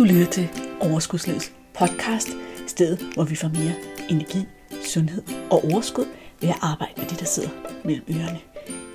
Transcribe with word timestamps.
Du 0.00 0.04
lytter 0.04 0.26
til 0.26 0.48
Overskudslivets 0.80 1.52
podcast, 1.74 2.28
stedet 2.66 3.14
hvor 3.14 3.24
vi 3.24 3.36
får 3.36 3.48
mere 3.48 3.74
energi, 4.10 4.38
sundhed 4.84 5.22
og 5.50 5.64
overskud 5.64 6.04
ved 6.40 6.48
at 6.48 6.58
arbejde 6.62 6.92
med 6.96 7.06
det, 7.06 7.20
der 7.20 7.24
sidder 7.24 7.48
mellem 7.84 8.04
ørerne. 8.10 8.40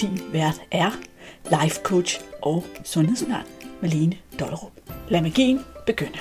Din 0.01 0.33
vært 0.33 0.61
er 0.71 0.91
life 1.61 1.81
coach 1.83 2.21
og 2.41 2.63
sundhedsundern 2.83 3.45
Malene 3.81 4.17
Dollerup. 4.39 4.71
Lad 5.09 5.21
magien 5.21 5.59
begynde. 5.85 6.19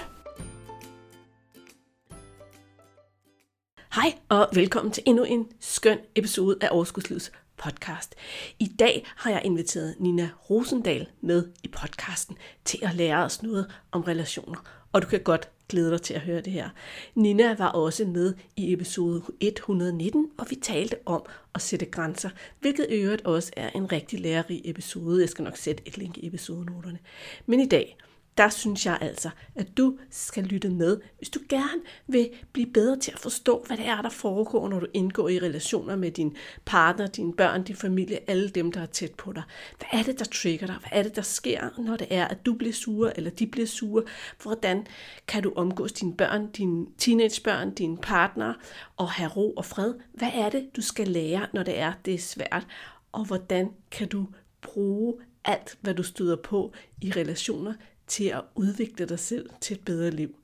Hej 3.94 4.14
og 4.28 4.48
velkommen 4.52 4.92
til 4.92 5.02
endnu 5.06 5.24
en 5.24 5.46
skøn 5.60 5.98
episode 6.14 6.56
af 6.60 6.68
Overskudslivets 6.70 7.32
podcast. 7.64 8.14
I 8.58 8.66
dag 8.78 9.04
har 9.16 9.30
jeg 9.30 9.42
inviteret 9.44 9.94
Nina 9.98 10.30
Rosendal 10.50 11.06
med 11.20 11.48
i 11.62 11.68
podcasten 11.68 12.36
til 12.64 12.78
at 12.82 12.94
lære 12.94 13.24
os 13.24 13.42
noget 13.42 13.72
om 13.92 14.02
relationer, 14.02 14.86
og 14.92 15.02
du 15.02 15.06
kan 15.06 15.20
godt 15.20 15.48
glæde 15.68 15.90
dig 15.90 16.02
til 16.02 16.14
at 16.14 16.20
høre 16.20 16.40
det 16.40 16.52
her. 16.52 16.68
Nina 17.14 17.54
var 17.54 17.68
også 17.68 18.04
med 18.04 18.34
i 18.56 18.72
episode 18.72 19.22
119, 19.40 20.30
og 20.38 20.46
vi 20.50 20.54
talte 20.54 20.96
om 21.06 21.22
at 21.54 21.62
sætte 21.62 21.86
grænser, 21.86 22.30
hvilket 22.60 22.86
i 22.90 22.94
øvrigt 22.94 23.24
også 23.24 23.52
er 23.56 23.70
en 23.70 23.92
rigtig 23.92 24.20
lærerig 24.20 24.62
episode. 24.64 25.20
Jeg 25.20 25.28
skal 25.28 25.44
nok 25.44 25.56
sætte 25.56 25.82
et 25.86 25.98
link 25.98 26.18
i 26.18 26.26
episodenoterne. 26.26 26.98
Men 27.46 27.60
i 27.60 27.66
dag, 27.66 27.96
der 28.38 28.48
synes 28.48 28.86
jeg 28.86 28.98
altså, 29.00 29.30
at 29.54 29.76
du 29.76 29.98
skal 30.10 30.44
lytte 30.44 30.70
med, 30.70 31.00
hvis 31.18 31.28
du 31.28 31.40
gerne 31.48 31.80
vil 32.06 32.30
blive 32.52 32.66
bedre 32.66 32.98
til 32.98 33.12
at 33.12 33.18
forstå, 33.18 33.64
hvad 33.66 33.76
det 33.76 33.86
er, 33.86 34.02
der 34.02 34.08
foregår, 34.08 34.68
når 34.68 34.80
du 34.80 34.86
indgår 34.94 35.28
i 35.28 35.38
relationer 35.38 35.96
med 35.96 36.10
din 36.10 36.36
partner, 36.64 37.06
dine 37.06 37.32
børn, 37.32 37.62
din 37.62 37.76
familie, 37.76 38.30
alle 38.30 38.48
dem, 38.48 38.72
der 38.72 38.80
er 38.80 38.86
tæt 38.86 39.14
på 39.14 39.32
dig. 39.32 39.42
Hvad 39.78 40.00
er 40.00 40.02
det, 40.04 40.18
der 40.18 40.24
trigger 40.24 40.66
dig? 40.66 40.76
Hvad 40.76 40.98
er 40.98 41.02
det, 41.02 41.16
der 41.16 41.22
sker, 41.22 41.68
når 41.78 41.96
det 41.96 42.06
er, 42.10 42.24
at 42.28 42.46
du 42.46 42.54
bliver 42.54 42.72
sure, 42.72 43.16
eller 43.16 43.30
de 43.30 43.46
bliver 43.46 43.66
sure? 43.66 44.02
Hvordan 44.42 44.86
kan 45.26 45.42
du 45.42 45.52
omgås 45.56 45.92
dine 45.92 46.16
børn, 46.16 46.50
dine 46.50 46.86
teenagebørn, 46.98 47.74
dine 47.74 47.96
partner, 47.96 48.54
og 48.96 49.10
have 49.10 49.30
ro 49.30 49.52
og 49.52 49.64
fred? 49.64 49.94
Hvad 50.12 50.30
er 50.34 50.50
det, 50.50 50.70
du 50.76 50.82
skal 50.82 51.08
lære, 51.08 51.46
når 51.52 51.62
det 51.62 51.78
er, 51.78 51.92
det 52.04 52.14
er 52.14 52.18
svært? 52.18 52.66
Og 53.12 53.24
hvordan 53.24 53.70
kan 53.90 54.08
du 54.08 54.26
bruge 54.62 55.14
alt, 55.44 55.78
hvad 55.80 55.94
du 55.94 56.02
støder 56.02 56.36
på 56.36 56.72
i 57.02 57.12
relationer 57.16 57.74
til 58.06 58.24
at 58.24 58.42
udvikle 58.54 59.06
dig 59.06 59.18
selv 59.18 59.50
til 59.60 59.74
et 59.76 59.84
bedre 59.84 60.10
liv? 60.10 60.36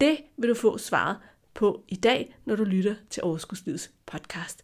Det 0.00 0.18
vil 0.36 0.48
du 0.48 0.54
få 0.54 0.78
svaret 0.78 1.16
på 1.54 1.84
i 1.88 1.96
dag, 1.96 2.36
når 2.44 2.56
du 2.56 2.64
lytter 2.64 2.94
til 3.10 3.22
Overskudslivets 3.22 3.90
podcast. 4.06 4.62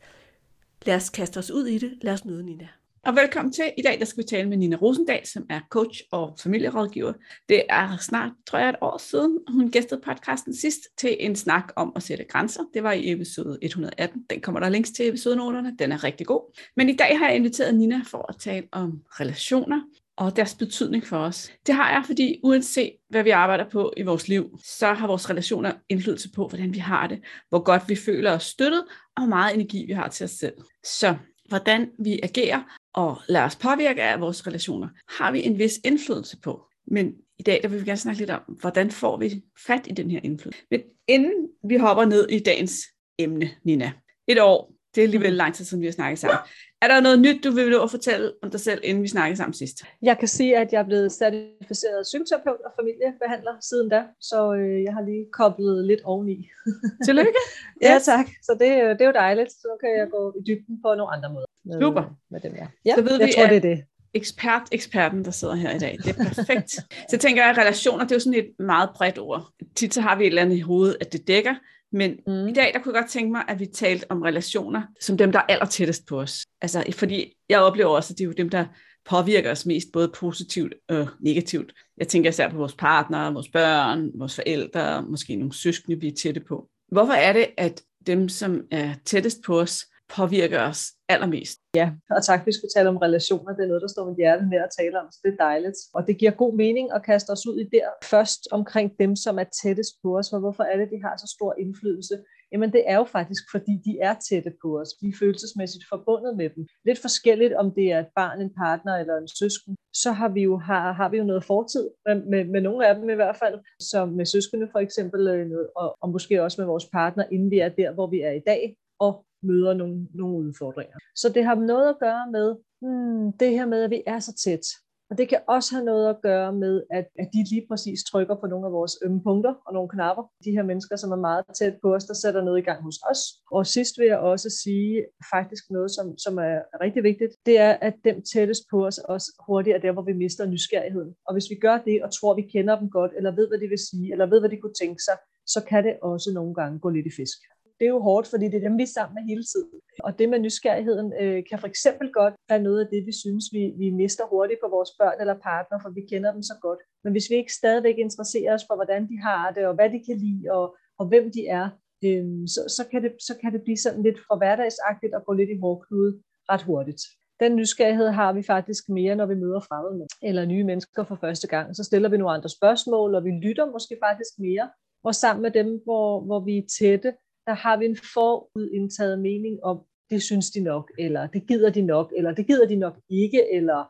Lad 0.87 0.97
os 0.97 1.11
kaste 1.11 1.39
os 1.39 1.51
ud 1.51 1.67
i 1.67 1.79
det. 1.79 1.99
Lad 2.03 2.13
os 2.13 2.25
møde 2.25 2.45
Nina. 2.47 2.69
Og 3.07 3.17
velkommen 3.17 3.53
til. 3.53 3.65
I 3.79 3.83
dag 3.83 3.99
der 3.99 4.05
skal 4.05 4.23
vi 4.23 4.29
tale 4.29 4.49
med 4.49 4.57
Nina 4.57 4.77
Rosendal, 4.77 5.27
som 5.27 5.47
er 5.51 5.61
coach 5.71 6.01
og 6.13 6.37
familierådgiver. 6.43 7.13
Det 7.49 7.63
er 7.69 7.97
snart, 7.97 8.33
tror 8.47 8.59
jeg, 8.59 8.69
et 8.69 8.77
år 8.81 8.99
siden, 8.99 9.39
hun 9.49 9.71
gæstede 9.71 10.01
podcasten 10.05 10.55
sidst 10.55 10.81
til 10.99 11.17
en 11.21 11.37
snak 11.37 11.73
om 11.77 11.93
at 11.97 12.03
sætte 12.03 12.25
grænser. 12.25 12.63
Det 12.75 12.83
var 12.83 12.93
i 12.93 13.13
episode 13.13 13.59
118. 13.63 14.23
Den 14.31 14.41
kommer 14.41 14.61
der 14.61 14.69
links 14.69 14.91
til 14.91 15.09
episodenoterne. 15.09 15.77
Den 15.79 15.93
er 15.93 16.05
rigtig 16.05 16.27
god. 16.27 16.59
Men 16.77 16.89
i 16.89 16.97
dag 16.97 17.19
har 17.19 17.27
jeg 17.27 17.37
inviteret 17.37 17.75
Nina 17.75 18.01
for 18.07 18.27
at 18.29 18.37
tale 18.37 18.69
om 18.73 19.03
relationer 19.21 19.81
og 20.19 20.37
deres 20.37 20.55
betydning 20.55 21.07
for 21.07 21.17
os. 21.17 21.53
Det 21.67 21.75
har 21.75 21.91
jeg, 21.91 22.03
fordi 22.07 22.41
uanset 22.43 22.93
hvad 23.09 23.23
vi 23.23 23.31
arbejder 23.31 23.69
på 23.71 23.93
i 23.97 24.03
vores 24.03 24.29
liv, 24.29 24.59
så 24.65 24.93
har 24.93 25.07
vores 25.07 25.31
relationer 25.31 25.73
indflydelse 25.89 26.33
på, 26.33 26.49
hvordan 26.49 26.75
vi 26.75 26.79
har 26.79 27.07
det, 27.07 27.21
hvor 27.49 27.59
godt 27.59 27.83
vi 27.89 27.97
føler 27.97 28.33
os 28.33 28.43
støttet, 28.43 28.85
og 29.17 29.23
hvor 29.23 29.29
meget 29.29 29.55
energi 29.55 29.87
vi 29.87 29.93
har 29.93 30.09
til 30.09 30.25
os 30.25 30.31
selv. 30.31 30.55
Så 30.85 31.17
hvordan 31.49 31.91
vi 31.99 32.21
agerer 32.23 32.63
og 32.95 33.19
lader 33.29 33.47
os 33.47 33.57
påvirke 33.57 34.03
af 34.03 34.21
vores 34.21 34.47
relationer, 34.47 34.89
har 35.19 35.33
vi 35.33 35.47
en 35.47 35.59
vis 35.59 35.81
indflydelse 35.85 36.41
på. 36.41 36.65
Men 36.87 37.15
i 37.39 37.43
dag 37.43 37.61
der 37.63 37.69
vil 37.69 37.81
vi 37.81 37.85
gerne 37.85 37.97
snakke 37.97 38.21
lidt 38.21 38.31
om, 38.31 38.43
hvordan 38.61 38.91
får 38.91 39.17
vi 39.17 39.43
fat 39.67 39.87
i 39.87 39.93
den 39.93 40.11
her 40.11 40.21
indflydelse. 40.23 40.63
Men 40.71 40.81
inden 41.09 41.49
vi 41.65 41.77
hopper 41.77 42.05
ned 42.05 42.29
i 42.29 42.39
dagens 42.39 42.81
emne, 43.19 43.51
Nina. 43.65 43.93
Et 44.29 44.41
år, 44.41 44.73
det 44.99 45.05
er 45.05 45.07
alligevel 45.07 45.33
lang 45.33 45.55
tid 45.55 45.65
siden 45.65 45.81
vi 45.81 45.87
har 45.87 45.93
snakket 45.93 46.19
sammen. 46.19 46.39
Er 46.83 46.89
der 46.89 47.01
noget 47.01 47.19
nyt, 47.19 47.45
du 47.45 47.51
vil 47.51 47.71
nå 47.71 47.83
at 47.83 47.91
fortælle 47.91 48.33
om 48.43 48.51
dig 48.51 48.61
selv, 48.61 48.81
inden 48.85 49.03
vi 49.03 49.09
snakker 49.09 49.37
sammen 49.37 49.55
sidst? 49.55 49.77
Jeg 50.03 50.19
kan 50.19 50.29
sige, 50.29 50.57
at 50.57 50.73
jeg 50.73 50.81
er 50.81 50.85
blevet 50.85 51.13
certificeret 51.13 52.03
psykoterapeut 52.03 52.61
og 52.67 52.73
familiebehandler 52.79 53.55
siden 53.61 53.89
da, 53.89 54.03
så 54.21 54.55
øh, 54.55 54.83
jeg 54.83 54.93
har 54.95 55.03
lige 55.03 55.27
koblet 55.33 55.85
lidt 55.85 56.01
oveni. 56.05 56.49
Tillykke. 57.07 57.41
ja, 57.89 57.99
tak. 58.05 58.27
Så 58.43 58.53
det, 58.61 58.71
øh, 58.83 58.91
det 58.91 59.01
er 59.01 59.07
jo 59.07 59.13
dejligt. 59.13 59.53
Så 59.53 59.69
kan 59.81 59.91
jeg 59.99 60.07
gå 60.11 60.35
i 60.39 60.41
dybden 60.49 60.83
på 60.83 60.89
nogle 60.95 61.13
andre 61.17 61.29
måder. 61.33 61.47
Med, 61.65 61.81
Super. 61.81 62.05
Med 62.31 62.41
dem, 62.41 62.55
ja. 62.55 62.67
ja 62.87 62.95
så 62.95 63.03
ved 63.03 63.19
jeg 63.19 63.27
vi, 63.27 63.33
tror, 63.33 63.45
at 63.45 63.51
det 63.51 63.57
er 63.57 63.75
det. 63.75 63.85
ekspert, 64.15 64.63
eksperten, 64.73 65.25
der 65.25 65.31
sidder 65.31 65.55
her 65.55 65.71
i 65.75 65.79
dag. 65.79 65.99
Det 66.05 66.11
er 66.17 66.25
perfekt. 66.25 66.71
så 67.11 67.19
tænker 67.19 67.43
jeg, 67.43 67.51
at 67.51 67.59
relationer, 67.59 68.05
det 68.05 68.13
er 68.13 68.17
jo 68.17 68.21
sådan 68.21 68.39
et 68.39 68.51
meget 68.59 68.91
bredt 68.95 69.19
ord. 69.19 69.43
Tit 69.77 69.95
så 69.95 70.01
har 70.01 70.17
vi 70.17 70.23
et 70.25 70.29
eller 70.29 70.43
andet 70.43 70.57
i 70.57 70.61
hovedet, 70.61 70.97
at 71.01 71.13
det 71.13 71.29
dækker, 71.29 71.55
men 71.93 72.17
mm. 72.27 72.49
i 72.49 72.53
dag, 72.53 72.71
der 72.75 72.81
kunne 72.81 72.95
jeg 72.95 73.03
godt 73.03 73.11
tænke 73.11 73.33
mig, 73.33 73.45
at 73.49 73.61
vi 73.61 73.67
talte 73.67 74.11
om 74.11 74.23
relationer, 74.23 74.83
som 75.01 75.17
dem, 75.17 75.33
der 75.33 75.39
er 75.39 75.45
aller 75.49 75.67
tættest 75.67 76.07
på 76.07 76.21
os. 76.21 76.47
Altså, 76.61 76.85
fordi 76.93 77.37
jeg 77.49 77.61
oplever 77.61 77.91
også, 77.91 78.13
at 78.13 78.19
det 78.19 78.25
er 78.25 78.29
jo 78.29 78.35
dem, 78.37 78.49
der 78.49 78.65
påvirker 79.05 79.51
os 79.51 79.67
mest, 79.67 79.89
både 79.93 80.09
positivt 80.09 80.75
og 80.89 81.09
negativt. 81.21 81.73
Jeg 81.97 82.09
tænker 82.09 82.31
især 82.31 82.49
på 82.49 82.57
vores 82.57 82.75
partner, 82.75 83.31
vores 83.31 83.49
børn, 83.49 84.11
vores 84.15 84.35
forældre, 84.35 85.03
måske 85.03 85.37
nogle 85.37 85.55
søskende, 85.55 86.01
vi 86.01 86.09
er 86.09 86.17
tætte 86.23 86.41
på. 86.41 86.69
Hvorfor 86.93 87.13
er 87.13 87.33
det, 87.33 87.47
at 87.57 87.83
dem, 88.07 88.29
som 88.29 88.63
er 88.71 88.95
tættest 89.05 89.39
på 89.47 89.61
os, 89.61 89.87
påvirker 90.17 90.61
os 90.71 90.81
allermest. 91.09 91.59
Ja, 91.75 91.91
og 92.11 92.25
tak, 92.25 92.47
vi 92.47 92.53
skulle 92.53 92.75
tale 92.77 92.89
om 92.89 92.97
relationer. 92.97 93.53
Det 93.55 93.63
er 93.63 93.69
noget, 93.69 93.83
der 93.83 93.89
står 93.89 94.09
mit 94.09 94.17
hjerte 94.17 94.45
med 94.53 94.59
at 94.59 94.71
tale 94.79 95.01
om, 95.01 95.07
så 95.13 95.19
det 95.25 95.33
er 95.33 95.45
dejligt. 95.49 95.79
Og 95.95 96.07
det 96.07 96.19
giver 96.19 96.31
god 96.31 96.53
mening 96.55 96.93
at 96.93 97.05
kaste 97.11 97.31
os 97.31 97.47
ud 97.47 97.57
i 97.61 97.65
der 97.77 97.89
først 98.05 98.49
omkring 98.51 98.89
dem, 99.03 99.17
som 99.17 99.39
er 99.39 99.49
tættest 99.63 99.95
på 100.03 100.19
os. 100.19 100.31
For 100.31 100.39
hvorfor 100.39 100.63
er 100.63 100.77
det, 100.77 100.89
de 100.95 101.03
har 101.05 101.15
så 101.17 101.35
stor 101.37 101.55
indflydelse? 101.59 102.15
Jamen 102.53 102.73
det 102.73 102.83
er 102.87 102.97
jo 102.97 103.05
faktisk, 103.05 103.43
fordi 103.51 103.75
de 103.87 103.99
er 104.09 104.15
tætte 104.29 104.53
på 104.63 104.81
os. 104.81 104.89
Vi 105.03 105.09
er 105.09 105.19
følelsesmæssigt 105.19 105.85
forbundet 105.93 106.37
med 106.37 106.51
dem. 106.55 106.67
Lidt 106.85 106.99
forskelligt, 106.99 107.55
om 107.55 107.75
det 107.75 107.93
er 107.93 108.01
et 108.01 108.13
barn, 108.17 108.41
en 108.41 108.55
partner 108.55 108.95
eller 108.97 109.17
en 109.17 109.29
søsken, 109.41 109.77
så 109.93 110.11
har 110.13 110.29
vi 110.29 110.43
jo, 110.43 110.59
har, 110.59 110.93
har 110.93 111.09
vi 111.09 111.17
jo 111.17 111.25
noget 111.25 111.45
fortid 111.45 111.91
med, 112.07 112.17
med, 112.33 112.45
med 112.45 112.61
nogle 112.61 112.87
af 112.89 112.95
dem 112.95 113.11
i 113.11 113.15
hvert 113.15 113.37
fald, 113.37 113.57
som 113.81 114.09
med 114.09 114.27
søskende 114.27 114.69
for 114.73 114.79
eksempel, 114.79 115.29
øh, 115.29 115.51
og, 115.77 115.97
og 116.03 116.09
måske 116.09 116.43
også 116.43 116.61
med 116.61 116.67
vores 116.67 116.87
partner, 116.93 117.25
inden 117.33 117.51
vi 117.51 117.59
er 117.59 117.69
der, 117.69 117.91
hvor 117.93 118.07
vi 118.07 118.21
er 118.21 118.33
i 118.33 118.43
dag. 118.47 118.77
Og 119.01 119.25
møder 119.43 119.75
nogle, 119.75 120.07
nogle 120.15 120.37
udfordringer. 120.37 120.97
Så 121.17 121.29
det 121.29 121.45
har 121.45 121.55
noget 121.55 121.89
at 121.89 121.99
gøre 122.01 122.31
med 122.33 122.57
hmm, 122.83 123.33
det 123.33 123.51
her 123.51 123.67
med, 123.67 123.83
at 123.83 123.91
vi 123.91 124.03
er 124.07 124.19
så 124.19 124.35
tæt. 124.45 124.67
Og 125.11 125.19
det 125.19 125.29
kan 125.29 125.41
også 125.49 125.75
have 125.75 125.85
noget 125.85 126.09
at 126.11 126.21
gøre 126.23 126.53
med, 126.53 126.83
at, 126.91 127.07
at 127.19 127.29
de 127.33 127.45
lige 127.51 127.67
præcis 127.69 128.05
trykker 128.05 128.35
på 128.35 128.47
nogle 128.47 128.67
af 128.67 128.73
vores 128.73 128.99
ømme 129.05 129.23
punkter 129.23 129.55
og 129.67 129.75
nogle 129.75 129.89
knapper. 129.89 130.25
De 130.45 130.51
her 130.51 130.63
mennesker, 130.63 130.97
som 130.97 131.13
er 131.13 131.17
meget 131.17 131.45
tæt 131.59 131.75
på 131.83 131.95
os, 131.95 132.05
der 132.05 132.15
sætter 132.15 132.43
noget 132.45 132.59
i 132.59 132.63
gang 132.69 132.83
hos 132.83 132.99
os. 133.11 133.21
Og 133.51 133.67
sidst 133.67 133.99
vil 133.99 134.07
jeg 134.07 134.19
også 134.19 134.51
sige 134.63 135.05
faktisk 135.35 135.65
noget, 135.71 135.91
som, 135.91 136.19
som 136.19 136.39
er 136.39 136.57
rigtig 136.81 137.03
vigtigt. 137.03 137.33
Det 137.47 137.59
er, 137.59 137.73
at 137.73 137.95
dem 138.05 138.23
tættest 138.33 138.63
på 138.71 138.87
os 138.87 138.99
også 138.99 139.43
hurtigt 139.47 139.77
er 139.77 139.81
der, 139.81 139.93
hvor 139.93 140.03
vi 140.03 140.13
mister 140.13 140.47
nysgerrigheden. 140.47 141.15
Og 141.27 141.33
hvis 141.35 141.51
vi 141.51 141.55
gør 141.55 141.79
det 141.79 142.03
og 142.03 142.11
tror, 142.13 142.35
vi 142.35 142.43
kender 142.43 142.79
dem 142.79 142.91
godt, 142.91 143.13
eller 143.17 143.31
ved, 143.35 143.49
hvad 143.49 143.59
de 143.59 143.69
vil 143.69 143.87
sige, 143.91 144.13
eller 144.13 144.27
ved, 144.27 144.41
hvad 144.41 144.51
de 144.51 144.61
kunne 144.61 144.79
tænke 144.83 145.03
sig, 145.03 145.17
så 145.47 145.65
kan 145.69 145.85
det 145.85 145.95
også 146.03 146.31
nogle 146.35 146.55
gange 146.55 146.79
gå 146.79 146.89
lidt 146.89 147.07
i 147.07 147.17
fisk 147.17 147.39
det 147.79 147.85
er 147.85 147.95
jo 147.97 148.01
hårdt, 148.09 148.27
fordi 148.33 148.45
det 148.49 148.55
er 148.59 148.69
dem, 148.69 148.79
vi 148.79 148.83
er 148.83 148.97
sammen 148.97 149.15
med 149.15 149.25
hele 149.31 149.45
tiden. 149.53 149.81
Og 150.07 150.19
det 150.19 150.29
med 150.29 150.39
nysgerrigheden 150.39 151.13
øh, 151.23 151.43
kan 151.49 151.59
for 151.59 151.69
eksempel 151.73 152.13
godt 152.13 152.35
være 152.49 152.63
noget 152.63 152.81
af 152.85 152.89
det, 152.93 153.01
vi 153.07 153.13
synes, 153.23 153.45
vi, 153.57 153.63
vi 153.83 153.91
mister 153.91 154.25
hurtigt 154.33 154.61
på 154.65 154.69
vores 154.77 154.91
børn 155.01 155.21
eller 155.21 155.37
partner, 155.49 155.79
for 155.83 155.91
vi 155.91 156.03
kender 156.11 156.31
dem 156.33 156.43
så 156.43 156.55
godt. 156.63 156.81
Men 157.05 157.13
hvis 157.13 157.31
vi 157.31 157.35
ikke 157.35 157.59
stadigvæk 157.61 157.99
interesserer 157.99 158.55
os 158.55 158.65
for, 158.69 158.75
hvordan 158.75 159.03
de 159.11 159.17
har 159.29 159.45
det, 159.57 159.67
og 159.67 159.75
hvad 159.75 159.91
de 159.95 160.01
kan 160.07 160.17
lide, 160.25 160.45
og, 160.57 160.67
og 160.99 161.05
hvem 161.11 161.25
de 161.37 161.43
er, 161.61 161.67
øh, 162.07 162.27
så, 162.55 162.61
så, 162.77 162.83
kan 162.91 163.03
det, 163.05 163.13
så 163.29 163.33
kan 163.41 163.53
det 163.53 163.63
blive 163.63 163.81
sådan 163.85 164.03
lidt 164.03 164.19
for 164.27 164.37
hverdagsagtigt 164.37 165.15
og 165.15 165.23
gå 165.27 165.33
lidt 165.33 165.51
i 165.51 165.61
hårdknude 165.63 166.13
ret 166.53 166.63
hurtigt. 166.63 167.03
Den 167.41 167.57
nysgerrighed 167.57 168.09
har 168.09 168.33
vi 168.33 168.43
faktisk 168.43 168.89
mere, 168.89 169.17
når 169.17 169.27
vi 169.27 169.35
møder 169.35 169.61
fremmede 169.61 170.07
eller 170.23 170.45
nye 170.45 170.65
mennesker 170.65 171.05
for 171.05 171.19
første 171.25 171.47
gang. 171.49 171.77
Så 171.77 171.85
stiller 171.85 172.09
vi 172.09 172.17
nogle 172.17 172.35
andre 172.35 172.49
spørgsmål, 172.49 173.15
og 173.15 173.25
vi 173.25 173.31
lytter 173.31 173.67
måske 173.71 173.97
faktisk 174.07 174.33
mere. 174.39 174.71
Og 175.05 175.15
sammen 175.15 175.43
med 175.43 175.51
dem, 175.51 175.81
hvor, 175.85 176.21
hvor 176.21 176.41
vi 176.41 176.59
er 176.59 176.67
tætte, 176.79 177.13
der 177.49 177.55
har 177.55 177.77
vi 177.77 177.85
en 177.85 177.99
forudindtaget 178.15 179.19
mening 179.19 179.65
om, 179.65 179.77
det 180.11 180.23
synes 180.23 180.51
de 180.51 180.61
nok, 180.61 180.93
eller 180.99 181.27
det 181.27 181.47
gider 181.47 181.71
de 181.71 181.83
nok, 181.83 182.13
eller 182.17 182.33
det 182.33 182.47
gider 182.47 182.67
de 182.69 182.77
nok 182.77 182.97
ikke, 183.09 183.43
eller, 183.53 183.85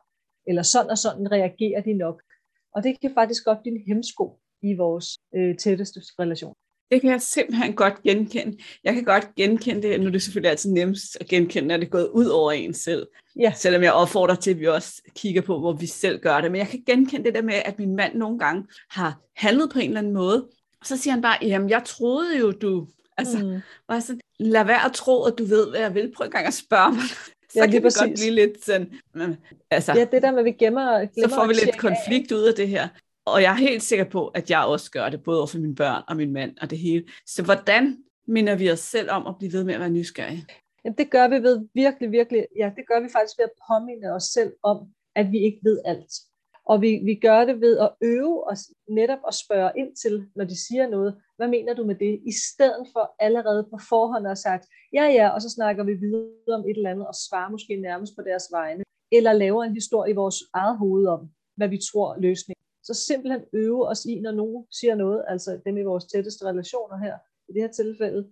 eller 0.46 0.62
sådan 0.62 0.90
og 0.90 0.98
sådan 0.98 1.32
reagerer 1.32 1.80
de 1.80 1.92
nok. 1.92 2.22
Og 2.74 2.82
det 2.82 3.00
kan 3.00 3.10
faktisk 3.14 3.44
godt 3.44 3.58
blive 3.62 3.74
en 3.76 3.84
hemsko 3.86 4.38
i 4.62 4.74
vores 4.74 5.18
øh, 5.34 5.56
tætteste 5.56 6.00
relation. 6.18 6.54
Det 6.90 7.00
kan 7.00 7.10
jeg 7.10 7.22
simpelthen 7.22 7.72
godt 7.74 8.02
genkende. 8.02 8.58
Jeg 8.84 8.94
kan 8.94 9.04
godt 9.04 9.34
genkende 9.36 9.82
det, 9.82 10.00
nu 10.00 10.06
er 10.06 10.10
det 10.10 10.22
selvfølgelig 10.22 10.50
altid 10.50 10.72
nemmest 10.72 11.16
at 11.20 11.28
genkende, 11.28 11.68
når 11.68 11.76
det 11.76 11.86
er 11.86 11.90
gået 11.90 12.08
ud 12.08 12.26
over 12.26 12.52
en 12.52 12.74
selv. 12.74 13.06
Ja. 13.38 13.52
Selvom 13.56 13.82
jeg 13.82 13.92
opfordrer 13.92 14.34
til, 14.34 14.50
at 14.50 14.60
vi 14.60 14.66
også 14.66 15.02
kigger 15.14 15.42
på, 15.42 15.58
hvor 15.58 15.72
vi 15.72 15.86
selv 15.86 16.20
gør 16.20 16.40
det. 16.40 16.52
Men 16.52 16.58
jeg 16.58 16.68
kan 16.68 16.82
genkende 16.86 17.24
det 17.24 17.34
der 17.34 17.42
med, 17.42 17.54
at 17.54 17.78
min 17.78 17.96
mand 17.96 18.14
nogle 18.14 18.38
gange 18.38 18.66
har 18.90 19.20
handlet 19.36 19.70
på 19.72 19.78
en 19.78 19.88
eller 19.88 20.00
anden 20.00 20.12
måde. 20.12 20.48
Og 20.80 20.86
så 20.86 20.96
siger 20.96 21.12
han 21.12 21.22
bare, 21.22 21.38
jamen 21.42 21.70
jeg 21.70 21.82
troede 21.84 22.38
jo, 22.38 22.50
du 22.50 22.86
Altså, 23.18 23.38
mm. 23.38 23.60
bare 23.88 24.00
sådan, 24.00 24.20
lad 24.38 24.64
være 24.64 24.84
at 24.84 24.92
tro, 24.92 25.24
at 25.24 25.38
du 25.38 25.44
ved, 25.44 25.70
hvad 25.70 25.80
jeg 25.80 25.94
vil. 25.94 26.12
Prøv 26.16 26.24
en 26.24 26.30
gang 26.30 26.46
at 26.46 26.54
spørge 26.54 26.92
mig. 26.92 27.02
Så 27.52 27.58
ja, 27.58 27.66
kan 27.66 27.82
det 27.82 27.94
godt 27.94 28.14
blive 28.14 28.30
lidt 28.30 28.64
sådan... 28.64 28.94
Altså, 29.70 29.92
ja, 29.92 30.04
det 30.12 30.22
der 30.22 30.30
med, 30.30 30.38
at 30.38 30.44
vi 30.44 30.52
gemmer... 30.52 30.98
gemmer 30.98 31.28
så 31.28 31.34
får 31.34 31.46
vi 31.46 31.52
lidt 31.52 31.78
konflikt 31.78 32.32
af, 32.32 32.36
ud 32.36 32.42
af 32.42 32.54
det 32.54 32.68
her. 32.68 32.88
Og 33.26 33.42
jeg 33.42 33.50
er 33.50 33.56
helt 33.56 33.82
sikker 33.82 34.04
på, 34.04 34.28
at 34.28 34.50
jeg 34.50 34.64
også 34.64 34.90
gør 34.90 35.08
det, 35.08 35.22
både 35.22 35.38
over 35.38 35.46
for 35.46 35.58
mine 35.58 35.74
børn 35.74 36.02
og 36.08 36.16
min 36.16 36.32
mand 36.32 36.56
og 36.60 36.70
det 36.70 36.78
hele. 36.78 37.04
Så 37.26 37.42
hvordan 37.42 37.96
minder 38.26 38.54
vi 38.54 38.70
os 38.70 38.80
selv 38.80 39.10
om 39.10 39.26
at 39.26 39.34
blive 39.38 39.52
ved 39.52 39.64
med 39.64 39.74
at 39.74 39.80
være 39.80 39.90
nysgerrige? 39.90 40.46
Jamen, 40.84 40.98
det 40.98 41.10
gør 41.10 41.28
vi 41.28 41.42
ved 41.42 41.68
virkelig, 41.74 42.10
virkelig, 42.10 42.46
ja, 42.56 42.70
det 42.76 42.84
gør 42.88 43.00
vi 43.00 43.08
faktisk 43.12 43.38
ved 43.38 43.44
at 43.44 43.60
påminde 43.68 44.12
os 44.16 44.24
selv 44.24 44.52
om, 44.62 44.78
at 45.14 45.32
vi 45.32 45.38
ikke 45.38 45.58
ved 45.62 45.80
alt. 45.84 46.12
Og 46.68 46.82
vi, 46.82 47.00
vi 47.04 47.14
gør 47.14 47.44
det 47.44 47.60
ved 47.60 47.78
at 47.78 47.90
øve 48.02 48.50
os 48.50 48.62
netop 48.88 49.18
at 49.28 49.34
spørge 49.34 49.72
ind 49.76 49.96
til, 50.02 50.14
når 50.36 50.44
de 50.44 50.66
siger 50.66 50.88
noget, 50.88 51.20
hvad 51.36 51.48
mener 51.48 51.74
du 51.74 51.84
med 51.84 51.94
det? 51.94 52.20
I 52.26 52.32
stedet 52.48 52.86
for 52.92 53.14
allerede 53.18 53.62
på 53.72 53.78
forhånd 53.88 54.26
at 54.26 54.30
have 54.30 54.36
sagt, 54.48 54.64
ja 54.92 55.04
ja, 55.18 55.28
og 55.28 55.42
så 55.42 55.50
snakker 55.50 55.84
vi 55.84 55.94
videre 55.94 56.58
om 56.60 56.64
et 56.70 56.76
eller 56.76 56.90
andet, 56.90 57.06
og 57.06 57.14
svarer 57.14 57.50
måske 57.50 57.76
nærmest 57.76 58.12
på 58.16 58.22
deres 58.22 58.44
vegne, 58.52 58.84
eller 59.12 59.32
laver 59.32 59.64
en 59.64 59.74
historie 59.74 60.12
i 60.12 60.14
vores 60.14 60.38
eget 60.54 60.78
hoved 60.78 61.06
om, 61.06 61.30
hvad 61.56 61.68
vi 61.68 61.78
tror 61.92 62.16
løsningen. 62.18 62.64
Så 62.82 62.94
simpelthen 62.94 63.42
øve 63.52 63.88
os 63.88 64.04
i, 64.04 64.20
når 64.20 64.32
nogen 64.32 64.66
siger 64.70 64.94
noget, 64.94 65.24
altså 65.28 65.60
dem 65.64 65.76
i 65.76 65.82
vores 65.82 66.04
tætteste 66.04 66.44
relationer 66.44 66.98
her, 66.98 67.16
i 67.48 67.52
det 67.52 67.62
her 67.62 67.72
tilfælde, 67.72 68.28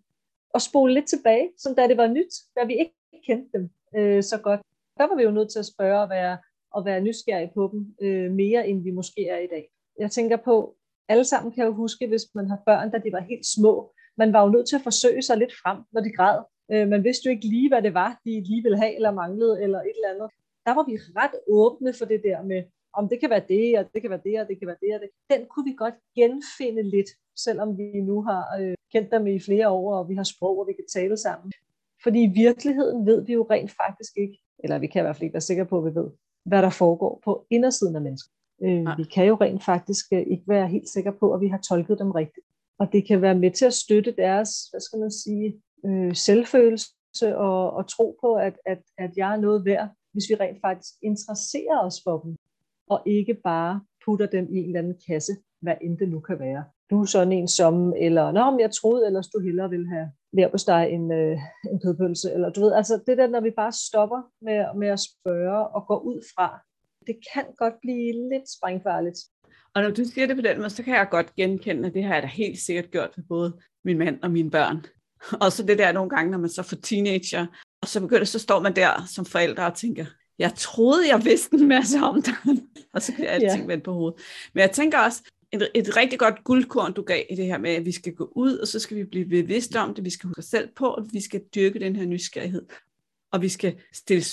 og 0.55 0.61
spole 0.63 0.95
lidt 0.95 1.09
tilbage, 1.09 1.51
som 1.59 1.75
da 1.75 1.89
det 1.89 1.97
var 1.97 2.07
nyt, 2.07 2.33
da 2.57 2.65
vi 2.65 2.75
ikke 2.79 2.95
kendte 3.27 3.59
dem 3.59 3.71
øh, 3.97 4.23
så 4.23 4.39
godt. 4.39 4.61
Der 4.99 5.07
var 5.09 5.17
vi 5.17 5.23
jo 5.23 5.31
nødt 5.31 5.51
til 5.51 5.59
at 5.59 5.67
spørge 5.75 6.03
og 6.03 6.11
være, 6.11 6.39
og 6.77 6.85
være 6.85 7.01
nysgerrig 7.01 7.51
på 7.55 7.63
dem 7.73 7.81
øh, 8.03 8.31
mere, 8.31 8.69
end 8.69 8.83
vi 8.83 8.91
måske 8.91 9.29
er 9.29 9.39
i 9.39 9.47
dag. 9.47 9.65
Jeg 9.99 10.11
tænker 10.11 10.37
på, 10.37 10.77
alle 11.09 11.25
sammen 11.25 11.53
kan 11.53 11.65
jo 11.65 11.73
huske, 11.73 12.07
hvis 12.07 12.25
man 12.35 12.49
har 12.49 12.59
børn, 12.67 12.91
da 12.91 12.99
de 12.99 13.13
var 13.13 13.21
helt 13.21 13.47
små. 13.47 13.93
Man 14.17 14.33
var 14.33 14.43
jo 14.43 14.51
nødt 14.51 14.69
til 14.69 14.77
at 14.77 14.87
forsøge 14.89 15.23
sig 15.23 15.37
lidt 15.37 15.55
frem, 15.63 15.79
når 15.93 16.01
de 16.01 16.13
græd. 16.17 16.39
Øh, 16.73 16.89
man 16.89 17.05
vidste 17.05 17.27
jo 17.27 17.31
ikke 17.31 17.47
lige, 17.55 17.69
hvad 17.69 17.83
det 17.83 17.95
var, 17.95 18.21
de 18.25 18.31
lige 18.51 18.63
ville 18.63 18.79
have 18.79 18.95
eller 18.95 19.13
manglede, 19.21 19.63
eller 19.63 19.81
et 19.81 19.97
eller 19.99 20.13
andet. 20.15 20.29
Der 20.67 20.73
var 20.75 20.85
vi 20.91 20.95
ret 21.21 21.37
åbne 21.49 21.93
for 21.99 22.05
det 22.13 22.21
der 22.29 22.43
med, 22.43 22.63
om 22.99 23.09
det 23.09 23.21
kan 23.21 23.31
være 23.31 23.45
det, 23.49 23.79
og 23.79 23.85
det 23.93 24.01
kan 24.03 24.11
være 24.11 24.25
det, 24.29 24.41
og 24.41 24.47
det 24.49 24.59
kan 24.59 24.69
være 24.71 24.83
det, 24.85 24.95
og 24.95 25.01
det. 25.03 25.11
Den 25.33 25.47
kunne 25.51 25.67
vi 25.71 25.75
godt 25.85 25.97
genfinde 26.19 26.83
lidt, 26.95 27.11
selvom 27.45 27.79
vi 27.79 28.01
nu 28.11 28.17
har 28.23 28.43
øh, 28.61 28.75
kendt 28.93 29.09
dem 29.15 29.27
i 29.27 29.41
flere 29.41 29.69
år, 29.71 29.95
og 29.99 30.09
vi 30.09 30.15
har 30.15 30.29
sprog, 30.35 30.59
og 30.61 30.67
vi 30.69 30.73
kan 30.73 30.89
tale 30.97 31.17
sammen. 31.17 31.53
Fordi 32.05 32.21
i 32.25 32.33
virkeligheden 32.45 33.07
ved 33.07 33.19
vi 33.27 33.33
jo 33.33 33.47
rent 33.51 33.73
faktisk 33.83 34.13
ikke, 34.17 34.39
eller 34.63 34.79
vi 34.79 34.87
kan 34.87 35.01
i 35.01 35.05
hvert 35.05 35.17
fald 35.17 35.23
ikke 35.23 35.39
være 35.39 35.51
sikre 35.51 35.67
på, 35.67 35.79
at 35.79 35.85
vi 35.85 35.95
ved, 36.01 36.11
hvad 36.47 36.63
der 36.63 36.71
foregår 36.71 37.21
på 37.25 37.47
indersiden 37.51 37.97
af 37.97 38.03
mennesker. 38.03 38.31
Øh, 38.63 38.99
vi 38.99 39.05
kan 39.05 39.27
jo 39.27 39.35
rent 39.35 39.65
faktisk 39.65 40.07
øh, 40.13 40.25
ikke 40.27 40.45
være 40.47 40.69
helt 40.69 40.89
sikre 40.89 41.13
på, 41.13 41.35
at 41.35 41.41
vi 41.41 41.49
har 41.49 41.59
tolket 41.59 41.99
dem 41.99 42.11
rigtigt. 42.11 42.47
Og 42.79 42.93
det 42.93 43.07
kan 43.07 43.23
være 43.23 43.35
med 43.35 43.51
til 43.51 43.65
at 43.65 43.75
støtte 43.75 44.15
deres, 44.17 44.51
hvad 44.71 44.81
skal 44.81 44.99
man 44.99 45.11
sige, 45.11 45.63
øh, 45.87 46.15
selvfølelse 46.15 47.37
og, 47.37 47.71
og 47.73 47.89
tro 47.89 48.19
på, 48.21 48.35
at, 48.35 48.55
at, 48.67 48.83
at 48.99 49.11
jeg 49.17 49.33
er 49.33 49.41
noget 49.41 49.65
værd, 49.65 49.89
hvis 50.13 50.25
vi 50.29 50.35
rent 50.35 50.61
faktisk 50.61 50.95
interesserer 51.03 51.79
os 51.83 52.01
for 52.05 52.19
dem, 52.19 52.37
og 52.89 53.03
ikke 53.07 53.35
bare 53.35 53.81
putter 54.05 54.27
dem 54.27 54.55
i 54.55 54.59
en 54.59 54.67
eller 54.67 54.79
anden 54.79 55.01
kasse, 55.07 55.33
hvad 55.61 55.75
end 55.81 55.99
det 55.99 56.09
nu 56.09 56.21
kan 56.21 56.39
være. 56.39 56.65
Du 56.91 57.01
er 57.01 57.05
sådan 57.05 57.33
en 57.33 57.49
som, 57.49 57.95
eller 57.97 58.33
nå, 58.33 58.51
men 58.51 58.61
jeg 58.61 58.71
troede 58.71 59.07
ellers, 59.07 59.29
du 59.29 59.41
hellere 59.41 59.71
ville 59.71 59.89
have 59.89 60.09
lær 60.33 60.49
på 60.49 60.57
dig 60.67 60.89
en, 60.91 61.13
øh, 61.13 61.39
en 61.73 61.81
kødpølse, 61.81 62.33
eller 62.33 62.51
du 62.51 62.61
ved, 62.61 62.73
altså 62.73 63.01
det 63.07 63.19
der, 63.19 63.27
når 63.27 63.41
vi 63.41 63.51
bare 63.51 63.73
stopper 63.73 64.23
med, 64.43 64.79
med 64.81 64.89
at 64.89 65.01
spørge 65.01 65.69
og 65.69 65.87
går 65.87 66.01
ud 66.01 66.21
fra, 66.35 66.61
det 67.07 67.17
kan 67.33 67.45
godt 67.59 67.75
blive 67.83 68.29
lidt 68.33 68.47
sprængfarligt. 68.57 69.19
Og 69.75 69.83
når 69.83 69.91
du 69.91 70.05
siger 70.05 70.27
det 70.27 70.37
på 70.37 70.43
den 70.43 70.59
måde, 70.59 70.71
så 70.71 70.83
kan 70.83 70.95
jeg 70.95 71.09
godt 71.11 71.35
genkende, 71.35 71.89
at 71.89 71.95
det 71.95 72.05
har 72.05 72.15
jeg 72.15 72.23
da 72.23 72.27
helt 72.27 72.59
sikkert 72.59 72.91
gjort 72.91 73.11
for 73.15 73.23
både 73.29 73.53
min 73.85 73.99
mand 73.99 74.23
og 74.23 74.31
mine 74.31 74.51
børn. 74.51 74.87
Og 75.43 75.53
så 75.53 75.63
det 75.63 75.79
der 75.79 75.93
nogle 75.93 76.11
gange, 76.11 76.31
når 76.31 76.39
man 76.39 76.51
så 76.51 76.63
får 76.63 76.77
teenager, 76.77 77.47
og 77.83 77.89
så 77.89 78.01
begynder, 78.01 78.25
så 78.25 78.39
står 78.39 78.61
man 78.61 78.77
der 78.77 79.07
som 79.07 79.25
forældre 79.25 79.67
og 79.67 79.75
tænker, 79.75 80.05
jeg 80.39 80.53
troede, 80.55 81.09
jeg 81.09 81.25
vidste 81.25 81.57
en 81.57 81.69
masse 81.69 81.99
om 81.99 82.23
dig. 82.23 82.35
og 82.95 83.03
så 83.03 83.13
kan 83.13 83.27
alting 83.27 83.63
ja. 83.63 83.67
vende 83.67 83.85
på 83.85 83.93
hovedet. 83.93 84.21
Men 84.55 84.61
jeg 84.61 84.71
tænker 84.71 84.99
også, 84.99 85.23
et, 85.53 85.69
et 85.75 85.97
rigtig 85.97 86.19
godt 86.19 86.45
guldkorn, 86.45 86.93
du 86.93 87.03
gav 87.03 87.25
i 87.31 87.35
det 87.35 87.47
her 87.47 87.59
med, 87.59 87.71
at 87.71 87.85
vi 87.85 87.93
skal 87.93 88.15
gå 88.15 88.33
ud, 88.37 88.59
og 88.59 88.69
så 88.69 88.79
skal 88.79 88.97
vi 88.97 89.05
blive 89.05 89.27
bevidste 89.27 89.81
om 89.81 89.95
det, 89.95 90.05
vi 90.05 90.11
skal 90.11 90.29
huske 90.29 90.39
os 90.39 90.45
selv 90.45 90.69
på, 90.77 90.87
og 90.87 91.07
vi 91.13 91.21
skal 91.21 91.43
dyrke 91.55 91.81
den 91.81 91.97
her 91.97 92.07
nysgerrighed. 92.07 92.63
Og 93.31 93.43
vi 93.43 93.49
skal 93.49 93.77
stille 93.93 94.25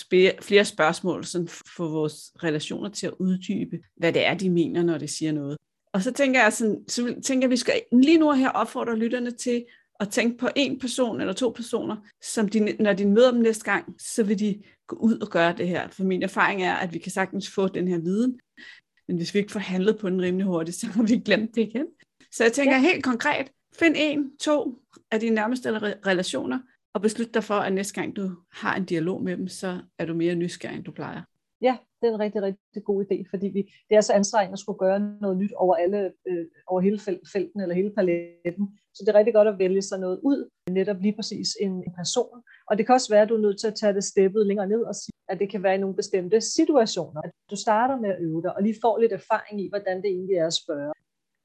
flere 0.42 0.66
spørgsmål, 0.66 1.26
sådan 1.26 1.48
for 1.48 1.88
vores 1.88 2.32
relationer 2.44 2.90
til 2.90 3.08
at 3.08 3.14
uddybe, 3.20 3.80
hvad 3.98 4.14
det 4.14 4.26
er, 4.26 4.34
de 4.34 4.50
mener, 4.50 4.84
når 4.84 4.98
de 4.98 5.08
siger 5.08 5.32
noget. 5.32 5.58
Og 5.94 6.04
så 6.04 6.12
tænker 6.12 6.42
jeg, 6.44 6.54
sådan, 6.54 6.84
så 6.88 7.16
tænker 7.24 7.34
jeg, 7.34 7.44
at 7.44 7.50
vi 7.50 7.58
skal 7.58 7.82
lige 7.92 8.18
nu 8.18 8.32
her 8.32 8.50
opfordre 8.50 8.98
lytterne 8.98 9.32
til 9.32 9.66
at 10.00 10.10
tænke 10.10 10.38
på 10.38 10.50
en 10.56 10.80
person 10.80 11.22
eller 11.22 11.34
to 11.34 11.50
personer, 11.50 11.98
som 12.22 12.48
de, 12.48 12.60
når 12.80 12.94
de 12.94 13.06
møder 13.06 13.32
dem 13.32 13.42
næste 13.42 13.64
gang, 13.64 13.96
så 14.00 14.24
vil 14.24 14.40
de 14.40 14.62
gå 14.88 14.96
ud 14.96 15.20
og 15.20 15.30
gøre 15.30 15.56
det 15.58 15.68
her. 15.68 15.90
For 15.90 16.04
min 16.04 16.24
erfaring 16.24 16.64
er, 16.64 16.74
at 16.74 16.94
vi 16.94 17.00
kan 17.00 17.12
sagtens 17.12 17.50
få 17.50 17.68
den 17.68 17.88
her 17.88 17.98
viden, 17.98 18.40
men 19.08 19.18
hvis 19.18 19.34
vi 19.34 19.40
ikke 19.40 19.52
får 19.52 19.60
handlet 19.60 19.98
på 19.98 20.10
den 20.10 20.22
rimelig 20.22 20.46
hurtigt, 20.46 20.78
så 20.80 20.88
har 20.88 21.04
vi 21.04 21.18
glemt 21.18 21.56
det 21.56 21.62
igen. 21.62 21.86
Så 22.32 22.44
jeg 22.44 22.54
tænker 22.54 22.76
ja. 22.76 22.82
helt 22.82 23.04
konkret, 23.04 23.52
find 23.80 23.96
en, 23.98 24.38
to 24.38 24.82
af 25.12 25.20
dine 25.20 25.36
nærmeste 25.36 25.80
relationer, 26.08 26.60
og 26.94 27.02
beslut 27.02 27.34
dig 27.34 27.44
for, 27.44 27.54
at 27.54 27.74
næste 27.74 27.94
gang 27.94 28.16
du 28.16 28.36
har 28.52 28.76
en 28.76 28.86
dialog 28.86 29.24
med 29.24 29.38
dem, 29.38 29.48
så 29.48 29.82
er 30.00 30.06
du 30.06 30.14
mere 30.14 30.36
nysgerrig, 30.36 30.76
end 30.76 30.84
du 30.84 30.92
plejer. 30.92 31.22
Ja, 31.64 31.78
det 32.02 32.08
er 32.08 32.14
en 32.14 32.20
rigtig, 32.20 32.42
rigtig 32.42 32.84
god 32.84 33.06
idé, 33.06 33.30
fordi 33.30 33.48
vi, 33.48 33.62
det 33.90 33.96
er 33.98 34.02
så 34.02 34.14
anstrengende 34.14 34.54
at 34.54 34.60
skulle 34.60 34.80
gøre 34.80 35.00
noget 35.22 35.38
nyt 35.38 35.54
over, 35.54 35.76
alle, 35.76 36.14
øh, 36.28 36.46
over 36.68 36.82
hele 36.82 37.00
felten 37.34 37.62
eller 37.62 37.76
hele 37.76 37.92
paletten. 37.98 38.66
Så 38.94 39.04
det 39.04 39.10
er 39.10 39.18
rigtig 39.20 39.34
godt 39.34 39.48
at 39.48 39.60
vælge 39.60 39.82
sig 39.82 40.00
noget 40.00 40.20
ud, 40.24 40.50
netop 40.70 41.00
lige 41.02 41.16
præcis 41.16 41.50
en, 41.62 41.72
en 41.72 41.94
person. 41.98 42.44
Og 42.70 42.78
det 42.78 42.86
kan 42.86 42.96
også 42.96 43.14
være, 43.14 43.22
at 43.22 43.30
du 43.30 43.36
er 43.36 43.46
nødt 43.46 43.60
til 43.60 43.68
at 43.68 43.76
tage 43.76 43.94
det 43.94 44.04
steppet 44.04 44.48
længere 44.48 44.68
ned 44.68 44.82
og 44.82 44.96
sige, 44.96 45.14
at 45.30 45.40
det 45.40 45.50
kan 45.50 45.64
være 45.64 45.76
i 45.76 45.78
nogle 45.84 45.96
bestemte 45.96 46.42
situationer. 46.42 47.22
At 47.22 47.32
du 47.52 47.56
starter 47.56 48.00
med 48.00 48.10
at 48.10 48.22
øve 48.22 48.42
dig, 48.42 48.56
og 48.56 48.64
lige 48.64 48.82
får 48.82 48.98
lidt 48.98 49.12
erfaring 49.12 49.62
i, 49.62 49.70
hvordan 49.70 49.98
det 50.02 50.10
egentlig 50.10 50.36
er 50.36 50.48
at 50.48 50.54
spørge. 50.54 50.94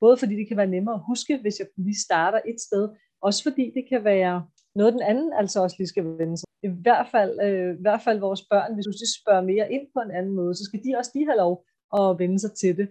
Både 0.01 0.17
fordi 0.17 0.35
det 0.37 0.49
kan 0.49 0.57
være 0.57 0.75
nemmere 0.77 0.95
at 0.95 1.07
huske, 1.07 1.39
hvis 1.41 1.59
jeg 1.59 1.67
lige 1.77 2.01
starter 2.07 2.41
et 2.47 2.61
sted, 2.61 2.89
også 3.21 3.43
fordi 3.43 3.65
det 3.77 3.85
kan 3.89 4.05
være 4.05 4.47
noget, 4.79 4.93
den 4.93 5.03
anden 5.03 5.33
altså 5.41 5.63
også 5.63 5.77
lige 5.79 5.93
skal 5.95 6.05
vende 6.05 6.37
sig. 6.37 6.49
I 6.63 6.71
hvert 6.85 7.07
fald, 7.15 7.33
øh, 7.47 7.71
i 7.79 7.83
hvert 7.85 8.03
fald 8.07 8.19
vores 8.29 8.43
børn, 8.53 8.75
hvis 8.75 8.87
du 8.87 8.93
spørger 9.21 9.45
mere 9.53 9.73
ind 9.75 9.87
på 9.95 10.01
en 10.01 10.17
anden 10.19 10.35
måde, 10.41 10.55
så 10.55 10.65
skal 10.65 10.81
de 10.85 10.97
også 10.99 11.11
lige 11.15 11.29
have 11.31 11.43
lov 11.45 11.55
at 11.99 12.19
vende 12.19 12.39
sig 12.39 12.53
til 12.63 12.77
det. 12.77 12.89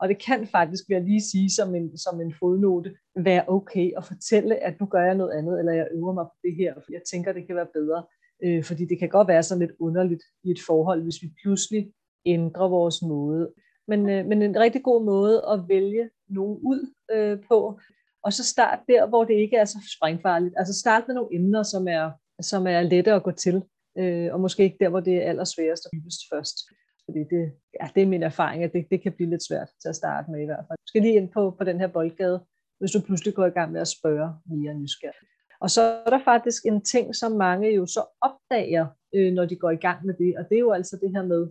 Og 0.00 0.08
det 0.08 0.18
kan 0.26 0.46
faktisk, 0.46 0.84
vil 0.88 0.94
jeg 0.94 1.04
lige 1.04 1.28
sige 1.32 1.50
som 1.50 1.74
en, 1.74 1.98
som 1.98 2.20
en 2.20 2.34
fodnote, 2.40 2.90
være 3.16 3.44
okay 3.48 3.88
at 3.96 4.04
fortælle, 4.04 4.54
at 4.66 4.80
nu 4.80 4.86
gør 4.86 5.04
jeg 5.04 5.14
noget 5.14 5.32
andet, 5.38 5.58
eller 5.58 5.72
jeg 5.72 5.88
øver 5.98 6.14
mig 6.14 6.24
på 6.24 6.36
det 6.44 6.54
her, 6.60 6.74
for 6.74 6.92
jeg 6.92 7.02
tænker, 7.10 7.32
det 7.32 7.46
kan 7.46 7.56
være 7.56 7.74
bedre. 7.78 8.00
Øh, 8.44 8.64
fordi 8.64 8.84
det 8.84 8.98
kan 8.98 9.08
godt 9.08 9.28
være 9.28 9.42
sådan 9.42 9.62
lidt 9.64 9.76
underligt 9.80 10.22
i 10.44 10.50
et 10.50 10.60
forhold, 10.66 11.02
hvis 11.02 11.22
vi 11.22 11.28
pludselig 11.42 11.92
ændrer 12.26 12.68
vores 12.68 13.02
måde. 13.02 13.52
Men, 13.88 14.08
øh, 14.08 14.26
men 14.26 14.42
en 14.42 14.60
rigtig 14.64 14.82
god 14.82 15.04
måde 15.04 15.36
at 15.52 15.58
vælge 15.68 16.10
nogen 16.28 16.58
ud 16.62 16.80
øh, 17.14 17.38
på, 17.48 17.80
og 18.28 18.32
så 18.32 18.44
start 18.44 18.78
der, 18.88 19.06
hvor 19.06 19.24
det 19.24 19.34
ikke 19.34 19.56
er 19.56 19.64
så 19.64 19.78
sprængfarligt. 19.96 20.54
Altså 20.56 20.74
start 20.74 21.04
med 21.06 21.14
nogle 21.14 21.34
emner, 21.36 21.62
som 21.62 21.88
er, 21.88 22.10
som 22.40 22.66
er 22.66 22.82
lette 22.82 23.12
at 23.12 23.22
gå 23.22 23.30
til, 23.30 23.62
øh, 23.98 24.34
og 24.34 24.40
måske 24.40 24.62
ikke 24.62 24.76
der, 24.80 24.88
hvor 24.88 25.00
det 25.00 25.14
er 25.14 25.28
allersværest 25.28 25.86
og 25.86 25.90
dybest 25.92 26.20
først. 26.32 26.56
Fordi 27.04 27.18
det, 27.18 27.52
ja, 27.80 27.88
det 27.94 28.02
er 28.02 28.06
min 28.06 28.22
erfaring, 28.22 28.64
at 28.64 28.72
det, 28.72 28.86
det 28.90 29.02
kan 29.02 29.12
blive 29.12 29.30
lidt 29.30 29.46
svært 29.48 29.68
til 29.82 29.88
at 29.88 29.96
starte 29.96 30.30
med 30.30 30.40
i 30.42 30.44
hvert 30.44 30.64
fald. 30.68 30.78
Du 30.78 30.86
skal 30.86 31.02
lige 31.02 31.14
ind 31.14 31.28
på, 31.28 31.50
på 31.58 31.64
den 31.64 31.80
her 31.80 31.86
boldgade, 31.86 32.40
hvis 32.78 32.90
du 32.90 33.00
pludselig 33.00 33.34
går 33.34 33.46
i 33.46 33.56
gang 33.58 33.72
med 33.72 33.80
at 33.80 33.88
spørge 33.88 34.28
mere 34.46 34.74
nysgerrigt. 34.74 35.32
Og 35.60 35.70
så 35.70 35.82
er 35.82 36.10
der 36.10 36.24
faktisk 36.24 36.66
en 36.66 36.80
ting, 36.84 37.16
som 37.16 37.32
mange 37.32 37.74
jo 37.74 37.86
så 37.86 38.02
opdager, 38.20 38.86
øh, 39.14 39.32
når 39.32 39.44
de 39.44 39.56
går 39.56 39.70
i 39.70 39.82
gang 39.86 40.06
med 40.06 40.14
det, 40.14 40.38
og 40.38 40.48
det 40.48 40.54
er 40.54 40.60
jo 40.60 40.72
altså 40.72 40.98
det 41.02 41.10
her 41.16 41.22
med, 41.22 41.42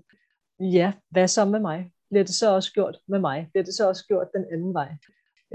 ja, 0.60 0.94
hvad 1.10 1.28
så 1.28 1.46
med 1.46 1.60
mig? 1.60 1.92
Bliver 2.10 2.24
det 2.24 2.36
så 2.36 2.56
også 2.56 2.74
gjort 2.74 2.98
med 3.08 3.20
mig? 3.20 3.50
Bliver 3.52 3.64
det 3.64 3.74
så 3.74 3.88
også 3.88 4.06
gjort 4.08 4.28
den 4.36 4.46
anden 4.52 4.74
vej? 4.74 4.90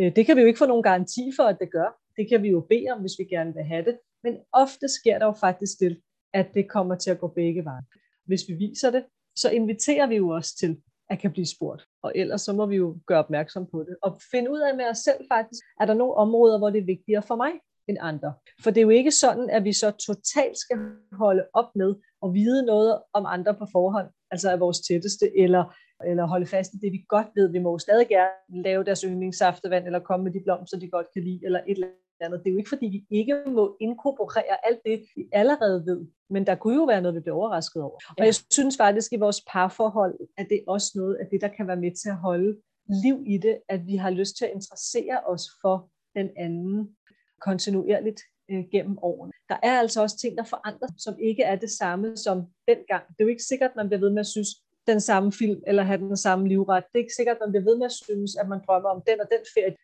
Øh, 0.01 0.17
det 0.17 0.27
kan 0.27 0.37
vi 0.37 0.41
jo 0.41 0.47
ikke 0.47 0.59
få 0.59 0.67
nogen 0.67 0.83
garanti 0.83 1.33
for, 1.37 1.43
at 1.43 1.57
det 1.61 1.73
gør. 1.73 1.99
Det 2.17 2.29
kan 2.29 2.43
vi 2.43 2.49
jo 2.49 2.61
bede 2.61 2.87
om, 2.93 3.01
hvis 3.01 3.19
vi 3.19 3.25
gerne 3.25 3.55
vil 3.55 3.65
have 3.65 3.85
det. 3.85 3.99
Men 4.25 4.39
ofte 4.53 4.89
sker 4.89 5.19
der 5.19 5.27
jo 5.27 5.33
faktisk 5.33 5.81
det, 5.81 6.01
at 6.35 6.47
det 6.55 6.69
kommer 6.69 6.95
til 6.97 7.11
at 7.11 7.19
gå 7.19 7.29
begge 7.29 7.65
veje. 7.65 7.83
Hvis 8.27 8.49
vi 8.49 8.55
viser 8.55 8.91
det, 8.91 9.05
så 9.37 9.51
inviterer 9.51 10.07
vi 10.07 10.17
jo 10.17 10.31
os 10.31 10.53
til, 10.53 10.83
at 11.11 11.19
kan 11.19 11.33
blive 11.33 11.47
spurgt. 11.47 11.87
Og 12.03 12.13
ellers 12.15 12.43
så 12.43 12.53
må 12.53 12.67
vi 12.67 12.77
jo 12.77 12.99
gøre 13.07 13.19
opmærksom 13.19 13.67
på 13.73 13.79
det. 13.89 13.97
Og 14.03 14.21
finde 14.31 14.51
ud 14.51 14.61
af 14.61 14.77
med 14.77 14.85
os 14.91 14.99
selv 14.99 15.25
faktisk, 15.33 15.65
er 15.81 15.87
der 15.87 15.95
nogle 15.95 16.15
områder, 16.15 16.59
hvor 16.59 16.71
det 16.71 16.81
er 16.81 16.85
vigtigere 16.85 17.23
for 17.23 17.37
mig 17.37 17.53
end 17.89 17.99
andre. 18.01 18.35
For 18.63 18.71
det 18.71 18.81
er 18.81 18.83
jo 18.83 18.89
ikke 18.89 19.11
sådan, 19.11 19.51
at 19.51 19.65
vi 19.65 19.73
så 19.73 19.91
totalt 19.91 20.59
skal 20.59 20.79
holde 21.13 21.45
op 21.53 21.71
med 21.75 21.95
at 22.25 22.35
vide 22.35 22.67
noget 22.67 23.03
om 23.13 23.27
andre 23.27 23.55
på 23.55 23.67
forhånd, 23.73 24.09
altså 24.31 24.51
af 24.51 24.61
vores 24.61 24.81
tætteste, 24.81 25.39
eller 25.39 25.75
eller 26.07 26.27
holde 26.27 26.47
fast 26.47 26.75
i 26.75 26.77
det, 26.77 26.93
vi 26.93 27.05
godt 27.09 27.27
ved. 27.37 27.53
Vi 27.53 27.59
må 27.59 27.79
stadig 27.79 28.09
gerne 28.09 28.63
lave 28.63 28.85
deres 28.85 29.01
yndlingssaftevand, 29.01 29.87
eller 29.87 29.99
komme 29.99 30.25
med 30.25 30.33
de 30.33 30.41
blomster, 30.45 30.79
de 30.79 30.91
godt 30.91 31.07
kan 31.15 31.23
lide, 31.25 31.41
eller 31.45 31.61
et 31.69 31.71
eller 31.71 31.89
andet. 32.21 32.41
Det 32.41 32.51
er 32.51 32.53
jo 32.53 32.59
ikke, 32.59 32.69
fordi 32.69 32.87
vi 32.87 33.19
ikke 33.19 33.43
må 33.47 33.77
inkorporere 33.81 34.67
alt 34.67 34.81
det, 34.87 35.05
vi 35.17 35.29
allerede 35.33 35.87
ved. 35.87 36.07
Men 36.31 36.47
der 36.47 36.55
kunne 36.55 36.77
jo 36.77 36.85
være 36.85 37.03
noget, 37.03 37.15
vi 37.15 37.21
bliver 37.21 37.37
overrasket 37.37 37.83
over. 37.83 37.99
Og 38.19 38.27
jeg 38.27 38.35
synes 38.35 38.77
faktisk, 38.77 39.13
i 39.13 39.17
vores 39.17 39.45
parforhold, 39.53 40.19
at 40.39 40.47
det 40.51 40.57
er 40.57 40.71
også 40.73 40.93
noget 40.95 41.15
af 41.15 41.27
det, 41.31 41.41
der 41.41 41.49
kan 41.49 41.67
være 41.67 41.77
med 41.77 41.93
til 42.03 42.09
at 42.09 42.17
holde 42.17 42.57
liv 43.05 43.25
i 43.27 43.39
det, 43.39 43.61
at 43.69 43.87
vi 43.87 43.97
har 43.97 44.11
lyst 44.11 44.37
til 44.37 44.45
at 44.45 44.51
interessere 44.55 45.21
os 45.27 45.45
for 45.63 45.91
den 46.17 46.31
anden 46.37 46.97
kontinuerligt 47.41 48.21
øh, 48.51 48.65
gennem 48.73 48.99
årene. 49.03 49.33
Der 49.49 49.59
er 49.63 49.79
altså 49.79 50.03
også 50.03 50.19
ting, 50.19 50.39
der 50.39 50.45
forandrer, 50.45 50.89
som 50.99 51.15
ikke 51.19 51.43
er 51.43 51.57
det 51.57 51.71
samme 51.71 52.17
som 52.17 52.37
dengang. 52.69 53.03
Det 53.09 53.21
er 53.21 53.25
jo 53.25 53.29
ikke 53.29 53.43
sikkert, 53.43 53.71
at 53.71 53.77
man 53.77 53.89
bliver 53.89 54.01
ved 54.01 54.11
med 54.11 54.21
at 54.21 54.27
synes, 54.27 54.49
den 54.87 55.01
samme 55.01 55.33
film, 55.33 55.61
eller 55.67 55.83
have 55.83 55.99
den 55.99 56.17
samme 56.17 56.49
livret. 56.49 56.85
Det 56.85 56.99
er 56.99 57.05
ikke 57.05 57.19
sikkert, 57.19 57.37
at 57.37 57.43
man 57.45 57.53
bliver 57.53 57.65
ved 57.65 57.77
med 57.77 57.87
at 57.87 57.93
synes, 57.93 58.37
at 58.37 58.49
man 58.49 58.61
drømmer 58.67 58.89
om 58.89 59.03
den 59.09 59.21
og 59.21 59.29
den 59.35 59.45
ferie, 59.55 59.77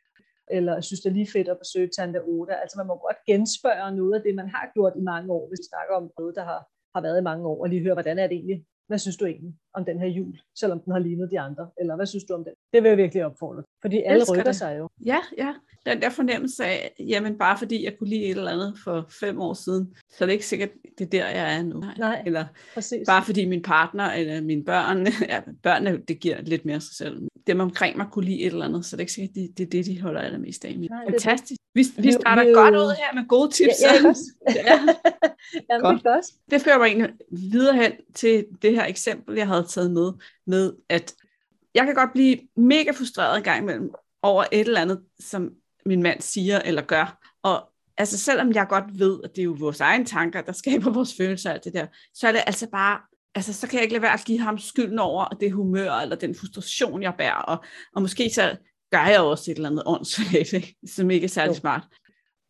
eller 0.50 0.80
synes, 0.80 1.00
det 1.00 1.10
er 1.10 1.18
lige 1.20 1.32
fedt 1.32 1.48
at 1.48 1.58
besøge 1.58 1.88
Tante 1.96 2.20
Oda. 2.22 2.54
Altså 2.62 2.78
man 2.78 2.86
må 2.86 2.94
godt 3.06 3.20
genspørge 3.26 3.96
noget 3.96 4.14
af 4.18 4.22
det, 4.22 4.34
man 4.34 4.48
har 4.48 4.70
gjort 4.74 4.92
i 4.96 5.00
mange 5.12 5.32
år, 5.32 5.48
hvis 5.48 5.62
vi 5.62 5.70
snakker 5.72 5.94
om 5.94 6.10
noget, 6.18 6.36
der 6.38 6.44
har, 6.44 6.60
har 6.94 7.02
været 7.06 7.20
i 7.20 7.28
mange 7.30 7.46
år, 7.46 7.62
og 7.62 7.68
lige 7.68 7.82
høre, 7.82 7.94
hvordan 7.94 8.18
er 8.18 8.26
det 8.26 8.36
egentlig? 8.36 8.64
Hvad 8.88 8.98
synes 8.98 9.16
du 9.16 9.24
egentlig 9.26 9.54
om 9.74 9.84
den 9.84 9.98
her 10.00 10.06
jul, 10.06 10.38
selvom 10.60 10.80
den 10.80 10.92
har 10.92 10.98
lignet 10.98 11.28
de 11.30 11.40
andre? 11.40 11.70
Eller 11.80 11.96
hvad 11.96 12.06
synes 12.06 12.24
du 12.24 12.34
om 12.34 12.44
den? 12.44 12.52
Det 12.72 12.82
vil 12.82 12.88
jeg 12.88 12.98
virkelig 12.98 13.26
opfordre. 13.26 13.62
Fordi 13.82 14.02
alle 14.06 14.24
rykker 14.30 14.44
det. 14.44 14.56
sig 14.56 14.78
jo. 14.78 14.88
Ja, 15.06 15.18
ja. 15.38 15.54
Den 15.86 16.02
der 16.02 16.10
fornemmelse 16.10 16.64
af, 16.64 16.94
jamen 16.98 17.38
bare 17.38 17.58
fordi 17.58 17.84
jeg 17.84 17.98
kunne 17.98 18.10
lide 18.10 18.24
et 18.24 18.30
eller 18.30 18.50
andet 18.50 18.74
for 18.84 19.06
fem 19.20 19.40
år 19.40 19.54
siden, 19.54 19.94
så 20.10 20.24
er 20.24 20.26
det 20.26 20.32
ikke 20.32 20.46
sikkert, 20.46 20.70
det 20.98 21.04
er 21.04 21.10
der, 21.10 21.28
jeg 21.28 21.56
er 21.56 21.62
nu. 21.62 21.82
Nej, 21.98 22.22
eller 22.26 22.44
præcis. 22.74 23.06
bare 23.06 23.24
fordi 23.24 23.44
min 23.44 23.62
partner 23.62 24.12
eller 24.12 24.40
mine 24.40 24.64
børn, 24.64 25.06
ja, 25.32 25.40
børnene, 25.62 26.02
det 26.08 26.20
giver 26.20 26.42
lidt 26.42 26.64
mere 26.64 26.80
sig 26.80 26.96
selv. 26.96 27.28
Dem 27.48 27.60
omkring 27.60 27.96
mig 27.96 28.06
kunne 28.12 28.24
lide 28.24 28.40
et 28.40 28.46
eller 28.46 28.64
andet, 28.64 28.84
så 28.84 28.96
det 28.96 29.00
er 29.00 29.02
ikke 29.02 29.12
sikkert, 29.12 29.34
det, 29.34 29.58
det 29.58 29.64
er 29.64 29.70
det, 29.70 29.86
de 29.86 30.00
holder 30.00 30.20
allermest 30.20 30.64
af. 30.64 30.76
Nej, 30.78 31.04
Fantastisk. 31.10 31.60
Vi, 31.74 31.84
vi 31.98 32.12
starter 32.12 32.44
vi, 32.44 32.52
godt 32.52 32.74
ud 32.74 32.94
her 32.98 33.14
med 33.14 33.28
gode 33.28 33.50
tips. 33.50 33.74
Ja, 33.82 33.92
ja, 34.54 34.72
ja. 34.72 34.80
Jamen, 35.70 35.82
godt. 35.82 35.94
det 35.94 36.04
godt. 36.04 36.24
Det 36.50 36.62
fører 36.62 36.78
mig 36.78 36.86
egentlig 36.86 37.10
videre 37.30 37.76
hen 37.76 37.92
til 38.14 38.46
det 38.62 38.74
her 38.74 38.84
eksempel, 38.84 39.36
jeg 39.36 39.46
havde 39.46 39.66
taget 39.68 39.90
med, 39.90 40.12
med 40.46 40.72
at 40.88 41.14
jeg 41.74 41.86
kan 41.86 41.94
godt 41.94 42.12
blive 42.12 42.38
mega 42.56 42.90
frustreret 42.90 43.36
en 43.36 43.42
gang 43.42 43.62
imellem 43.62 43.90
over 44.22 44.44
et 44.52 44.60
eller 44.60 44.80
andet, 44.80 45.00
som 45.20 45.50
min 45.86 46.02
mand 46.02 46.20
siger 46.20 46.58
eller 46.58 46.82
gør. 46.82 47.18
Og 47.42 47.70
altså 47.96 48.18
selvom 48.18 48.52
jeg 48.52 48.66
godt 48.68 48.98
ved, 48.98 49.20
at 49.24 49.30
det 49.30 49.42
er 49.42 49.44
jo 49.44 49.56
vores 49.58 49.80
egne 49.80 50.04
tanker, 50.04 50.40
der 50.40 50.52
skaber 50.52 50.90
vores 50.92 51.14
følelser 51.16 51.50
og 51.50 51.54
alt 51.54 51.64
det 51.64 51.72
der, 51.72 51.86
så 52.14 52.28
er 52.28 52.32
det 52.32 52.42
altså 52.46 52.70
bare, 52.70 53.00
altså 53.34 53.52
så 53.52 53.66
kan 53.66 53.74
jeg 53.74 53.82
ikke 53.82 53.94
lade 53.94 54.02
være 54.02 54.12
at 54.12 54.24
give 54.24 54.38
ham 54.38 54.58
skylden 54.58 54.98
over 54.98 55.24
det 55.24 55.52
humør 55.52 55.92
eller 55.92 56.16
den 56.16 56.34
frustration, 56.34 57.02
jeg 57.02 57.14
bærer. 57.18 57.42
Og, 57.42 57.64
og 57.94 58.02
måske 58.02 58.30
så 58.30 58.56
gør 58.90 59.06
jeg 59.06 59.20
også 59.20 59.50
et 59.50 59.54
eller 59.54 59.70
andet 59.70 59.82
åndssvagt, 59.86 60.66
som 60.94 61.10
ikke 61.10 61.24
er 61.24 61.28
særlig 61.28 61.54
jo. 61.54 61.60
smart. 61.60 61.82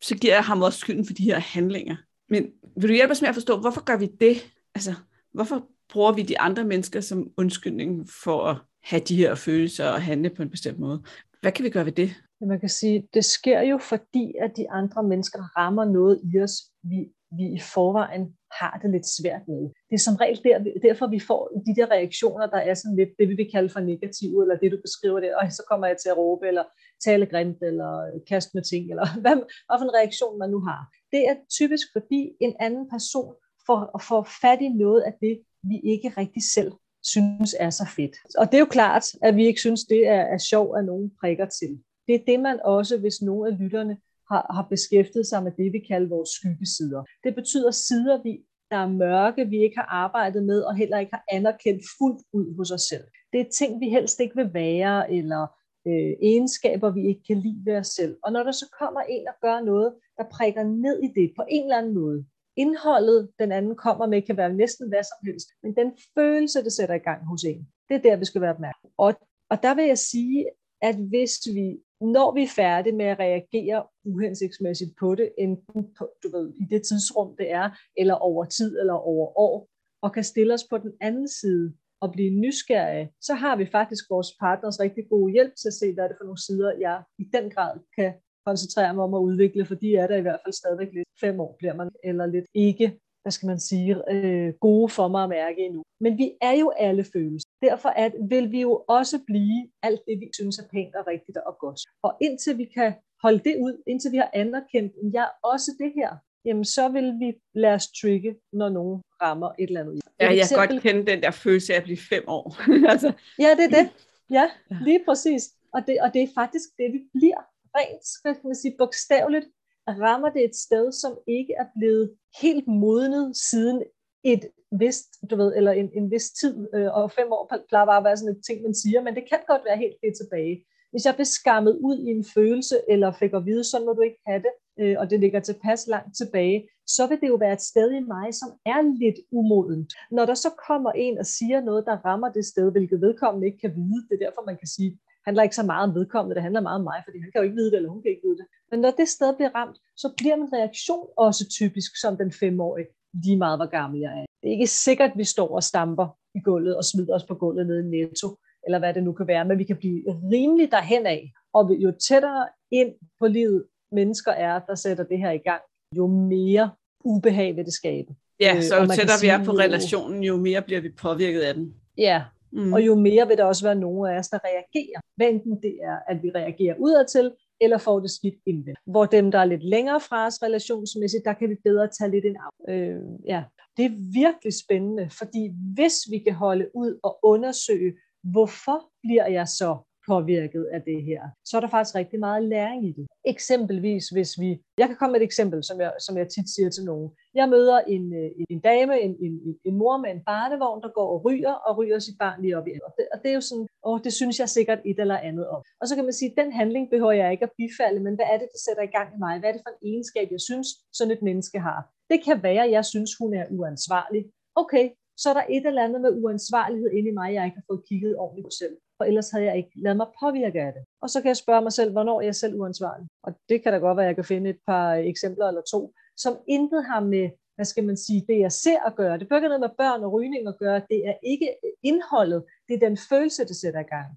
Så 0.03 0.15
giver 0.15 0.33
jeg 0.33 0.43
ham 0.43 0.61
også 0.61 0.79
skylden 0.79 1.05
for 1.05 1.13
de 1.13 1.23
her 1.23 1.39
handlinger. 1.39 1.95
Men 2.29 2.47
vil 2.77 2.89
du 2.89 2.93
hjælpe 2.93 3.11
os 3.11 3.21
med 3.21 3.29
at 3.29 3.35
forstå, 3.35 3.59
hvorfor 3.59 3.83
gør 3.83 3.97
vi 3.97 4.05
det? 4.19 4.51
Altså, 4.75 4.93
hvorfor 5.33 5.67
bruger 5.89 6.11
vi 6.11 6.21
de 6.21 6.39
andre 6.39 6.63
mennesker 6.63 7.01
som 7.01 7.27
undskyldning 7.37 8.09
for 8.23 8.43
at 8.43 8.57
have 8.83 9.01
de 9.07 9.15
her 9.15 9.35
følelser 9.35 9.89
og 9.89 10.01
handle 10.01 10.29
på 10.29 10.41
en 10.41 10.49
bestemt 10.49 10.79
måde? 10.79 11.03
Hvad 11.41 11.51
kan 11.51 11.65
vi 11.65 11.69
gøre 11.69 11.85
ved 11.85 11.91
det? 11.91 12.15
Man 12.41 12.59
kan 12.59 12.69
sige, 12.69 13.07
det 13.13 13.25
sker 13.25 13.61
jo 13.61 13.77
fordi, 13.77 14.33
at 14.41 14.51
de 14.57 14.69
andre 14.69 15.03
mennesker 15.03 15.57
rammer 15.57 15.85
noget 15.85 16.21
i 16.23 16.39
os, 16.39 16.51
vi, 16.83 16.97
vi 17.31 17.43
i 17.43 17.59
forvejen 17.73 18.33
har 18.59 18.79
det 18.81 18.89
lidt 18.91 19.07
svært 19.17 19.43
med. 19.47 19.61
Det 19.89 19.95
er 19.95 20.05
som 20.07 20.15
regel 20.15 20.39
der, 20.43 20.57
derfor, 20.87 21.07
vi 21.07 21.19
får 21.19 21.41
de 21.67 21.75
der 21.79 21.91
reaktioner, 21.91 22.47
der 22.47 22.61
er 22.69 22.73
sådan 22.73 22.95
lidt, 22.95 23.09
det 23.19 23.29
vi 23.29 23.35
vil 23.35 23.51
kalde 23.51 23.69
for 23.69 23.79
negative, 23.79 24.41
eller 24.43 24.57
det 24.57 24.71
du 24.71 24.77
beskriver 24.87 25.19
det, 25.19 25.35
og 25.35 25.51
så 25.51 25.63
kommer 25.69 25.87
jeg 25.87 25.97
til 25.97 26.09
at 26.09 26.17
råbe, 26.17 26.47
eller 26.47 26.63
tale 27.05 27.25
grimt, 27.25 27.61
eller 27.69 27.91
kaste 28.29 28.51
med 28.53 28.63
ting, 28.63 28.83
eller 28.91 29.07
hvad, 29.23 29.35
hvad 29.67 29.77
for 29.79 29.85
en 29.85 29.97
reaktion 29.99 30.39
man 30.39 30.49
nu 30.49 30.59
har. 30.59 30.81
Det 31.13 31.21
er 31.29 31.35
typisk 31.59 31.85
fordi 31.95 32.21
en 32.45 32.55
anden 32.59 32.89
person 32.89 33.33
får, 33.67 33.79
får 34.09 34.23
fat 34.41 34.61
i 34.61 34.69
noget 34.69 35.01
af 35.01 35.13
det, 35.21 35.35
vi 35.63 35.77
ikke 35.93 36.09
rigtig 36.17 36.43
selv 36.55 36.71
synes 37.03 37.55
er 37.59 37.69
så 37.69 37.85
fedt. 37.95 38.15
Og 38.37 38.45
det 38.47 38.53
er 38.53 38.59
jo 38.59 38.75
klart, 38.79 39.05
at 39.21 39.35
vi 39.35 39.45
ikke 39.45 39.59
synes, 39.59 39.83
det 39.83 40.07
er, 40.07 40.21
er 40.35 40.37
sjov, 40.37 40.77
at 40.77 40.85
nogen 40.85 41.11
prikker 41.19 41.45
til. 41.45 41.71
Det 42.07 42.15
er 42.15 42.25
det, 42.27 42.39
man 42.39 42.59
også, 42.63 42.97
hvis 42.97 43.21
nogen 43.21 43.53
af 43.53 43.59
lytterne 43.59 43.97
har, 44.31 44.53
har 44.55 44.67
beskæftiget 44.69 45.27
sig 45.27 45.43
med 45.43 45.51
det, 45.57 45.73
vi 45.73 45.79
kalder 45.79 46.09
vores 46.09 46.29
skyggesider. 46.29 47.03
Det 47.23 47.35
betyder 47.35 47.71
sider, 47.71 48.23
vi, 48.23 48.31
der 48.71 48.77
er 48.77 48.89
mørke, 48.89 49.45
vi 49.45 49.57
ikke 49.63 49.77
har 49.77 49.89
arbejdet 50.05 50.43
med, 50.43 50.61
og 50.61 50.75
heller 50.75 50.99
ikke 50.99 51.13
har 51.13 51.23
anerkendt 51.31 51.83
fuldt 51.97 52.21
ud 52.33 52.57
hos 52.57 52.71
os 52.71 52.81
selv. 52.81 53.03
Det 53.33 53.41
er 53.41 53.49
ting, 53.59 53.81
vi 53.81 53.89
helst 53.89 54.19
ikke 54.19 54.35
vil 54.35 54.53
være, 54.53 55.11
eller 55.13 55.47
øh, 55.87 56.13
egenskaber, 56.21 56.91
vi 56.91 57.07
ikke 57.07 57.23
kan 57.27 57.39
lide 57.39 57.61
ved 57.65 57.75
os 57.77 57.87
selv. 57.87 58.17
Og 58.23 58.31
når 58.31 58.43
der 58.43 58.51
så 58.51 58.65
kommer 58.79 59.01
en 59.01 59.27
og 59.27 59.33
gør 59.41 59.61
noget, 59.61 59.93
der 60.17 60.23
prikker 60.31 60.63
ned 60.63 61.03
i 61.03 61.09
det 61.19 61.33
på 61.37 61.43
en 61.49 61.63
eller 61.63 61.77
anden 61.77 61.93
måde, 61.93 62.25
indholdet, 62.57 63.29
den 63.39 63.51
anden 63.51 63.75
kommer 63.75 64.07
med, 64.07 64.21
kan 64.21 64.37
være 64.37 64.53
næsten 64.53 64.89
hvad 64.89 65.03
som 65.03 65.19
helst, 65.25 65.47
men 65.63 65.75
den 65.75 65.91
følelse, 66.17 66.63
det 66.63 66.73
sætter 66.73 66.95
i 66.95 67.05
gang 67.09 67.27
hos 67.27 67.43
en, 67.43 67.67
det 67.89 67.95
er 67.95 68.01
der, 68.01 68.15
vi 68.15 68.25
skal 68.25 68.41
være 68.41 68.53
opmærksom. 68.53 68.89
Og, 68.97 69.13
og 69.49 69.63
der 69.63 69.75
vil 69.75 69.85
jeg 69.85 69.97
sige, 69.97 70.45
at 70.81 70.95
hvis 70.95 71.33
vi, 71.55 71.67
når 72.01 72.33
vi 72.33 72.43
er 72.43 72.53
færdige 72.55 72.95
med 72.95 73.05
at 73.05 73.19
reagere 73.19 73.83
uhensigtsmæssigt 74.05 74.91
på 74.99 75.15
det, 75.15 75.31
enten 75.37 75.93
på, 75.97 76.09
du 76.23 76.29
ved, 76.37 76.53
i 76.61 76.63
det 76.69 76.81
tidsrum, 76.83 77.35
det 77.37 77.51
er, 77.51 77.69
eller 77.97 78.13
over 78.13 78.45
tid, 78.45 78.79
eller 78.79 78.93
over 78.93 79.39
år, 79.39 79.69
og 80.01 80.13
kan 80.13 80.23
stille 80.23 80.53
os 80.53 80.63
på 80.69 80.77
den 80.77 80.91
anden 81.01 81.27
side 81.27 81.73
og 82.01 82.11
blive 82.11 82.39
nysgerrige, 82.39 83.11
så 83.21 83.33
har 83.33 83.55
vi 83.55 83.65
faktisk 83.65 84.09
vores 84.09 84.27
partners 84.39 84.79
rigtig 84.79 85.03
gode 85.09 85.33
hjælp 85.33 85.53
til 85.61 85.67
at 85.67 85.73
se, 85.73 85.93
hvad 85.93 86.03
er 86.03 86.07
det 86.07 86.17
for 86.19 86.25
nogle 86.25 86.45
sider, 86.47 86.71
jeg 86.79 87.03
i 87.19 87.23
den 87.23 87.49
grad 87.49 87.79
kan 87.97 88.13
koncentrere 88.45 88.93
mig 88.93 89.03
om 89.03 89.13
at 89.13 89.19
udvikle, 89.19 89.65
for 89.65 89.75
de 89.75 89.95
er 89.95 90.07
der 90.07 90.17
i 90.17 90.21
hvert 90.21 90.39
fald 90.45 90.53
stadigvæk 90.53 90.91
lidt. 90.93 91.07
Fem 91.21 91.39
år, 91.39 91.55
bliver 91.59 91.73
man, 91.73 91.89
eller 92.03 92.25
lidt 92.25 92.45
ikke, 92.53 92.99
hvad 93.21 93.31
skal 93.31 93.47
man 93.47 93.59
sige, 93.59 94.11
øh, 94.13 94.53
gode 94.61 94.89
for 94.89 95.07
mig 95.07 95.23
at 95.23 95.29
mærke 95.29 95.65
endnu. 95.65 95.83
Men 96.01 96.17
vi 96.17 96.31
er 96.41 96.51
jo 96.51 96.69
alle 96.69 97.03
følelser. 97.13 97.49
Derfor 97.61 97.89
at, 97.89 98.13
vil 98.29 98.51
vi 98.51 98.61
jo 98.61 98.83
også 98.87 99.19
blive 99.27 99.69
alt 99.83 100.01
det, 100.07 100.19
vi 100.19 100.29
synes 100.33 100.59
er 100.59 100.67
pænt 100.71 100.95
og 100.95 101.07
rigtigt 101.07 101.37
og 101.37 101.57
godt. 101.59 101.79
Og 102.03 102.17
indtil 102.21 102.57
vi 102.57 102.65
kan 102.65 102.93
holde 103.23 103.39
det 103.39 103.55
ud, 103.65 103.83
indtil 103.87 104.11
vi 104.11 104.17
har 104.17 104.29
anerkendt, 104.33 104.93
at 104.93 105.13
jeg 105.13 105.23
er 105.23 105.47
også 105.47 105.71
det 105.79 105.91
her, 105.95 106.09
jamen 106.45 106.65
så 106.65 106.89
vil 106.89 107.19
vi 107.19 107.33
lade 107.53 107.73
os 107.73 107.87
trigge, 108.01 108.35
når 108.53 108.69
nogen 108.69 109.01
rammer 109.21 109.51
et 109.59 109.67
eller 109.67 109.81
andet. 109.81 110.01
Ja, 110.19 110.25
jeg 110.25 110.37
eksempel... 110.37 110.67
kan 110.67 110.75
godt 110.75 110.83
kende 110.83 111.11
den 111.11 111.23
der 111.23 111.31
følelse 111.31 111.73
af 111.73 111.77
at 111.77 111.83
blive 111.83 111.97
fem 112.09 112.23
år. 112.27 112.45
altså. 112.93 113.13
Ja, 113.39 113.49
det 113.57 113.65
er 113.69 113.73
det. 113.79 113.89
Ja, 114.29 114.45
lige 114.87 115.01
præcis. 115.07 115.43
Og 115.73 115.81
det, 115.87 115.97
og 116.01 116.13
det 116.13 116.21
er 116.21 116.27
faktisk 116.35 116.69
det, 116.77 116.87
vi 116.95 116.99
bliver 117.13 117.41
rent, 117.77 118.05
kan 118.25 118.47
man 118.49 118.55
sige, 118.55 118.75
bogstaveligt, 118.77 119.47
rammer 119.89 120.29
det 120.29 120.43
et 120.43 120.55
sted, 120.55 120.91
som 120.91 121.17
ikke 121.27 121.53
er 121.53 121.65
blevet 121.77 122.15
helt 122.41 122.67
modnet 122.67 123.37
siden 123.37 123.83
et 124.23 124.43
vist, 124.71 125.09
du 125.29 125.35
ved, 125.35 125.55
eller 125.55 125.71
en, 125.71 125.89
en 125.93 126.11
vis 126.11 126.31
tid, 126.31 126.67
øh, 126.75 126.93
og 126.97 127.11
fem 127.11 127.31
år 127.31 127.51
plejer 127.69 127.85
bare 127.85 127.97
at 127.97 128.03
være 128.03 128.17
sådan 128.17 128.35
et 128.35 128.43
ting, 128.47 128.61
man 128.61 128.75
siger, 128.75 129.01
men 129.01 129.15
det 129.15 129.23
kan 129.29 129.39
godt 129.47 129.61
være 129.65 129.77
helt 129.77 129.97
lidt 130.03 130.17
tilbage. 130.17 130.65
Hvis 130.91 131.05
jeg 131.05 131.15
blev 131.15 131.25
skammet 131.25 131.73
ud 131.87 131.97
i 132.07 132.09
en 132.09 132.25
følelse, 132.33 132.75
eller 132.87 133.11
fik 133.11 133.33
at 133.33 133.45
vide, 133.45 133.63
sådan 133.63 133.85
må 133.85 133.93
du 133.93 134.01
ikke 134.01 134.21
have 134.27 134.41
det, 134.47 134.53
øh, 134.79 134.95
og 134.99 135.09
det 135.09 135.19
ligger 135.19 135.39
tilpas 135.39 135.87
langt 135.87 136.17
tilbage, 136.17 136.67
så 136.87 137.07
vil 137.07 137.21
det 137.21 137.27
jo 137.27 137.35
være 137.35 137.53
et 137.53 137.61
sted 137.61 137.91
i 137.91 137.99
mig, 137.99 138.33
som 138.33 138.49
er 138.65 138.81
lidt 139.03 139.19
umodent. 139.31 139.93
Når 140.11 140.25
der 140.25 140.33
så 140.33 140.49
kommer 140.67 140.91
en 140.91 141.17
og 141.17 141.25
siger 141.25 141.61
noget, 141.61 141.85
der 141.85 142.05
rammer 142.05 142.29
det 142.31 142.45
sted, 142.45 142.71
hvilket 142.71 143.01
vedkommende 143.01 143.47
ikke 143.47 143.59
kan 143.65 143.75
vide, 143.75 144.01
det 144.09 144.13
er 144.15 144.25
derfor, 144.25 144.43
man 144.45 144.57
kan 144.57 144.67
sige, 144.67 144.99
handler 145.25 145.43
ikke 145.43 145.55
så 145.55 145.63
meget 145.63 145.83
om 145.89 145.95
vedkommende, 145.95 146.35
det 146.35 146.43
handler 146.43 146.61
meget 146.61 146.79
om 146.81 146.87
mig, 146.91 146.99
fordi 147.05 147.17
han 147.19 147.31
kan 147.31 147.39
jo 147.41 147.45
ikke 147.47 147.55
vide 147.55 147.71
det, 147.71 147.77
eller 147.77 147.89
hun 147.89 148.01
kan 148.01 148.11
ikke 148.11 148.27
vide 148.27 148.37
det. 148.37 148.47
Men 148.71 148.79
når 148.79 148.91
det 148.91 149.07
sted 149.07 149.35
bliver 149.35 149.51
ramt, 149.55 149.77
så 149.97 150.07
bliver 150.17 150.35
min 150.35 150.53
reaktion 150.53 151.07
også 151.17 151.49
typisk 151.49 151.91
som 152.01 152.17
den 152.17 152.31
femårige, 152.31 152.87
lige 153.23 153.37
meget 153.37 153.59
hvor 153.59 153.69
gammel 153.79 153.99
jeg 153.99 154.13
er. 154.19 154.25
Det 154.41 154.47
er 154.47 154.51
ikke 154.57 154.67
sikkert, 154.67 155.11
at 155.11 155.17
vi 155.17 155.23
står 155.23 155.49
og 155.55 155.63
stamper 155.63 156.07
i 156.35 156.39
gulvet 156.39 156.77
og 156.77 156.83
smider 156.85 157.15
os 157.15 157.23
på 157.23 157.35
gulvet 157.35 157.67
nede 157.67 157.79
i 157.79 157.89
netto, 157.89 158.27
eller 158.65 158.79
hvad 158.79 158.93
det 158.93 159.03
nu 159.03 159.13
kan 159.13 159.27
være, 159.27 159.45
men 159.45 159.57
vi 159.57 159.63
kan 159.63 159.77
blive 159.77 160.03
rimelig 160.07 160.71
derhen 160.71 161.05
af. 161.05 161.31
Og 161.53 161.71
jo 161.71 161.91
tættere 162.07 162.47
ind 162.71 162.91
på 163.19 163.27
livet 163.27 163.65
mennesker 163.91 164.31
er, 164.31 164.59
der 164.59 164.75
sætter 164.75 165.03
det 165.03 165.17
her 165.17 165.31
i 165.31 165.37
gang, 165.37 165.61
jo 165.97 166.07
mere 166.07 166.71
ubehag 167.05 167.55
vil 167.55 167.65
det 167.65 167.73
skabe. 167.73 168.15
Ja, 168.39 168.55
øh, 168.55 168.63
så 168.63 168.75
jo 168.75 168.87
tættere 168.87 169.21
vi 169.21 169.27
er 169.27 169.43
på 169.43 169.51
relationen, 169.51 170.23
jo 170.23 170.37
mere 170.37 170.61
bliver 170.61 170.81
vi 170.81 170.89
påvirket 170.89 171.41
af 171.41 171.53
den. 171.53 171.73
Ja, 171.97 172.23
Mm. 172.51 172.73
Og 172.73 172.85
jo 172.85 172.95
mere 172.95 173.27
vil 173.27 173.37
der 173.37 173.43
også 173.43 173.65
være 173.65 173.75
nogen 173.75 174.11
af 174.11 174.19
os, 174.19 174.27
der 174.27 174.39
reagerer. 174.43 174.99
Hvad 175.15 175.27
enten 175.27 175.61
det 175.61 175.75
er, 175.83 175.97
at 176.07 176.23
vi 176.23 176.31
reagerer 176.35 176.75
udadtil, 176.79 177.31
eller 177.61 177.77
får 177.77 177.99
det 177.99 178.11
skidt 178.11 178.35
indvendigt. 178.45 178.77
Hvor 178.85 179.05
dem, 179.05 179.31
der 179.31 179.39
er 179.39 179.45
lidt 179.45 179.63
længere 179.63 179.99
fra 179.99 180.25
os 180.25 180.43
relationsmæssigt, 180.43 181.25
der 181.25 181.33
kan 181.33 181.49
vi 181.49 181.55
bedre 181.63 181.87
tage 181.87 182.11
lidt 182.11 182.25
en 182.25 182.37
af. 182.37 182.73
Øh, 182.73 183.01
ja. 183.25 183.43
Det 183.77 183.85
er 183.85 184.13
virkelig 184.13 184.53
spændende, 184.63 185.09
fordi 185.09 185.51
hvis 185.75 185.95
vi 186.11 186.17
kan 186.17 186.33
holde 186.33 186.67
ud 186.75 186.99
og 187.03 187.19
undersøge, 187.23 187.93
hvorfor 188.23 188.79
bliver 189.03 189.27
jeg 189.27 189.47
så 189.47 189.77
påvirket 190.13 190.63
af 190.75 190.81
det 190.89 190.99
her, 191.09 191.21
så 191.47 191.53
er 191.57 191.61
der 191.61 191.71
faktisk 191.75 191.95
rigtig 192.01 192.19
meget 192.27 192.43
læring 192.53 192.81
i 192.89 192.91
det. 192.97 193.05
Eksempelvis 193.33 194.05
hvis 194.15 194.31
vi, 194.41 194.49
jeg 194.81 194.87
kan 194.87 194.97
komme 194.97 195.11
med 195.13 195.21
et 195.21 195.29
eksempel, 195.29 195.59
som 195.69 195.77
jeg, 195.83 195.91
som 196.05 196.13
jeg 196.17 196.27
tit 196.29 196.49
siger 196.55 196.69
til 196.69 196.83
nogen. 196.91 197.07
Jeg 197.39 197.47
møder 197.55 197.77
en, 197.95 198.05
øh, 198.21 198.29
en 198.49 198.59
dame, 198.69 198.93
en, 199.05 199.13
en, 199.25 199.33
en 199.69 199.75
mor 199.81 199.95
med 200.03 200.09
en 200.15 200.23
barnevogn, 200.31 200.81
der 200.85 200.91
går 200.97 201.07
og 201.13 201.19
ryger, 201.25 201.55
og 201.67 201.71
ryger 201.79 201.99
sit 201.99 202.17
barn 202.23 202.41
lige 202.41 202.57
op 202.57 202.67
i 202.67 202.73
og 202.87 202.91
det, 202.97 203.05
og 203.13 203.17
det 203.21 203.29
er 203.31 203.37
jo 203.39 203.45
sådan, 203.49 203.67
åh, 203.87 203.99
det 204.05 204.13
synes 204.19 204.39
jeg 204.39 204.49
sikkert 204.49 204.79
et 204.85 204.99
eller 204.99 205.17
andet 205.29 205.45
om. 205.55 205.61
Og 205.81 205.85
så 205.87 205.93
kan 205.95 206.05
man 206.07 206.13
sige, 206.19 206.33
den 206.41 206.51
handling 206.59 206.85
behøver 206.93 207.15
jeg 207.21 207.31
ikke 207.31 207.47
at 207.49 207.55
bifalde, 207.57 207.99
men 208.05 208.15
hvad 208.15 208.27
er 208.33 208.37
det, 208.41 208.47
der 208.53 208.59
sætter 208.65 208.83
i 208.89 208.93
gang 208.97 209.09
i 209.15 209.19
mig? 209.25 209.33
Hvad 209.39 209.49
er 209.49 209.55
det 209.55 209.65
for 209.65 209.73
en 209.73 209.87
egenskab, 209.89 210.27
jeg 210.31 210.41
synes, 210.49 210.67
sådan 210.97 211.13
et 211.15 211.21
menneske 211.29 211.59
har? 211.67 211.79
Det 212.11 212.19
kan 212.27 212.43
være, 212.43 212.63
at 212.67 212.71
jeg 212.71 212.85
synes, 212.85 213.11
hun 213.21 213.31
er 213.33 213.45
uansvarlig. 213.57 214.23
Okay, 214.61 214.85
så 215.21 215.25
er 215.29 215.35
der 215.39 215.45
et 215.49 215.65
eller 215.67 215.83
andet 215.85 216.01
med 216.01 216.11
uansvarlighed 216.23 216.89
inde 216.97 217.09
i 217.09 217.17
mig, 217.19 217.33
jeg 217.33 217.45
ikke 217.45 217.59
har 217.61 217.67
fået 217.71 217.85
kigget 217.89 218.17
ordentligt 218.17 218.45
på 218.45 218.53
selv. 218.61 218.75
For 218.97 219.03
ellers 219.09 219.29
havde 219.31 219.45
jeg 219.45 219.57
ikke 219.57 219.73
lavet 219.75 219.97
mig 219.97 220.07
påvirke 220.21 220.61
af 220.61 220.71
det. 220.73 220.83
Og 221.01 221.09
så 221.09 221.21
kan 221.21 221.27
jeg 221.27 221.37
spørge 221.37 221.61
mig 221.61 221.73
selv, 221.73 221.91
hvornår 221.91 222.17
er 222.21 222.25
jeg 222.25 222.35
selv 222.35 222.59
uansvarlig? 222.59 223.07
Og 223.23 223.31
det 223.49 223.63
kan 223.63 223.73
da 223.73 223.77
godt 223.79 223.97
være, 223.97 224.05
at 224.05 224.11
jeg 224.11 224.15
kan 224.15 224.31
finde 224.33 224.49
et 224.49 224.61
par 224.67 224.93
eksempler 224.93 225.47
eller 225.47 225.61
to, 225.73 225.93
som 226.17 226.33
intet 226.47 226.85
har 226.85 226.99
med 226.99 227.29
hvad 227.59 227.65
skal 227.73 227.83
man 227.83 227.97
sige, 227.97 228.25
det 228.29 228.39
jeg 228.39 228.51
ser 228.51 228.79
at 228.89 228.95
gøre. 228.95 229.17
Det 229.19 229.27
behøver 229.27 229.41
ikke 229.41 229.53
noget 229.53 229.67
med 229.67 229.77
børn 229.77 230.03
og 230.03 230.13
rygning 230.13 230.47
at 230.47 230.57
gøre. 230.57 230.81
Det 230.91 230.99
er 231.09 231.15
ikke 231.23 231.49
indholdet, 231.83 232.41
det 232.67 232.73
er 232.73 232.87
den 232.87 232.97
følelse, 233.09 233.47
det 233.49 233.55
sætter 233.55 233.79
i 233.79 233.89
gang. 233.95 234.09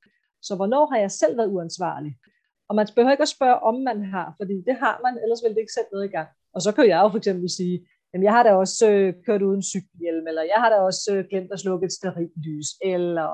Så 0.43 0.53
hvornår 0.57 0.85
har 0.93 0.99
jeg 1.05 1.11
selv 1.11 1.37
været 1.39 1.53
uansvarlig? 1.57 2.13
Og 2.69 2.77
man 2.77 2.87
behøver 2.97 3.13
ikke 3.13 3.29
at 3.29 3.37
spørge, 3.39 3.59
om 3.71 3.77
man 3.89 3.99
har, 4.15 4.35
fordi 4.41 4.57
det 4.69 4.75
har 4.85 5.01
man, 5.05 5.15
ellers 5.23 5.43
vil 5.43 5.55
det 5.55 5.63
ikke 5.65 5.77
sætte 5.79 5.93
noget 5.93 6.07
i 6.09 6.15
gang. 6.17 6.29
Og 6.55 6.61
så 6.63 6.71
kan 6.73 6.89
jeg 6.89 6.99
jo 7.03 7.09
for 7.09 7.19
eksempel 7.19 7.51
sige, 7.59 7.77
jamen 8.13 8.25
jeg 8.25 8.35
har 8.37 8.43
da 8.43 8.53
også 8.65 8.91
øh, 8.91 9.15
kørt 9.27 9.43
uden 9.43 9.63
cykelhjelm, 9.63 10.27
eller 10.31 10.43
jeg 10.43 10.59
har 10.63 10.71
da 10.71 10.77
også 10.91 11.07
øh, 11.15 11.25
glemt 11.31 11.53
at 11.53 11.61
slukke 11.61 11.85
et 11.87 12.33
lys, 12.47 12.69
eller 12.93 13.29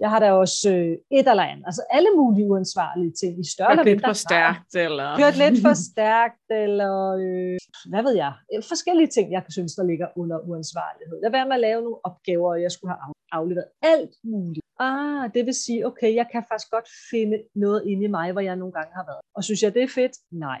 jeg 0.00 0.10
har 0.10 0.20
da 0.24 0.28
også 0.32 0.68
øh, 0.76 1.18
et 1.18 1.28
eller 1.32 1.46
andet. 1.52 1.64
Altså 1.70 1.82
alle 1.90 2.10
mulige 2.16 2.46
uansvarlige 2.50 3.12
ting 3.20 3.40
i 3.40 3.46
større 3.54 3.70
eller 3.70 3.84
mindre. 3.84 3.92
lidt 3.92 4.06
for 4.06 4.26
stærkt, 4.28 4.74
eller... 4.86 5.08
Kørt 5.22 5.36
lidt 5.44 5.58
for 5.66 5.74
stærkt, 5.90 6.46
eller 6.64 6.94
øh, 7.24 7.58
hvad 7.92 8.02
ved 8.06 8.14
jeg. 8.24 8.32
Forskellige 8.72 9.10
ting, 9.16 9.26
jeg 9.32 9.42
kan 9.44 9.52
synes, 9.52 9.72
der 9.78 9.84
ligger 9.90 10.08
under 10.16 10.38
uansvarlighed. 10.48 11.16
Lad 11.22 11.30
være 11.30 11.46
med 11.48 11.56
at 11.58 11.64
lave 11.68 11.80
nogle 11.82 12.00
opgaver, 12.08 12.54
jeg 12.54 12.72
skulle 12.72 12.90
have 12.94 13.00
afleveret. 13.38 13.68
Alt 13.82 14.14
muligt. 14.24 14.66
Ah, 14.80 15.30
det 15.34 15.46
vil 15.46 15.54
sige, 15.54 15.86
okay, 15.86 16.14
jeg 16.14 16.26
kan 16.32 16.42
faktisk 16.48 16.70
godt 16.70 16.88
finde 17.10 17.36
noget 17.54 17.82
inde 17.86 18.04
i 18.04 18.14
mig, 18.18 18.32
hvor 18.32 18.40
jeg 18.40 18.56
nogle 18.56 18.72
gange 18.72 18.92
har 18.94 19.04
været. 19.10 19.22
Og 19.36 19.44
synes 19.44 19.62
jeg, 19.62 19.74
det 19.74 19.82
er 19.82 19.88
fedt? 19.88 20.14
Nej. 20.46 20.60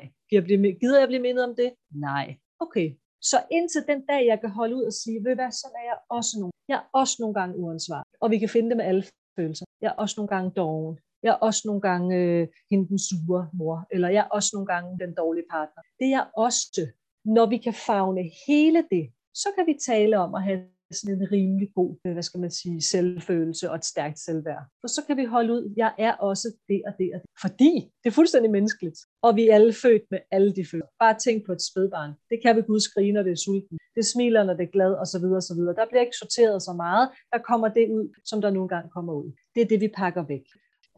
Gider 0.80 0.98
jeg 0.98 1.08
blive 1.08 1.22
mindet 1.22 1.44
om 1.44 1.54
det? 1.56 1.70
Nej. 2.08 2.36
Okay, 2.60 2.86
så 3.30 3.38
indtil 3.50 3.82
den 3.90 4.00
dag, 4.10 4.26
jeg 4.26 4.40
kan 4.40 4.50
holde 4.50 4.76
ud 4.76 4.84
og 4.90 4.92
sige, 4.92 5.24
ved 5.24 5.34
hvad, 5.34 5.50
sådan 5.50 5.76
er 5.82 5.86
jeg 5.90 5.98
også 6.10 6.32
nogle, 6.40 6.52
jeg 6.68 6.76
er 6.76 6.86
også 7.00 7.16
nogle 7.20 7.34
gange 7.34 7.56
uansvarlig. 7.56 8.12
Og 8.20 8.30
vi 8.30 8.38
kan 8.38 8.48
finde 8.48 8.68
det 8.70 8.76
med 8.76 8.84
alle 8.84 9.04
følelser. 9.36 9.64
Jeg 9.82 9.88
er 9.88 9.96
også 10.02 10.14
nogle 10.18 10.28
gange 10.34 10.50
doven. 10.50 10.98
Jeg 11.22 11.30
er 11.30 11.40
også 11.48 11.62
nogle 11.68 11.80
gange 11.80 12.16
øh, 12.16 12.48
hende 12.70 12.88
den 12.88 12.98
sure 12.98 13.48
mor. 13.52 13.86
Eller 13.90 14.08
jeg 14.08 14.22
er 14.24 14.34
også 14.36 14.50
nogle 14.52 14.66
gange 14.66 14.98
den 14.98 15.14
dårlige 15.14 15.46
partner. 15.50 15.82
Det 15.98 16.06
er 16.06 16.14
jeg 16.18 16.26
også. 16.36 16.80
Når 17.24 17.46
vi 17.46 17.58
kan 17.66 17.74
fagne 17.74 18.22
hele 18.46 18.80
det, 18.90 19.04
så 19.34 19.48
kan 19.56 19.66
vi 19.66 19.74
tale 19.86 20.18
om 20.18 20.34
at 20.34 20.42
have 20.42 20.60
sådan 20.92 21.14
en 21.16 21.32
rimelig 21.32 21.68
god, 21.74 21.96
øh, 22.06 22.12
hvad 22.12 22.22
skal 22.22 22.40
man 22.40 22.50
sige, 22.50 22.82
selvfølelse 22.82 23.70
og 23.70 23.76
et 23.76 23.84
stærkt 23.84 24.18
selvværd. 24.18 24.64
For 24.80 24.88
så 24.88 25.00
kan 25.06 25.16
vi 25.16 25.24
holde 25.24 25.52
ud, 25.52 25.74
jeg 25.76 25.92
er 25.98 26.12
også 26.12 26.48
det 26.68 26.82
og 26.86 26.92
det 26.98 27.10
og 27.14 27.20
det. 27.20 27.28
Fordi 27.40 27.72
det 28.02 28.10
er 28.10 28.14
fuldstændig 28.20 28.50
menneskeligt. 28.50 28.98
Og 29.22 29.36
vi 29.36 29.48
er 29.48 29.54
alle 29.54 29.72
født 29.72 30.02
med 30.10 30.18
alle 30.30 30.50
de 30.56 30.64
følelser. 30.70 30.92
Bare 30.98 31.16
tænk 31.24 31.46
på 31.46 31.52
et 31.52 31.62
spædbarn. 31.70 32.12
Det 32.30 32.38
kan 32.42 32.56
vi 32.56 32.62
Gud 32.62 32.80
skrige, 32.80 33.12
når 33.12 33.22
det 33.22 33.32
er 33.32 33.42
sulten. 33.46 33.78
Det 33.96 34.04
smiler, 34.06 34.44
når 34.44 34.54
det 34.54 34.64
er 34.68 34.72
glad, 34.76 34.92
og 35.02 35.06
så 35.06 35.18
videre, 35.18 35.36
og 35.36 35.42
så 35.42 35.54
videre. 35.54 35.74
Der 35.74 35.86
bliver 35.90 36.00
ikke 36.06 36.16
sorteret 36.22 36.62
så 36.62 36.72
meget. 36.72 37.08
Der 37.32 37.38
kommer 37.38 37.68
det 37.68 37.86
ud, 37.90 38.06
som 38.24 38.40
der 38.40 38.50
nogle 38.50 38.68
gange 38.68 38.90
kommer 38.90 39.12
ud. 39.12 39.32
Det 39.54 39.60
er 39.62 39.66
det, 39.66 39.80
vi 39.80 39.88
pakker 39.88 40.24
væk. 40.34 40.46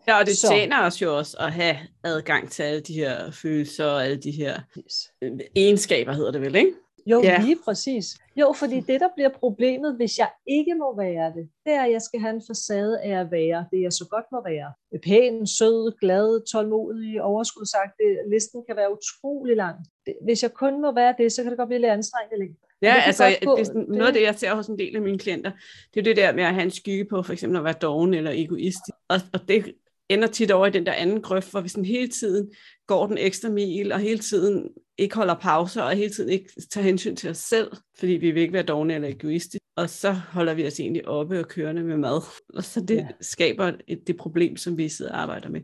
Ja, 0.06 0.18
og 0.18 0.26
det 0.26 0.36
så. 0.36 0.48
tjener 0.48 0.86
os 0.86 1.02
jo 1.02 1.18
også 1.18 1.36
at 1.40 1.52
have 1.52 1.76
adgang 2.04 2.50
til 2.50 2.62
alle 2.62 2.80
de 2.80 2.92
her 2.92 3.30
følelser 3.30 3.84
og 3.84 4.04
alle 4.04 4.16
de 4.16 4.30
her 4.30 4.60
yes. 4.78 4.94
egenskaber, 5.56 6.12
hedder 6.12 6.30
det 6.30 6.40
vel, 6.40 6.54
ikke? 6.54 6.72
Jo, 7.06 7.22
ja. 7.22 7.40
lige 7.40 7.58
præcis. 7.64 8.18
Jo, 8.36 8.52
fordi 8.52 8.80
det, 8.80 9.00
der 9.00 9.08
bliver 9.14 9.28
problemet, 9.28 9.96
hvis 9.96 10.18
jeg 10.18 10.30
ikke 10.46 10.74
må 10.74 10.96
være 10.96 11.26
det, 11.36 11.48
det 11.64 11.72
er, 11.72 11.84
at 11.84 11.92
jeg 11.92 12.02
skal 12.02 12.20
have 12.20 12.34
en 12.34 12.42
facade 12.46 13.00
af 13.00 13.20
at 13.20 13.30
være 13.30 13.66
det, 13.72 13.80
jeg 13.82 13.92
så 13.92 14.06
godt 14.10 14.24
må 14.32 14.42
være. 14.44 14.72
Pæn, 15.02 15.46
sød, 15.46 15.98
glad, 16.00 16.46
tålmodig, 16.52 17.22
overskudsagt. 17.22 17.92
Listen 18.30 18.64
kan 18.68 18.76
være 18.76 18.92
utrolig 18.92 19.56
lang. 19.56 19.76
Hvis 20.24 20.42
jeg 20.42 20.52
kun 20.52 20.82
må 20.82 20.94
være 20.94 21.14
det, 21.18 21.32
så 21.32 21.42
kan 21.42 21.50
det 21.50 21.58
godt 21.58 21.68
blive 21.68 21.80
lidt 21.80 21.92
anstrengende. 21.92 22.56
Ja, 22.82 22.94
altså 23.06 23.36
gå, 23.42 23.56
det, 23.56 23.74
noget 23.74 23.88
det... 23.90 24.06
af 24.06 24.12
det, 24.12 24.22
jeg 24.22 24.34
ser 24.34 24.54
hos 24.54 24.66
en 24.66 24.78
del 24.78 24.96
af 24.96 25.02
mine 25.02 25.18
klienter, 25.18 25.50
det 25.94 26.00
er 26.00 26.04
det 26.04 26.16
der 26.16 26.32
med 26.32 26.44
at 26.44 26.54
have 26.54 26.64
en 26.64 26.70
skygge 26.70 27.04
på, 27.04 27.22
for 27.22 27.32
eksempel 27.32 27.58
at 27.58 27.64
være 27.64 27.74
doven 27.82 28.14
eller 28.14 28.30
egoistisk. 28.34 28.94
Og, 29.08 29.16
og 29.32 29.40
det 29.48 29.74
ender 30.08 30.28
tit 30.28 30.50
over 30.50 30.66
i 30.66 30.70
den 30.70 30.86
der 30.86 30.92
anden 30.92 31.22
grøft, 31.22 31.50
hvor 31.50 31.60
vi 31.60 31.68
sådan 31.68 31.84
hele 31.84 32.08
tiden 32.08 32.50
går 32.86 33.06
den 33.06 33.18
ekstra 33.18 33.48
mil, 33.48 33.92
og 33.92 34.00
hele 34.00 34.18
tiden 34.18 34.68
ikke 34.98 35.16
holder 35.16 35.34
pauser, 35.34 35.82
og 35.82 35.94
hele 35.96 36.12
tiden 36.12 36.30
ikke 36.30 36.50
tager 36.70 36.84
hensyn 36.84 37.16
til 37.16 37.30
os 37.30 37.38
selv, 37.38 37.72
fordi 37.98 38.12
vi 38.12 38.30
vil 38.30 38.42
ikke 38.42 38.52
være 38.52 38.62
dogne 38.62 38.94
eller 38.94 39.08
egoistiske. 39.08 39.64
Og 39.76 39.90
så 39.90 40.12
holder 40.12 40.54
vi 40.54 40.66
os 40.66 40.80
egentlig 40.80 41.08
oppe 41.08 41.40
og 41.40 41.48
kørende 41.48 41.82
med 41.82 41.96
mad. 41.96 42.22
Og 42.54 42.64
så 42.64 42.80
det 42.80 42.96
ja. 42.96 43.06
skaber 43.20 43.72
et, 43.88 44.06
det 44.06 44.16
problem, 44.16 44.56
som 44.56 44.78
vi 44.78 44.88
sidder 44.88 45.12
og 45.12 45.22
arbejder 45.22 45.48
med. 45.48 45.60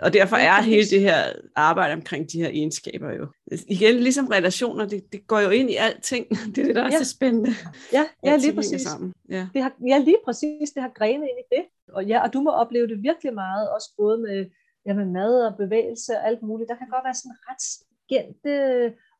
Og 0.00 0.12
derfor 0.12 0.36
er 0.36 0.62
hele 0.62 0.86
det 0.86 1.00
her 1.00 1.32
arbejde 1.56 1.94
omkring 1.94 2.32
de 2.32 2.38
her 2.42 2.48
egenskaber 2.48 3.14
jo. 3.14 3.26
Igen, 3.68 3.94
ligesom 3.94 4.26
relationer, 4.26 4.86
det, 4.86 5.12
det 5.12 5.26
går 5.26 5.40
jo 5.40 5.50
ind 5.50 5.70
i 5.70 5.74
alting. 5.74 6.26
Det 6.54 6.58
er 6.58 6.64
det, 6.64 6.74
der 6.74 6.82
er 6.82 6.90
ja. 6.92 6.98
så 6.98 7.10
spændende. 7.10 7.50
Ja, 7.92 8.06
ja 8.24 8.36
lige 8.36 8.54
præcis. 8.54 8.82
Sammen. 8.82 9.12
Ja. 9.30 9.48
Det 9.54 9.62
har, 9.62 9.72
ja, 9.88 9.98
lige 9.98 10.16
præcis. 10.24 10.70
Det 10.74 10.82
har 10.82 10.92
grenet 10.94 11.22
ind 11.22 11.38
i 11.38 11.56
det. 11.56 11.64
Og, 11.92 12.04
ja, 12.04 12.22
og 12.24 12.32
du 12.32 12.40
må 12.40 12.50
opleve 12.50 12.88
det 12.88 13.02
virkelig 13.02 13.34
meget, 13.34 13.70
også 13.74 13.88
både 13.96 14.18
med, 14.18 14.46
ja, 14.86 14.92
med 14.94 15.06
mad 15.06 15.46
og 15.46 15.56
bevægelse 15.56 16.12
og 16.18 16.26
alt 16.26 16.42
muligt. 16.42 16.68
Der 16.68 16.76
kan 16.76 16.88
godt 16.88 17.04
være 17.04 17.14
sådan 17.14 17.38
ret 17.48 17.62
stringente 17.70 18.54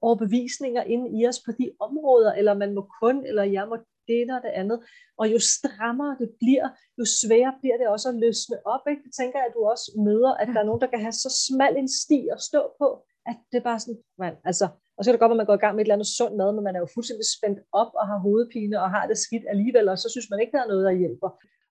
overbevisninger 0.00 0.82
inde 0.82 1.20
i 1.20 1.26
os 1.26 1.40
på 1.46 1.52
de 1.52 1.70
områder, 1.80 2.32
eller 2.32 2.54
man 2.54 2.74
må 2.74 2.82
kun, 3.02 3.26
eller 3.26 3.42
jeg 3.42 3.66
må 3.68 3.76
det 4.08 4.30
og 4.36 4.42
det 4.46 4.52
andet. 4.60 4.78
Og 5.20 5.32
jo 5.32 5.38
strammere 5.56 6.16
det 6.22 6.30
bliver, 6.40 6.68
jo 6.98 7.04
sværere 7.20 7.54
bliver 7.60 7.76
det 7.80 7.88
også 7.88 8.08
at 8.08 8.18
løsne 8.24 8.56
op. 8.74 8.84
Ikke? 8.90 9.02
Det 9.06 9.12
tænker 9.20 9.38
jeg, 9.38 9.46
at 9.48 9.54
du 9.56 9.62
også 9.72 9.86
møder, 10.06 10.32
at 10.40 10.48
der 10.54 10.60
er 10.60 10.68
nogen, 10.68 10.80
der 10.80 10.90
kan 10.92 11.00
have 11.06 11.16
så 11.24 11.30
smal 11.46 11.76
en 11.76 11.90
sti 12.02 12.28
at 12.34 12.40
stå 12.48 12.62
på, 12.80 12.88
at 13.30 13.36
det 13.50 13.58
er 13.58 13.66
bare 13.70 13.80
sådan, 13.80 14.00
man, 14.18 14.32
altså, 14.44 14.66
og 14.96 15.00
så 15.00 15.06
kan 15.08 15.14
det 15.14 15.24
godt 15.24 15.34
at 15.36 15.40
man 15.42 15.50
går 15.50 15.58
i 15.58 15.64
gang 15.64 15.74
med 15.74 15.82
et 15.82 15.86
eller 15.86 15.98
andet 15.98 16.16
sundt 16.18 16.36
mad, 16.36 16.50
men 16.52 16.64
man 16.64 16.76
er 16.76 16.82
jo 16.84 16.94
fuldstændig 16.94 17.26
spændt 17.36 17.58
op 17.80 17.92
og 18.00 18.04
har 18.10 18.18
hovedpine 18.26 18.76
og 18.82 18.88
har 18.94 19.04
det 19.10 19.18
skidt 19.24 19.46
alligevel, 19.52 19.88
og 19.92 19.98
så 19.98 20.08
synes 20.10 20.30
man 20.30 20.40
ikke, 20.40 20.54
der 20.56 20.62
er 20.62 20.72
noget, 20.72 20.84
der 20.88 21.00
hjælper. 21.02 21.30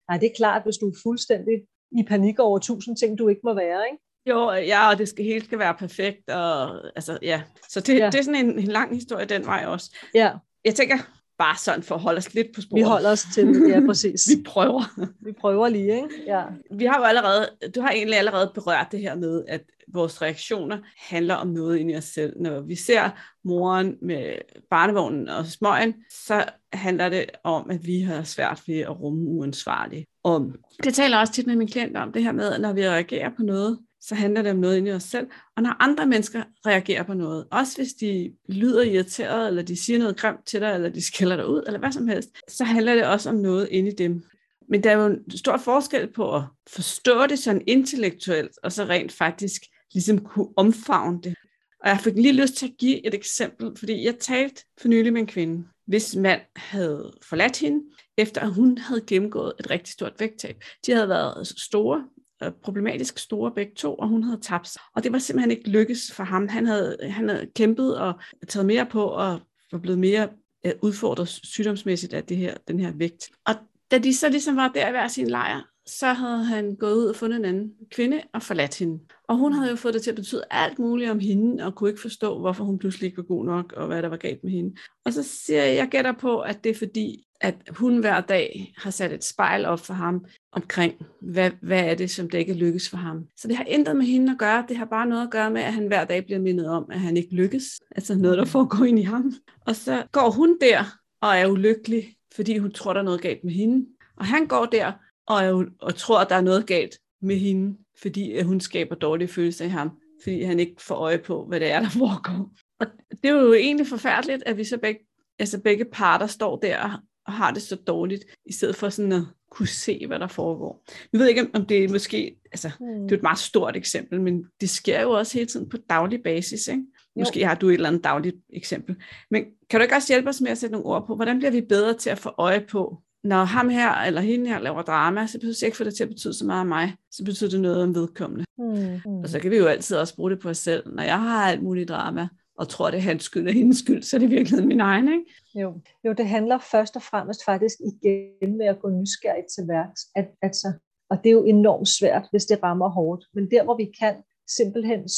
Nej, 0.10 0.18
det 0.18 0.26
er 0.26 0.36
klart, 0.38 0.64
hvis 0.64 0.78
du 0.78 0.88
er 0.90 0.96
fuldstændig 1.04 1.62
i 2.00 2.04
panik 2.08 2.40
over 2.40 2.60
tusind 2.60 2.98
ting, 2.98 3.18
du 3.18 3.28
ikke 3.28 3.42
må 3.44 3.54
være, 3.54 3.82
ikke? 3.92 4.04
Jo, 4.30 4.52
ja, 4.52 4.90
og 4.90 4.98
det 4.98 5.08
skal 5.08 5.26
helt 5.26 5.46
skal 5.46 5.60
være 5.60 5.74
perfekt, 5.74 6.30
og 6.30 6.76
altså, 6.96 7.20
ja. 7.22 7.42
Så 7.70 7.80
det, 7.80 8.00
ja. 8.00 8.06
det 8.06 8.16
er 8.16 8.24
sådan 8.24 8.46
en, 8.46 8.60
en 8.60 8.68
lang 8.68 8.96
historie 8.96 9.26
den 9.26 9.46
vej 9.46 9.66
også. 9.68 9.96
Ja. 10.16 10.32
Jeg 10.66 10.76
tænker, 10.76 10.98
bare 11.40 11.58
sådan 11.58 11.84
for 11.84 11.96
at 11.96 12.02
holde 12.02 12.18
os 12.18 12.34
lidt 12.34 12.48
på 12.56 12.62
sporet. 12.62 12.80
Vi 12.80 12.84
holder 12.84 13.12
os 13.12 13.26
til 13.34 13.48
det, 13.48 13.70
ja, 13.70 13.80
præcis. 13.90 14.30
vi 14.30 14.44
prøver. 14.44 14.84
vi 15.26 15.32
prøver 15.32 15.70
lige, 15.70 15.96
ikke? 15.96 16.10
Ja. 16.28 16.44
Vi 16.72 16.86
har 16.86 16.98
jo 16.98 17.04
allerede, 17.04 17.50
du 17.76 17.82
har 17.82 17.92
egentlig 17.92 18.18
allerede 18.18 18.52
berørt 18.56 18.88
det 18.92 19.00
her 19.00 19.16
med, 19.16 19.44
at 19.48 19.62
vores 19.94 20.22
reaktioner 20.22 20.78
handler 20.98 21.36
om 21.36 21.48
noget 21.48 21.78
inde 21.78 21.94
i 21.94 21.98
os 21.98 22.04
selv. 22.04 22.42
Når 22.42 22.62
vi 22.62 22.76
ser 22.76 23.10
moren 23.44 23.96
med 24.02 24.34
barnevognen 24.70 25.30
og 25.30 25.46
smøgen, 25.46 25.94
så 26.26 26.46
handler 26.74 27.10
det 27.10 27.26
om, 27.44 27.70
at 27.70 27.88
vi 27.88 28.00
har 28.00 28.24
svært 28.24 28.62
ved 28.68 28.80
at 28.80 29.00
rumme 29.00 29.30
uansvarligt. 29.30 30.06
Og 30.24 30.52
det 30.84 30.94
taler 30.94 31.18
også 31.18 31.34
tit 31.34 31.48
med 31.48 31.56
mine 31.56 31.72
klienter 31.72 32.02
om, 32.02 32.12
det 32.12 32.24
her 32.24 32.32
med, 32.32 32.54
at 32.54 32.62
når 32.62 32.74
vi 32.74 32.90
reagerer 32.90 33.30
på 33.38 33.44
noget, 33.44 33.80
så 34.02 34.16
handler 34.16 34.42
det 34.42 34.52
om 34.52 34.58
noget 34.58 34.78
inde 34.78 34.92
i 34.92 34.94
os 34.94 35.04
selv. 35.04 35.28
Og 35.58 35.64
når 35.64 35.84
andre 35.84 36.08
mennesker 36.08 36.44
reagerer 36.66 37.04
på 37.04 37.14
noget, 37.14 37.46
også 37.52 37.78
hvis 37.78 37.94
de 37.94 38.34
lyder 38.50 38.82
irriteret, 38.82 39.48
eller 39.48 39.62
de 39.62 39.84
siger 39.84 40.00
noget 40.00 40.18
grimt 40.18 40.46
til 40.46 40.62
dig, 40.62 40.74
eller 40.74 40.90
de 40.90 41.06
skælder 41.06 41.36
dig 41.36 41.48
ud, 41.48 41.64
eller 41.68 41.80
hvad 41.80 41.92
som 41.92 42.08
helst, 42.08 42.30
så 42.48 42.64
handler 42.64 42.96
det 42.96 43.06
også 43.06 43.30
om 43.30 43.36
noget 43.36 43.68
inde 43.72 43.92
i 43.92 43.96
dem. 43.96 44.24
Men 44.70 44.84
der 44.84 44.92
er 44.92 44.98
jo 44.98 45.06
en 45.06 45.38
stor 45.38 45.58
forskel 45.58 46.14
på 46.14 46.36
at 46.36 46.44
forstå 46.70 47.28
det 47.28 47.40
sådan 47.40 47.64
intellektuelt, 47.68 48.52
og 48.64 48.72
så 48.72 48.84
rent 48.84 49.12
faktisk 49.12 49.62
ligesom 49.94 50.20
kunne 50.20 50.48
omfavne 50.58 51.22
det. 51.22 51.36
Og 51.84 51.90
jeg 51.90 52.00
fik 52.00 52.16
lige 52.16 52.42
lyst 52.42 52.54
til 52.54 52.68
at 52.68 52.78
give 52.80 53.08
et 53.08 53.14
eksempel, 53.14 53.72
fordi 53.78 54.06
jeg 54.06 54.18
talte 54.20 54.64
for 54.82 54.88
nylig 54.88 55.14
med 55.14 55.22
en 55.22 55.28
kvinde, 55.28 55.68
hvis 55.88 56.16
mand 56.16 56.42
havde 56.56 57.14
forladt 57.30 57.60
hende, 57.60 57.84
efter 58.18 58.42
at 58.42 58.54
hun 58.54 58.78
havde 58.78 59.02
gennemgået 59.08 59.54
et 59.60 59.70
rigtig 59.70 59.94
stort 59.94 60.14
vægttab. 60.20 60.64
De 60.86 60.92
havde 60.92 61.10
været 61.10 61.48
store, 61.48 62.04
Øh, 62.44 62.52
problematisk 62.52 63.18
store 63.18 63.52
begge 63.52 63.72
to, 63.76 63.96
og 63.96 64.08
hun 64.08 64.24
havde 64.24 64.40
tabt 64.42 64.68
sig. 64.68 64.82
Og 64.96 65.04
det 65.04 65.12
var 65.12 65.20
simpelthen 65.20 65.52
ikke 65.52 65.70
lykkes 65.70 66.12
for 66.12 66.24
ham. 66.24 66.48
Han 66.48 66.66
havde, 66.66 66.98
han 67.02 67.30
havde 67.30 67.48
kæmpet 67.56 67.98
og 67.98 68.14
taget 68.48 68.66
mere 68.66 68.86
på, 68.86 69.04
og 69.04 69.40
var 69.72 69.80
blevet 69.80 70.00
mere 70.00 70.30
øh, 70.66 70.72
udfordret 70.82 71.28
sygdomsmæssigt 71.28 72.14
af 72.14 72.24
det 72.24 72.38
her, 72.38 72.54
den 72.68 72.80
her 72.80 72.92
vægt. 72.92 73.30
Og 73.46 73.56
da 73.92 73.98
de 73.98 74.16
så 74.16 74.30
ligesom 74.30 74.56
var 74.56 74.68
der 74.68 74.88
i 74.88 74.92
hver 74.92 75.08
sin 75.08 75.28
lejr, 75.28 75.62
så 75.86 76.14
havde 76.14 76.44
han 76.44 76.76
gået 76.76 76.96
ud 76.96 77.06
og 77.06 77.16
fundet 77.16 77.38
en 77.38 77.46
anden 77.46 77.72
kvinde 77.92 78.22
og 78.34 78.44
forladt 78.44 78.78
hende. 78.78 79.00
Og 79.30 79.38
hun 79.38 79.54
havde 79.54 79.70
jo 79.70 79.76
fået 79.76 79.94
det 79.94 80.02
til 80.02 80.10
at 80.10 80.16
betyde 80.16 80.44
alt 80.52 80.80
muligt 80.80 81.12
om 81.12 81.20
hende, 81.20 81.66
og 81.66 81.76
kunne 81.76 81.90
ikke 81.90 82.02
forstå, 82.02 82.40
hvorfor 82.40 82.64
hun 82.64 82.80
pludselig 82.80 83.06
ikke 83.06 83.18
var 83.18 83.24
god 83.24 83.46
nok, 83.46 83.74
og 83.74 83.88
hvad 83.88 84.02
der 84.02 84.10
var 84.10 84.18
galt 84.18 84.44
med 84.44 84.52
hende. 84.52 84.76
Og 85.06 85.14
så 85.14 85.24
siger 85.24 85.64
jeg, 85.64 85.76
jeg 85.76 85.88
gætter 85.88 86.12
på, 86.12 86.40
at 86.40 86.64
det 86.64 86.70
er 86.70 86.76
fordi, 86.76 87.28
at 87.42 87.56
hun 87.70 87.98
hver 87.98 88.22
dag 88.22 88.74
har 88.78 88.92
sat 88.92 89.12
et 89.12 89.24
spejl 89.24 89.66
op 89.66 89.80
for 89.80 89.94
ham 89.94 90.26
omkring, 90.52 90.94
hvad, 91.22 91.52
hvad 91.62 91.86
er 91.86 91.96
det, 91.96 92.12
som 92.12 92.30
det 92.30 92.38
ikke 92.38 92.54
lykkes 92.54 92.90
for 92.90 92.98
ham. 92.98 93.26
Så 93.38 93.48
det 93.48 93.58
har 93.58 93.64
intet 93.64 93.96
med 93.96 94.06
hende 94.06 94.32
at 94.32 94.38
gøre, 94.38 94.66
det 94.70 94.78
har 94.78 94.86
bare 94.86 95.08
noget 95.08 95.24
at 95.24 95.32
gøre 95.32 95.52
med, 95.52 95.62
at 95.62 95.74
han 95.74 95.88
hver 95.88 96.06
dag 96.06 96.26
bliver 96.26 96.40
mindet 96.40 96.70
om, 96.70 96.86
at 96.92 97.00
han 97.00 97.18
ikke 97.18 97.36
lykkes. 97.36 97.66
Altså 97.96 98.16
noget, 98.16 98.38
der 98.38 98.46
foregår 98.46 98.86
ind 98.86 99.00
i 99.00 99.04
ham. 99.04 99.34
Og 99.66 99.76
så 99.76 100.04
går 100.12 100.32
hun 100.32 100.58
der 100.62 100.84
og 101.22 101.38
er 101.38 101.48
ulykkelig, 101.48 102.16
fordi 102.36 102.58
hun 102.58 102.72
tror, 102.72 102.94
der 102.94 103.00
er 103.00 103.06
noget 103.06 103.22
galt 103.22 103.44
med 103.44 103.54
hende. 103.54 103.88
Og 104.18 104.26
han 104.26 104.48
går 104.48 104.66
der 104.66 104.92
og, 105.28 105.44
er, 105.44 105.66
og 105.82 105.96
tror, 105.96 106.20
at 106.20 106.30
der 106.30 106.36
er 106.36 106.42
noget 106.42 106.68
galt 106.68 107.00
med 107.22 107.36
hende, 107.36 107.78
fordi 108.02 108.32
at 108.32 108.46
hun 108.46 108.60
skaber 108.60 108.96
dårlige 108.96 109.28
følelser 109.28 109.66
i 109.66 109.70
ham, 109.70 109.92
fordi 110.24 110.44
han 110.44 110.60
ikke 110.60 110.82
får 110.82 110.96
øje 110.96 111.18
på, 111.18 111.46
hvad 111.46 111.60
det 111.60 111.72
er, 111.72 111.80
der 111.80 111.90
foregår. 112.04 112.52
Og 112.80 112.88
det 113.24 113.30
er 113.30 113.36
jo 113.36 113.54
egentlig 113.54 113.88
forfærdeligt, 113.88 114.44
at 114.46 114.58
vi 114.58 114.64
så 114.64 114.78
begge, 114.78 115.00
altså 115.40 115.62
begge 115.62 115.86
parter 115.86 116.28
står 116.28 116.60
der 116.60 117.04
og 117.26 117.34
har 117.34 117.52
det 117.52 117.62
så 117.62 117.76
dårligt, 117.76 118.26
i 118.46 118.54
stedet 118.54 118.76
for 118.76 118.90
sådan 118.90 119.12
at 119.12 119.24
kunne 119.52 119.68
se, 119.68 120.08
hvad 120.08 120.20
der 120.20 120.28
foregår. 120.28 120.84
Jeg 121.14 121.20
ved 121.20 121.28
ikke, 121.28 121.48
om 121.54 121.66
det 121.66 121.84
er 121.84 121.90
måske, 121.90 122.36
altså, 122.52 122.72
mm. 122.80 123.02
det 123.04 123.12
er 123.12 123.16
et 123.18 123.24
meget 123.24 123.38
stort 123.38 123.76
eksempel, 123.76 124.22
men 124.22 124.46
det 124.62 124.70
sker 124.70 125.02
jo 125.02 125.12
også 125.12 125.34
hele 125.38 125.46
tiden 125.46 125.70
på 125.70 125.78
daglig 125.90 126.24
basis, 126.24 126.68
ikke? 126.68 126.84
Måske 127.16 127.46
har 127.46 127.56
du 127.56 127.70
et 127.70 127.74
eller 127.74 127.90
andet 127.90 128.04
dagligt 128.04 128.36
eksempel. 128.54 128.96
Men 129.32 129.46
kan 129.70 129.80
du 129.80 129.82
ikke 129.84 129.96
også 129.96 130.14
hjælpe 130.14 130.30
os 130.30 130.42
med 130.42 130.52
at 130.52 130.58
sætte 130.58 130.72
nogle 130.72 130.88
ord 130.88 131.08
på, 131.08 131.16
hvordan 131.16 131.38
bliver 131.38 131.52
vi 131.52 131.62
bedre 131.62 131.94
til 131.94 132.10
at 132.10 132.20
få 132.20 132.32
øje 132.38 132.66
på, 132.70 133.02
når 133.24 133.44
ham 133.44 133.70
her 133.70 133.92
eller 133.96 134.22
hende 134.22 134.50
her 134.50 134.60
laver 134.60 134.82
drama, 134.82 135.28
så 135.28 135.38
betyder 135.38 135.54
det 135.54 135.64
ikke 135.64 135.78
for 135.78 135.84
det 135.84 135.96
til 135.96 136.04
at 136.04 136.10
betyde 136.10 136.34
så 136.34 136.46
meget 136.46 136.60
af 136.60 136.66
mig, 136.66 136.96
så 137.12 137.24
betyder 137.24 137.50
det 137.50 137.62
noget 137.62 137.84
om 137.84 137.96
vedkommende. 137.96 138.46
Mm, 138.58 139.02
mm. 139.06 139.20
Og 139.20 139.30
så 139.30 139.40
kan 139.40 139.52
vi 139.52 139.58
jo 139.58 139.66
altid 139.66 139.98
også 139.98 140.16
bruge 140.16 140.32
det 140.32 140.40
på 140.40 140.50
os 140.50 140.58
selv. 140.58 140.94
Når 140.96 141.04
jeg 141.04 141.20
har 141.20 141.52
alt 141.52 141.64
muligt 141.64 141.90
drama, 141.90 142.28
og 142.60 142.70
tror, 142.70 142.92
det 142.92 142.98
er 142.98 143.02
hans 143.02 143.24
skyld 143.24 143.48
og 143.48 143.54
hendes 143.54 143.78
skyld, 143.78 144.04
så 144.04 144.16
er 144.18 144.20
det 144.20 144.30
virkelig 144.30 144.68
min 144.68 144.80
egen, 144.80 145.08
ikke? 145.08 145.26
Jo. 145.56 145.82
jo, 146.06 146.14
det 146.14 146.28
handler 146.28 146.58
først 146.72 146.96
og 146.96 147.02
fremmest 147.02 147.46
faktisk 147.46 147.76
igen 147.80 148.58
med 148.58 148.66
at 148.66 148.80
gå 148.80 148.90
nysgerrigt 148.90 149.48
til 149.56 149.68
værks. 149.68 150.02
At, 150.16 150.28
altså, 150.42 150.74
og 151.10 151.18
det 151.18 151.30
er 151.30 151.34
jo 151.34 151.44
enormt 151.44 151.88
svært, 152.00 152.26
hvis 152.32 152.46
det 152.46 152.64
rammer 152.64 152.90
hårdt. 152.90 153.26
Men 153.34 153.52
der, 153.52 153.64
hvor 153.64 153.78
vi 153.78 153.88
kan 154.00 154.16
simpelthen 154.58 155.10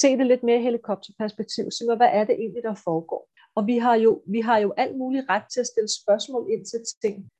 se 0.00 0.08
det 0.18 0.26
lidt 0.26 0.42
mere 0.42 0.60
helikopterperspektiv, 0.60 1.64
så 1.70 1.94
hvad 1.96 2.10
er 2.12 2.24
det 2.24 2.34
egentlig, 2.34 2.62
der 2.62 2.74
foregår? 2.84 3.22
Og 3.56 3.66
vi 3.66 3.78
har, 3.78 3.94
jo, 3.94 4.22
vi 4.26 4.40
har 4.40 4.58
jo 4.58 4.74
alt 4.76 4.96
muligt 4.96 5.28
ret 5.28 5.42
til 5.52 5.60
at 5.60 5.66
stille 5.66 5.88
spørgsmål 6.02 6.46
ind 6.52 6.64
til 6.66 6.80
ting, 7.02 7.30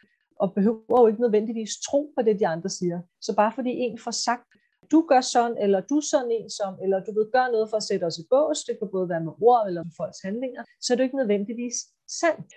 og 0.40 0.54
behøver 0.54 1.00
jo 1.00 1.06
ikke 1.06 1.20
nødvendigvis 1.20 1.70
tro 1.86 2.12
på 2.16 2.22
det, 2.22 2.40
de 2.40 2.46
andre 2.46 2.68
siger. 2.68 3.00
Så 3.20 3.36
bare 3.36 3.52
fordi 3.54 3.70
en 3.70 3.98
får 3.98 4.10
sagt, 4.10 4.48
du 4.90 5.06
gør 5.08 5.20
sådan, 5.20 5.56
eller 5.58 5.80
du 5.80 5.96
er 5.96 6.06
sådan 6.10 6.30
en 6.30 6.50
som, 6.50 6.74
eller 6.82 7.04
du 7.04 7.12
vil 7.18 7.28
gøre 7.32 7.52
noget 7.52 7.70
for 7.70 7.76
at 7.76 7.82
sætte 7.82 8.04
os 8.04 8.18
i 8.18 8.24
bås, 8.30 8.64
det 8.64 8.78
kan 8.78 8.88
både 8.92 9.08
være 9.08 9.24
med 9.24 9.32
ord 9.42 9.66
eller 9.66 9.84
med 9.84 9.92
folks 9.96 10.20
handlinger, 10.24 10.62
så 10.80 10.92
er 10.92 10.96
det 10.96 11.04
ikke 11.04 11.16
nødvendigvis 11.16 11.74
sandt. 12.20 12.50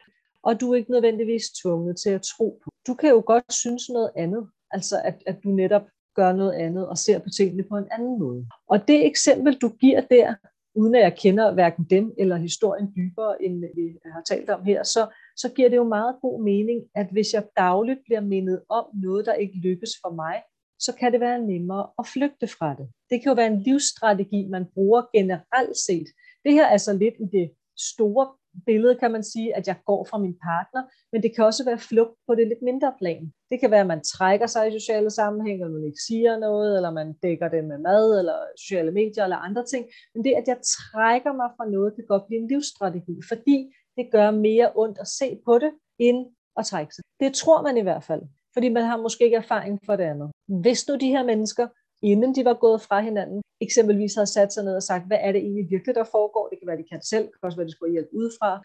Og 0.43 0.61
du 0.61 0.71
er 0.71 0.75
ikke 0.75 0.91
nødvendigvis 0.91 1.45
tvunget 1.61 1.97
til 2.03 2.09
at 2.09 2.21
tro 2.21 2.61
på. 2.63 2.69
Du 2.87 2.93
kan 2.93 3.09
jo 3.09 3.23
godt 3.25 3.53
synes 3.53 3.89
noget 3.89 4.11
andet, 4.15 4.47
altså 4.71 5.01
at, 5.03 5.23
at 5.25 5.37
du 5.43 5.49
netop 5.49 5.85
gør 6.15 6.31
noget 6.33 6.53
andet 6.53 6.87
og 6.87 6.97
ser 6.97 7.19
på 7.19 7.29
tingene 7.37 7.63
på 7.63 7.75
en 7.77 7.87
anden 7.91 8.19
måde. 8.19 8.47
Og 8.67 8.87
det 8.87 9.05
eksempel, 9.05 9.53
du 9.63 9.69
giver 9.69 10.01
der, 10.01 10.35
uden 10.77 10.95
at 10.95 11.01
jeg 11.01 11.15
kender 11.17 11.53
hverken 11.53 11.85
dem 11.89 12.13
eller 12.17 12.35
historien 12.35 12.87
dybere, 12.95 13.43
end 13.43 13.63
vi 13.75 13.97
har 14.05 14.21
talt 14.21 14.49
om 14.49 14.63
her, 14.63 14.83
så, 14.83 15.07
så 15.35 15.49
giver 15.55 15.69
det 15.69 15.77
jo 15.77 15.83
meget 15.83 16.15
god 16.21 16.43
mening, 16.43 16.79
at 16.95 17.07
hvis 17.11 17.33
jeg 17.33 17.43
dagligt 17.57 17.99
bliver 18.05 18.21
mindet 18.21 18.61
om 18.69 18.85
noget, 18.93 19.25
der 19.25 19.33
ikke 19.33 19.57
lykkes 19.57 19.89
for 20.01 20.11
mig, 20.15 20.35
så 20.79 20.95
kan 20.99 21.11
det 21.11 21.19
være 21.19 21.41
nemmere 21.41 21.87
at 21.99 22.05
flygte 22.13 22.47
fra 22.47 22.69
det. 22.79 22.87
Det 23.09 23.21
kan 23.21 23.29
jo 23.29 23.33
være 23.33 23.53
en 23.53 23.61
livsstrategi, 23.61 24.47
man 24.47 24.65
bruger 24.73 25.01
generelt 25.17 25.77
set. 25.87 26.07
Det 26.45 26.53
her 26.53 26.67
er 26.67 26.77
så 26.77 26.93
lidt 26.93 27.15
i 27.19 27.37
det 27.37 27.51
store 27.91 28.27
billede, 28.65 28.95
kan 28.95 29.11
man 29.11 29.23
sige, 29.23 29.55
at 29.57 29.67
jeg 29.67 29.75
går 29.85 30.07
fra 30.09 30.17
min 30.17 30.35
partner, 30.49 30.83
men 31.11 31.23
det 31.23 31.35
kan 31.35 31.45
også 31.45 31.65
være 31.65 31.79
flugt 31.79 32.15
på 32.27 32.35
det 32.35 32.47
lidt 32.47 32.61
mindre 32.61 32.93
plan. 32.99 33.33
Det 33.51 33.59
kan 33.59 33.71
være, 33.71 33.85
at 33.85 33.87
man 33.87 34.03
trækker 34.03 34.47
sig 34.47 34.67
i 34.67 34.79
sociale 34.79 35.09
sammenhænge, 35.09 35.63
eller 35.63 35.77
man 35.77 35.85
ikke 35.85 36.05
siger 36.07 36.37
noget, 36.37 36.75
eller 36.75 36.91
man 36.91 37.13
dækker 37.23 37.47
det 37.49 37.63
med 37.65 37.77
mad, 37.77 38.19
eller 38.19 38.37
sociale 38.57 38.91
medier, 38.91 39.23
eller 39.23 39.37
andre 39.37 39.65
ting. 39.65 39.85
Men 40.15 40.23
det, 40.23 40.33
at 40.33 40.47
jeg 40.47 40.57
trækker 40.77 41.33
mig 41.33 41.49
fra 41.57 41.65
noget, 41.69 41.95
kan 41.95 42.05
godt 42.07 42.27
blive 42.27 42.41
en 42.41 42.47
livsstrategi, 42.47 43.15
fordi 43.29 43.57
det 43.97 44.05
gør 44.11 44.31
mere 44.31 44.71
ondt 44.75 44.97
at 44.99 45.07
se 45.07 45.39
på 45.45 45.59
det, 45.59 45.71
end 45.99 46.19
at 46.57 46.65
trække 46.65 46.95
sig. 46.95 47.03
Det 47.19 47.33
tror 47.33 47.61
man 47.61 47.77
i 47.77 47.81
hvert 47.81 48.03
fald, 48.03 48.21
fordi 48.53 48.69
man 48.69 48.83
har 48.83 48.97
måske 48.97 49.23
ikke 49.23 49.37
erfaring 49.37 49.79
for 49.85 49.95
det 49.95 50.03
andet. 50.03 50.31
Hvis 50.47 50.87
nu 50.87 50.95
de 50.95 51.09
her 51.15 51.23
mennesker, 51.23 51.67
inden 52.01 52.35
de 52.35 52.45
var 52.45 52.53
gået 52.53 52.81
fra 52.81 53.01
hinanden, 53.01 53.41
eksempelvis 53.61 54.15
havde 54.15 54.27
sat 54.27 54.53
sig 54.53 54.63
ned 54.63 54.75
og 54.75 54.83
sagt, 54.83 55.07
hvad 55.07 55.17
er 55.21 55.31
det 55.31 55.41
egentlig 55.41 55.67
virkelig, 55.69 55.95
der 55.95 56.03
foregår? 56.03 56.47
Det 56.47 56.59
kan 56.59 56.67
være, 56.67 56.77
de 56.77 56.89
kan 56.91 57.01
selv, 57.01 57.23
det 57.23 57.33
kan 57.33 57.47
også 57.47 57.57
være, 57.57 57.67
de 57.67 57.71
skulle 57.71 57.91
hjælpe 57.91 58.15
udefra. 58.15 58.61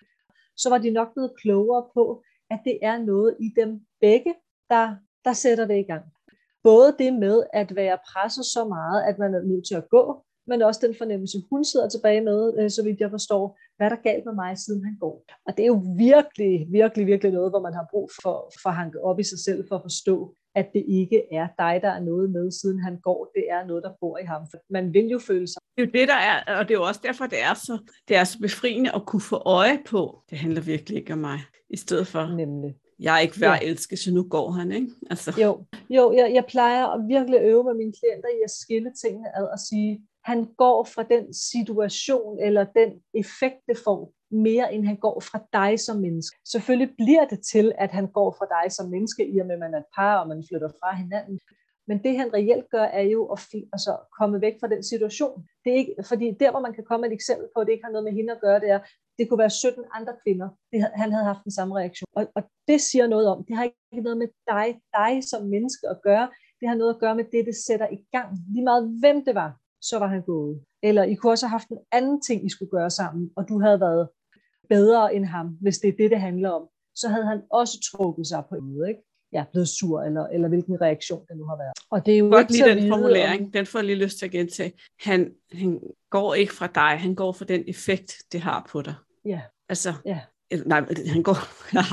Så 0.57 0.69
var 0.71 0.79
de 0.79 0.91
nok 0.91 1.09
blevet 1.15 1.33
klogere 1.43 1.85
på, 1.95 2.23
at 2.51 2.61
det 2.65 2.79
er 2.83 2.99
noget 2.99 3.37
i 3.41 3.49
dem 3.61 3.81
begge, 4.01 4.35
der, 4.71 4.97
der 5.25 5.33
sætter 5.33 5.67
det 5.67 5.79
i 5.79 5.89
gang. 5.93 6.05
Både 6.63 6.97
det 6.99 7.13
med 7.15 7.43
at 7.53 7.77
være 7.77 7.99
presset 8.13 8.45
så 8.45 8.65
meget, 8.65 9.03
at 9.09 9.19
man 9.19 9.35
er 9.35 9.43
nødt 9.43 9.67
til 9.67 9.75
at 9.75 9.89
gå, 9.89 10.25
men 10.47 10.63
også 10.63 10.87
den 10.87 10.95
fornemmelse, 10.95 11.39
hun 11.51 11.65
sidder 11.65 11.89
tilbage 11.89 12.21
med, 12.21 12.55
øh, 12.59 12.71
så 12.71 12.83
vidt 12.85 13.01
jeg 13.01 13.11
forstår, 13.11 13.59
hvad 13.77 13.91
der 13.91 13.97
galt 13.97 14.25
med 14.25 14.35
mig, 14.35 14.59
siden 14.59 14.85
han 14.85 14.97
går. 15.01 15.25
Og 15.47 15.57
det 15.57 15.63
er 15.63 15.67
jo 15.67 15.83
virkelig, 15.97 16.67
virkelig, 16.71 17.07
virkelig 17.07 17.33
noget, 17.33 17.53
hvor 17.53 17.61
man 17.61 17.75
har 17.75 17.87
brug 17.91 18.11
for, 18.23 18.53
for 18.63 18.69
at 18.69 18.75
hanke 18.75 19.05
op 19.05 19.19
i 19.21 19.23
sig 19.23 19.39
selv, 19.39 19.69
for 19.69 19.77
at 19.77 19.83
forstå, 19.83 20.35
at 20.55 20.71
det 20.75 20.85
ikke 20.89 21.23
er 21.33 21.49
dig, 21.59 21.81
der 21.83 21.89
er 21.89 22.01
noget 22.01 22.31
med, 22.31 22.51
siden 22.51 22.79
han 22.83 23.01
går. 23.01 23.31
Det 23.35 23.45
er 23.51 23.67
noget, 23.67 23.83
der 23.83 23.93
bor 24.01 24.19
i 24.19 24.25
ham. 24.25 24.43
Man 24.71 24.95
vil 24.95 25.07
jo 25.07 25.19
føle 25.19 25.47
sig. 25.47 25.61
Det 25.77 25.83
er 25.83 25.87
jo 25.87 25.93
det, 25.93 26.09
der 26.09 26.15
er, 26.15 26.59
og 26.59 26.69
det 26.69 26.75
er 26.75 26.79
jo 26.79 26.87
også 26.87 27.01
derfor, 27.05 27.27
det 27.27 27.43
er 27.43 27.55
så, 27.55 27.93
det 28.09 28.17
er 28.17 28.25
så 28.25 28.39
befriende 28.39 28.95
at 28.95 29.07
kunne 29.07 29.21
få 29.21 29.37
øje 29.37 29.79
på. 29.87 30.23
Det 30.31 30.39
handler 30.39 30.61
virkelig 30.61 30.99
ikke 30.99 31.13
om 31.13 31.19
mig, 31.19 31.41
i 31.71 31.77
stedet 31.77 32.07
for. 32.07 32.27
Nemlig. 32.27 32.75
Jeg 32.99 33.15
er 33.17 33.19
ikke 33.19 33.41
værd 33.41 33.63
at 33.63 33.69
elske, 33.69 33.97
så 33.97 34.15
nu 34.15 34.23
går 34.29 34.51
han, 34.51 34.73
ikke? 34.73 34.89
Altså. 35.11 35.41
Jo, 35.43 35.65
jo 35.91 36.13
jeg, 36.13 36.35
jeg 36.35 36.45
plejer 36.49 36.87
at 36.87 37.09
virkelig 37.09 37.41
øve 37.43 37.65
med 37.65 37.75
mine 37.75 37.93
klienter 37.93 38.29
i 38.29 38.41
at 38.45 38.51
skille 38.51 38.93
tingene 39.03 39.39
ad 39.39 39.45
og 39.45 39.59
sige, 39.59 40.03
han 40.25 40.45
går 40.45 40.85
fra 40.85 41.03
den 41.03 41.35
situation 41.35 42.39
eller 42.43 42.65
den 42.65 42.91
effekt, 43.15 43.61
det 43.69 43.79
får, 43.85 44.13
mere 44.33 44.75
end 44.75 44.87
han 44.87 44.97
går 44.97 45.21
fra 45.21 45.39
dig 45.53 45.81
som 45.81 45.97
menneske. 45.97 46.37
Selvfølgelig 46.53 46.95
bliver 46.97 47.25
det 47.25 47.41
til, 47.53 47.73
at 47.79 47.91
han 47.91 48.07
går 48.07 48.31
fra 48.39 48.47
dig 48.57 48.73
som 48.73 48.91
menneske, 48.91 49.29
i 49.35 49.39
og 49.39 49.47
med, 49.47 49.55
at 49.55 49.61
man 49.61 49.75
er 49.75 49.79
et 49.79 49.93
par, 49.97 50.17
og 50.21 50.29
man 50.29 50.45
flytter 50.49 50.69
fra 50.81 50.97
hinanden. 50.97 51.39
Men 51.89 52.03
det 52.05 52.19
han 52.19 52.35
reelt 52.35 52.71
gør, 52.71 52.83
er 52.83 53.03
jo 53.03 53.21
at 53.35 53.41
altså, 53.73 53.93
komme 54.19 54.41
væk 54.41 54.57
fra 54.61 54.69
den 54.69 54.83
situation. 54.83 55.49
Det 55.65 55.73
er 55.73 55.77
ikke, 55.77 55.95
fordi 56.09 56.27
der, 56.41 56.51
hvor 56.51 56.61
man 56.61 56.75
kan 56.75 56.85
komme 56.85 57.07
et 57.07 57.13
eksempel 57.13 57.47
på, 57.55 57.61
at 57.61 57.67
det 57.67 57.73
ikke 57.73 57.85
har 57.85 57.93
noget 57.93 58.05
med 58.05 58.13
hende 58.13 58.33
at 58.33 58.41
gøre, 58.41 58.61
det 58.61 58.71
er, 58.71 58.81
det 59.19 59.29
kunne 59.29 59.39
være 59.45 59.51
17 59.51 59.85
andre 59.99 60.15
kvinder. 60.23 60.49
Det, 60.73 60.79
han 61.03 61.13
havde 61.13 61.25
haft 61.25 61.45
den 61.45 61.53
samme 61.59 61.79
reaktion. 61.79 62.09
Og, 62.17 62.23
og 62.37 62.43
det 62.69 62.81
siger 62.81 63.07
noget 63.07 63.27
om, 63.29 63.45
det 63.45 63.57
har 63.57 63.65
ikke 63.65 64.07
noget 64.09 64.19
med 64.19 64.29
dig, 64.53 64.67
dig 64.99 65.13
som 65.31 65.43
menneske 65.55 65.89
at 65.89 65.99
gøre. 66.03 66.27
Det 66.61 66.69
har 66.69 66.77
noget 66.77 66.95
at 66.95 67.01
gøre 67.01 67.17
med 67.17 67.25
det, 67.33 67.47
det 67.47 67.57
sætter 67.67 67.89
i 67.99 68.01
gang. 68.13 68.29
Lige 68.53 68.65
meget 68.65 68.85
hvem 69.01 69.25
det 69.25 69.35
var, 69.35 69.51
så 69.81 69.99
var 69.99 70.07
han 70.07 70.23
gået. 70.23 70.65
Eller 70.83 71.03
I 71.03 71.15
kunne 71.15 71.33
også 71.33 71.47
have 71.47 71.59
haft 71.59 71.69
en 71.69 71.79
anden 71.93 72.21
ting, 72.21 72.47
I 72.47 72.49
skulle 72.49 72.71
gøre 72.71 72.91
sammen, 72.91 73.31
og 73.37 73.49
du 73.49 73.61
havde 73.61 73.81
været 73.81 74.09
bedre 74.75 75.15
end 75.15 75.25
ham, 75.25 75.47
hvis 75.61 75.79
det 75.79 75.89
er 75.89 75.97
det, 75.99 76.11
det 76.11 76.21
handler 76.21 76.51
om, 76.51 76.63
så 76.95 77.09
havde 77.09 77.27
han 77.27 77.41
også 77.51 77.91
trukket 77.93 78.27
sig 78.27 78.43
på 78.49 78.55
en 78.55 78.65
måde, 78.73 78.89
ikke? 78.89 79.01
Ja, 79.33 79.45
blevet 79.53 79.69
sur, 79.69 80.03
eller, 80.03 80.27
eller 80.27 80.49
hvilken 80.49 80.81
reaktion 80.81 81.25
det 81.29 81.37
nu 81.37 81.45
har 81.45 81.57
været. 81.57 81.73
Og 81.91 82.07
det 82.07 82.15
er 82.15 82.19
jo 82.19 82.29
Godt 82.29 82.51
ikke 82.51 82.67
lige 82.67 82.81
den 82.81 82.89
formulering, 82.89 83.45
om... 83.45 83.51
den 83.53 83.67
får 83.67 83.79
jeg 83.79 83.87
lige 83.87 84.05
lyst 84.05 84.19
til 84.19 84.27
at 84.27 84.33
gentage. 84.33 84.73
Han, 85.01 85.33
han 85.53 85.81
går 86.11 86.35
ikke 86.35 86.53
fra 86.53 86.67
dig, 86.67 87.01
han 87.01 87.15
går 87.15 87.33
fra 87.33 87.45
den 87.45 87.65
effekt, 87.69 88.15
det 88.33 88.41
har 88.41 88.69
på 88.71 88.83
dig. 88.83 88.95
Ja. 89.25 89.41
Altså, 89.69 89.93
ja. 90.05 90.21
nej, 90.67 90.85
han 91.07 91.23
går, 91.23 91.37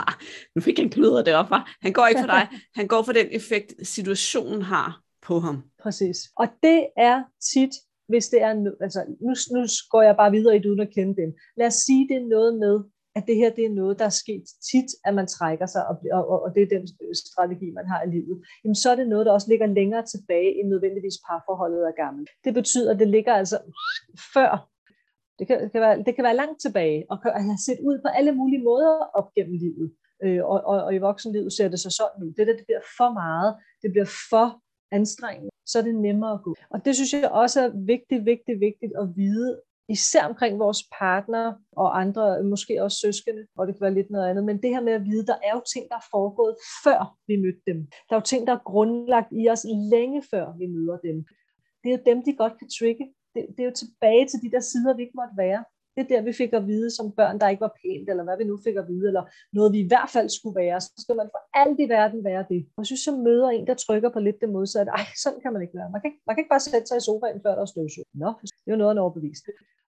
nu 0.56 0.62
fik 0.62 0.80
han 0.80 0.90
kluder 0.90 1.24
det 1.24 1.36
op, 1.36 1.50
han 1.82 1.94
går 1.94 2.08
ikke 2.08 2.22
for 2.22 2.28
dig, 2.28 2.48
han 2.80 2.88
går 2.88 3.04
for 3.04 3.14
den 3.14 3.28
effekt, 3.32 3.88
situationen 3.88 4.62
har 4.62 5.02
på 5.22 5.40
ham. 5.40 5.64
Præcis. 5.84 6.18
Og 6.36 6.48
det 6.64 6.88
er 6.98 7.24
tit 7.54 7.72
hvis 8.10 8.30
det 8.30 8.42
er, 8.42 8.52
altså 8.82 9.00
nu, 9.26 9.34
nu 9.56 9.62
går 9.92 10.02
jeg 10.02 10.16
bare 10.22 10.32
videre 10.32 10.56
i 10.56 10.60
det 10.60 10.70
uden 10.70 10.88
at 10.88 10.94
kende 10.96 11.16
dem. 11.22 11.34
Lad 11.58 11.68
os 11.68 11.74
sige, 11.74 12.08
det 12.10 12.18
er 12.18 12.28
noget 12.36 12.60
med, 12.60 12.76
at 13.16 13.24
det 13.28 13.36
her 13.36 13.50
det 13.58 13.66
er 13.66 13.80
noget, 13.82 14.00
der 14.00 14.06
er 14.06 14.20
sket 14.24 14.44
tit, 14.72 14.90
at 15.06 15.14
man 15.20 15.28
trækker 15.28 15.66
sig, 15.66 15.88
og, 15.90 15.96
og, 16.12 16.44
og 16.44 16.50
det 16.56 16.62
er 16.64 16.70
den 16.76 16.84
øh, 17.04 17.16
strategi, 17.16 17.68
man 17.72 17.88
har 17.88 18.02
i 18.04 18.10
livet. 18.16 18.38
Jamen, 18.64 18.76
så 18.76 18.88
er 18.92 18.96
det 18.96 19.08
noget, 19.10 19.26
der 19.26 19.32
også 19.32 19.50
ligger 19.50 19.66
længere 19.80 20.06
tilbage, 20.14 20.52
end 20.60 20.68
nødvendigvis 20.70 21.18
parforholdet 21.28 21.82
er 21.88 22.02
gammelt. 22.04 22.30
Det 22.46 22.54
betyder, 22.54 22.94
at 22.94 23.00
det 23.00 23.08
ligger 23.08 23.34
altså 23.34 23.58
før. 24.34 24.70
Det 25.40 25.48
kan, 25.48 25.64
det 25.64 25.72
kan, 25.72 25.82
være, 25.82 25.98
det 26.04 26.16
kan 26.16 26.24
være 26.24 26.42
langt 26.42 26.62
tilbage, 26.62 27.06
og 27.10 27.22
kan 27.22 27.32
have 27.32 27.66
set 27.68 27.80
ud 27.90 27.98
på 28.06 28.08
alle 28.18 28.32
mulige 28.32 28.64
måder 28.64 28.94
op 29.20 29.34
gennem 29.36 29.58
livet. 29.66 29.88
Øh, 30.24 30.42
og, 30.52 30.58
og, 30.72 30.78
og 30.88 30.96
i 30.96 30.98
voksenlivet 30.98 31.54
ser 31.54 31.68
det 31.70 31.80
så 31.80 31.90
sådan 32.00 32.24
ud. 32.26 32.34
Det 32.38 32.48
der, 32.48 32.56
det 32.60 32.66
bliver 32.66 32.86
for 32.98 33.10
meget, 33.14 33.52
det 33.82 33.90
bliver 33.92 34.10
for 34.32 34.48
anstrengende, 34.92 35.50
så 35.66 35.80
er 35.80 35.84
det 35.84 35.96
nemmere 35.96 36.34
at 36.34 36.44
gå. 36.44 36.56
Og 36.70 36.86
det 36.86 36.96
synes 36.96 37.14
jeg 37.14 37.30
også 37.32 37.62
er 37.62 37.72
vigtigt, 37.86 38.26
vigtigt, 38.26 38.60
vigtigt 38.60 38.94
at 39.02 39.08
vide, 39.16 39.62
især 39.90 40.24
omkring 40.26 40.60
vores 40.60 40.84
partner 41.00 41.54
og 41.72 42.00
andre, 42.02 42.44
måske 42.44 42.84
også 42.84 42.98
søskende, 42.98 43.48
og 43.58 43.68
det 43.68 43.76
kan 43.76 43.82
være 43.82 43.94
lidt 43.94 44.10
noget 44.10 44.30
andet, 44.30 44.44
men 44.46 44.62
det 44.62 44.70
her 44.70 44.82
med 44.82 44.94
at 44.94 45.06
vide, 45.06 45.26
der 45.26 45.38
er 45.44 45.54
jo 45.56 45.62
ting, 45.74 45.86
der 45.90 45.96
er 45.96 46.08
foregået 46.12 46.56
før 46.84 47.18
vi 47.28 47.36
mødte 47.36 47.62
dem. 47.68 47.78
Der 48.10 48.16
er 48.16 48.20
jo 48.20 48.30
ting, 48.32 48.48
der 48.48 48.54
er 48.54 48.68
grundlagt 48.72 49.32
i 49.32 49.50
os 49.50 49.66
længe 49.92 50.24
før 50.32 50.58
vi 50.60 50.66
møder 50.68 50.98
dem. 50.98 51.26
Det 51.84 51.88
er 51.90 51.98
jo 51.98 52.04
dem, 52.06 52.24
de 52.26 52.36
godt 52.36 52.56
kan 52.60 52.70
trigge. 52.80 53.06
Det, 53.34 53.42
det 53.50 53.60
er 53.60 53.70
jo 53.72 53.80
tilbage 53.84 54.26
til 54.28 54.40
de 54.44 54.52
der 54.52 54.60
sider, 54.60 54.96
vi 54.96 55.02
ikke 55.02 55.20
måtte 55.22 55.38
være. 55.38 55.64
Det 56.00 56.12
er 56.12 56.16
der, 56.16 56.22
vi 56.30 56.34
fik 56.34 56.54
at 56.54 56.68
vide 56.68 56.90
som 56.98 57.12
børn, 57.12 57.40
der 57.40 57.50
ikke 57.50 57.62
var 57.62 57.74
pænt, 57.82 58.10
eller 58.10 58.24
hvad 58.24 58.38
vi 58.38 58.44
nu 58.44 58.58
fik 58.66 58.76
at 58.76 58.88
vide, 58.88 59.08
eller 59.08 59.24
noget, 59.54 59.74
vi 59.74 59.80
i 59.80 59.88
hvert 59.88 60.10
fald 60.16 60.30
skulle 60.30 60.60
være. 60.64 60.82
Så 60.82 60.94
skal 61.04 61.16
man 61.16 61.30
for 61.34 61.42
alt 61.62 61.80
i 61.80 61.90
verden 61.90 62.24
være 62.24 62.46
det. 62.50 62.62
Og 62.76 62.80
jeg 62.82 62.86
synes, 62.86 63.08
jeg 63.08 63.16
møder 63.16 63.50
en, 63.50 63.68
der 63.68 63.74
trykker 63.74 64.10
på 64.10 64.20
lidt 64.20 64.42
det 64.42 64.50
modsatte. 64.50 64.90
Ej, 65.00 65.06
sådan 65.24 65.40
kan 65.42 65.54
man 65.54 65.62
ikke 65.62 65.78
være. 65.80 65.90
Man 65.94 66.02
kan 66.02 66.08
ikke, 66.12 66.22
man 66.28 66.36
kan 66.36 66.42
ikke 66.42 66.54
bare 66.56 66.66
sætte 66.68 66.88
sig 66.88 66.98
i 66.98 67.08
sofaen, 67.08 67.42
før 67.44 67.56
der 67.56 67.62
er 67.62 67.72
støvsug. 67.74 68.06
Nå, 68.24 68.30
det 68.42 68.68
er 68.68 68.72
jo 68.76 68.82
noget, 68.82 68.94
han 68.94 69.04
overbevist. 69.04 69.46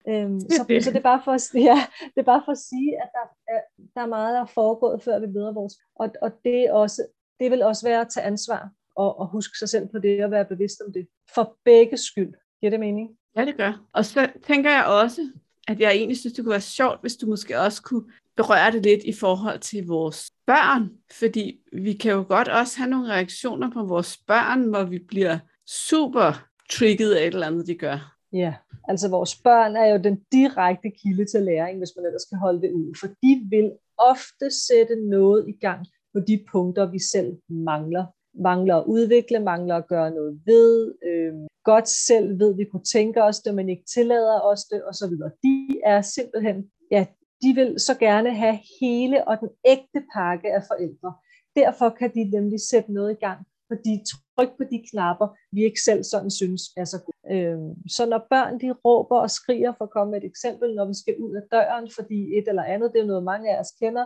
Øhm, 0.09 0.39
så, 0.39 0.63
så, 0.85 0.89
det 0.93 1.01
er 1.03 1.09
bare 1.11 1.21
for, 1.25 1.33
ja, 1.69 1.79
det 2.13 2.19
er 2.21 2.29
bare 2.33 2.43
for 2.45 2.51
at 2.51 2.63
sige, 2.69 2.91
at 3.03 3.09
der 3.17 3.25
er, 3.53 3.61
der 3.95 4.01
er 4.01 4.11
meget, 4.17 4.33
der 4.35 4.41
er 4.41 4.53
foregået, 4.59 5.03
før 5.03 5.19
vi 5.19 5.27
møder 5.27 5.53
vores. 5.53 5.73
Og, 6.01 6.07
og 6.21 6.31
det, 6.45 6.59
er 6.65 6.73
også, 6.73 7.01
det 7.39 7.51
vil 7.51 7.61
også 7.63 7.83
være 7.89 8.01
at 8.01 8.09
tage 8.13 8.25
ansvar 8.25 8.71
og, 8.95 9.19
og 9.19 9.27
huske 9.27 9.57
sig 9.57 9.69
selv 9.69 9.87
på 9.87 9.99
det 9.99 10.25
og 10.25 10.31
være 10.31 10.45
bevidst 10.45 10.81
om 10.85 10.93
det. 10.93 11.07
For 11.35 11.57
begge 11.65 11.97
skyld. 11.97 12.33
Giver 12.59 12.69
det 12.69 12.79
mening? 12.79 13.09
Ja, 13.35 13.45
det 13.45 13.57
gør. 13.57 13.85
Og 13.93 14.05
så 14.05 14.29
tænker 14.43 14.71
jeg 14.71 14.85
også, 14.85 15.31
at 15.67 15.79
jeg 15.79 15.91
egentlig 15.91 16.17
synes, 16.17 16.33
det 16.33 16.43
kunne 16.43 16.51
være 16.51 16.61
sjovt, 16.61 17.01
hvis 17.01 17.15
du 17.15 17.25
måske 17.27 17.59
også 17.59 17.81
kunne 17.81 18.03
berøre 18.37 18.71
det 18.71 18.83
lidt 18.83 19.03
i 19.03 19.13
forhold 19.13 19.59
til 19.59 19.87
vores 19.87 20.31
børn. 20.47 20.89
Fordi 21.19 21.59
vi 21.73 21.93
kan 21.93 22.11
jo 22.11 22.25
godt 22.27 22.47
også 22.47 22.77
have 22.77 22.89
nogle 22.89 23.13
reaktioner 23.13 23.71
på 23.71 23.83
vores 23.83 24.17
børn, 24.27 24.69
hvor 24.69 24.83
vi 24.83 24.99
bliver 24.99 25.39
super 25.67 26.47
trigget 26.69 27.13
af 27.13 27.27
et 27.27 27.33
eller 27.33 27.47
andet, 27.47 27.67
de 27.67 27.75
gør. 27.75 28.17
Ja, 28.33 28.53
altså 28.87 29.09
vores 29.09 29.35
børn 29.35 29.75
er 29.75 29.85
jo 29.85 29.97
den 30.03 30.17
direkte 30.31 30.91
kilde 31.03 31.25
til 31.25 31.41
læring, 31.41 31.77
hvis 31.77 31.93
man 31.95 32.05
ellers 32.05 32.21
skal 32.21 32.37
holde 32.37 32.61
det 32.61 32.71
ud, 32.71 32.95
for 32.99 33.07
de 33.07 33.47
vil 33.49 33.71
ofte 33.97 34.47
sætte 34.67 34.95
noget 35.09 35.45
i 35.47 35.55
gang 35.61 35.87
på 36.13 36.19
de 36.19 36.45
punkter, 36.51 36.91
vi 36.91 36.99
selv 36.99 37.37
mangler. 37.49 38.05
Mangler 38.33 38.75
at 38.75 38.85
udvikle, 38.85 39.39
mangler 39.39 39.75
at 39.75 39.87
gøre 39.87 40.11
noget 40.11 40.41
ved, 40.45 40.93
øh, 41.05 41.33
godt 41.63 41.87
selv 41.89 42.39
ved, 42.39 42.55
vi 42.55 42.65
kunne 42.65 42.83
tænke 42.83 43.23
os 43.23 43.39
det, 43.39 43.55
men 43.55 43.69
ikke 43.69 43.83
tillader 43.93 44.39
os 44.39 44.63
det, 44.63 44.81
osv. 44.89 45.13
De 45.43 45.79
er 45.85 46.01
simpelthen, 46.01 46.71
ja, 46.91 47.05
de 47.41 47.53
vil 47.55 47.79
så 47.79 47.97
gerne 47.99 48.35
have 48.35 48.59
hele 48.81 49.27
og 49.27 49.39
den 49.39 49.49
ægte 49.65 50.01
pakke 50.13 50.53
af 50.53 50.63
forældre. 50.67 51.13
Derfor 51.55 51.89
kan 51.89 52.13
de 52.13 52.23
nemlig 52.23 52.59
sætte 52.69 52.93
noget 52.93 53.11
i 53.11 53.19
gang, 53.25 53.39
fordi 53.71 53.93
tryk 54.11 54.51
på 54.57 54.63
de 54.71 54.83
knapper, 54.91 55.27
vi 55.55 55.63
ikke 55.63 55.81
selv 55.81 56.03
sådan 56.03 56.31
synes 56.31 56.61
er 56.77 56.85
så 56.85 56.99
gode. 57.05 57.35
Øhm, 57.35 57.73
så 57.95 58.05
når 58.05 58.27
børn 58.29 58.59
de 58.61 58.71
råber 58.85 59.17
og 59.19 59.31
skriger, 59.31 59.73
for 59.77 59.85
at 59.85 59.91
komme 59.95 60.11
med 60.11 60.21
et 60.21 60.29
eksempel, 60.31 60.75
når 60.75 60.85
vi 60.85 60.95
skal 61.01 61.15
ud 61.25 61.33
af 61.35 61.43
døren, 61.51 61.87
fordi 61.97 62.19
et 62.37 62.47
eller 62.47 62.63
andet, 62.63 62.91
det 62.93 63.01
er 63.01 63.11
noget 63.11 63.23
mange 63.23 63.47
af 63.53 63.59
os 63.59 63.71
kender, 63.81 64.05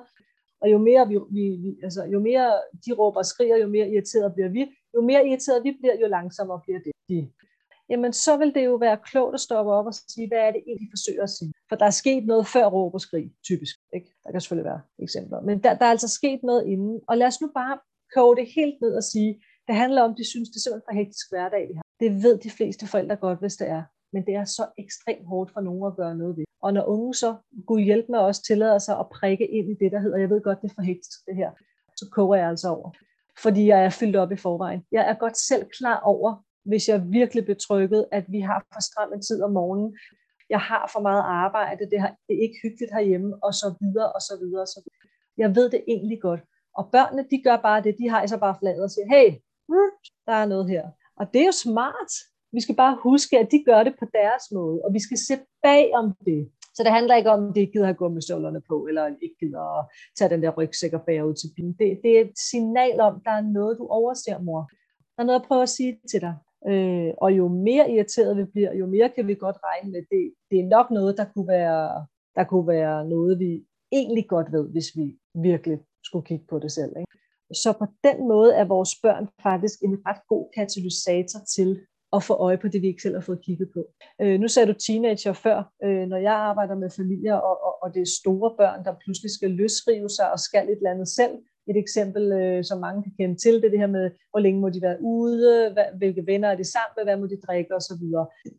og 0.66 0.72
jo 0.72 0.78
mere, 0.90 1.08
vi, 1.08 1.18
vi, 1.64 1.70
altså, 1.84 2.02
jo 2.14 2.20
mere 2.20 2.48
de 2.86 2.92
råber 3.00 3.20
og 3.24 3.26
skriger, 3.26 3.58
jo 3.58 3.68
mere 3.68 3.88
irriteret 3.94 4.34
bliver 4.36 4.50
vi. 4.50 4.62
Jo 4.96 5.02
mere 5.02 5.28
irriteret 5.28 5.64
vi 5.64 5.72
bliver, 5.80 5.96
jo 6.02 6.08
langsommere 6.08 6.60
bliver 6.66 6.80
det. 6.86 6.92
De. 7.10 7.18
Jamen, 7.90 8.14
så 8.14 8.38
vil 8.38 8.56
det 8.56 8.66
jo 8.66 8.76
være 8.76 8.98
klogt 9.10 9.34
at 9.34 9.40
stoppe 9.40 9.72
op 9.72 9.86
og 9.86 9.94
sige, 9.94 10.28
hvad 10.28 10.42
er 10.48 10.52
det 10.52 10.62
egentlig, 10.68 10.88
de 10.88 10.96
forsøger 10.96 11.24
at 11.24 11.30
sige? 11.38 11.54
For 11.70 11.76
der 11.76 11.86
er 11.86 11.98
sket 12.04 12.26
noget 12.26 12.48
før 12.48 12.66
råb 12.66 12.94
og 12.94 13.02
skrig, 13.02 13.28
typisk. 13.50 13.76
Ikke? 13.96 14.10
Der 14.24 14.32
kan 14.32 14.42
selvfølgelig 14.42 14.70
være 14.72 14.82
eksempler. 15.06 15.42
Men 15.42 15.64
der, 15.64 15.72
der 15.80 15.86
er 15.86 15.94
altså 15.96 16.10
sket 16.20 16.40
noget 16.44 16.64
inden. 16.74 17.02
Og 17.08 17.18
lad 17.18 17.28
os 17.28 17.42
nu 17.42 17.48
bare 17.62 17.76
koge 18.16 18.36
det 18.36 18.48
helt 18.56 18.78
ned 18.82 18.94
og 18.96 19.04
sige, 19.04 19.32
det 19.68 19.76
handler 19.76 20.02
om, 20.02 20.12
at 20.12 20.18
de 20.18 20.30
synes, 20.32 20.50
det 20.50 20.58
er 20.58 20.64
simpelthen 20.64 20.88
for 20.90 20.98
hektisk 21.02 21.26
hverdag, 21.32 21.64
vi 21.70 21.74
har. 21.78 21.86
Det 22.00 22.24
ved 22.24 22.38
de 22.46 22.52
fleste 22.58 22.88
forældre 22.88 23.16
godt, 23.16 23.40
hvis 23.40 23.56
det 23.62 23.68
er. 23.78 23.84
Men 24.14 24.26
det 24.26 24.36
er 24.36 24.46
så 24.46 24.66
ekstremt 24.78 25.28
hårdt 25.28 25.52
for 25.54 25.62
nogen 25.62 25.88
at 25.88 25.96
gøre 25.96 26.16
noget 26.16 26.38
ved. 26.38 26.46
Og 26.62 26.74
når 26.74 26.86
unge 26.86 27.14
så, 27.14 27.36
Gud 27.68 27.82
hjælp 27.82 28.06
mig 28.10 28.20
også, 28.20 28.44
tillader 28.48 28.78
sig 28.78 29.00
at 29.00 29.10
prikke 29.10 29.48
ind 29.48 29.68
i 29.72 29.76
det, 29.84 29.92
der 29.92 30.00
hedder, 30.00 30.18
jeg 30.18 30.30
ved 30.30 30.42
godt, 30.42 30.62
det 30.62 30.70
er 30.70 30.76
for 30.76 30.82
hektisk 30.82 31.26
det 31.28 31.36
her, 31.36 31.52
så 31.96 32.06
koger 32.12 32.36
jeg 32.36 32.50
altså 32.50 32.70
over. 32.70 32.92
Fordi 33.44 33.68
jeg 33.68 33.86
er 33.86 33.90
fyldt 33.90 34.16
op 34.16 34.32
i 34.32 34.36
forvejen. 34.36 34.82
Jeg 34.92 35.10
er 35.10 35.14
godt 35.14 35.38
selv 35.38 35.66
klar 35.78 36.00
over, 36.00 36.46
hvis 36.66 36.90
jeg 36.90 37.12
virkelig 37.12 37.46
betrykket, 37.46 38.06
at 38.12 38.26
vi 38.28 38.40
har 38.40 38.66
for 38.74 38.82
stram 38.82 39.14
en 39.14 39.22
tid 39.22 39.44
om 39.44 39.52
morgenen. 39.52 39.98
Jeg 40.50 40.60
har 40.60 40.90
for 40.94 41.00
meget 41.00 41.24
arbejde, 41.26 41.90
det, 41.92 42.00
har, 42.02 42.12
det 42.28 42.34
er 42.38 42.42
ikke 42.42 42.60
hyggeligt 42.64 42.94
herhjemme, 42.94 43.44
og 43.44 43.54
så 43.54 43.76
videre, 43.82 44.12
og 44.12 44.22
så 44.22 44.34
videre, 44.42 44.62
og 44.62 44.68
så 44.68 44.80
videre. 44.84 45.12
Jeg 45.38 45.56
ved 45.56 45.70
det 45.70 45.84
egentlig 45.88 46.22
godt. 46.22 46.42
Og 46.78 46.90
børnene, 46.92 47.28
de 47.32 47.42
gør 47.44 47.58
bare 47.58 47.84
det, 47.84 47.96
de 48.00 48.10
har 48.10 48.26
så 48.26 48.38
bare 48.38 48.56
fladet 48.62 48.84
og 48.84 48.92
siger, 48.92 49.08
hey, 49.16 49.30
hmm, 49.70 49.92
der 50.28 50.34
er 50.34 50.46
noget 50.46 50.70
her. 50.70 50.84
Og 51.20 51.34
det 51.34 51.42
er 51.42 51.46
jo 51.46 51.58
smart. 51.66 52.12
Vi 52.56 52.62
skal 52.62 52.76
bare 52.76 52.98
huske, 53.08 53.40
at 53.40 53.52
de 53.52 53.64
gør 53.70 53.84
det 53.84 53.94
på 54.00 54.06
deres 54.20 54.44
måde, 54.58 54.82
og 54.86 54.94
vi 54.94 55.00
skal 55.00 55.18
se 55.18 55.36
bag 55.64 55.92
om 56.02 56.08
det. 56.26 56.42
Så 56.76 56.84
det 56.84 56.92
handler 56.92 57.16
ikke 57.16 57.32
om, 57.36 57.48
at 57.48 57.56
de 57.56 57.60
ikke 57.60 57.74
gider 57.74 57.86
have 57.86 58.02
gummistøvlerne 58.04 58.62
på, 58.70 58.86
eller 58.88 59.04
ikke 59.22 59.36
gider 59.40 59.80
at 59.80 59.86
tage 60.18 60.30
den 60.30 60.44
der 60.44 60.52
rygsæk 60.58 60.94
og 60.94 61.02
bære 61.08 61.28
ud 61.28 61.34
til 61.34 61.50
bilen. 61.56 61.74
Det, 61.80 62.00
det 62.04 62.12
er 62.18 62.22
et 62.22 62.38
signal 62.52 63.00
om, 63.00 63.16
at 63.16 63.22
der 63.26 63.32
er 63.32 63.42
noget, 63.42 63.78
du 63.78 63.88
overser, 63.88 64.40
mor. 64.40 64.70
Der 65.16 65.22
er 65.24 65.28
noget 65.30 65.40
at 65.40 65.48
prøve 65.48 65.62
at 65.62 65.70
sige 65.70 66.00
til 66.12 66.22
dig. 66.22 66.36
Øh, 66.68 67.14
og 67.18 67.30
jo 67.40 67.48
mere 67.48 67.92
irriteret 67.92 68.38
vi 68.38 68.44
bliver, 68.44 68.74
jo 68.74 68.86
mere 68.86 69.10
kan 69.10 69.28
vi 69.28 69.36
godt 69.36 69.58
regne 69.64 69.92
med, 69.92 70.02
det, 70.12 70.34
det 70.52 70.60
er 70.60 70.68
nok 70.76 70.92
noget, 70.92 71.18
der 71.18 71.26
kunne, 71.34 71.48
være, 71.48 72.06
der 72.36 72.44
kunne 72.44 72.68
være 72.68 73.10
noget, 73.10 73.40
vi 73.40 73.66
egentlig 73.92 74.28
godt 74.28 74.52
ved, 74.52 74.70
hvis 74.72 74.90
vi 74.96 75.18
virkelig 75.50 75.80
skulle 76.04 76.26
kigge 76.26 76.46
på 76.50 76.60
det 76.60 76.72
selv. 76.72 76.94
Ikke? 76.98 77.12
Så 77.54 77.74
på 77.80 77.86
den 78.04 78.28
måde 78.28 78.56
er 78.56 78.66
vores 78.66 78.94
børn 79.04 79.28
faktisk 79.44 79.80
en 79.84 79.98
ret 80.08 80.22
god 80.28 80.46
katalysator 80.56 81.40
til 81.56 81.70
at 82.16 82.24
få 82.24 82.34
øje 82.34 82.58
på 82.58 82.68
det, 82.68 82.82
vi 82.82 82.88
ikke 82.88 83.02
selv 83.02 83.16
har 83.16 83.22
fået 83.22 83.42
kigget 83.42 83.70
på. 83.74 83.82
Øh, 84.22 84.40
nu 84.40 84.48
sagde 84.48 84.74
du 84.74 84.78
teenager 84.88 85.34
før. 85.34 85.58
Øh, 85.84 86.08
når 86.12 86.18
jeg 86.18 86.34
arbejder 86.34 86.76
med 86.76 86.90
familier, 86.90 87.36
og, 87.36 87.56
og, 87.68 87.74
og 87.84 87.94
det 87.94 88.02
er 88.02 88.18
store 88.22 88.52
børn, 88.58 88.86
der 88.86 88.94
pludselig 89.04 89.32
skal 89.32 89.52
løsrive 89.52 90.10
sig 90.10 90.32
og 90.32 90.40
skal 90.40 90.66
et 90.70 90.78
eller 90.78 90.92
andet 90.92 91.08
selv, 91.08 91.36
et 91.70 91.78
eksempel, 91.84 92.24
øh, 92.32 92.64
som 92.64 92.80
mange 92.86 93.04
kan 93.04 93.14
kende 93.20 93.36
til, 93.44 93.54
det 93.54 93.66
er 93.66 93.74
det 93.76 93.84
her 93.86 93.96
med, 93.98 94.06
hvor 94.32 94.42
længe 94.46 94.60
må 94.62 94.70
de 94.70 94.82
være 94.88 94.98
ude, 95.02 95.70
hvad, 95.74 95.88
hvilke 96.00 96.24
venner 96.32 96.50
er 96.50 96.58
de 96.62 96.72
sammen 96.76 96.94
med, 96.98 97.04
hvad 97.04 97.18
må 97.22 97.26
de 97.34 97.46
drikke 97.48 97.76
osv. 97.78 98.04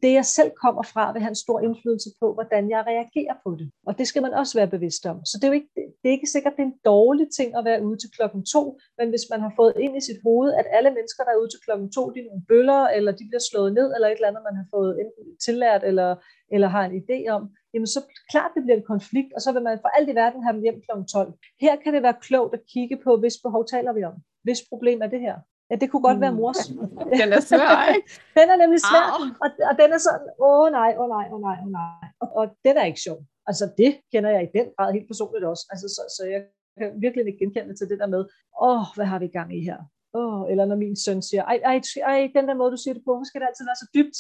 Det 0.02 0.12
jeg 0.18 0.26
selv 0.38 0.50
kommer 0.64 0.82
fra, 0.92 1.12
vil 1.12 1.22
have 1.22 1.34
en 1.36 1.44
stor 1.44 1.58
indflydelse 1.66 2.10
på, 2.20 2.26
hvordan 2.36 2.70
jeg 2.74 2.80
reagerer 2.92 3.36
på 3.44 3.50
det. 3.60 3.68
Og 3.88 3.92
det 3.98 4.06
skal 4.08 4.22
man 4.22 4.34
også 4.40 4.54
være 4.58 4.70
bevidst 4.76 5.06
om. 5.12 5.18
Så 5.24 5.34
det 5.38 5.44
er 5.44 5.52
jo 5.52 5.60
ikke, 5.60 5.72
det 6.00 6.08
er 6.08 6.16
ikke 6.18 6.34
sikkert, 6.34 6.56
det 6.56 6.62
er 6.62 6.70
en 6.74 6.80
dårlig 6.92 7.26
ting 7.38 7.50
at 7.58 7.64
være 7.64 7.84
ude 7.86 7.98
til 8.00 8.10
klokken 8.16 8.42
to, 8.54 8.62
men 8.98 9.08
hvis 9.12 9.26
man 9.32 9.40
har 9.40 9.52
fået 9.60 9.74
ind 9.84 9.96
i 9.96 10.06
sit 10.08 10.20
hoved, 10.26 10.50
at 10.60 10.66
alle 10.76 10.90
mennesker, 10.96 11.22
der 11.24 11.32
er 11.32 11.40
ude 11.42 11.52
til 11.52 11.64
klokken 11.66 11.88
to, 11.96 12.02
de 12.12 12.18
er 12.20 12.28
nogle 12.30 12.46
bøller, 12.50 12.82
eller 12.96 13.12
de 13.18 13.24
bliver 13.28 13.44
slået 13.50 13.72
ned, 13.78 13.88
eller 13.94 14.08
et 14.08 14.18
eller 14.18 14.30
andet, 14.30 14.48
man 14.48 14.56
har 14.60 14.66
fået 14.76 14.92
enten 15.02 15.24
tillært, 15.46 15.82
eller, 15.90 16.10
eller 16.54 16.68
har 16.76 16.84
en 16.84 16.96
idé 17.02 17.18
om, 17.36 17.42
jamen 17.76 17.90
så 17.96 18.00
klart 18.32 18.50
det 18.54 18.62
bliver 18.64 18.78
en 18.78 18.90
konflikt, 18.94 19.30
og 19.36 19.40
så 19.44 19.50
vil 19.54 19.62
man 19.68 19.78
for 19.84 19.90
alt 19.96 20.08
i 20.12 20.14
verden 20.22 20.42
have 20.44 20.54
dem 20.56 20.62
hjem 20.66 20.78
kl. 20.84 20.92
12. 21.12 21.32
Her 21.64 21.74
kan 21.82 21.94
det 21.94 22.02
være 22.06 22.22
klogt 22.26 22.52
at 22.58 22.62
kigge 22.72 22.96
på, 23.04 23.10
hvis 23.22 23.36
behov 23.44 23.62
taler 23.74 23.92
vi 23.92 24.02
om. 24.10 24.16
Hvis 24.46 24.60
problem 24.70 24.98
er 25.04 25.10
det 25.14 25.20
her? 25.26 25.36
Ja, 25.70 25.74
det 25.80 25.86
kunne 25.90 26.06
godt 26.08 26.18
mm. 26.18 26.24
være 26.24 26.34
mors. 26.40 26.60
Den 27.20 27.28
er 27.36 27.42
svær, 27.50 27.94
ikke? 27.94 28.08
den 28.38 28.46
er 28.52 28.56
nemlig 28.62 28.80
svær, 28.88 29.06
og, 29.42 29.48
og 29.70 29.74
den 29.80 29.88
er 29.96 30.00
sådan, 30.06 30.28
åh 30.48 30.68
nej, 30.78 30.90
åh 31.00 31.08
nej, 31.16 31.26
åh 31.32 31.40
nej, 31.48 31.56
åh 31.64 31.70
nej. 31.80 32.06
Og, 32.22 32.28
og 32.38 32.44
den 32.66 32.74
er 32.80 32.84
ikke 32.90 33.04
sjov. 33.06 33.18
Altså 33.50 33.64
det 33.80 33.90
kender 34.12 34.30
jeg 34.30 34.42
i 34.44 34.50
den 34.58 34.66
grad 34.76 34.88
helt 34.96 35.08
personligt 35.12 35.44
også. 35.52 35.64
Altså, 35.72 35.86
så, 35.96 36.02
så 36.16 36.22
jeg 36.34 36.40
kan 36.78 36.88
virkelig 37.04 37.26
ikke 37.26 37.42
genkende 37.44 37.74
til 37.76 37.88
det 37.90 37.98
der 38.02 38.08
med, 38.14 38.22
åh, 38.68 38.84
hvad 38.96 39.06
har 39.12 39.18
vi 39.18 39.28
gang 39.38 39.50
i 39.58 39.60
her? 39.68 39.78
Oh, 40.18 40.40
eller 40.50 40.64
når 40.70 40.78
min 40.84 40.96
søn 41.04 41.20
siger, 41.28 41.42
ej, 41.52 41.58
ej, 41.70 41.78
ej, 42.12 42.20
den 42.36 42.44
der 42.48 42.56
måde, 42.60 42.70
du 42.76 42.80
siger 42.82 42.94
det 42.94 43.02
på, 43.04 43.10
hvorfor 43.10 43.28
skal 43.28 43.40
det 43.40 43.48
altid 43.48 43.64
være 43.70 43.82
så 43.82 43.88
dybt? 43.96 44.16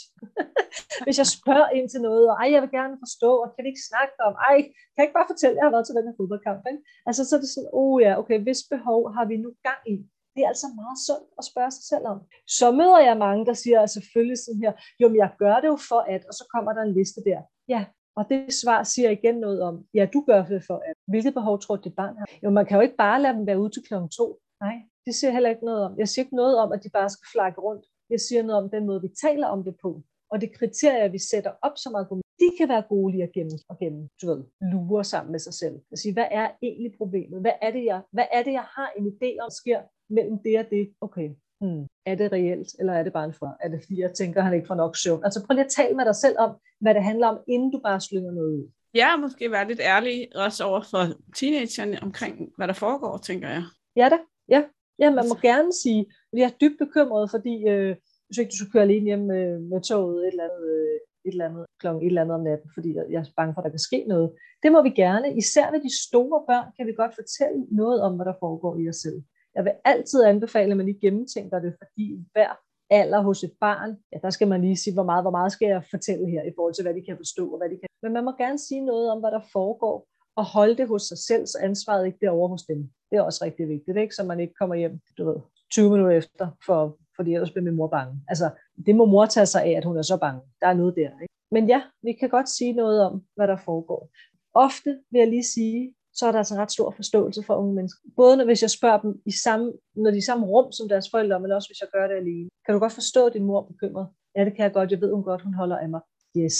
Hvis 1.06 1.18
jeg 1.22 1.28
spørger 1.38 1.68
ind 1.78 1.86
til 1.90 2.00
noget, 2.08 2.24
og 2.30 2.34
ej, 2.42 2.48
jeg 2.54 2.60
vil 2.62 2.72
gerne 2.78 2.96
forstå, 3.04 3.30
og 3.42 3.48
kan 3.52 3.62
vi 3.64 3.68
ikke 3.72 3.88
snakke 3.90 4.14
om, 4.28 4.34
ej, 4.50 4.56
kan 4.92 4.98
jeg 4.98 5.06
ikke 5.06 5.18
bare 5.20 5.32
fortælle, 5.32 5.54
at 5.54 5.58
jeg 5.58 5.66
har 5.68 5.74
været 5.76 5.86
til 5.86 5.96
den 5.98 6.06
her 6.08 6.18
fodboldkamp? 6.18 6.62
Ikke? 6.70 6.82
Altså, 7.08 7.22
så 7.24 7.32
er 7.36 7.42
det 7.44 7.50
sådan, 7.54 7.70
oh 7.80 7.96
ja, 8.04 8.12
okay, 8.20 8.38
hvis 8.46 8.60
behov 8.74 9.00
har 9.16 9.24
vi 9.30 9.36
nu 9.44 9.50
gang 9.68 9.82
i? 9.94 9.96
Det 10.34 10.40
er 10.44 10.50
altså 10.54 10.68
meget 10.82 10.98
sundt 11.08 11.28
at 11.40 11.44
spørge 11.50 11.72
sig 11.76 11.84
selv 11.92 12.04
om. 12.12 12.18
Så 12.58 12.66
møder 12.80 13.00
jeg 13.08 13.16
mange, 13.26 13.42
der 13.48 13.56
siger 13.62 13.78
altså, 13.80 13.94
selvfølgelig 13.98 14.38
sådan 14.44 14.62
her, 14.64 14.72
jo, 15.00 15.04
men 15.10 15.18
jeg 15.24 15.30
gør 15.42 15.56
det 15.62 15.68
jo 15.74 15.78
for 15.90 16.00
at, 16.14 16.22
og 16.30 16.34
så 16.38 16.44
kommer 16.54 16.70
der 16.76 16.82
en 16.82 16.94
liste 16.98 17.20
der. 17.28 17.40
Ja, 17.74 17.82
og 18.18 18.22
det 18.30 18.54
svar 18.62 18.82
siger 18.82 19.10
igen 19.10 19.36
noget 19.46 19.58
om, 19.68 19.74
ja, 19.98 20.04
du 20.14 20.20
gør 20.30 20.40
det 20.52 20.62
for 20.68 20.78
at. 20.88 20.94
Hvilket 21.12 21.34
behov 21.34 21.60
tror 21.60 21.76
du, 21.76 21.82
dit 21.82 21.96
barn 21.96 22.16
har? 22.18 22.26
Jo, 22.44 22.50
man 22.50 22.66
kan 22.66 22.76
jo 22.76 22.82
ikke 22.86 22.96
bare 22.96 23.22
lade 23.22 23.34
dem 23.36 23.46
være 23.46 23.60
ude 23.60 23.70
til 23.70 23.82
klokken 23.88 24.10
to. 24.18 24.26
Nej, 24.60 24.76
det 25.06 25.14
siger 25.14 25.30
heller 25.30 25.50
ikke 25.50 25.64
noget 25.64 25.84
om. 25.84 25.98
Jeg 25.98 26.08
siger 26.08 26.24
ikke 26.24 26.36
noget 26.36 26.58
om, 26.58 26.72
at 26.72 26.84
de 26.84 26.90
bare 26.90 27.10
skal 27.10 27.28
flakke 27.32 27.60
rundt. 27.60 27.84
Jeg 28.10 28.20
siger 28.20 28.42
noget 28.42 28.62
om 28.62 28.70
den 28.70 28.86
måde, 28.86 29.02
vi 29.02 29.08
taler 29.08 29.46
om 29.46 29.64
det 29.64 29.74
på. 29.82 30.02
Og 30.30 30.40
det 30.40 30.56
kriterier, 30.58 31.08
vi 31.08 31.18
sætter 31.18 31.52
op 31.62 31.76
som 31.76 31.94
argument, 31.94 32.26
de 32.38 32.48
kan 32.58 32.68
være 32.68 32.84
gode 32.88 33.12
lige 33.12 33.22
at 33.22 33.32
gemme, 33.32 33.58
og 33.68 33.78
gemme 33.78 34.08
du 34.22 34.26
ved, 34.26 34.44
lure 34.72 35.04
sammen 35.04 35.32
med 35.32 35.40
sig 35.40 35.54
selv. 35.54 35.76
Og 35.92 35.98
sige, 35.98 36.12
hvad 36.12 36.28
er 36.30 36.48
egentlig 36.62 36.92
problemet? 36.98 37.40
Hvad 37.40 37.56
er 37.62 37.70
det, 37.70 37.84
jeg, 37.84 38.00
hvad 38.12 38.24
er 38.32 38.42
det, 38.42 38.52
jeg 38.52 38.66
har 38.76 38.92
en 38.98 39.06
idé 39.06 39.30
om, 39.44 39.50
sker 39.50 39.80
mellem 40.10 40.38
det 40.44 40.58
og 40.58 40.66
det? 40.70 40.94
Okay, 41.00 41.28
hmm. 41.60 41.86
er 42.06 42.14
det 42.14 42.32
reelt, 42.32 42.68
eller 42.78 42.92
er 42.92 43.02
det 43.02 43.12
bare 43.12 43.24
en 43.24 43.32
for? 43.32 43.56
Er 43.60 43.68
det 43.68 43.80
fordi, 43.82 44.00
jeg 44.00 44.12
tænker, 44.14 44.40
han 44.42 44.54
ikke 44.54 44.66
får 44.66 44.74
nok 44.74 44.96
søvn? 44.96 45.24
Altså 45.24 45.46
prøv 45.46 45.54
lige 45.54 45.64
at 45.64 45.70
tale 45.70 45.96
med 45.96 46.04
dig 46.04 46.16
selv 46.16 46.36
om, 46.38 46.50
hvad 46.80 46.94
det 46.94 47.02
handler 47.04 47.26
om, 47.26 47.38
inden 47.48 47.70
du 47.70 47.80
bare 47.84 48.00
slynger 48.00 48.32
noget 48.32 48.52
ud. 48.58 48.70
Ja, 48.94 49.16
måske 49.16 49.50
være 49.50 49.68
lidt 49.68 49.80
ærlig 49.80 50.28
også 50.36 50.64
over 50.64 50.82
for 50.90 51.02
teenagerne 51.36 51.98
omkring, 52.02 52.52
hvad 52.56 52.68
der 52.68 52.74
foregår, 52.74 53.16
tænker 53.16 53.48
jeg. 53.48 53.62
Ja 53.96 54.08
da, 54.08 54.18
ja. 54.48 54.62
Ja, 54.98 55.10
man 55.10 55.28
må 55.28 55.34
gerne 55.34 55.72
sige, 55.72 56.00
at 56.32 56.38
jeg 56.38 56.44
er 56.44 56.58
dybt 56.60 56.78
bekymret, 56.78 57.30
fordi 57.30 57.68
øh, 57.68 57.96
hvis 58.26 58.38
ikke 58.38 58.50
du 58.50 58.56
skal 58.56 58.72
køre 58.72 58.82
alene 58.82 59.04
hjem 59.04 59.18
med, 59.18 59.58
med 59.58 59.80
toget 59.80 60.18
et 60.26 60.32
eller 60.32 60.44
andet, 60.44 60.64
øh, 60.76 60.96
et 61.26 61.32
eller 61.32 61.48
andet 61.48 61.66
klokken 61.80 62.02
et 62.02 62.06
eller 62.06 62.22
andet 62.22 62.34
om 62.34 62.42
natten, 62.42 62.70
fordi 62.74 62.88
jeg 62.94 63.20
er 63.20 63.24
bange 63.36 63.54
for, 63.54 63.60
at 63.60 63.64
der 63.64 63.70
kan 63.70 63.88
ske 63.88 64.04
noget. 64.08 64.32
Det 64.62 64.72
må 64.72 64.82
vi 64.82 64.90
gerne. 64.90 65.36
Især 65.36 65.70
ved 65.70 65.80
de 65.80 66.02
store 66.06 66.40
børn 66.50 66.66
kan 66.76 66.86
vi 66.86 66.92
godt 66.92 67.14
fortælle 67.14 67.58
noget 67.70 68.02
om, 68.02 68.12
hvad 68.16 68.26
der 68.26 68.36
foregår 68.40 68.76
i 68.76 68.88
os 68.88 68.96
selv. 68.96 69.22
Jeg 69.54 69.64
vil 69.64 69.72
altid 69.84 70.24
anbefale, 70.24 70.70
at 70.70 70.76
man 70.76 70.86
lige 70.86 71.00
gennemtænker 71.00 71.58
det, 71.58 71.72
fordi 71.80 72.06
hver 72.32 72.50
alder 72.90 73.20
hos 73.20 73.42
et 73.42 73.52
barn, 73.60 73.96
ja, 74.12 74.18
der 74.22 74.30
skal 74.30 74.48
man 74.48 74.60
lige 74.60 74.76
sige, 74.76 74.94
hvor 74.94 75.08
meget, 75.10 75.24
hvor 75.24 75.30
meget 75.30 75.52
skal 75.52 75.68
jeg 75.68 75.84
fortælle 75.90 76.30
her, 76.30 76.42
i 76.42 76.52
forhold 76.56 76.74
til, 76.74 76.84
hvad 76.84 76.94
de 76.94 77.02
kan 77.06 77.16
forstå, 77.16 77.44
og 77.52 77.58
hvad 77.58 77.68
de 77.70 77.76
kan. 77.76 77.88
Men 78.02 78.12
man 78.12 78.24
må 78.24 78.32
gerne 78.38 78.58
sige 78.58 78.84
noget 78.84 79.10
om, 79.10 79.20
hvad 79.20 79.30
der 79.30 79.40
foregår, 79.52 80.06
og 80.36 80.44
holde 80.44 80.76
det 80.76 80.88
hos 80.88 81.02
sig 81.02 81.18
selv, 81.18 81.46
så 81.46 81.58
ansvaret 81.62 82.06
ikke 82.06 82.18
bliver 82.18 82.30
over 82.30 82.48
hos 82.48 82.62
dem. 82.62 82.90
Det 83.10 83.16
er 83.16 83.22
også 83.22 83.44
rigtig 83.44 83.68
vigtigt, 83.68 83.96
ikke? 83.96 84.14
så 84.14 84.24
man 84.24 84.40
ikke 84.40 84.54
kommer 84.54 84.74
hjem 84.74 85.00
du 85.18 85.24
ved, 85.24 85.36
20 85.72 85.90
minutter 85.90 86.16
efter, 86.16 86.48
for, 86.66 86.98
fordi 87.16 87.34
ellers 87.34 87.50
bliver 87.50 87.64
min 87.64 87.76
mor 87.76 87.88
bange. 87.88 88.22
Altså, 88.28 88.50
det 88.86 88.96
må 88.96 89.04
mor 89.04 89.26
tage 89.26 89.46
sig 89.46 89.62
af, 89.64 89.70
at 89.70 89.84
hun 89.84 89.98
er 89.98 90.02
så 90.02 90.16
bange. 90.16 90.40
Der 90.60 90.66
er 90.66 90.74
noget 90.74 90.96
der. 90.96 91.10
Ikke? 91.22 91.34
Men 91.50 91.68
ja, 91.68 91.82
vi 92.02 92.12
kan 92.12 92.28
godt 92.28 92.48
sige 92.48 92.72
noget 92.72 93.02
om, 93.02 93.24
hvad 93.36 93.48
der 93.48 93.56
foregår. 93.56 94.10
Ofte 94.54 94.98
vil 95.10 95.18
jeg 95.18 95.28
lige 95.28 95.44
sige, 95.44 95.94
så 96.14 96.26
er 96.26 96.32
der 96.32 96.38
altså 96.38 96.54
ret 96.54 96.72
stor 96.72 96.90
forståelse 96.90 97.42
for 97.42 97.54
unge 97.54 97.74
mennesker. 97.74 98.08
Både 98.16 98.36
når, 98.36 98.44
hvis 98.44 98.62
jeg 98.62 98.70
spørger 98.70 99.00
dem, 99.00 99.22
i 99.26 99.30
samme, 99.30 99.72
når 99.94 100.10
de 100.10 100.16
er 100.16 100.18
i 100.18 100.30
samme 100.30 100.46
rum 100.46 100.72
som 100.72 100.88
deres 100.88 101.10
forældre, 101.10 101.40
men 101.40 101.52
også 101.52 101.68
hvis 101.68 101.80
jeg 101.80 101.88
gør 101.92 102.06
det 102.08 102.14
alene. 102.14 102.48
Kan 102.64 102.74
du 102.74 102.78
godt 102.78 102.92
forstå, 102.92 103.26
at 103.26 103.32
din 103.32 103.44
mor 103.44 103.60
er 103.62 103.66
bekymret? 103.66 104.08
Ja, 104.36 104.44
det 104.44 104.54
kan 104.56 104.62
jeg 104.62 104.72
godt. 104.72 104.90
Jeg 104.90 105.00
ved 105.00 105.12
hun 105.12 105.22
godt, 105.22 105.42
hun 105.42 105.54
holder 105.54 105.78
af 105.78 105.88
mig. 105.88 106.00
Yes. 106.36 106.56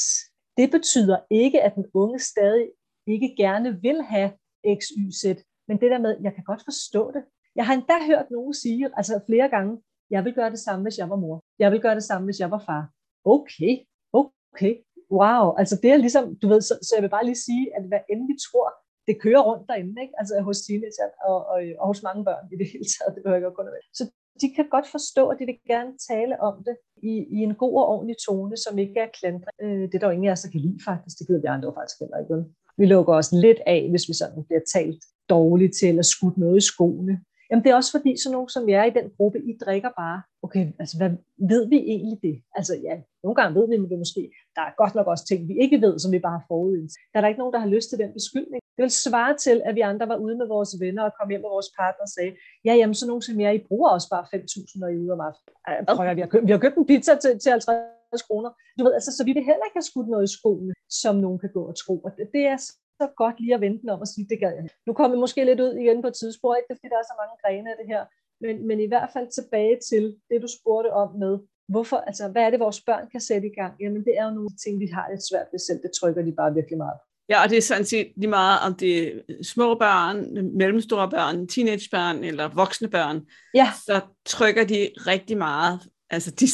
Det 0.56 0.70
betyder 0.70 1.18
ikke, 1.30 1.62
at 1.62 1.74
den 1.74 1.86
unge 1.94 2.18
stadig 2.18 2.68
ikke 3.06 3.34
gerne 3.36 3.80
vil 3.82 4.02
have 4.02 4.30
X, 4.78 4.80
Y, 4.98 5.12
Z. 5.20 5.24
Men 5.68 5.80
det 5.80 5.90
der 5.90 5.98
med, 5.98 6.16
jeg 6.22 6.34
kan 6.34 6.44
godt 6.44 6.62
forstå 6.64 7.10
det. 7.10 7.22
Jeg 7.56 7.66
har 7.66 7.74
endda 7.74 7.96
hørt 8.06 8.30
nogen 8.30 8.54
sige, 8.54 8.90
altså 8.96 9.20
flere 9.26 9.48
gange, 9.48 9.82
jeg 10.10 10.24
vil 10.24 10.34
gøre 10.34 10.50
det 10.50 10.58
samme, 10.58 10.82
hvis 10.82 10.98
jeg 10.98 11.10
var 11.10 11.16
mor. 11.16 11.44
Jeg 11.58 11.72
vil 11.72 11.80
gøre 11.80 11.94
det 11.94 12.02
samme, 12.04 12.24
hvis 12.24 12.40
jeg 12.40 12.50
var 12.50 12.62
far. 12.68 12.82
Okay, 13.24 13.74
okay, 14.12 14.74
wow, 15.20 15.44
altså 15.60 15.74
det 15.82 15.90
er 15.90 15.96
ligesom, 15.96 16.24
du 16.42 16.48
ved, 16.48 16.60
så, 16.60 16.74
så 16.82 16.92
jeg 16.96 17.02
vil 17.02 17.14
bare 17.16 17.24
lige 17.24 17.44
sige, 17.48 17.64
at 17.76 17.84
hvad 17.88 18.00
end 18.10 18.22
vi 18.30 18.36
tror, 18.46 18.68
det 19.06 19.22
kører 19.24 19.42
rundt 19.48 19.68
derinde, 19.68 20.02
ikke? 20.02 20.14
altså 20.20 20.34
hos 20.48 20.58
teenager 20.66 21.08
og, 21.30 21.38
og, 21.50 21.58
øh, 21.66 21.74
og 21.80 21.86
hos 21.86 22.02
mange 22.02 22.24
børn 22.24 22.44
i 22.52 22.56
det 22.60 22.66
hele 22.72 22.86
taget, 22.94 23.14
det 23.14 23.22
behøver 23.22 23.38
ikke 23.40 23.58
kun 23.58 23.66
være. 23.66 23.88
Så 24.00 24.04
de 24.40 24.46
kan 24.56 24.66
godt 24.74 24.88
forstå, 24.96 25.22
at 25.28 25.38
de 25.38 25.46
vil 25.50 25.58
gerne 25.72 25.92
tale 26.10 26.34
om 26.48 26.54
det 26.68 26.76
i, 27.10 27.12
i 27.36 27.38
en 27.46 27.54
god 27.62 27.74
og 27.80 27.88
ordentlig 27.94 28.16
tone, 28.26 28.56
som 28.64 28.78
ikke 28.78 29.00
er 29.00 29.10
klandret. 29.18 29.54
Øh, 29.62 29.82
det 29.88 29.94
er 29.94 29.98
der 29.98 30.10
jo 30.10 30.16
ingen 30.16 30.28
af 30.28 30.36
os, 30.36 30.42
der 30.44 30.50
kan 30.50 30.60
lide 30.60 30.80
faktisk, 30.88 31.14
det 31.18 31.26
gider 31.26 31.42
de 31.44 31.50
andre 31.56 31.74
faktisk 31.78 31.98
heller 32.00 32.18
ikke. 32.20 32.34
Vel? 32.34 32.44
Vi 32.78 32.86
lukker 32.86 33.14
os 33.14 33.32
lidt 33.32 33.60
af, 33.66 33.86
hvis 33.90 34.08
vi 34.08 34.14
sådan 34.14 34.44
bliver 34.44 34.60
talt 34.74 35.02
dårligt 35.30 35.74
til, 35.78 35.88
eller 35.88 36.02
skudt 36.02 36.36
noget 36.38 36.56
i 36.56 36.60
skoene. 36.60 37.20
Jamen 37.50 37.64
det 37.64 37.70
er 37.70 37.76
også 37.80 37.92
fordi, 37.96 38.12
sådan 38.16 38.34
nogen 38.36 38.48
som 38.48 38.68
jeg 38.68 38.78
er 38.80 38.84
i 38.84 38.98
den 38.98 39.10
gruppe, 39.16 39.38
I 39.38 39.52
drikker 39.64 39.90
bare. 40.02 40.22
Okay, 40.42 40.64
altså 40.78 40.96
hvad 40.96 41.10
ved 41.52 41.68
vi 41.68 41.78
egentlig 41.78 42.18
det? 42.22 42.36
Altså 42.58 42.74
ja, 42.88 42.96
nogle 43.24 43.34
gange 43.34 43.54
ved 43.58 43.68
vi 43.68 43.88
det 43.92 43.98
måske. 43.98 44.22
Der 44.56 44.62
er 44.62 44.72
godt 44.82 44.94
nok 44.94 45.06
også 45.06 45.24
ting, 45.26 45.48
vi 45.48 45.54
ikke 45.64 45.80
ved, 45.80 45.98
som 45.98 46.12
vi 46.12 46.18
bare 46.18 46.38
har 46.38 46.44
forudindt. 46.48 46.92
Der 47.12 47.16
er 47.18 47.20
der 47.20 47.28
ikke 47.28 47.42
nogen, 47.42 47.54
der 47.54 47.58
har 47.64 47.74
lyst 47.76 47.88
til 47.90 47.98
den 47.98 48.12
beskyldning. 48.12 48.60
Det 48.76 48.82
vil 48.82 48.90
svare 48.90 49.36
til, 49.36 49.62
at 49.64 49.74
vi 49.74 49.80
andre 49.80 50.08
var 50.08 50.16
ude 50.16 50.36
med 50.36 50.46
vores 50.46 50.70
venner 50.80 51.02
og 51.02 51.12
kom 51.20 51.28
hjem 51.30 51.40
med 51.40 51.54
vores 51.56 51.70
partner 51.78 52.02
og 52.02 52.12
sagde, 52.16 52.32
ja, 52.64 52.72
jamen 52.74 52.94
sådan 52.94 53.08
nogen 53.08 53.22
som 53.22 53.40
jeg, 53.40 53.54
I 53.54 53.66
bruger 53.68 53.88
også 53.90 54.08
bare 54.14 54.24
5.000, 54.34 54.80
når 54.80 54.88
I 54.88 54.94
er 54.94 55.02
ude 55.04 55.12
om 55.12 55.20
aftenen. 55.20 55.86
Prøv 55.96 56.16
vi 56.16 56.20
har, 56.20 56.28
købt, 56.32 56.46
vi 56.46 56.52
har 56.52 56.58
købt 56.58 56.76
en 56.76 56.86
pizza 56.86 57.12
til, 57.22 57.38
til 57.38 57.50
50 57.50 57.95
kroner. 58.28 58.50
Du 58.78 58.82
ved, 58.84 58.94
altså, 58.98 59.10
så 59.16 59.22
vi 59.28 59.32
vil 59.36 59.48
heller 59.50 59.66
ikke 59.66 59.78
have 59.80 59.90
skudt 59.90 60.08
noget 60.08 60.24
i 60.28 60.34
skoene, 60.38 60.72
som 61.02 61.14
nogen 61.24 61.38
kan 61.42 61.50
gå 61.56 61.62
og 61.70 61.76
tro. 61.82 61.94
Og 62.06 62.10
det, 62.16 62.26
det 62.36 62.44
er 62.52 62.58
så 63.00 63.06
godt 63.22 63.36
lige 63.40 63.54
at 63.54 63.64
vente 63.66 63.92
om 63.94 64.00
og 64.04 64.08
sige, 64.12 64.26
det 64.32 64.38
gør 64.42 64.52
jeg. 64.56 64.64
Nu 64.86 64.92
kommer 64.92 65.16
vi 65.16 65.20
måske 65.24 65.44
lidt 65.44 65.60
ud 65.66 65.72
igen 65.82 66.02
på 66.02 66.08
et 66.12 66.18
tidspunkt, 66.22 66.56
ikke? 66.58 66.68
Fordi, 66.70 66.88
der 66.92 66.98
er 67.00 67.10
så 67.10 67.16
mange 67.22 67.36
grene 67.42 67.68
af 67.72 67.76
det 67.80 67.88
her. 67.92 68.02
Men, 68.44 68.54
men 68.68 68.78
i 68.86 68.88
hvert 68.92 69.10
fald 69.14 69.28
tilbage 69.38 69.76
til 69.90 70.04
det, 70.30 70.42
du 70.44 70.48
spurgte 70.58 70.90
om 71.02 71.08
med, 71.22 71.34
hvorfor, 71.72 71.98
altså, 72.08 72.24
hvad 72.32 72.42
er 72.42 72.50
det, 72.50 72.60
vores 72.66 72.80
børn 72.88 73.04
kan 73.12 73.22
sætte 73.28 73.46
i 73.48 73.54
gang? 73.60 73.72
Jamen, 73.82 74.04
det 74.06 74.14
er 74.18 74.24
jo 74.28 74.34
nogle 74.38 74.54
ting, 74.64 74.74
vi 74.84 74.88
har 74.96 75.06
lidt 75.12 75.24
svært 75.30 75.48
ved 75.52 75.60
selv. 75.66 75.80
Det 75.82 75.92
trykker 76.00 76.22
de 76.22 76.32
bare 76.40 76.54
virkelig 76.58 76.78
meget. 76.78 76.98
Ja, 77.28 77.42
og 77.42 77.50
det 77.50 77.58
er 77.58 77.62
sådan 77.62 77.84
set 77.84 78.12
lige 78.16 78.30
meget, 78.30 78.58
om 78.66 78.74
det 78.74 78.92
er 79.06 79.12
små 79.42 79.74
børn, 79.74 80.16
mellemstore 80.56 81.10
børn, 81.10 81.48
teenagebørn 81.48 82.24
eller 82.24 82.48
voksne 82.48 82.88
børn. 82.88 83.26
Ja. 83.54 83.68
Så 83.86 84.00
trykker 84.26 84.64
de 84.64 84.90
rigtig 84.96 85.38
meget. 85.38 85.80
Altså, 86.10 86.30
de, 86.30 86.46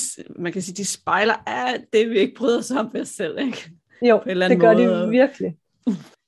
man 0.43 0.53
kan 0.53 0.63
sige, 0.63 0.75
de 0.75 0.85
spejler 0.85 1.35
alt 1.47 1.93
det, 1.93 2.11
vi 2.11 2.19
ikke 2.19 2.35
bryder 2.35 2.59
os 2.59 2.71
om 2.71 2.91
ved 2.93 3.01
os 3.01 3.09
selv, 3.09 3.39
ikke? 3.39 3.71
Jo, 4.03 4.21
det 4.27 4.61
gør 4.61 4.73
måde. 4.73 5.07
de 5.07 5.11
virkelig. 5.11 5.57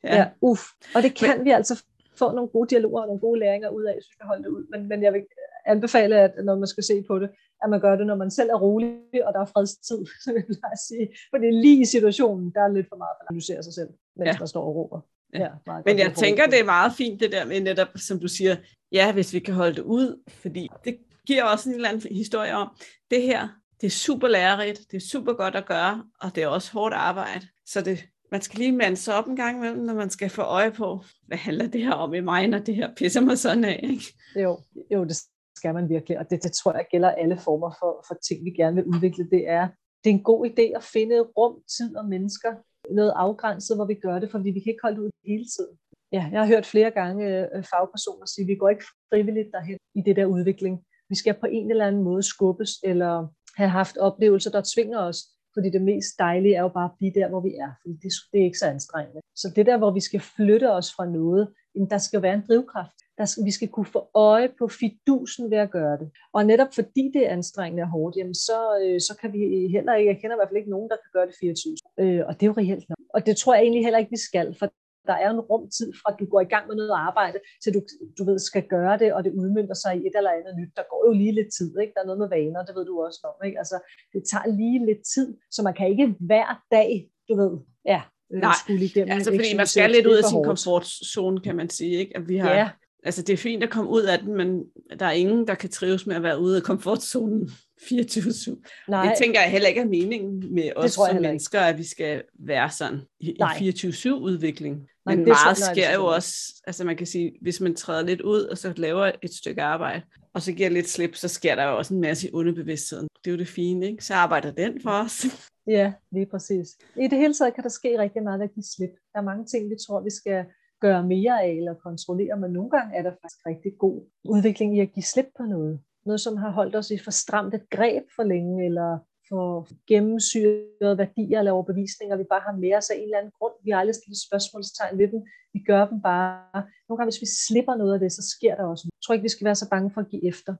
Ja. 0.04 0.16
ja, 0.16 0.26
uff. 0.40 0.62
Og 0.94 1.02
det 1.02 1.14
kan 1.14 1.36
men, 1.36 1.44
vi 1.44 1.50
altså 1.50 1.84
få 2.16 2.32
nogle 2.32 2.48
gode 2.48 2.68
dialoger 2.70 3.00
og 3.00 3.06
nogle 3.06 3.20
gode 3.20 3.40
læringer 3.40 3.68
ud 3.68 3.82
af, 3.82 3.94
hvis 3.94 4.06
vi 4.10 4.14
kan 4.20 4.26
holde 4.26 4.42
det 4.42 4.48
ud. 4.48 4.66
Men, 4.70 4.88
men 4.88 5.02
jeg 5.02 5.12
vil 5.12 5.22
anbefale, 5.66 6.16
at 6.16 6.32
når 6.44 6.58
man 6.58 6.66
skal 6.66 6.84
se 6.84 7.04
på 7.08 7.18
det, 7.18 7.30
at 7.62 7.70
man 7.70 7.80
gør 7.80 7.96
det, 7.96 8.06
når 8.06 8.14
man 8.14 8.30
selv 8.30 8.50
er 8.50 8.58
rolig, 8.58 9.26
og 9.26 9.32
der 9.34 9.40
er 9.40 9.44
fredstid, 9.44 10.06
så 10.24 10.32
vil 10.32 10.44
jeg 10.48 10.78
sige. 10.88 11.08
For 11.30 11.38
det 11.38 11.48
er 11.48 11.52
lige 11.52 11.80
i 11.80 11.84
situationen, 11.84 12.52
der 12.54 12.60
er 12.60 12.68
lidt 12.68 12.88
for 12.88 12.96
meget, 12.96 13.14
at 13.20 13.26
analysere 13.30 13.62
sig 13.62 13.74
selv, 13.74 13.88
mens 14.16 14.26
ja. 14.26 14.38
man 14.38 14.48
står 14.48 14.64
og 14.64 14.74
råber. 14.76 15.00
Ja. 15.34 15.48
Ja, 15.66 15.80
Men 15.86 15.98
jeg 15.98 16.12
tænker, 16.16 16.46
det 16.46 16.60
er 16.60 16.64
meget 16.64 16.92
fint 16.92 17.20
det 17.20 17.32
der 17.32 17.44
med 17.44 17.60
netop, 17.60 17.88
som 17.96 18.20
du 18.20 18.28
siger, 18.28 18.56
ja, 18.92 19.12
hvis 19.12 19.32
vi 19.32 19.38
kan 19.38 19.54
holde 19.54 19.74
det 19.74 19.82
ud, 19.82 20.22
fordi 20.28 20.68
det 20.84 20.98
giver 21.26 21.44
også 21.44 21.68
en 21.68 21.74
eller 21.74 21.88
anden 21.88 22.14
historie 22.14 22.54
om, 22.54 22.68
det 23.10 23.22
her, 23.22 23.48
det 23.80 23.86
er 23.86 23.90
super 23.90 24.28
lærerigt, 24.28 24.80
det 24.90 24.96
er 24.96 25.06
super 25.12 25.32
godt 25.32 25.54
at 25.54 25.66
gøre, 25.66 26.04
og 26.20 26.34
det 26.34 26.42
er 26.42 26.48
også 26.48 26.72
hårdt 26.72 26.94
arbejde. 26.94 27.46
Så 27.66 27.80
det, 27.80 28.04
man 28.32 28.42
skal 28.42 28.58
lige 28.58 28.72
mande 28.72 28.96
sig 28.96 29.14
op 29.14 29.26
en 29.26 29.36
gang 29.36 29.56
imellem, 29.56 29.84
når 29.84 29.94
man 29.94 30.10
skal 30.10 30.30
få 30.30 30.42
øje 30.42 30.72
på, 30.72 31.04
hvad 31.26 31.38
handler 31.38 31.66
det 31.66 31.82
her 31.82 31.92
om 31.92 32.14
i 32.14 32.20
mig, 32.20 32.48
når 32.48 32.58
det 32.58 32.74
her 32.74 32.94
pisser 32.94 33.20
mig 33.20 33.38
sådan 33.38 33.64
af. 33.64 33.80
Ikke? 33.82 34.04
Jo, 34.36 34.58
jo, 34.90 35.04
det 35.04 35.16
skal 35.56 35.74
man 35.74 35.88
virkelig, 35.88 36.18
og 36.18 36.30
det, 36.30 36.42
det 36.42 36.52
tror 36.52 36.72
jeg 36.72 36.86
gælder 36.90 37.10
alle 37.10 37.38
former 37.38 37.70
for, 37.80 38.04
for 38.08 38.14
ting, 38.28 38.44
vi 38.44 38.50
gerne 38.50 38.76
vil 38.76 38.84
udvikle. 38.84 39.30
Det 39.30 39.48
er, 39.48 39.68
det 40.04 40.10
er 40.10 40.14
en 40.14 40.22
god 40.22 40.46
idé 40.50 40.76
at 40.76 40.84
finde 40.84 41.20
rum, 41.20 41.54
tid 41.76 41.96
og 41.96 42.04
mennesker, 42.04 42.52
noget 42.90 43.12
afgrænset, 43.16 43.76
hvor 43.76 43.84
vi 43.84 43.94
gør 43.94 44.18
det, 44.18 44.30
fordi 44.30 44.50
vi 44.50 44.60
kan 44.60 44.70
ikke 44.70 44.82
holde 44.82 45.02
ud 45.02 45.10
hele 45.26 45.46
tiden. 45.56 45.76
Ja, 46.12 46.28
jeg 46.32 46.40
har 46.40 46.46
hørt 46.46 46.66
flere 46.66 46.90
gange 46.90 47.24
øh, 47.56 47.64
fagpersoner 47.70 48.26
sige, 48.26 48.44
at 48.44 48.48
vi 48.48 48.54
går 48.54 48.68
ikke 48.68 48.84
frivilligt 49.10 49.48
derhen 49.52 49.78
i 49.94 50.00
det 50.06 50.16
der 50.16 50.26
udvikling. 50.26 50.74
Vi 51.08 51.14
skal 51.14 51.34
på 51.34 51.46
en 51.46 51.70
eller 51.70 51.86
anden 51.86 52.02
måde 52.02 52.22
skubbes, 52.22 52.70
eller 52.84 53.26
have 53.56 53.70
haft 53.70 53.96
oplevelser, 53.96 54.50
der 54.50 54.62
tvinger 54.74 54.98
os 54.98 55.18
fordi 55.54 55.70
det 55.70 55.82
mest 55.82 56.18
dejlige 56.18 56.54
er 56.54 56.62
jo 56.62 56.68
bare 56.68 56.90
at 56.90 56.96
blive 56.98 57.12
der, 57.14 57.28
hvor 57.28 57.40
vi 57.40 57.52
er, 57.64 57.70
fordi 57.82 57.94
det, 58.02 58.12
det 58.32 58.40
er 58.40 58.44
ikke 58.44 58.58
så 58.58 58.66
anstrengende. 58.66 59.20
Så 59.34 59.52
det 59.56 59.66
der, 59.66 59.78
hvor 59.78 59.90
vi 59.90 60.00
skal 60.00 60.20
flytte 60.20 60.72
os 60.72 60.88
fra 60.96 61.06
noget, 61.06 61.48
jamen 61.74 61.90
der 61.90 61.98
skal 61.98 62.22
være 62.22 62.34
en 62.34 62.44
drivkraft. 62.48 62.98
Der 63.18 63.24
skal, 63.24 63.44
vi 63.44 63.50
skal 63.50 63.68
kunne 63.68 63.86
få 63.86 64.02
øje 64.14 64.48
på 64.58 64.68
fidusen 64.68 65.50
ved 65.50 65.58
at 65.58 65.70
gøre 65.70 65.98
det. 65.98 66.10
Og 66.32 66.46
netop 66.46 66.74
fordi 66.74 67.10
det 67.14 67.26
er 67.26 67.30
anstrengende 67.30 67.82
og 67.82 67.90
hårdt, 67.90 68.16
jamen 68.16 68.34
så, 68.34 68.58
øh, 68.82 69.00
så 69.00 69.16
kan 69.20 69.32
vi 69.32 69.38
heller 69.76 69.94
ikke, 69.94 70.10
jeg 70.12 70.20
kender 70.20 70.36
i 70.36 70.38
hvert 70.38 70.48
fald 70.48 70.62
ikke 70.62 70.74
nogen, 70.76 70.90
der 70.90 70.96
kan 71.02 71.10
gøre 71.12 71.26
det 71.26 71.34
24. 71.40 71.76
Øh, 72.00 72.22
og 72.28 72.34
det 72.34 72.42
er 72.42 72.50
jo 72.50 72.60
reelt 72.62 72.88
nok. 72.88 72.98
Og 73.14 73.26
det 73.26 73.36
tror 73.36 73.54
jeg 73.54 73.62
egentlig 73.62 73.84
heller 73.84 73.98
ikke, 73.98 74.10
vi 74.10 74.22
skal, 74.28 74.56
for 74.58 74.66
der 75.08 75.16
er 75.24 75.30
en 75.30 75.44
rumtid 75.50 75.88
fra, 76.00 76.08
at 76.12 76.18
du 76.20 76.26
går 76.32 76.40
i 76.46 76.50
gang 76.54 76.64
med 76.68 76.76
noget 76.80 76.94
arbejde, 77.08 77.38
til 77.62 77.70
du, 77.76 77.80
du 78.18 78.22
ved, 78.28 78.38
skal 78.38 78.64
gøre 78.74 78.96
det, 79.02 79.08
og 79.16 79.20
det 79.24 79.32
udmyndter 79.40 79.76
sig 79.82 79.92
i 79.96 80.02
et 80.08 80.16
eller 80.18 80.36
andet 80.38 80.54
nyt. 80.60 80.72
Der 80.78 80.84
går 80.92 81.00
jo 81.08 81.12
lige 81.20 81.34
lidt 81.38 81.50
tid, 81.58 81.70
ikke? 81.82 81.92
Der 81.94 82.00
er 82.02 82.08
noget 82.10 82.22
med 82.24 82.30
vaner, 82.36 82.64
det 82.66 82.74
ved 82.76 82.84
du 82.90 82.94
også 83.06 83.20
om, 83.30 83.36
ikke? 83.46 83.58
Altså, 83.62 83.76
det 84.12 84.22
tager 84.30 84.46
lige 84.60 84.86
lidt 84.88 85.02
tid, 85.14 85.28
så 85.54 85.60
man 85.66 85.74
kan 85.78 85.86
ikke 85.92 86.06
hver 86.30 86.48
dag, 86.76 86.90
du 87.28 87.34
ved, 87.42 87.52
ja, 87.92 88.00
Nej, 88.30 88.52
skulle 88.62 88.84
igennem. 88.84 89.12
altså 89.16 89.30
fordi 89.38 89.56
man 89.56 89.66
skal 89.66 89.90
lidt 89.90 90.06
ud 90.06 90.16
af 90.22 90.24
sin 90.24 90.44
komfortzone, 90.44 91.40
kan 91.46 91.56
man 91.56 91.68
sige, 91.78 91.94
ikke? 92.02 92.16
At 92.16 92.28
vi 92.28 92.36
har, 92.36 92.50
ja. 92.60 92.68
Altså 93.04 93.22
det 93.22 93.32
er 93.32 93.36
fint 93.36 93.62
at 93.62 93.70
komme 93.70 93.90
ud 93.90 94.02
af 94.02 94.18
den, 94.18 94.36
men 94.36 94.64
der 94.98 95.06
er 95.06 95.12
ingen, 95.12 95.46
der 95.48 95.54
kan 95.54 95.70
trives 95.70 96.06
med 96.06 96.16
at 96.16 96.22
være 96.22 96.40
ude 96.40 96.56
af 96.56 96.62
komfortzonen 96.62 97.50
24-7. 97.82 98.62
Nej. 98.88 99.08
Det 99.08 99.14
tænker 99.18 99.40
jeg 99.40 99.50
heller 99.50 99.68
ikke 99.68 99.80
er 99.80 99.84
meningen 99.84 100.54
med 100.54 100.70
os 100.76 100.92
som 100.92 101.16
mennesker, 101.20 101.60
at 101.60 101.78
vi 101.78 101.84
skal 101.84 102.22
være 102.38 102.70
sådan 102.70 103.00
i, 103.20 103.30
i 103.30 103.70
24-7-udvikling. 103.70 104.88
Men 105.06 105.18
det 105.18 105.26
meget 105.26 105.56
så, 105.56 105.70
sker 105.72 105.94
jo 105.94 106.06
også, 106.06 106.62
altså 106.66 106.84
man 106.84 106.96
kan 106.96 107.06
sige, 107.06 107.32
hvis 107.42 107.60
man 107.60 107.74
træder 107.74 108.02
lidt 108.02 108.20
ud, 108.20 108.42
og 108.42 108.58
så 108.58 108.72
laver 108.76 109.12
et 109.22 109.34
stykke 109.34 109.62
arbejde, 109.62 110.02
og 110.34 110.42
så 110.42 110.52
giver 110.52 110.68
lidt 110.68 110.88
slip, 110.88 111.14
så 111.14 111.28
sker 111.28 111.54
der 111.54 111.64
jo 111.64 111.76
også 111.76 111.94
en 111.94 112.00
masse 112.00 112.28
i 112.28 112.30
underbevidstheden. 112.32 113.08
Det 113.24 113.30
er 113.30 113.34
jo 113.34 113.38
det 113.38 113.48
fine, 113.48 113.86
ikke? 113.86 114.04
Så 114.04 114.14
arbejder 114.14 114.50
den 114.50 114.80
for 114.82 114.90
os. 114.90 115.26
Ja, 115.66 115.92
lige 116.12 116.26
præcis. 116.26 116.68
I 116.96 117.08
det 117.08 117.18
hele 117.18 117.34
taget 117.34 117.54
kan 117.54 117.64
der 117.64 117.70
ske 117.70 117.98
rigtig 117.98 118.22
meget 118.22 118.42
at 118.42 118.54
give 118.54 118.64
slip. 118.76 118.90
Der 119.12 119.18
er 119.18 119.24
mange 119.24 119.46
ting, 119.46 119.70
vi 119.70 119.74
tror, 119.86 120.00
vi 120.00 120.10
skal 120.10 120.44
gøre 120.86 121.02
mere 121.14 121.34
af 121.46 121.50
eller 121.60 121.74
kontrollere, 121.74 122.36
men 122.42 122.50
nogle 122.56 122.70
gange 122.70 122.96
er 122.98 123.02
der 123.02 123.10
faktisk 123.10 123.40
rigtig 123.46 123.72
god 123.84 123.96
udvikling 124.34 124.76
i 124.76 124.80
at 124.80 124.92
give 124.94 125.10
slip 125.12 125.28
på 125.38 125.42
noget. 125.54 125.74
Noget, 126.06 126.20
som 126.20 126.36
har 126.36 126.50
holdt 126.50 126.76
os 126.76 126.90
i 126.90 126.98
for 127.04 127.10
stramt 127.10 127.54
et 127.54 127.66
greb 127.70 128.04
for 128.16 128.22
længe, 128.32 128.64
eller 128.68 128.98
for 129.28 129.44
gennemsyrede 129.90 130.98
værdier 131.02 131.38
eller 131.38 131.52
overbevisninger, 131.52 132.16
vi 132.16 132.26
bare 132.32 132.44
har 132.48 132.56
med 132.64 132.72
os 132.78 132.90
af 132.90 132.96
en 132.96 133.02
eller 133.02 133.18
anden 133.18 133.32
grund. 133.38 133.54
Vi 133.64 133.70
har 133.70 133.78
aldrig 133.78 133.94
stillet 133.94 134.26
spørgsmålstegn 134.28 134.98
ved 134.98 135.08
dem. 135.12 135.20
Vi 135.54 135.60
gør 135.70 135.82
dem 135.90 135.98
bare. 136.02 136.62
Nogle 136.86 136.98
gange, 136.98 137.10
hvis 137.10 137.24
vi 137.24 137.28
slipper 137.46 137.74
noget 137.74 137.94
af 137.94 138.00
det, 138.00 138.12
så 138.12 138.22
sker 138.34 138.54
der 138.56 138.64
også. 138.72 138.84
Jeg 138.86 139.02
tror 139.02 139.14
ikke, 139.14 139.28
vi 139.28 139.34
skal 139.36 139.44
være 139.44 139.60
så 139.62 139.68
bange 139.74 139.90
for 139.94 140.00
at 140.00 140.08
give 140.12 140.24
efter. 140.32 140.52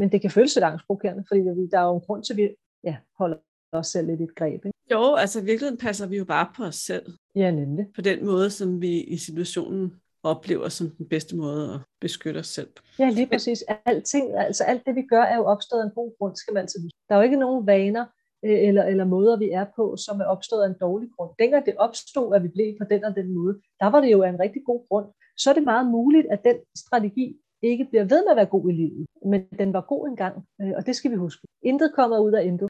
Men 0.00 0.06
det 0.12 0.20
kan 0.20 0.30
føles 0.30 0.54
lidt 0.56 0.68
angstprovokerende, 0.70 1.24
fordi 1.28 1.40
der 1.72 1.78
er 1.80 1.86
jo 1.88 1.94
en 1.94 2.06
grund 2.06 2.22
til, 2.24 2.32
at 2.32 2.36
vi 2.36 2.46
ja, 2.88 2.96
holder 3.18 3.38
os 3.72 3.86
selv 3.86 4.06
lidt 4.06 4.20
et 4.20 4.34
greb. 4.34 4.64
Ikke? 4.64 4.78
Jo, 4.90 5.14
altså 5.14 5.40
i 5.40 5.44
virkeligheden 5.44 5.78
passer 5.78 6.06
vi 6.06 6.16
jo 6.16 6.24
bare 6.24 6.48
på 6.56 6.64
os 6.64 6.74
selv. 6.74 7.06
Ja, 7.36 7.50
nemlig. 7.50 7.86
På 7.94 8.00
den 8.00 8.26
måde, 8.26 8.50
som 8.50 8.82
vi 8.82 9.00
i 9.00 9.16
situationen 9.16 9.94
oplever 10.22 10.68
som 10.68 10.90
den 10.90 11.08
bedste 11.08 11.36
måde 11.36 11.74
at 11.74 11.80
beskytte 12.00 12.38
os 12.38 12.46
selv. 12.46 12.68
Ja, 12.98 13.10
lige 13.10 13.26
præcis. 13.26 13.64
Alting, 13.84 14.38
altså 14.38 14.64
alt 14.64 14.86
det, 14.86 14.94
vi 14.94 15.02
gør, 15.02 15.22
er 15.22 15.36
jo 15.36 15.44
opstået 15.44 15.80
af 15.80 15.84
en 15.84 15.90
god 15.94 16.18
grund, 16.18 16.36
skal 16.36 16.54
man 16.54 16.62
huske. 16.62 16.96
Der 17.08 17.14
er 17.14 17.18
jo 17.18 17.24
ikke 17.24 17.36
nogen 17.36 17.66
vaner 17.66 18.04
øh, 18.44 18.68
eller, 18.68 18.84
eller 18.84 19.04
måder, 19.04 19.36
vi 19.38 19.50
er 19.50 19.66
på, 19.76 19.96
som 19.96 20.20
er 20.20 20.24
opstået 20.24 20.62
af 20.62 20.68
en 20.68 20.76
dårlig 20.80 21.08
grund. 21.16 21.30
Dengang 21.38 21.66
det 21.66 21.76
opstod, 21.76 22.34
at 22.34 22.42
vi 22.42 22.48
blev 22.48 22.74
på 22.80 22.84
den 22.90 23.04
og 23.04 23.16
den 23.16 23.34
måde, 23.34 23.60
der 23.80 23.86
var 23.86 24.00
det 24.00 24.12
jo 24.12 24.22
af 24.22 24.28
en 24.28 24.40
rigtig 24.40 24.62
god 24.64 24.88
grund. 24.88 25.06
Så 25.36 25.50
er 25.50 25.54
det 25.54 25.62
meget 25.64 25.86
muligt, 25.86 26.26
at 26.30 26.44
den 26.44 26.56
strategi 26.76 27.36
ikke 27.62 27.84
bliver 27.84 28.04
ved 28.04 28.24
med 28.24 28.30
at 28.30 28.36
være 28.36 28.54
god 28.56 28.68
i 28.68 28.72
livet, 28.72 29.06
men 29.26 29.40
den 29.58 29.72
var 29.72 29.80
god 29.80 30.08
engang, 30.08 30.34
øh, 30.60 30.72
og 30.76 30.86
det 30.86 30.96
skal 30.96 31.10
vi 31.10 31.16
huske. 31.16 31.42
Intet 31.62 31.92
kommer 31.94 32.18
ud 32.18 32.32
af 32.32 32.44
intet. 32.44 32.68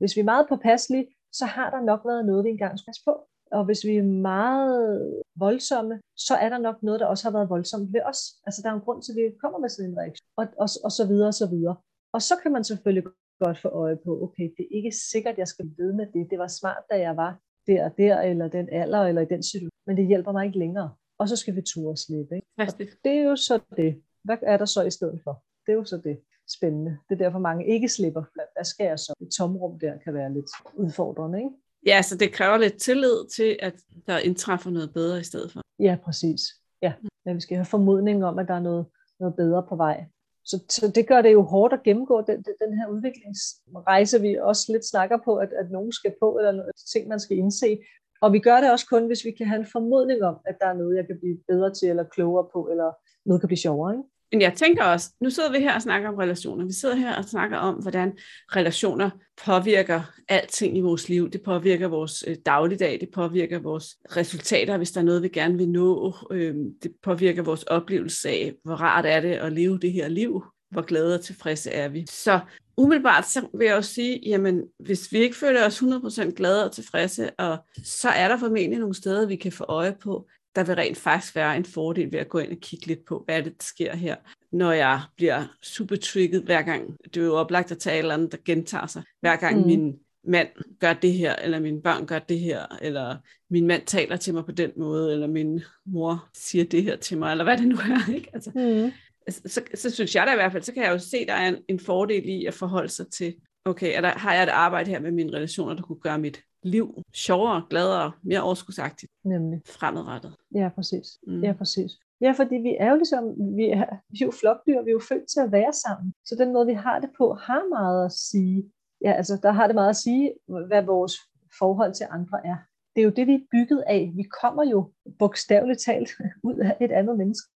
Hvis 0.00 0.16
vi 0.16 0.20
er 0.20 0.30
meget 0.32 0.46
påpasselige, 0.48 1.06
så 1.32 1.44
har 1.46 1.70
der 1.70 1.80
nok 1.90 2.00
været 2.04 2.26
noget, 2.26 2.44
vi 2.44 2.50
engang 2.50 2.78
skal 2.78 2.90
passe 2.90 3.02
på. 3.08 3.14
Og 3.56 3.64
hvis 3.64 3.84
vi 3.84 3.96
er 3.96 4.02
meget 4.02 5.22
voldsomme, 5.36 6.00
så 6.16 6.34
er 6.34 6.48
der 6.48 6.58
nok 6.58 6.82
noget, 6.82 7.00
der 7.00 7.06
også 7.06 7.24
har 7.26 7.32
været 7.36 7.50
voldsomt 7.50 7.92
ved 7.92 8.02
os. 8.10 8.20
Altså 8.46 8.58
der 8.62 8.68
er 8.70 8.74
en 8.74 8.86
grund 8.86 9.02
til, 9.02 9.12
at 9.12 9.16
vi 9.16 9.38
kommer 9.42 9.58
med 9.58 9.68
sådan 9.68 9.90
en 9.90 9.98
reaktion, 9.98 10.26
og, 10.36 10.46
og, 10.62 10.68
og 10.84 10.92
så 10.98 11.04
videre 11.10 11.28
og 11.28 11.34
så 11.34 11.46
videre. 11.54 11.76
Og 12.12 12.22
så 12.22 12.34
kan 12.42 12.52
man 12.52 12.64
selvfølgelig 12.64 13.04
godt 13.44 13.58
få 13.58 13.68
øje 13.68 13.96
på, 14.04 14.22
okay, 14.24 14.46
det 14.56 14.62
er 14.64 14.76
ikke 14.78 14.92
sikkert, 15.12 15.38
jeg 15.38 15.48
skal 15.48 15.66
ved 15.78 15.92
med 15.92 16.06
det. 16.14 16.30
Det 16.30 16.38
var 16.38 16.46
smart, 16.46 16.82
da 16.90 16.96
jeg 17.06 17.16
var 17.16 17.32
der 17.66 17.84
og 17.84 17.92
der, 17.98 18.20
eller 18.20 18.48
den 18.48 18.68
alder, 18.72 19.00
eller 19.00 19.22
i 19.22 19.30
den 19.34 19.42
situation. 19.42 19.70
Men 19.86 19.96
det 19.96 20.06
hjælper 20.06 20.32
mig 20.32 20.46
ikke 20.46 20.58
længere. 20.58 20.90
Og 21.18 21.28
så 21.28 21.36
skal 21.36 21.56
vi 21.56 21.62
ture 21.62 21.96
slippe. 21.96 22.34
Ikke? 22.36 22.46
Og 22.58 22.66
det 23.04 23.12
er 23.18 23.24
jo 23.30 23.36
så 23.36 23.60
det. 23.76 24.02
Hvad 24.24 24.36
er 24.42 24.56
der 24.56 24.64
så 24.64 24.82
i 24.82 24.90
stedet 24.90 25.20
for? 25.24 25.44
Det 25.66 25.72
er 25.72 25.76
jo 25.76 25.84
så 25.84 25.96
det 25.96 26.20
spændende. 26.52 26.98
Det 27.08 27.20
er 27.20 27.24
derfor 27.24 27.38
mange 27.38 27.66
ikke 27.66 27.88
slipper. 27.88 28.22
Hvad 28.56 28.64
skal 28.64 28.84
jeg 28.84 28.98
så? 28.98 29.14
Et 29.20 29.28
tomrum 29.38 29.78
der 29.78 29.98
kan 30.04 30.14
være 30.14 30.32
lidt 30.32 30.50
udfordrende, 30.74 31.38
ikke? 31.38 31.50
Ja, 31.86 32.02
så 32.02 32.16
det 32.16 32.32
kræver 32.32 32.56
lidt 32.56 32.76
tillid 32.76 33.28
til, 33.36 33.56
at 33.62 33.74
der 34.06 34.18
indtræffer 34.18 34.70
noget 34.70 34.92
bedre 34.92 35.20
i 35.20 35.22
stedet 35.22 35.52
for. 35.52 35.60
Ja, 35.78 35.96
præcis. 36.04 36.40
Ja, 36.82 36.92
men 37.24 37.34
vi 37.36 37.40
skal 37.40 37.56
have 37.56 37.64
formodning 37.64 38.24
om, 38.24 38.38
at 38.38 38.48
der 38.48 38.54
er 38.54 38.60
noget, 38.60 38.86
noget 39.20 39.36
bedre 39.36 39.66
på 39.68 39.76
vej. 39.76 40.04
Så, 40.44 40.64
så 40.68 40.92
det 40.94 41.08
gør 41.08 41.22
det 41.22 41.32
jo 41.32 41.42
hårdt 41.42 41.72
at 41.72 41.82
gennemgå 41.82 42.20
den, 42.20 42.36
den 42.36 42.78
her 42.78 42.86
udviklingsrejse, 42.88 44.20
vi 44.20 44.38
også 44.38 44.72
lidt 44.72 44.86
snakker 44.86 45.18
på, 45.24 45.36
at, 45.36 45.52
at 45.52 45.70
nogen 45.70 45.92
skal 45.92 46.14
på, 46.20 46.38
eller 46.38 46.52
noget, 46.52 46.70
ting, 46.92 47.08
man 47.08 47.20
skal 47.20 47.36
indse. 47.36 47.78
Og 48.20 48.32
vi 48.32 48.38
gør 48.38 48.60
det 48.60 48.72
også 48.72 48.86
kun, 48.86 49.06
hvis 49.06 49.24
vi 49.24 49.30
kan 49.30 49.46
have 49.46 49.60
en 49.60 49.66
formodning 49.72 50.22
om, 50.22 50.36
at 50.44 50.56
der 50.60 50.66
er 50.66 50.74
noget, 50.74 50.96
jeg 50.96 51.06
kan 51.06 51.18
blive 51.20 51.38
bedre 51.48 51.74
til, 51.74 51.88
eller 51.88 52.04
klogere 52.04 52.48
på, 52.52 52.68
eller 52.68 52.92
noget 53.26 53.40
kan 53.40 53.46
blive 53.46 53.58
sjovere. 53.58 53.92
Ikke? 53.92 54.04
Men 54.32 54.40
jeg 54.40 54.54
tænker 54.54 54.84
også, 54.84 55.10
nu 55.20 55.30
sidder 55.30 55.52
vi 55.52 55.58
her 55.58 55.74
og 55.74 55.82
snakker 55.82 56.08
om 56.08 56.14
relationer. 56.14 56.66
Vi 56.66 56.72
sidder 56.72 56.94
her 56.94 57.16
og 57.16 57.24
snakker 57.24 57.56
om, 57.56 57.74
hvordan 57.74 58.12
relationer 58.56 59.10
påvirker 59.44 60.02
alting 60.28 60.76
i 60.76 60.80
vores 60.80 61.08
liv. 61.08 61.30
Det 61.30 61.42
påvirker 61.42 61.88
vores 61.88 62.24
øh, 62.26 62.36
dagligdag, 62.46 62.98
det 63.00 63.08
påvirker 63.14 63.58
vores 63.58 63.96
resultater, 64.16 64.76
hvis 64.76 64.90
der 64.90 65.00
er 65.00 65.04
noget, 65.04 65.22
vi 65.22 65.28
gerne 65.28 65.58
vil 65.58 65.68
nå. 65.68 66.14
Øh, 66.30 66.54
det 66.82 66.92
påvirker 67.02 67.42
vores 67.42 67.62
oplevelse 67.62 68.28
af, 68.28 68.54
hvor 68.64 68.74
rart 68.74 69.06
er 69.06 69.20
det 69.20 69.32
at 69.32 69.52
leve 69.52 69.78
det 69.78 69.92
her 69.92 70.08
liv. 70.08 70.44
Hvor 70.70 70.82
glade 70.82 71.14
og 71.14 71.20
tilfredse 71.20 71.70
er 71.70 71.88
vi. 71.88 72.06
Så 72.10 72.40
umiddelbart 72.76 73.28
så 73.28 73.48
vil 73.54 73.66
jeg 73.66 73.76
også 73.76 73.94
sige, 73.94 74.20
jamen 74.26 74.62
hvis 74.78 75.12
vi 75.12 75.18
ikke 75.18 75.36
føler 75.36 75.66
os 75.66 75.82
100% 75.82 76.30
glade 76.30 76.64
og 76.64 76.72
tilfredse, 76.72 77.30
og 77.30 77.58
så 77.84 78.08
er 78.08 78.28
der 78.28 78.38
formentlig 78.38 78.78
nogle 78.78 78.94
steder, 78.94 79.26
vi 79.26 79.36
kan 79.36 79.52
få 79.52 79.64
øje 79.68 79.96
på, 80.02 80.28
der 80.56 80.64
vil 80.64 80.74
rent 80.74 80.98
faktisk 80.98 81.36
være 81.36 81.56
en 81.56 81.64
fordel 81.64 82.12
ved 82.12 82.18
at 82.18 82.28
gå 82.28 82.38
ind 82.38 82.52
og 82.52 82.58
kigge 82.58 82.86
lidt 82.86 83.04
på, 83.04 83.22
hvad 83.24 83.36
er 83.38 83.40
det, 83.40 83.52
der 83.52 83.64
sker 83.64 83.96
her, 83.96 84.16
når 84.52 84.72
jeg 84.72 85.00
bliver 85.16 85.44
super 85.62 85.96
trigget 85.96 86.42
hver 86.42 86.62
gang. 86.62 86.96
Det 87.04 87.16
er 87.16 87.24
jo 87.24 87.34
oplagt 87.34 87.72
at 87.72 87.78
tage 87.78 87.98
eller 87.98 88.14
andet, 88.14 88.32
der 88.32 88.38
gentager 88.44 88.86
sig. 88.86 89.02
Hver 89.20 89.36
gang 89.36 89.58
mm. 89.58 89.66
min 89.66 89.98
mand 90.24 90.48
gør 90.80 90.92
det 90.92 91.12
her, 91.12 91.36
eller 91.36 91.60
mine 91.60 91.82
børn 91.82 92.06
gør 92.06 92.18
det 92.18 92.38
her, 92.38 92.66
eller 92.82 93.16
min 93.50 93.66
mand 93.66 93.82
taler 93.86 94.16
til 94.16 94.34
mig 94.34 94.44
på 94.44 94.52
den 94.52 94.70
måde, 94.76 95.12
eller 95.12 95.26
min 95.26 95.60
mor 95.86 96.28
siger 96.34 96.64
det 96.64 96.82
her 96.82 96.96
til 96.96 97.18
mig, 97.18 97.30
eller 97.30 97.44
hvad 97.44 97.58
det 97.58 97.68
nu 97.68 97.76
er. 97.76 98.14
Ikke? 98.14 98.30
Altså, 98.32 98.50
mm. 98.54 98.92
så, 99.28 99.40
så, 99.46 99.62
så 99.74 99.90
synes 99.90 100.14
jeg 100.14 100.26
da 100.26 100.32
i 100.32 100.36
hvert 100.36 100.52
fald, 100.52 100.62
så 100.62 100.72
kan 100.72 100.82
jeg 100.82 100.92
jo 100.92 100.98
se, 100.98 101.16
at 101.16 101.28
der 101.28 101.34
er 101.34 101.48
en, 101.48 101.56
en 101.68 101.80
fordel 101.80 102.28
i 102.28 102.46
at 102.46 102.54
forholde 102.54 102.88
sig 102.88 103.06
til, 103.08 103.34
okay, 103.64 103.96
er 103.96 104.00
der, 104.00 104.08
har 104.08 104.34
jeg 104.34 104.42
et 104.42 104.48
arbejde 104.48 104.90
her 104.90 105.00
med 105.00 105.10
mine 105.12 105.32
relationer, 105.32 105.74
der 105.74 105.82
kunne 105.82 106.00
gøre 106.00 106.18
mit 106.18 106.42
liv 106.62 107.02
sjovere, 107.14 107.62
gladere, 107.70 108.12
mere 108.22 108.42
overskudsagtigt 108.42 109.12
Nemlig. 109.24 109.60
fremadrettet. 109.66 110.36
Ja, 110.54 110.68
præcis. 110.74 111.18
Mm. 111.26 111.42
Ja, 111.44 111.52
præcis. 111.52 111.92
Ja, 112.20 112.32
fordi 112.36 112.54
vi 112.54 112.76
er 112.80 112.90
jo 112.90 112.96
ligesom, 112.96 113.24
vi 113.56 113.64
er, 113.70 113.84
vi 114.08 114.18
er 114.20 114.26
jo 114.26 114.30
flokdyr, 114.30 114.82
vi 114.82 114.90
er 114.90 114.98
jo 115.00 115.00
født 115.08 115.28
til 115.28 115.40
at 115.40 115.52
være 115.52 115.72
sammen. 115.72 116.14
Så 116.24 116.34
den 116.38 116.52
måde, 116.52 116.66
vi 116.66 116.72
har 116.72 116.98
det 116.98 117.10
på, 117.18 117.34
har 117.34 117.68
meget 117.68 118.04
at 118.04 118.12
sige. 118.12 118.72
Ja, 119.04 119.12
altså, 119.12 119.38
der 119.42 119.52
har 119.52 119.66
det 119.66 119.74
meget 119.74 119.90
at 119.90 119.96
sige, 119.96 120.34
hvad 120.68 120.82
vores 120.82 121.14
forhold 121.58 121.94
til 121.94 122.06
andre 122.10 122.46
er. 122.46 122.56
Det 122.94 123.00
er 123.00 123.04
jo 123.04 123.10
det, 123.10 123.26
vi 123.26 123.34
er 123.34 123.46
bygget 123.50 123.84
af. 123.86 124.12
Vi 124.16 124.22
kommer 124.40 124.64
jo 124.64 124.92
bogstaveligt 125.18 125.80
talt 125.80 126.10
ud 126.48 126.54
af 126.54 126.76
et 126.80 126.92
andet 126.92 127.18
menneske, 127.18 127.48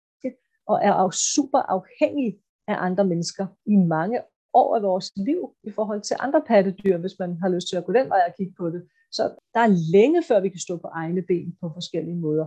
og 0.67 0.79
er 0.83 1.01
jo 1.01 1.11
super 1.11 1.59
afhængige 1.59 2.39
af 2.67 2.75
andre 2.77 3.05
mennesker 3.05 3.47
i 3.65 3.75
mange 3.75 4.19
år 4.53 4.75
af 4.75 4.81
vores 4.81 5.11
liv 5.15 5.55
i 5.63 5.71
forhold 5.71 6.01
til 6.01 6.15
andre 6.19 6.41
pattedyr, 6.47 6.97
hvis 6.97 7.19
man 7.19 7.37
har 7.41 7.49
lyst 7.49 7.67
til 7.69 7.77
at 7.77 7.85
gå 7.85 7.93
den 7.93 8.09
vej 8.09 8.21
og 8.27 8.33
kigge 8.37 8.53
på 8.57 8.69
det. 8.69 8.87
Så 9.15 9.23
der 9.53 9.59
er 9.59 9.91
længe 9.91 10.23
før 10.27 10.39
vi 10.39 10.49
kan 10.49 10.59
stå 10.59 10.77
på 10.77 10.87
egne 10.87 11.21
ben 11.21 11.57
på 11.61 11.69
forskellige 11.73 12.15
måder. 12.15 12.45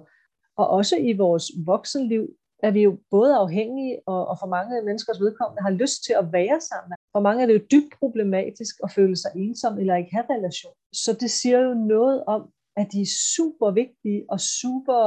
Og 0.57 0.69
også 0.69 0.97
i 0.97 1.13
vores 1.13 1.45
voksenliv 1.67 2.29
er 2.63 2.71
vi 2.71 2.83
jo 2.83 2.99
både 3.11 3.37
afhængige, 3.37 4.01
og, 4.07 4.29
og 4.29 4.37
for 4.41 4.47
mange 4.47 4.83
menneskers 4.83 5.21
vedkommende 5.21 5.63
har 5.63 5.71
lyst 5.71 6.05
til 6.05 6.15
at 6.19 6.33
være 6.33 6.61
sammen. 6.61 6.97
For 7.13 7.21
mange 7.21 7.43
er 7.43 7.47
det 7.47 7.55
jo 7.55 7.67
dybt 7.73 7.93
problematisk 8.01 8.75
at 8.85 8.91
føle 8.91 9.17
sig 9.17 9.31
ensom 9.37 9.79
eller 9.79 9.97
ikke 9.97 10.15
have 10.15 10.27
relation. 10.31 10.73
Så 10.93 11.13
det 11.21 11.31
siger 11.31 11.59
jo 11.61 11.75
noget 11.75 12.25
om, 12.27 12.43
at 12.77 12.93
de 12.93 13.01
er 13.01 13.13
super 13.35 13.71
vigtige 13.71 14.25
og 14.29 14.41
super 14.41 15.01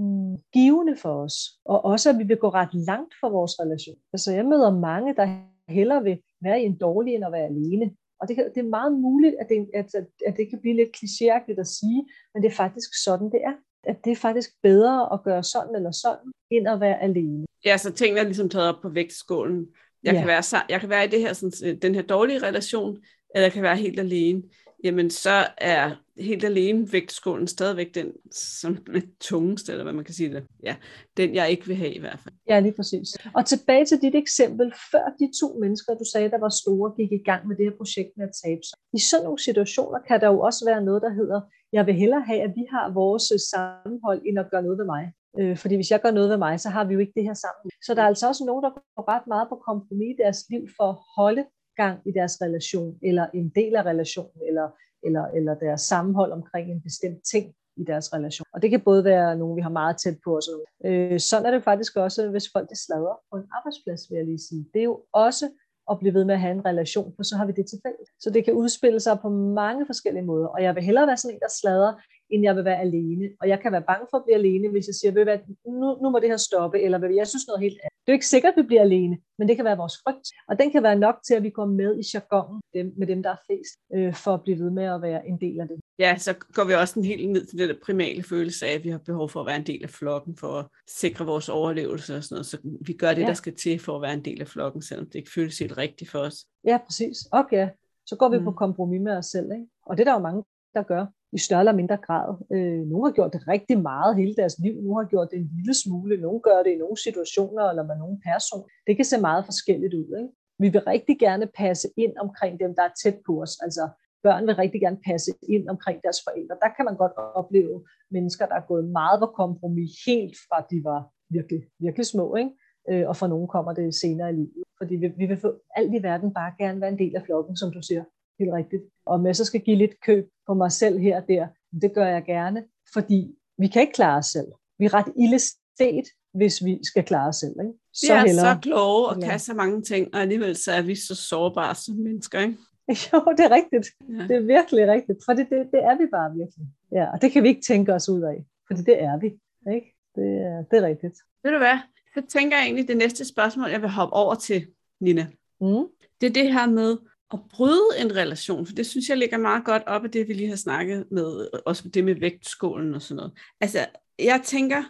mm, 0.00 0.36
givende 0.52 0.96
for 0.96 1.14
os. 1.24 1.36
Og 1.64 1.84
også, 1.84 2.10
at 2.10 2.18
vi 2.18 2.24
vil 2.24 2.36
gå 2.36 2.48
ret 2.48 2.74
langt 2.74 3.14
for 3.20 3.28
vores 3.28 3.60
relation. 3.60 3.96
Altså 4.12 4.32
jeg 4.32 4.44
møder 4.44 4.78
mange, 4.78 5.14
der 5.14 5.26
hellere 5.68 6.02
vil 6.02 6.20
være 6.42 6.62
i 6.62 6.64
en 6.64 6.78
dårlig 6.78 7.14
end 7.14 7.24
at 7.24 7.32
være 7.32 7.46
alene. 7.46 7.86
Og 8.20 8.28
det, 8.28 8.36
kan, 8.36 8.44
det 8.54 8.60
er 8.60 8.68
meget 8.78 8.92
muligt, 8.92 9.34
at 9.40 9.46
det, 9.48 9.70
at, 9.74 9.94
at 10.26 10.34
det 10.36 10.50
kan 10.50 10.60
blive 10.60 10.76
lidt 10.76 10.96
klichéagtigt 10.96 11.60
at 11.60 11.66
sige, 11.66 12.00
men 12.34 12.42
det 12.42 12.50
er 12.50 12.54
faktisk 12.54 12.90
sådan, 13.04 13.26
det 13.26 13.40
er. 13.44 13.54
At 13.84 14.04
det 14.04 14.10
er 14.12 14.16
faktisk 14.16 14.50
bedre 14.62 15.12
at 15.12 15.22
gøre 15.22 15.42
sådan 15.42 15.74
eller 15.74 15.90
sådan, 15.90 16.32
end 16.50 16.68
at 16.68 16.80
være 16.80 17.02
alene. 17.02 17.46
Ja, 17.64 17.76
så 17.76 17.92
tingene 17.92 18.20
er 18.20 18.24
ligesom 18.24 18.48
taget 18.48 18.68
op 18.68 18.82
på 18.82 18.88
vægtskålen. 18.88 19.66
Jeg, 20.02 20.12
ja. 20.12 20.18
kan 20.18 20.28
være, 20.28 20.42
jeg 20.68 20.80
kan 20.80 20.88
være 20.88 21.04
i 21.04 21.08
det 21.08 21.20
her, 21.20 21.32
sådan, 21.32 21.78
den 21.82 21.94
her 21.94 22.02
dårlige 22.02 22.38
relation, 22.38 22.98
eller 23.34 23.44
jeg 23.44 23.52
kan 23.52 23.62
være 23.62 23.76
helt 23.76 24.00
alene 24.00 24.42
jamen 24.84 25.10
så 25.10 25.46
er 25.58 25.90
helt 26.18 26.44
alene 26.44 26.92
vægtskålen 26.92 27.46
stadigvæk 27.46 27.94
den, 27.94 28.12
som 28.32 28.72
er 28.94 29.00
tungest, 29.20 29.68
eller 29.68 29.82
hvad 29.82 29.92
man 29.92 30.04
kan 30.04 30.14
sige 30.14 30.34
det. 30.34 30.42
Ja, 30.62 30.76
den 31.16 31.34
jeg 31.34 31.50
ikke 31.50 31.66
vil 31.66 31.76
have 31.76 31.94
i 31.94 32.00
hvert 32.00 32.20
fald. 32.22 32.34
Ja, 32.48 32.60
lige 32.60 32.72
præcis. 32.72 33.08
Og 33.34 33.46
tilbage 33.46 33.84
til 33.84 34.02
dit 34.02 34.14
eksempel, 34.14 34.72
før 34.92 35.04
de 35.20 35.26
to 35.40 35.58
mennesker, 35.60 35.94
du 35.94 36.04
sagde, 36.12 36.30
der 36.30 36.38
var 36.38 36.48
store, 36.48 36.92
gik 36.96 37.12
i 37.12 37.24
gang 37.24 37.48
med 37.48 37.56
det 37.56 37.64
her 37.64 37.76
projekt 37.76 38.10
med 38.16 38.24
at 38.28 38.34
tabe 38.44 38.62
sig. 38.64 38.76
I 38.98 39.00
sådan 39.10 39.24
nogle 39.24 39.38
situationer 39.38 39.98
kan 40.08 40.20
der 40.20 40.28
jo 40.28 40.40
også 40.40 40.64
være 40.70 40.84
noget, 40.84 41.02
der 41.02 41.12
hedder, 41.20 41.40
jeg 41.72 41.86
vil 41.86 41.94
hellere 41.94 42.20
have, 42.20 42.40
at 42.40 42.52
vi 42.56 42.64
har 42.70 42.92
vores 43.02 43.26
øh, 43.34 43.40
sammenhold, 43.52 44.20
end 44.26 44.38
at 44.38 44.50
gøre 44.50 44.62
noget 44.62 44.78
ved 44.78 44.86
mig. 44.94 45.04
Øh, 45.38 45.56
fordi 45.62 45.74
hvis 45.74 45.90
jeg 45.90 46.00
gør 46.02 46.10
noget 46.10 46.30
ved 46.30 46.38
mig, 46.46 46.60
så 46.60 46.68
har 46.68 46.84
vi 46.84 46.94
jo 46.94 47.00
ikke 47.00 47.16
det 47.16 47.24
her 47.28 47.38
sammen. 47.44 47.70
Så 47.86 47.94
der 47.94 48.02
er 48.02 48.06
altså 48.12 48.28
også 48.28 48.44
nogen, 48.44 48.64
der 48.64 48.70
går 48.70 49.04
ret 49.14 49.26
meget 49.26 49.46
på 49.48 49.56
kompromis 49.68 50.10
i 50.14 50.20
deres 50.22 50.40
liv 50.52 50.62
for 50.76 50.86
at 50.92 50.98
holde 51.18 51.44
gang 51.82 51.96
i 52.08 52.12
deres 52.18 52.34
relation, 52.44 52.92
eller 53.08 53.26
en 53.34 53.48
del 53.58 53.72
af 53.80 53.84
relationen, 53.92 54.40
eller, 54.48 54.68
eller, 55.06 55.24
eller 55.36 55.54
deres 55.54 55.82
sammenhold 55.92 56.32
omkring 56.32 56.66
en 56.70 56.82
bestemt 56.88 57.20
ting 57.32 57.44
i 57.80 57.84
deres 57.90 58.06
relation. 58.16 58.46
Og 58.54 58.62
det 58.62 58.70
kan 58.70 58.80
både 58.90 59.04
være 59.04 59.36
nogen, 59.40 59.56
vi 59.56 59.62
har 59.66 59.74
meget 59.80 59.96
tæt 60.02 60.18
på 60.24 60.30
os. 60.38 60.46
Øh, 60.86 61.20
sådan 61.20 61.46
er 61.46 61.52
det 61.54 61.64
faktisk 61.70 61.92
også, 61.96 62.20
hvis 62.34 62.46
folk 62.54 62.68
det 62.72 62.78
sladrer 62.86 63.16
på 63.30 63.34
en 63.40 63.46
arbejdsplads, 63.58 64.00
vil 64.10 64.16
jeg 64.16 64.26
lige 64.26 64.46
sige. 64.48 64.64
Det 64.72 64.80
er 64.80 64.88
jo 64.92 64.98
også 65.12 65.46
at 65.90 65.98
blive 66.00 66.14
ved 66.14 66.24
med 66.24 66.34
at 66.34 66.40
have 66.40 66.54
en 66.58 66.66
relation, 66.70 67.08
for 67.16 67.22
så 67.22 67.34
har 67.38 67.46
vi 67.46 67.52
det 67.58 67.66
til 67.68 67.78
fælles. 67.84 68.08
Så 68.22 68.28
det 68.34 68.44
kan 68.44 68.54
udspille 68.54 69.00
sig 69.00 69.14
på 69.24 69.28
mange 69.62 69.86
forskellige 69.90 70.26
måder, 70.32 70.48
og 70.54 70.62
jeg 70.62 70.74
vil 70.74 70.82
hellere 70.88 71.06
være 71.06 71.16
sådan 71.16 71.34
en, 71.34 71.40
der 71.40 71.52
sladrer, 71.60 71.94
end 72.32 72.42
jeg 72.48 72.56
vil 72.56 72.64
være 72.64 72.80
alene. 72.86 73.26
Og 73.40 73.48
jeg 73.48 73.58
kan 73.60 73.72
være 73.72 73.88
bange 73.90 74.06
for 74.10 74.16
at 74.18 74.24
blive 74.24 74.38
alene, 74.42 74.68
hvis 74.74 74.86
jeg 74.90 74.96
siger, 74.98 75.12
ved 75.12 75.38
nu, 75.80 75.88
nu 76.02 76.06
må 76.10 76.18
det 76.18 76.28
her 76.28 76.42
stoppe, 76.48 76.76
eller 76.84 76.98
jeg 77.20 77.26
synes 77.26 77.46
noget 77.48 77.60
helt 77.66 77.78
andet. 77.84 77.89
Det 78.06 78.12
er 78.12 78.12
ikke 78.12 78.26
sikkert, 78.26 78.52
at 78.56 78.62
vi 78.62 78.66
bliver 78.66 78.82
alene, 78.82 79.18
men 79.38 79.48
det 79.48 79.56
kan 79.56 79.64
være 79.64 79.76
vores 79.76 79.96
frygt. 80.04 80.26
Og 80.48 80.58
den 80.58 80.70
kan 80.70 80.82
være 80.82 80.96
nok 80.96 81.16
til, 81.26 81.34
at 81.34 81.42
vi 81.42 81.50
går 81.50 81.66
med 81.66 81.98
i 81.98 82.04
jargonen 82.14 82.60
med 82.98 83.06
dem, 83.06 83.22
der 83.22 83.30
er 83.30 83.36
flest, 83.46 83.74
øh, 83.94 84.14
for 84.14 84.34
at 84.34 84.42
blive 84.42 84.58
ved 84.58 84.70
med 84.70 84.84
at 84.84 85.02
være 85.02 85.28
en 85.28 85.40
del 85.40 85.60
af 85.60 85.68
det. 85.68 85.80
Ja, 85.98 86.16
så 86.18 86.34
går 86.52 86.64
vi 86.64 86.74
også 86.74 86.98
en 86.98 87.04
helt 87.04 87.30
ned 87.30 87.46
til 87.46 87.58
den 87.58 87.68
der 87.68 87.74
primale 87.84 88.22
følelse 88.22 88.66
af, 88.66 88.74
at 88.74 88.84
vi 88.84 88.88
har 88.88 88.98
behov 88.98 89.28
for 89.28 89.40
at 89.40 89.46
være 89.46 89.56
en 89.56 89.66
del 89.66 89.82
af 89.82 89.90
flokken, 89.90 90.36
for 90.36 90.52
at 90.58 90.66
sikre 90.88 91.26
vores 91.26 91.48
overlevelse 91.48 92.16
og 92.16 92.24
sådan 92.24 92.34
noget. 92.34 92.46
Så 92.46 92.58
vi 92.86 92.92
gør 92.92 93.14
det, 93.14 93.22
ja. 93.22 93.26
der 93.26 93.34
skal 93.34 93.56
til 93.56 93.78
for 93.78 93.96
at 93.96 94.02
være 94.02 94.14
en 94.14 94.24
del 94.24 94.40
af 94.40 94.48
flokken, 94.48 94.82
selvom 94.82 95.06
det 95.06 95.14
ikke 95.14 95.30
føles 95.34 95.58
helt 95.58 95.78
rigtigt 95.78 96.10
for 96.10 96.18
os. 96.18 96.36
Ja, 96.64 96.78
præcis. 96.86 97.16
Okay. 97.32 97.68
Så 98.06 98.16
går 98.16 98.28
vi 98.28 98.38
mm. 98.38 98.44
på 98.44 98.52
kompromis 98.52 99.00
med 99.00 99.12
os 99.16 99.26
selv. 99.26 99.52
Ikke? 99.52 99.66
Og 99.86 99.96
det 99.96 100.00
er 100.06 100.10
der 100.10 100.18
jo 100.18 100.22
mange, 100.22 100.44
der 100.74 100.82
gør 100.82 101.06
i 101.32 101.38
større 101.38 101.60
eller 101.60 101.80
mindre 101.80 101.96
grad. 101.96 102.28
Øh, 102.52 102.82
nogle 102.90 103.04
har 103.08 103.14
gjort 103.18 103.32
det 103.32 103.48
rigtig 103.48 103.78
meget 103.90 104.16
hele 104.16 104.34
deres 104.34 104.58
liv, 104.58 104.74
nogle 104.74 105.04
har 105.04 105.08
gjort 105.08 105.30
det 105.30 105.38
en 105.38 105.50
lille 105.56 105.74
smule, 105.82 106.20
nogle 106.20 106.40
gør 106.40 106.62
det 106.62 106.70
i 106.72 106.82
nogle 106.82 106.98
situationer 107.06 107.64
eller 107.70 107.84
med 107.90 107.96
nogle 107.96 108.18
person. 108.28 108.62
Det 108.86 108.96
kan 108.96 109.04
se 109.04 109.20
meget 109.20 109.44
forskelligt 109.44 109.94
ud. 109.94 110.08
Ikke? 110.20 110.32
Vi 110.62 110.68
vil 110.68 110.80
rigtig 110.94 111.18
gerne 111.18 111.46
passe 111.62 111.88
ind 111.96 112.14
omkring 112.24 112.60
dem, 112.60 112.74
der 112.74 112.82
er 112.82 112.94
tæt 113.02 113.18
på 113.26 113.32
os. 113.42 113.54
Altså 113.62 113.88
børn 114.22 114.46
vil 114.46 114.54
rigtig 114.54 114.80
gerne 114.80 115.00
passe 115.08 115.30
ind 115.54 115.68
omkring 115.68 115.98
deres 116.02 116.20
forældre. 116.26 116.56
Der 116.64 116.70
kan 116.76 116.84
man 116.84 116.96
godt 116.96 117.12
opleve 117.40 117.84
mennesker, 118.10 118.46
der 118.46 118.54
er 118.54 118.66
gået 118.72 118.84
meget 118.84 119.20
på 119.20 119.26
kompromis, 119.26 119.92
helt 120.06 120.36
fra 120.46 120.58
de 120.70 120.78
var 120.84 121.00
virkelig, 121.36 121.62
virkelig 121.78 122.06
små. 122.06 122.36
Ikke? 122.36 122.50
Øh, 122.90 123.08
og 123.08 123.16
for 123.16 123.26
nogen 123.26 123.48
kommer 123.48 123.72
det 123.72 123.94
senere 123.94 124.30
i 124.30 124.32
livet. 124.32 124.64
Fordi 124.78 124.94
vi, 124.96 125.08
vi 125.20 125.26
vil 125.26 125.40
for 125.40 125.52
alt 125.76 125.94
i 125.94 126.02
verden 126.02 126.34
bare 126.34 126.52
gerne 126.58 126.80
være 126.80 126.90
en 126.90 126.98
del 126.98 127.16
af 127.16 127.22
flokken, 127.22 127.56
som 127.56 127.72
du 127.72 127.82
siger 127.82 128.04
helt 128.40 128.52
rigtigt. 128.52 128.82
Og 129.06 129.14
om 129.14 129.26
jeg 129.26 129.36
så 129.36 129.44
skal 129.44 129.60
give 129.60 129.76
lidt 129.76 130.00
køb 130.00 130.28
på 130.46 130.54
mig 130.54 130.72
selv 130.72 130.98
her 130.98 131.20
og 131.20 131.28
der, 131.28 131.46
det 131.82 131.94
gør 131.94 132.06
jeg 132.06 132.24
gerne, 132.24 132.64
fordi 132.92 133.34
vi 133.58 133.66
kan 133.66 133.82
ikke 133.82 133.92
klare 133.92 134.18
os 134.18 134.26
selv. 134.26 134.46
Vi 134.78 134.84
er 134.84 134.94
ret 134.94 135.12
ildestet, 135.16 136.06
hvis 136.34 136.64
vi 136.64 136.78
skal 136.82 137.04
klare 137.04 137.28
os 137.28 137.36
selv. 137.36 137.54
Ikke? 137.60 137.72
Så 137.92 138.06
vi 138.06 138.18
er 138.18 138.26
hellere, 138.26 138.54
så 138.54 138.60
kloge 138.62 139.08
og 139.08 139.22
kan 139.22 139.38
så 139.38 139.54
mange 139.54 139.82
ting, 139.82 140.14
og 140.14 140.20
alligevel 140.20 140.56
så 140.56 140.72
er 140.72 140.82
vi 140.82 140.94
så 140.94 141.14
sårbare 141.14 141.74
som 141.74 141.94
mennesker. 141.94 142.40
Ikke? 142.40 142.56
Jo, 143.12 143.18
det 143.36 143.44
er 143.44 143.50
rigtigt. 143.50 143.86
Ja. 144.08 144.22
Det 144.28 144.36
er 144.36 144.40
virkelig 144.40 144.88
rigtigt, 144.88 145.18
for 145.24 145.32
det, 145.32 145.46
det, 145.50 145.68
det 145.72 145.80
er 145.84 145.98
vi 145.98 146.06
bare 146.12 146.34
virkelig. 146.34 146.66
Ja, 146.92 147.12
og 147.12 147.22
det 147.22 147.32
kan 147.32 147.42
vi 147.42 147.48
ikke 147.48 147.62
tænke 147.62 147.94
os 147.94 148.08
ud 148.08 148.22
af, 148.22 148.44
for 148.66 148.74
det 148.74 149.02
er 149.02 149.18
vi. 149.18 149.26
Ikke? 149.74 149.94
Det, 150.14 150.28
er, 150.48 150.64
det 150.70 150.78
er 150.78 150.86
rigtigt. 150.86 151.16
Ved 151.42 151.50
du 151.52 151.58
hvad? 151.58 151.78
Så 152.14 152.22
tænker 152.28 152.56
jeg 152.56 152.64
egentlig, 152.64 152.88
det 152.88 152.96
næste 152.96 153.24
spørgsmål, 153.24 153.70
jeg 153.70 153.80
vil 153.80 153.90
hoppe 153.90 154.14
over 154.14 154.34
til, 154.34 154.66
Nina. 155.00 155.26
Mm. 155.60 155.86
Det 156.20 156.26
er 156.26 156.32
det 156.32 156.52
her 156.52 156.66
med, 156.66 156.96
at 157.32 157.38
bryde 157.50 157.88
en 157.98 158.16
relation, 158.16 158.66
for 158.66 158.74
det 158.74 158.86
synes 158.86 159.08
jeg 159.08 159.16
ligger 159.16 159.38
meget 159.38 159.64
godt 159.64 159.82
op 159.86 160.04
af 160.04 160.10
det, 160.10 160.28
vi 160.28 160.32
lige 160.32 160.48
har 160.48 160.56
snakket 160.56 161.06
med, 161.10 161.48
også 161.66 161.88
det 161.88 162.04
med 162.04 162.14
vægtskålen 162.14 162.94
og 162.94 163.02
sådan 163.02 163.16
noget. 163.16 163.32
Altså, 163.60 163.86
jeg 164.18 164.40
tænker, 164.44 164.82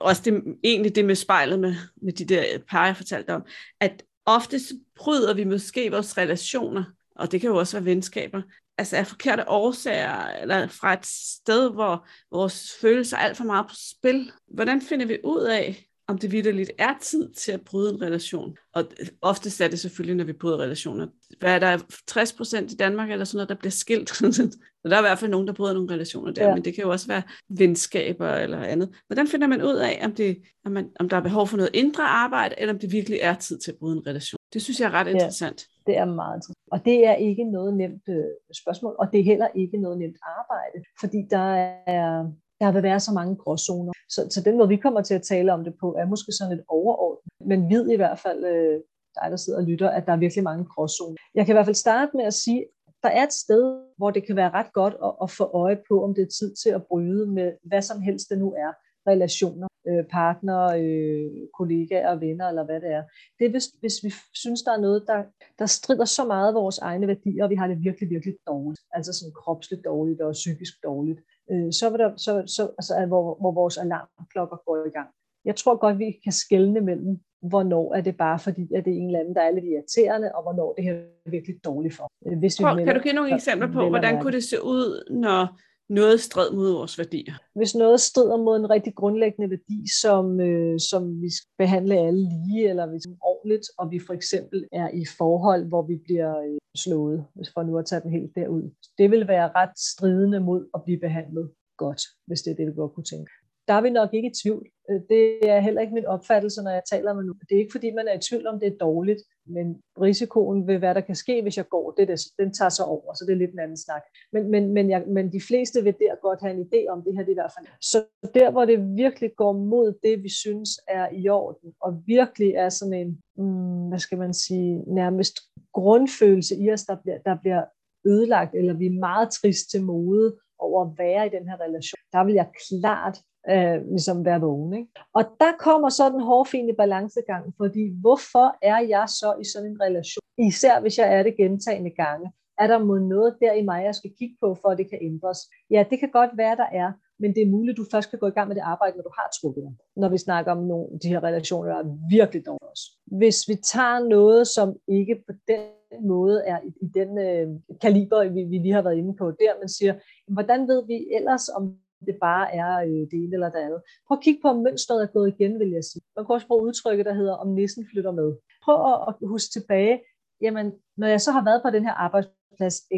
også 0.00 0.22
det, 0.24 0.42
egentlig 0.64 0.94
det 0.94 1.04
med 1.04 1.14
spejlet 1.14 1.58
med, 1.58 1.74
med 2.02 2.12
de 2.12 2.24
der 2.24 2.58
par, 2.70 2.86
jeg 2.86 2.96
fortalte 2.96 3.34
om, 3.34 3.44
at 3.80 4.02
oftest 4.26 4.72
bryder 4.96 5.34
vi 5.34 5.44
måske 5.44 5.90
vores 5.90 6.18
relationer, 6.18 6.84
og 7.16 7.32
det 7.32 7.40
kan 7.40 7.50
jo 7.50 7.56
også 7.56 7.76
være 7.76 7.84
venskaber, 7.84 8.42
altså 8.78 8.96
af 8.96 9.06
forkerte 9.06 9.48
årsager, 9.48 10.26
eller 10.26 10.66
fra 10.66 10.92
et 10.92 11.06
sted, 11.06 11.70
hvor 11.70 12.06
vores 12.30 12.72
følelser 12.80 13.16
er 13.16 13.20
alt 13.20 13.36
for 13.36 13.44
meget 13.44 13.66
på 13.66 13.74
spil. 13.74 14.32
Hvordan 14.48 14.82
finder 14.82 15.06
vi 15.06 15.18
ud 15.24 15.42
af, 15.42 15.86
om 16.08 16.18
det 16.18 16.32
vidderligt 16.32 16.70
er 16.78 16.94
tid 17.00 17.32
til 17.32 17.52
at 17.52 17.60
bryde 17.60 17.94
en 17.94 18.02
relation. 18.02 18.56
Og 18.74 18.84
oftest 19.22 19.60
er 19.60 19.68
det 19.68 19.78
selvfølgelig, 19.78 20.16
når 20.16 20.24
vi 20.24 20.32
bryder 20.32 20.58
relationer. 20.58 21.06
Hvad 21.40 21.54
er 21.54 21.58
der 21.58 21.78
60 22.06 22.32
procent 22.32 22.72
i 22.72 22.76
Danmark 22.76 23.10
eller 23.10 23.24
sådan 23.24 23.36
noget, 23.36 23.48
der 23.48 23.54
bliver 23.54 23.70
skilt? 23.70 24.08
så 24.36 24.56
der 24.84 24.96
er 24.96 25.00
i 25.00 25.02
hvert 25.02 25.18
fald 25.18 25.30
nogen, 25.30 25.46
der 25.46 25.52
bryder 25.52 25.74
nogle 25.74 25.92
relationer 25.92 26.32
der, 26.32 26.48
ja. 26.48 26.54
men 26.54 26.64
det 26.64 26.74
kan 26.74 26.84
jo 26.84 26.90
også 26.90 27.08
være 27.08 27.22
venskaber 27.48 28.28
eller 28.28 28.58
andet. 28.58 28.88
Hvordan 29.06 29.28
finder 29.28 29.46
man 29.46 29.62
ud 29.62 29.74
af, 29.74 30.00
om, 30.04 30.12
det, 30.14 30.42
om, 30.64 30.72
man, 30.72 30.90
om 31.00 31.08
der 31.08 31.16
er 31.16 31.20
behov 31.20 31.46
for 31.46 31.56
noget 31.56 31.70
indre 31.74 32.02
arbejde, 32.02 32.54
eller 32.58 32.74
om 32.74 32.78
det 32.78 32.92
virkelig 32.92 33.18
er 33.22 33.34
tid 33.34 33.58
til 33.58 33.72
at 33.72 33.78
bryde 33.78 33.96
en 33.96 34.06
relation? 34.06 34.38
Det 34.52 34.62
synes 34.62 34.80
jeg 34.80 34.86
er 34.86 34.90
ret 34.90 35.06
interessant. 35.06 35.66
Ja, 35.86 35.92
det 35.92 35.98
er 35.98 36.04
meget 36.04 36.36
interessant. 36.36 36.58
Og 36.72 36.84
det 36.84 37.06
er 37.06 37.14
ikke 37.14 37.44
noget 37.44 37.76
nemt 37.76 38.08
øh, 38.08 38.24
spørgsmål, 38.62 38.94
og 38.98 39.06
det 39.12 39.20
er 39.20 39.24
heller 39.24 39.48
ikke 39.54 39.78
noget 39.78 39.98
nemt 39.98 40.16
arbejde, 40.38 40.78
fordi 41.00 41.18
der 41.30 41.48
er, 41.86 42.24
der 42.64 42.72
vil 42.72 42.82
være 42.82 43.00
så 43.00 43.12
mange 43.12 43.36
gråzoner. 43.36 43.92
Så, 44.08 44.20
så 44.30 44.40
den 44.40 44.56
måde, 44.56 44.68
vi 44.68 44.76
kommer 44.76 45.02
til 45.02 45.14
at 45.14 45.22
tale 45.22 45.52
om 45.52 45.64
det 45.64 45.74
på, 45.80 45.94
er 45.98 46.06
måske 46.06 46.32
sådan 46.32 46.58
et 46.58 46.64
overordnet. 46.68 47.32
Men 47.50 47.68
vid 47.68 47.88
i 47.88 47.96
hvert 47.96 48.18
fald, 48.18 48.44
øh, 48.44 48.80
dig 49.18 49.30
der 49.30 49.36
sidder 49.36 49.58
og 49.58 49.64
lytter, 49.64 49.88
at 49.90 50.06
der 50.06 50.12
er 50.12 50.16
virkelig 50.16 50.44
mange 50.44 50.64
gråzoner. 50.64 51.16
Jeg 51.34 51.46
kan 51.46 51.52
i 51.52 51.56
hvert 51.56 51.66
fald 51.66 51.84
starte 51.86 52.16
med 52.16 52.24
at 52.24 52.34
sige, 52.34 52.66
der 53.02 53.08
er 53.08 53.22
et 53.22 53.32
sted, 53.32 53.64
hvor 53.96 54.10
det 54.10 54.26
kan 54.26 54.36
være 54.36 54.50
ret 54.50 54.72
godt 54.72 54.94
at, 55.04 55.12
at 55.22 55.30
få 55.30 55.44
øje 55.44 55.78
på, 55.88 56.04
om 56.04 56.14
det 56.14 56.22
er 56.22 56.36
tid 56.38 56.54
til 56.62 56.70
at 56.70 56.86
bryde 56.86 57.26
med 57.26 57.52
hvad 57.64 57.82
som 57.82 58.00
helst 58.00 58.28
det 58.30 58.38
nu 58.38 58.52
er 58.52 58.72
relationer, 59.10 59.68
øh, 59.88 60.04
partnere, 60.10 60.82
øh, 60.82 61.30
kollegaer, 61.58 62.14
venner 62.14 62.48
eller 62.48 62.64
hvad 62.64 62.80
det 62.80 62.90
er. 62.98 63.02
Det 63.38 63.44
er, 63.46 63.50
hvis, 63.50 63.66
hvis 63.80 63.96
vi 64.04 64.10
synes, 64.34 64.62
der 64.62 64.72
er 64.72 64.80
noget, 64.80 65.04
der, 65.06 65.22
der 65.58 65.66
strider 65.66 66.04
så 66.04 66.24
meget 66.24 66.54
vores 66.54 66.78
egne 66.78 67.06
værdier, 67.06 67.44
og 67.44 67.50
vi 67.50 67.54
har 67.54 67.66
det 67.66 67.84
virkelig, 67.84 68.10
virkelig 68.10 68.34
dårligt, 68.46 68.82
altså 68.92 69.12
sådan 69.12 69.32
kropsligt 69.42 69.84
dårligt 69.84 70.20
og 70.20 70.32
psykisk 70.32 70.74
dårligt, 70.82 71.20
øh, 71.50 71.72
så 71.72 71.90
vil 71.90 71.98
der, 71.98 72.16
så, 72.16 72.42
så, 72.46 72.62
altså, 72.78 73.06
hvor, 73.06 73.36
hvor 73.40 73.52
vores 73.52 73.78
alarmklokker 73.78 74.56
går 74.66 74.86
i 74.86 74.90
gang. 74.90 75.08
Jeg 75.44 75.56
tror 75.56 75.76
godt, 75.76 75.98
vi 75.98 76.20
kan 76.24 76.32
skelne 76.32 76.80
mellem, 76.80 77.20
hvornår 77.42 77.94
er 77.94 78.00
det 78.00 78.16
bare 78.16 78.38
fordi, 78.38 78.74
at 78.74 78.84
det 78.84 78.92
er 78.92 78.96
en 78.96 79.06
eller 79.06 79.20
anden, 79.20 79.34
der 79.34 79.42
er 79.42 79.50
lidt 79.50 79.64
irriterende, 79.64 80.34
og 80.34 80.42
hvornår 80.42 80.72
det 80.72 80.84
her 80.84 80.94
er 81.26 81.30
virkelig 81.30 81.64
dårligt 81.64 81.94
for. 81.94 82.06
Øh, 82.26 82.38
hvis 82.38 82.58
vi 82.58 82.62
Prøv, 82.64 82.74
melder, 82.74 82.92
kan 82.92 83.00
du 83.00 83.02
give 83.02 83.14
nogle 83.14 83.34
eksempler 83.34 83.72
på, 83.72 83.88
hvordan 83.88 84.20
kunne 84.20 84.32
det 84.32 84.44
se 84.44 84.56
ud, 84.62 85.10
når 85.10 85.58
noget 85.94 86.20
strid 86.20 86.50
mod 86.50 86.72
vores 86.72 86.98
værdier. 86.98 87.34
Hvis 87.54 87.74
noget 87.74 88.00
strider 88.00 88.36
mod 88.36 88.56
en 88.56 88.70
rigtig 88.70 88.94
grundlæggende 88.94 89.50
værdi, 89.50 89.78
som, 90.02 90.40
øh, 90.40 90.80
som 90.90 91.02
vi 91.22 91.30
skal 91.36 91.50
behandle 91.58 91.94
alle 92.06 92.22
lige, 92.30 92.68
eller 92.70 92.86
hvis 92.86 93.04
er 93.04 93.16
ordentligt, 93.20 93.66
og 93.78 93.90
vi 93.90 93.98
for 94.06 94.14
eksempel 94.14 94.64
er 94.72 94.88
i 95.02 95.04
forhold, 95.18 95.62
hvor 95.68 95.82
vi 95.82 95.96
bliver 96.04 96.38
øh, 96.38 96.58
slået, 96.76 97.24
hvis 97.34 97.50
for 97.54 97.62
nu 97.62 97.78
at 97.78 97.86
tage 97.86 98.00
den 98.00 98.10
helt 98.10 98.32
derud. 98.36 98.70
Det 98.98 99.10
vil 99.10 99.28
være 99.28 99.50
ret 99.54 99.78
stridende 99.78 100.40
mod 100.40 100.66
at 100.74 100.80
blive 100.84 101.00
behandlet 101.00 101.50
godt, 101.76 102.02
hvis 102.26 102.42
det 102.42 102.50
er 102.50 102.56
det, 102.56 102.66
vi 102.66 102.72
godt 102.72 102.94
kunne 102.94 103.10
tænke 103.14 103.30
der 103.68 103.74
er 103.74 103.80
vi 103.80 103.90
nok 103.90 104.14
ikke 104.14 104.28
i 104.28 104.38
tvivl. 104.42 104.66
Øh, 104.90 105.00
det 105.08 105.48
er 105.48 105.60
heller 105.60 105.80
ikke 105.80 105.94
min 105.94 106.06
opfattelse, 106.06 106.62
når 106.62 106.70
jeg 106.70 106.82
taler 106.90 107.14
med 107.14 107.24
nogen. 107.24 107.40
Det 107.48 107.54
er 107.54 107.58
ikke 107.58 107.72
fordi, 107.72 107.90
man 107.90 108.08
er 108.08 108.14
i 108.14 108.26
tvivl 108.28 108.46
om, 108.46 108.60
det 108.60 108.68
er 108.68 108.76
dårligt, 108.80 109.22
men 109.46 109.66
risikoen 110.00 110.66
ved, 110.66 110.78
hvad 110.78 110.94
der 110.94 111.00
kan 111.00 111.14
ske, 111.14 111.42
hvis 111.42 111.56
jeg 111.56 111.68
går, 111.68 111.90
det, 111.90 112.08
der, 112.08 112.16
den 112.38 112.52
tager 112.52 112.68
sig 112.68 112.84
over, 112.84 113.14
så 113.14 113.24
det 113.26 113.32
er 113.32 113.36
lidt 113.36 113.52
en 113.52 113.58
anden 113.58 113.76
snak. 113.76 114.02
Men, 114.32 114.50
men, 114.50 114.72
men, 114.72 114.90
jeg, 114.90 115.04
men 115.06 115.32
de 115.32 115.40
fleste 115.48 115.82
vil 115.82 115.94
der 115.98 116.20
godt 116.22 116.40
have 116.40 116.54
en 116.54 116.66
idé 116.66 116.92
om 116.92 117.02
det 117.02 117.14
her, 117.14 117.22
det 117.22 117.28
er 117.28 117.38
i 117.38 117.42
hvert 117.42 117.54
fald. 117.58 117.66
Så 117.80 118.04
der, 118.34 118.50
hvor 118.50 118.64
det 118.64 118.96
virkelig 118.96 119.30
går 119.36 119.52
mod 119.52 119.98
det, 120.02 120.22
vi 120.22 120.28
synes 120.28 120.70
er 120.88 121.08
i 121.12 121.28
orden, 121.28 121.72
og 121.80 122.02
virkelig 122.06 122.50
er 122.54 122.68
sådan 122.68 122.94
en, 122.94 123.22
hmm, 123.36 123.88
hvad 123.88 123.98
skal 123.98 124.18
man 124.18 124.34
sige, 124.34 124.94
nærmest 124.94 125.36
grundfølelse 125.72 126.56
i 126.56 126.72
os, 126.72 126.84
der 126.84 126.96
bliver, 127.02 127.18
der 127.18 127.36
bliver 127.42 127.64
ødelagt, 128.06 128.54
eller 128.54 128.74
vi 128.74 128.86
er 128.86 129.00
meget 129.00 129.30
trist 129.30 129.70
til 129.70 129.82
mode 129.82 130.36
over 130.58 130.84
at 130.84 130.98
være 130.98 131.26
i 131.26 131.30
den 131.30 131.48
her 131.48 131.60
relation, 131.60 131.98
der 132.12 132.24
vil 132.24 132.34
jeg 132.34 132.48
klart 132.68 133.18
øh, 133.50 133.90
ligesom 133.90 134.24
være 134.24 134.40
vågen. 134.40 134.72
Ikke? 134.74 134.90
Og 135.14 135.24
der 135.40 135.52
kommer 135.58 135.88
så 135.88 136.10
den 136.10 136.20
hårfine 136.20 136.74
balancegang, 136.74 137.54
fordi 137.56 137.84
hvorfor 138.00 138.56
er 138.62 138.78
jeg 138.78 139.08
så 139.08 139.34
i 139.40 139.44
sådan 139.44 139.70
en 139.70 139.80
relation? 139.80 140.24
Især 140.38 140.80
hvis 140.80 140.98
jeg 140.98 141.14
er 141.18 141.22
det 141.22 141.36
gentagende 141.36 141.90
gange. 141.90 142.32
Er 142.58 142.66
der 142.66 142.78
mod 142.78 143.00
noget 143.00 143.36
der 143.40 143.52
i 143.52 143.62
mig, 143.62 143.84
jeg 143.84 143.94
skal 143.94 144.12
kigge 144.18 144.36
på, 144.40 144.56
for 144.62 144.68
at 144.68 144.78
det 144.78 144.90
kan 144.90 144.98
ændres? 145.02 145.38
Ja, 145.70 145.84
det 145.90 145.98
kan 145.98 146.10
godt 146.10 146.30
være, 146.36 146.56
der 146.56 146.68
er, 146.72 146.92
men 147.18 147.34
det 147.34 147.42
er 147.42 147.50
muligt, 147.50 147.74
at 147.74 147.76
du 147.76 147.86
først 147.92 148.10
kan 148.10 148.18
gå 148.18 148.26
i 148.26 148.30
gang 148.30 148.48
med 148.48 148.56
det 148.56 148.62
arbejde, 148.62 148.96
når 148.96 149.02
du 149.02 149.14
har 149.18 149.28
trukket 149.40 149.62
dig. 149.62 149.74
Når 149.96 150.08
vi 150.08 150.18
snakker 150.18 150.52
om 150.52 150.62
nogle 150.62 150.86
af 150.92 151.00
de 151.00 151.08
her 151.08 151.24
relationer, 151.24 151.72
der 151.72 151.78
er 151.78 152.08
virkelig 152.10 152.46
dårlige 152.46 152.70
også. 152.70 152.86
Hvis 153.06 153.38
vi 153.48 153.54
tager 153.54 154.08
noget, 154.08 154.48
som 154.48 154.76
ikke 154.88 155.14
på 155.28 155.32
den 155.48 155.62
måde 156.08 156.42
er 156.46 156.58
i, 156.68 156.70
i 156.84 156.88
den 156.98 157.18
øh, 157.18 157.48
kaliber, 157.80 158.28
vi, 158.28 158.42
vi 158.44 158.58
lige 158.58 158.74
har 158.74 158.82
været 158.82 158.96
inde 158.96 159.14
på 159.16 159.30
der, 159.30 159.60
man 159.62 159.68
siger, 159.68 159.94
hvordan 160.32 160.68
ved 160.68 160.86
vi 160.86 161.06
ellers, 161.16 161.48
om 161.48 161.76
det 162.06 162.16
bare 162.20 162.54
er 162.54 162.72
øh, 162.88 163.04
det 163.10 163.18
ene 163.22 163.34
eller 163.34 163.50
det 163.50 163.58
andet. 163.58 163.80
Prøv 164.06 164.18
at 164.18 164.24
kigge 164.24 164.40
på, 164.42 164.48
om 164.48 164.56
mønstret 164.56 165.02
er 165.02 165.06
gået 165.06 165.34
igen, 165.34 165.58
vil 165.58 165.70
jeg 165.70 165.84
sige. 165.84 166.02
Man 166.16 166.26
kan 166.26 166.34
også 166.34 166.46
bruge 166.46 166.66
udtrykket, 166.68 167.06
der 167.06 167.14
hedder, 167.14 167.34
om 167.34 167.48
nissen 167.48 167.86
flytter 167.90 168.12
med. 168.12 168.36
Prøv 168.64 168.76
at, 169.08 169.14
huske 169.28 169.50
tilbage, 169.52 170.00
jamen, 170.40 170.72
når 170.96 171.06
jeg 171.06 171.20
så 171.20 171.30
har 171.32 171.44
været 171.44 171.62
på 171.62 171.70
den 171.70 171.84
her 171.84 171.92
arbejdsplads 171.92 172.43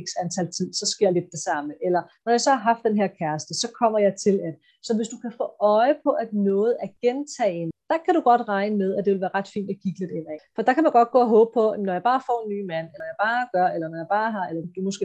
x 0.04 0.06
antal 0.22 0.48
tid, 0.56 0.68
så 0.80 0.86
sker 0.94 1.10
lidt 1.10 1.28
det 1.34 1.42
samme. 1.48 1.74
Eller 1.86 2.02
når 2.24 2.32
jeg 2.32 2.40
så 2.40 2.50
har 2.50 2.62
haft 2.70 2.82
den 2.88 2.96
her 3.00 3.08
kæreste, 3.20 3.52
så 3.62 3.68
kommer 3.80 3.98
jeg 4.06 4.14
til 4.24 4.36
at. 4.48 4.54
Så 4.86 4.96
hvis 4.96 5.08
du 5.08 5.18
kan 5.24 5.32
få 5.40 5.46
øje 5.60 5.96
på, 6.04 6.10
at 6.10 6.30
noget 6.32 6.72
er 6.84 6.90
gentagende, 7.06 7.72
der 7.92 7.98
kan 8.04 8.14
du 8.14 8.22
godt 8.30 8.48
regne 8.54 8.76
med, 8.82 8.90
at 8.96 9.04
det 9.04 9.12
vil 9.12 9.24
være 9.24 9.36
ret 9.38 9.50
fint 9.54 9.70
at 9.70 9.80
kigge 9.82 9.98
lidt 10.00 10.12
ind 10.18 10.26
af. 10.34 10.38
For 10.54 10.62
der 10.62 10.72
kan 10.74 10.82
man 10.86 10.92
godt 10.98 11.10
gå 11.10 11.20
og 11.26 11.30
håbe 11.36 11.50
på, 11.58 11.64
at 11.70 11.80
når 11.80 11.92
jeg 11.98 12.04
bare 12.10 12.22
får 12.28 12.38
en 12.42 12.50
ny 12.54 12.60
mand, 12.72 12.86
eller 12.94 13.06
jeg 13.12 13.18
bare 13.26 13.42
gør, 13.56 13.66
eller 13.74 13.88
når 13.88 13.98
jeg 14.02 14.10
bare 14.18 14.30
har, 14.36 14.44
eller 14.48 14.62
du 14.76 14.80
måske 14.88 15.04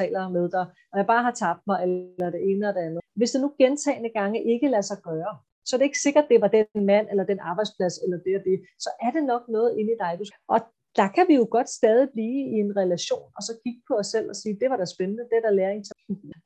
taler 0.00 0.28
med 0.36 0.44
dig, 0.56 0.64
når 0.90 0.98
jeg 1.02 1.08
bare 1.12 1.22
har 1.28 1.34
tabt 1.44 1.62
mig, 1.68 1.76
eller 1.84 2.30
det 2.34 2.40
ene 2.48 2.60
eller 2.60 2.72
det 2.76 2.86
andet. 2.88 3.00
Hvis 3.18 3.30
det 3.32 3.40
nu 3.40 3.50
gentagende 3.62 4.10
gange 4.18 4.38
ikke 4.52 4.68
lader 4.68 4.88
sig 4.90 4.98
gøre, 5.10 5.32
så 5.66 5.76
er 5.76 5.78
det 5.78 5.84
ikke 5.90 6.04
sikkert, 6.06 6.26
det 6.30 6.40
var 6.40 6.50
den 6.58 6.86
mand, 6.92 7.06
eller 7.10 7.24
den 7.32 7.40
arbejdsplads, 7.50 7.94
eller 8.04 8.18
det 8.26 8.34
og 8.38 8.42
det. 8.48 8.56
Så 8.84 8.90
er 9.04 9.10
det 9.16 9.24
nok 9.32 9.42
noget 9.48 9.70
inde 9.78 9.92
i 9.92 9.98
dig. 10.04 10.12
Og 10.52 10.58
der 10.96 11.08
kan 11.08 11.24
vi 11.28 11.34
jo 11.34 11.46
godt 11.50 11.70
stadig 11.70 12.08
blive 12.12 12.40
i 12.54 12.56
en 12.64 12.76
relation, 12.76 13.26
og 13.36 13.42
så 13.42 13.52
kigge 13.64 13.80
på 13.88 13.94
os 13.94 14.06
selv 14.06 14.28
og 14.28 14.36
sige, 14.36 14.58
det 14.60 14.70
var 14.70 14.76
da 14.76 14.84
spændende, 14.84 15.22
det 15.30 15.36
er 15.36 15.48
der 15.48 15.54
læring. 15.60 15.84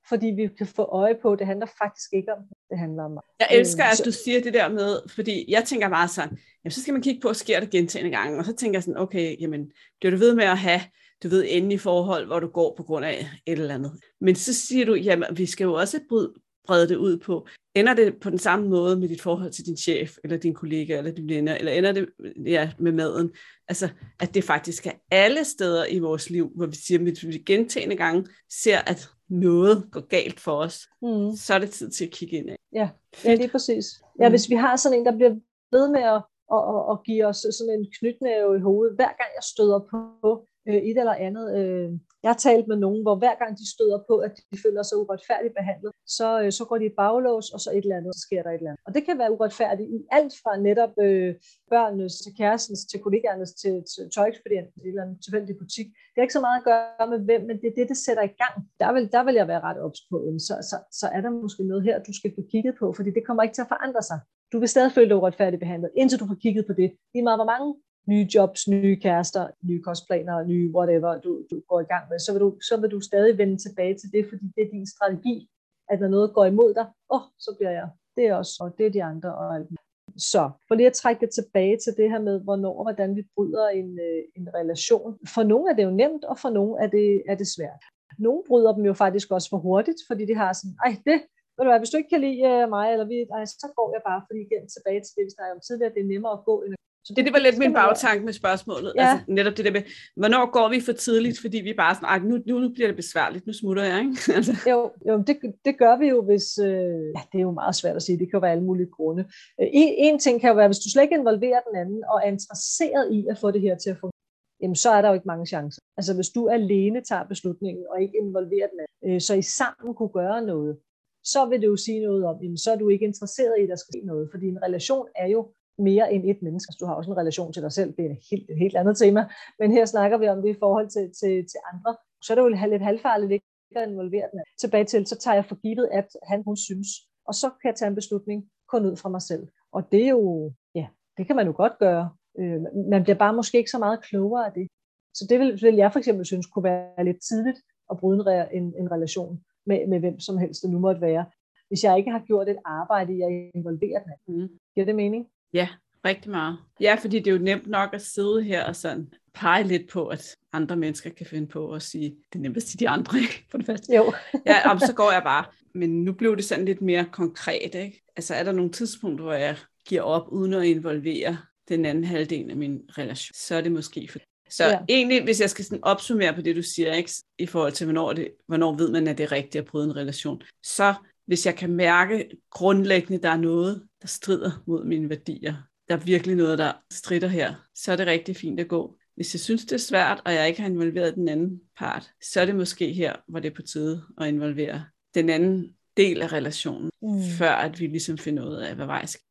Fordi 0.08 0.26
vi 0.26 0.48
kan 0.58 0.66
få 0.66 0.82
øje 0.82 1.16
på, 1.22 1.36
det 1.36 1.46
handler 1.46 1.66
faktisk 1.66 2.12
ikke 2.12 2.32
om 2.32 2.42
det 2.70 2.78
handler 2.78 3.02
om 3.04 3.10
mig. 3.10 3.22
Jeg 3.40 3.48
elsker, 3.50 3.84
at 3.84 4.02
du 4.04 4.12
siger 4.12 4.40
det 4.40 4.54
der 4.54 4.68
med, 4.68 4.98
fordi 5.08 5.44
jeg 5.48 5.64
tænker 5.64 5.88
meget 5.88 6.10
sådan, 6.10 6.38
jamen, 6.64 6.72
så 6.72 6.82
skal 6.82 6.92
man 6.92 7.02
kigge 7.02 7.20
på, 7.20 7.32
sker 7.32 7.60
det 7.60 7.70
gentagende 7.70 8.16
gange, 8.16 8.38
og 8.38 8.44
så 8.44 8.52
tænker 8.56 8.76
jeg 8.76 8.82
sådan, 8.82 9.00
okay, 9.00 9.40
jamen, 9.40 9.72
bliver 10.00 10.10
du 10.10 10.16
ved 10.16 10.34
med 10.34 10.44
at 10.44 10.58
have, 10.58 10.80
du 11.22 11.28
ved, 11.28 11.44
i 11.44 11.78
forhold, 11.78 12.26
hvor 12.26 12.40
du 12.40 12.48
går 12.48 12.74
på 12.76 12.82
grund 12.82 13.04
af 13.04 13.26
et 13.46 13.58
eller 13.58 13.74
andet. 13.74 13.92
Men 14.20 14.34
så 14.34 14.54
siger 14.54 14.86
du, 14.86 14.94
jamen, 14.94 15.28
vi 15.36 15.46
skal 15.46 15.64
jo 15.64 15.74
også 15.74 16.00
bryde, 16.08 16.34
brede 16.66 16.88
det 16.88 16.96
ud 16.96 17.18
på. 17.18 17.46
Ender 17.74 17.94
det 17.94 18.14
på 18.20 18.30
den 18.30 18.38
samme 18.38 18.68
måde 18.68 18.96
med 18.96 19.08
dit 19.08 19.22
forhold 19.22 19.50
til 19.50 19.66
din 19.66 19.76
chef, 19.76 20.16
eller 20.24 20.36
din 20.36 20.54
kollega, 20.54 20.98
eller 20.98 21.10
din 21.10 21.28
venner, 21.28 21.54
eller 21.54 21.72
ender 21.72 21.92
det 21.92 22.08
ja, 22.46 22.72
med 22.78 22.92
maden? 22.92 23.32
Altså, 23.68 23.88
at 24.20 24.34
det 24.34 24.44
faktisk 24.44 24.86
er 24.86 24.92
alle 25.10 25.44
steder 25.44 25.86
i 25.86 25.98
vores 25.98 26.30
liv, 26.30 26.52
hvor 26.56 26.66
vi 26.66 26.76
siger, 26.76 27.00
at 27.00 27.28
vi 27.28 27.38
gentagende 27.46 27.96
gange 27.96 28.26
ser, 28.62 28.78
at 28.78 29.08
noget 29.28 29.88
går 29.92 30.00
galt 30.00 30.40
for 30.40 30.52
os, 30.52 30.80
mm. 31.02 31.36
så 31.36 31.54
er 31.54 31.58
det 31.58 31.70
tid 31.70 31.90
til 31.90 32.04
at 32.04 32.10
kigge 32.10 32.36
ind 32.36 32.50
af. 32.50 32.56
Ja, 32.72 32.88
ja 33.24 33.30
det 33.30 33.44
er 33.44 33.48
præcis. 33.48 33.86
Ja, 34.20 34.28
mm. 34.28 34.32
hvis 34.32 34.50
vi 34.50 34.54
har 34.54 34.76
sådan 34.76 34.98
en, 34.98 35.06
der 35.06 35.16
bliver 35.16 35.34
ved 35.72 35.88
med 35.88 36.02
at, 36.02 36.22
at, 36.54 36.62
at, 36.74 36.82
at 36.92 36.98
give 37.06 37.26
os 37.26 37.36
sådan 37.36 37.74
en 37.78 37.86
knytnæve 37.98 38.56
i 38.56 38.60
hovedet, 38.60 38.96
hver 38.96 39.12
gang 39.20 39.30
jeg 39.36 39.44
støder 39.52 39.80
på 39.90 40.46
øh, 40.68 40.74
et 40.74 40.98
eller 40.98 41.14
andet. 41.14 41.46
Øh, 41.58 41.90
jeg 42.24 42.32
har 42.34 42.40
talt 42.48 42.66
med 42.68 42.78
nogen, 42.84 43.02
hvor 43.04 43.16
hver 43.22 43.34
gang 43.42 43.52
de 43.60 43.66
støder 43.74 43.98
på, 44.08 44.14
at 44.26 44.32
de 44.50 44.56
føler 44.64 44.82
sig 44.82 44.96
uretfærdigt 45.02 45.54
behandlet, 45.60 45.90
så, 46.18 46.28
øh, 46.42 46.50
så 46.58 46.62
går 46.68 46.78
de 46.78 46.86
i 46.90 46.96
baglås, 47.02 47.46
og 47.54 47.60
så 47.64 47.68
et 47.70 47.84
eller 47.86 47.96
andet, 48.00 48.12
så 48.16 48.22
sker 48.26 48.42
der 48.42 48.50
et 48.50 48.60
eller 48.60 48.70
andet. 48.70 48.84
Og 48.86 48.94
det 48.94 49.02
kan 49.06 49.18
være 49.22 49.32
uretfærdigt 49.36 49.88
i 49.96 49.98
alt 50.18 50.34
fra 50.42 50.52
netop 50.68 50.94
øh, 51.06 51.30
børnenes 51.72 52.14
til 52.24 52.32
kærestens, 52.40 52.80
til 52.90 52.98
kollegaernes, 53.04 53.52
til, 53.62 53.74
til 53.92 54.02
tøjekspedienten, 54.14 54.74
til 54.76 54.88
en 54.88 54.92
eller 54.94 55.04
anden 55.04 55.18
tilfældig 55.24 55.54
butik. 55.62 55.86
Det 56.10 56.18
har 56.18 56.26
ikke 56.26 56.38
så 56.38 56.44
meget 56.46 56.58
at 56.60 56.66
gøre 56.70 57.06
med 57.12 57.20
hvem, 57.28 57.42
men 57.48 57.56
det 57.60 57.68
er 57.70 57.76
det, 57.78 57.86
det 57.92 57.98
sætter 58.06 58.24
i 58.30 58.34
gang. 58.42 58.54
Der 58.82 58.90
vil, 58.94 59.04
der 59.14 59.22
vil 59.26 59.36
jeg 59.40 59.48
være 59.52 59.64
ret 59.68 59.80
ops 59.86 60.00
på. 60.10 60.16
Så, 60.46 60.54
så, 60.70 60.76
så 61.00 61.06
er 61.16 61.20
der 61.24 61.30
måske 61.30 61.62
noget 61.72 61.82
her, 61.88 61.96
du 62.08 62.12
skal 62.18 62.30
få 62.38 62.42
kigget 62.52 62.74
på, 62.80 62.86
fordi 62.98 63.10
det 63.16 63.26
kommer 63.26 63.42
ikke 63.42 63.56
til 63.56 63.66
at 63.66 63.72
forandre 63.74 64.02
sig. 64.10 64.18
Du 64.52 64.58
vil 64.62 64.68
stadig 64.68 64.92
føle 64.92 65.08
dig 65.08 65.16
uretfærdigt 65.16 65.60
behandlet, 65.64 65.90
indtil 66.00 66.20
du 66.20 66.26
får 66.26 66.38
kigget 66.44 66.64
på 66.66 66.72
det. 66.80 66.88
Lige 67.14 67.26
meget 67.28 67.38
hvor 67.38 67.50
mange 67.54 67.68
nye 68.06 68.26
jobs, 68.34 68.68
nye 68.68 68.96
kærester, 68.96 69.44
nye 69.68 69.82
kostplaner, 69.82 70.46
nye 70.46 70.70
whatever, 70.76 71.20
du, 71.20 71.32
du 71.50 71.62
går 71.68 71.80
i 71.80 71.90
gang 71.92 72.04
med, 72.10 72.18
så 72.18 72.32
vil, 72.32 72.40
du, 72.40 72.50
så 72.68 72.80
vil 72.80 72.90
du 72.90 73.00
stadig 73.00 73.38
vende 73.38 73.56
tilbage 73.56 73.94
til 73.94 74.08
det, 74.12 74.26
fordi 74.28 74.46
det 74.56 74.62
er 74.64 74.70
din 74.70 74.86
strategi, 74.86 75.48
at 75.90 76.00
når 76.00 76.08
noget 76.08 76.34
går 76.34 76.44
imod 76.44 76.74
dig, 76.74 76.86
åh, 77.10 77.16
oh, 77.16 77.22
så 77.38 77.54
bliver 77.58 77.70
jeg, 77.70 77.88
det 78.16 78.24
er 78.26 78.34
også, 78.34 78.54
og 78.60 78.78
det 78.78 78.86
er 78.86 78.90
de 78.90 79.04
andre, 79.04 79.34
og 79.34 79.54
alt 79.54 79.68
så 80.16 80.50
for 80.68 80.74
lige 80.74 80.86
at 80.86 80.92
trække 80.92 81.20
det 81.20 81.30
tilbage 81.34 81.76
til 81.84 81.92
det 81.96 82.10
her 82.10 82.20
med, 82.20 82.40
hvornår 82.40 82.74
og 82.78 82.84
hvordan 82.84 83.16
vi 83.16 83.22
bryder 83.34 83.68
en, 83.68 83.98
øh, 83.98 84.22
en 84.36 84.46
relation. 84.54 85.18
For 85.34 85.42
nogle 85.42 85.70
er 85.70 85.74
det 85.76 85.84
jo 85.84 85.90
nemt, 85.90 86.24
og 86.24 86.38
for 86.38 86.50
nogle 86.50 86.74
er 86.82 86.88
det, 86.96 87.22
er 87.28 87.34
det 87.34 87.48
svært. 87.56 87.82
Nogle 88.18 88.42
bryder 88.48 88.72
dem 88.76 88.84
jo 88.84 88.92
faktisk 88.92 89.30
også 89.30 89.48
for 89.50 89.58
hurtigt, 89.58 90.00
fordi 90.08 90.24
de 90.30 90.34
har 90.34 90.52
sådan, 90.52 90.76
ej, 90.86 90.92
det, 91.08 91.16
ved 91.54 91.62
du 91.64 91.70
hvad, 91.70 91.80
hvis 91.80 91.90
du 91.90 91.96
ikke 91.96 92.12
kan 92.14 92.24
lide 92.26 92.42
øh, 92.50 92.68
mig, 92.74 92.86
eller 92.92 93.06
vi, 93.12 93.16
ej, 93.38 93.44
så 93.44 93.68
går 93.76 93.88
jeg 93.94 94.02
bare, 94.10 94.20
fordi 94.26 94.40
igen 94.48 94.64
tilbage 94.74 95.00
til 95.02 95.12
det, 95.16 95.24
vi 95.26 95.34
snakkede 95.34 95.56
om 95.56 95.64
tidligere, 95.66 95.94
det 95.94 96.02
er 96.02 96.12
nemmere 96.14 96.34
at 96.38 96.44
gå, 96.48 96.54
end 96.62 96.74
så 97.06 97.12
det, 97.16 97.24
det 97.24 97.32
var 97.32 97.38
lidt 97.38 97.58
min 97.58 97.72
bagtank 97.72 98.24
med 98.24 98.32
spørgsmålet. 98.32 98.92
Ja. 98.96 99.00
Altså 99.00 99.24
netop 99.28 99.56
det 99.56 99.64
der 99.64 99.70
med, 99.78 99.82
hvornår 100.16 100.50
går 100.50 100.68
vi 100.68 100.80
for 100.80 100.92
tidligt, 100.92 101.40
fordi 101.40 101.58
vi 101.68 101.72
bare 101.82 101.94
sådan, 101.94 102.22
nu, 102.30 102.36
nu, 102.46 102.58
nu 102.58 102.68
bliver 102.74 102.88
det 102.88 102.96
besværligt, 102.96 103.46
nu 103.46 103.52
smutter 103.52 103.84
jeg, 103.84 103.98
ikke? 104.00 104.16
altså. 104.36 104.52
Jo, 104.70 104.90
jo 105.08 105.14
det, 105.26 105.36
det 105.64 105.78
gør 105.78 105.98
vi 105.98 106.06
jo, 106.08 106.18
hvis, 106.28 106.58
øh, 106.58 107.04
ja, 107.16 107.22
det 107.30 107.38
er 107.38 107.46
jo 107.48 107.50
meget 107.62 107.74
svært 107.74 107.96
at 107.96 108.02
sige, 108.02 108.18
det 108.18 108.26
kan 108.28 108.36
jo 108.38 108.44
være 108.46 108.52
alle 108.52 108.68
mulige 108.70 108.90
grunde. 108.96 109.22
Øh, 109.60 109.68
en, 109.72 109.90
en 110.06 110.18
ting 110.18 110.40
kan 110.40 110.48
jo 110.50 110.56
være, 110.56 110.68
hvis 110.68 110.82
du 110.84 110.90
slet 110.90 111.02
ikke 111.02 111.20
involverer 111.22 111.60
den 111.68 111.76
anden, 111.82 112.00
og 112.10 112.16
er 112.24 112.28
interesseret 112.34 113.12
i 113.12 113.26
at 113.30 113.38
få 113.38 113.50
det 113.50 113.60
her 113.60 113.76
til 113.76 113.90
at 113.90 113.98
fungere, 114.00 114.22
jamen 114.62 114.76
så 114.76 114.90
er 114.90 115.00
der 115.02 115.08
jo 115.08 115.14
ikke 115.14 115.32
mange 115.32 115.46
chancer. 115.46 115.80
Altså 115.96 116.14
hvis 116.14 116.30
du 116.36 116.48
alene 116.48 117.00
tager 117.00 117.24
beslutningen, 117.24 117.84
og 117.90 118.02
ikke 118.02 118.18
involverer 118.24 118.68
den 118.72 118.78
anden, 118.82 119.14
øh, 119.14 119.20
så 119.20 119.34
I 119.34 119.42
sammen 119.42 119.94
kunne 119.94 120.14
gøre 120.20 120.42
noget, 120.42 120.76
så 121.24 121.46
vil 121.50 121.60
det 121.60 121.66
jo 121.66 121.76
sige 121.76 122.00
noget 122.06 122.24
om, 122.24 122.36
jamen, 122.42 122.58
så 122.58 122.72
er 122.72 122.76
du 122.76 122.88
ikke 122.88 123.04
interesseret 123.04 123.54
i, 123.58 123.62
at 123.62 123.68
der 123.68 123.76
skal 123.76 123.92
ske 123.92 124.06
noget, 124.06 124.28
fordi 124.32 124.46
en 124.48 124.62
relation 124.62 125.06
er 125.16 125.26
jo 125.26 125.40
mere 125.78 126.12
end 126.12 126.24
et 126.30 126.42
menneske. 126.42 126.72
Du 126.80 126.86
har 126.86 126.94
også 126.94 127.10
en 127.10 127.16
relation 127.16 127.52
til 127.52 127.62
dig 127.62 127.72
selv, 127.72 127.96
det 127.96 128.06
er 128.06 128.10
et 128.10 128.18
helt, 128.30 128.50
et 128.50 128.58
helt 128.58 128.76
andet 128.76 128.96
tema, 128.96 129.28
men 129.58 129.72
her 129.72 129.84
snakker 129.84 130.18
vi 130.18 130.28
om 130.28 130.42
det 130.42 130.48
i 130.48 130.58
forhold 130.58 130.88
til, 130.88 131.06
til, 131.20 131.34
til 131.50 131.60
andre. 131.72 131.96
Så 132.22 132.32
er 132.32 132.34
det 132.34 132.42
jo 132.42 132.48
lidt 132.48 132.82
halvfarligt 132.82 133.32
ikke 133.32 133.46
at 133.76 133.88
involvere 133.88 134.28
den. 134.32 134.40
Tilbage 134.58 134.84
til, 134.84 135.06
så 135.06 135.18
tager 135.18 135.34
jeg 135.34 135.44
for 135.44 135.54
givet, 135.54 135.88
at 135.92 136.08
han, 136.22 136.42
hun 136.46 136.56
synes, 136.56 136.88
og 137.28 137.34
så 137.34 137.50
kan 137.60 137.68
jeg 137.68 137.74
tage 137.74 137.88
en 137.88 137.94
beslutning 137.94 138.50
kun 138.68 138.86
ud 138.86 138.96
fra 138.96 139.08
mig 139.08 139.22
selv. 139.22 139.48
Og 139.72 139.92
det 139.92 140.04
er 140.04 140.08
jo, 140.08 140.52
ja, 140.74 140.86
det 141.16 141.26
kan 141.26 141.36
man 141.36 141.46
jo 141.46 141.54
godt 141.56 141.78
gøre. 141.78 142.10
Øh, 142.38 142.60
man 142.90 143.02
bliver 143.02 143.18
bare 143.18 143.34
måske 143.34 143.58
ikke 143.58 143.70
så 143.70 143.78
meget 143.78 144.04
klogere 144.04 144.46
af 144.46 144.52
det. 144.52 144.68
Så 145.14 145.26
det 145.30 145.40
vil, 145.40 145.58
vil 145.62 145.74
jeg 145.74 145.92
for 145.92 145.98
eksempel 145.98 146.26
synes 146.26 146.46
kunne 146.46 146.64
være 146.64 147.04
lidt 147.04 147.22
tidligt 147.28 147.58
at 147.90 147.98
bryde 147.98 148.48
en, 148.52 148.74
en 148.78 148.90
relation 148.92 149.44
med, 149.66 149.86
med 149.86 150.00
hvem 150.00 150.20
som 150.20 150.38
helst 150.38 150.62
det 150.62 150.70
nu 150.70 150.78
måtte 150.78 151.00
være, 151.00 151.24
hvis 151.68 151.84
jeg 151.84 151.98
ikke 151.98 152.10
har 152.10 152.22
gjort 152.26 152.48
et 152.48 152.58
arbejde 152.64 153.12
i 153.16 153.20
at 153.22 153.50
involvere 153.54 154.00
den. 154.04 154.12
Mm. 154.28 154.48
Giver 154.74 154.86
det 154.86 154.94
mening? 154.94 155.26
Ja, 155.54 155.68
rigtig 156.04 156.30
meget. 156.30 156.58
Ja, 156.80 156.96
fordi 157.00 157.18
det 157.18 157.26
er 157.26 157.32
jo 157.32 157.42
nemt 157.42 157.66
nok 157.66 157.94
at 157.94 158.02
sidde 158.02 158.42
her 158.42 158.64
og 158.64 158.76
sådan 158.76 159.08
pege 159.34 159.64
lidt 159.64 159.88
på, 159.88 160.06
at 160.06 160.36
andre 160.52 160.76
mennesker 160.76 161.10
kan 161.10 161.26
finde 161.26 161.46
på 161.46 161.72
at 161.72 161.82
sige, 161.82 162.16
det 162.32 162.38
er 162.38 162.42
nemt 162.42 162.56
at 162.56 162.62
sige 162.62 162.78
de 162.78 162.88
andre, 162.88 163.18
ikke? 163.24 163.46
For 163.50 163.58
det 163.58 163.66
første. 163.66 163.96
Jo. 163.96 164.12
ja, 164.46 164.70
om, 164.70 164.78
så 164.78 164.92
går 164.92 165.12
jeg 165.12 165.22
bare. 165.22 165.44
Men 165.74 166.04
nu 166.04 166.12
blev 166.12 166.36
det 166.36 166.44
sådan 166.44 166.64
lidt 166.64 166.82
mere 166.82 167.04
konkret, 167.12 167.74
ikke? 167.74 168.02
Altså 168.16 168.34
er 168.34 168.42
der 168.42 168.52
nogle 168.52 168.70
tidspunkter, 168.70 169.24
hvor 169.24 169.34
jeg 169.34 169.56
giver 169.88 170.02
op, 170.02 170.28
uden 170.28 170.52
at 170.52 170.64
involvere 170.64 171.36
den 171.68 171.84
anden 171.84 172.04
halvdel 172.04 172.50
af 172.50 172.56
min 172.56 172.80
relation, 172.98 173.34
så 173.34 173.54
er 173.54 173.60
det 173.60 173.72
måske 173.72 174.08
for 174.12 174.18
så 174.50 174.64
ja. 174.64 174.78
egentlig, 174.88 175.24
hvis 175.24 175.40
jeg 175.40 175.50
skal 175.50 175.64
sådan 175.64 175.84
opsummere 175.84 176.34
på 176.34 176.42
det, 176.42 176.56
du 176.56 176.62
siger, 176.62 176.94
ikke, 176.94 177.10
i 177.38 177.46
forhold 177.46 177.72
til, 177.72 177.84
hvornår, 177.84 178.12
det, 178.12 178.28
hvornår 178.46 178.76
ved 178.76 178.90
man, 178.90 179.08
at 179.08 179.18
det 179.18 179.24
er 179.24 179.32
rigtigt 179.32 179.56
at 179.56 179.64
bryde 179.64 179.84
en 179.84 179.96
relation, 179.96 180.42
så 180.62 180.94
hvis 181.26 181.46
jeg 181.46 181.56
kan 181.56 181.72
mærke 181.72 182.28
grundlæggende, 182.50 183.22
der 183.22 183.28
er 183.30 183.36
noget, 183.36 183.82
der 184.04 184.08
strider 184.08 184.50
mod 184.66 184.84
mine 184.84 185.08
værdier, 185.08 185.54
der 185.88 185.94
er 185.94 186.04
virkelig 186.04 186.36
noget, 186.36 186.58
der 186.58 186.72
strider 186.92 187.28
her, 187.28 187.54
så 187.74 187.92
er 187.92 187.96
det 187.96 188.06
rigtig 188.06 188.36
fint 188.36 188.60
at 188.60 188.68
gå. 188.68 188.96
Hvis 189.14 189.34
jeg 189.34 189.40
synes, 189.40 189.64
det 189.64 189.72
er 189.72 189.86
svært, 189.90 190.22
og 190.24 190.34
jeg 190.34 190.48
ikke 190.48 190.60
har 190.60 190.68
involveret 190.68 191.14
den 191.14 191.28
anden 191.28 191.60
part, 191.78 192.10
så 192.22 192.40
er 192.40 192.46
det 192.46 192.56
måske 192.56 192.92
her, 192.92 193.12
hvor 193.28 193.40
det 193.40 193.50
er 193.50 193.54
på 193.54 193.62
tide 193.62 194.02
at 194.20 194.28
involvere 194.28 194.84
den 195.14 195.30
anden 195.30 195.76
del 195.96 196.22
af 196.22 196.32
relationen, 196.32 196.90
mm. 197.02 197.20
før 197.38 197.50
at 197.50 197.80
vi 197.80 197.86
ligesom 197.86 198.18
finder 198.18 198.46
ud 198.48 198.54
af, 198.54 198.74
hvad 198.74 198.86
vej 198.86 199.06
skal. 199.06 199.24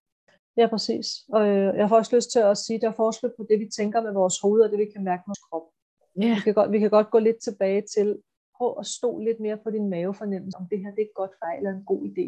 Ja, 0.58 0.68
præcis. 0.68 1.08
Og 1.34 1.48
øh, 1.48 1.78
jeg 1.78 1.90
får 1.90 1.98
også 1.98 2.16
lyst 2.16 2.32
til 2.32 2.40
at 2.40 2.58
sige, 2.58 2.76
at 2.76 2.82
der 2.82 2.90
er 2.90 3.02
forskel 3.04 3.30
på 3.38 3.46
det, 3.50 3.60
vi 3.60 3.70
tænker 3.78 4.02
med 4.02 4.14
vores 4.14 4.40
hoved, 4.40 4.62
og 4.62 4.70
det, 4.72 4.80
vi 4.80 4.88
kan 4.96 5.04
mærke 5.04 5.24
med 5.24 5.32
vores 5.32 5.46
krop. 5.50 5.68
Yeah. 6.24 6.36
Vi, 6.36 6.42
kan 6.42 6.54
godt, 6.54 6.72
vi 6.72 6.80
kan 6.80 6.90
godt 6.90 7.10
gå 7.12 7.20
lidt 7.20 7.40
tilbage 7.44 7.84
til, 7.96 8.08
prøv 8.58 8.76
at 8.80 8.86
stå 8.86 9.20
lidt 9.20 9.40
mere 9.40 9.58
på 9.64 9.70
din 9.72 9.90
mavefornemmelse, 9.90 10.58
om 10.58 10.68
det 10.72 10.80
her 10.80 10.92
det 10.92 11.02
er 11.02 11.10
et 11.12 11.20
godt 11.22 11.34
fejl 11.44 11.58
eller 11.58 11.72
en 11.72 11.86
god 11.86 12.02
idé. 12.12 12.28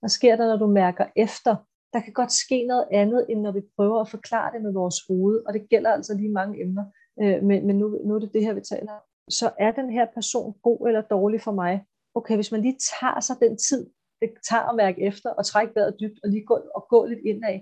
Hvad 0.00 0.12
sker 0.18 0.36
der, 0.36 0.46
når 0.46 0.56
du 0.56 0.66
mærker 0.66 1.06
efter? 1.16 1.56
Der 1.94 2.00
kan 2.00 2.12
godt 2.12 2.32
ske 2.32 2.66
noget 2.66 2.86
andet, 2.92 3.26
end 3.30 3.40
når 3.40 3.52
vi 3.52 3.62
prøver 3.76 4.00
at 4.00 4.08
forklare 4.08 4.52
det 4.54 4.62
med 4.62 4.72
vores 4.72 4.98
hoved, 5.08 5.36
og 5.46 5.54
det 5.54 5.68
gælder 5.68 5.90
altså 5.90 6.14
lige 6.14 6.32
mange 6.40 6.62
emner, 6.62 6.84
øh, 7.22 7.42
men, 7.42 7.66
men 7.66 7.78
nu, 7.78 7.86
nu 8.06 8.14
er 8.14 8.18
det 8.18 8.32
det 8.32 8.44
her, 8.46 8.54
vi 8.54 8.60
taler 8.60 8.92
om. 8.92 9.02
Så 9.30 9.50
er 9.58 9.72
den 9.72 9.90
her 9.90 10.06
person 10.14 10.54
god 10.62 10.86
eller 10.88 11.02
dårlig 11.02 11.40
for 11.40 11.52
mig? 11.52 11.84
Okay, 12.14 12.34
hvis 12.34 12.52
man 12.52 12.62
lige 12.62 12.78
tager 13.00 13.20
sig 13.20 13.36
den 13.40 13.56
tid, 13.68 13.90
det 14.20 14.30
tager 14.50 14.62
at 14.70 14.76
mærke 14.76 15.00
efter 15.02 15.30
og 15.30 15.46
trække 15.46 15.74
vejret 15.74 15.96
dybt 16.00 16.18
og 16.24 16.30
lige 16.30 16.44
gå, 16.44 16.54
og 16.74 16.86
gå 16.88 17.04
lidt 17.04 17.20
indad, 17.24 17.60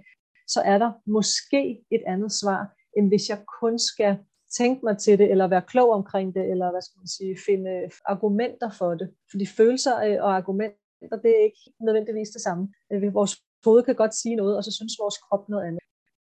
så 0.48 0.60
er 0.60 0.78
der 0.78 0.92
måske 1.06 1.84
et 1.90 2.02
andet 2.06 2.32
svar, 2.32 2.62
end 2.96 3.08
hvis 3.08 3.28
jeg 3.28 3.38
kun 3.60 3.78
skal 3.78 4.18
tænke 4.58 4.84
mig 4.84 4.98
til 4.98 5.18
det, 5.18 5.30
eller 5.30 5.46
være 5.46 5.62
klog 5.72 5.90
omkring 5.90 6.34
det, 6.34 6.50
eller 6.50 6.70
hvad 6.70 6.82
skal 6.82 6.98
man 6.98 7.06
sige, 7.16 7.36
finde 7.46 7.70
øh, 7.70 7.90
argumenter 8.04 8.70
for 8.78 8.90
det. 8.94 9.08
Fordi 9.30 9.46
følelser 9.46 9.94
øh, 10.06 10.18
og 10.24 10.36
argumenter, 10.36 11.16
det 11.24 11.30
er 11.38 11.44
ikke 11.44 11.62
nødvendigvis 11.80 12.30
det 12.30 12.42
samme. 12.42 12.74
Øh, 12.92 13.14
vores 13.14 13.34
hoved 13.64 13.82
kan 13.82 13.94
godt 13.94 14.14
sige 14.14 14.36
noget, 14.36 14.56
og 14.56 14.64
så 14.64 14.72
synes 14.72 14.92
vores 15.02 15.18
krop 15.18 15.48
noget 15.48 15.64
andet. 15.68 15.82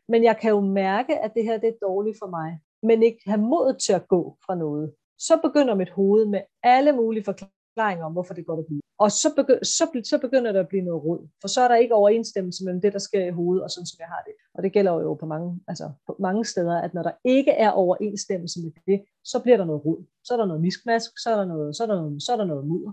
Men 0.08 0.24
jeg 0.24 0.38
kan 0.42 0.50
jo 0.50 0.62
mærke, 0.62 1.14
at 1.20 1.32
det 1.36 1.44
her 1.44 1.58
det 1.58 1.70
er 1.70 1.86
dårligt 1.88 2.18
for 2.22 2.30
mig, 2.38 2.60
men 2.84 3.04
ikke 3.04 3.22
have 3.26 3.42
mod 3.42 3.80
til 3.86 3.94
at 3.94 4.08
gå 4.08 4.38
fra 4.46 4.56
noget. 4.56 4.94
Så 5.20 5.40
begynder 5.44 5.76
mit 5.76 5.90
hoved 5.90 6.26
med 6.26 6.42
alle 6.64 6.92
mulige 6.92 7.24
forklaringer 7.24 8.06
om, 8.06 8.12
hvorfor 8.12 8.34
det 8.34 8.46
går 8.46 8.58
at 8.60 8.66
blive. 8.66 8.82
Og 9.04 9.12
så, 9.12 9.30
begy- 9.38 9.64
så, 9.78 9.86
så 10.12 10.18
begynder 10.26 10.52
der 10.52 10.60
at 10.60 10.68
blive 10.68 10.84
noget 10.84 11.04
råd. 11.04 11.22
For 11.42 11.48
så 11.48 11.62
er 11.62 11.68
der 11.68 11.76
ikke 11.76 11.96
overensstemmelse 11.96 12.66
mellem 12.66 12.82
det, 12.82 12.94
der 12.94 13.00
sker 13.00 13.26
i 13.26 13.38
hovedet, 13.40 13.64
og 13.64 13.70
sådan 13.72 13.86
som 13.86 13.98
jeg 14.00 14.08
har 14.08 14.22
det. 14.28 14.34
Og 14.56 14.64
det 14.64 14.74
gælder 14.74 14.94
jo 14.94 15.14
på 15.14 15.26
mange, 15.26 15.60
altså 15.68 15.92
på 16.08 16.16
mange 16.20 16.46
steder, 16.46 16.78
at 16.86 16.94
når 16.94 17.04
der 17.04 17.12
ikke 17.26 17.52
er 17.52 17.72
overensstemmelse 17.72 18.60
med 18.64 18.72
det, 18.88 19.06
så 19.24 19.38
bliver 19.44 19.58
der 19.58 19.66
noget 19.66 19.86
råd. 19.86 20.06
Så 20.24 20.34
er 20.34 20.38
der 20.38 20.46
noget 20.46 20.62
miskmask, 20.62 21.12
så 21.24 21.30
er 21.34 21.36
der 21.36 21.46
noget, 21.46 21.76
så 21.76 21.84
er 21.84 21.88
der 21.88 21.96
noget, 21.96 22.24
så 22.24 22.32
er 22.34 22.38
der 22.38 22.46
noget 22.46 22.68
mudder. 22.68 22.92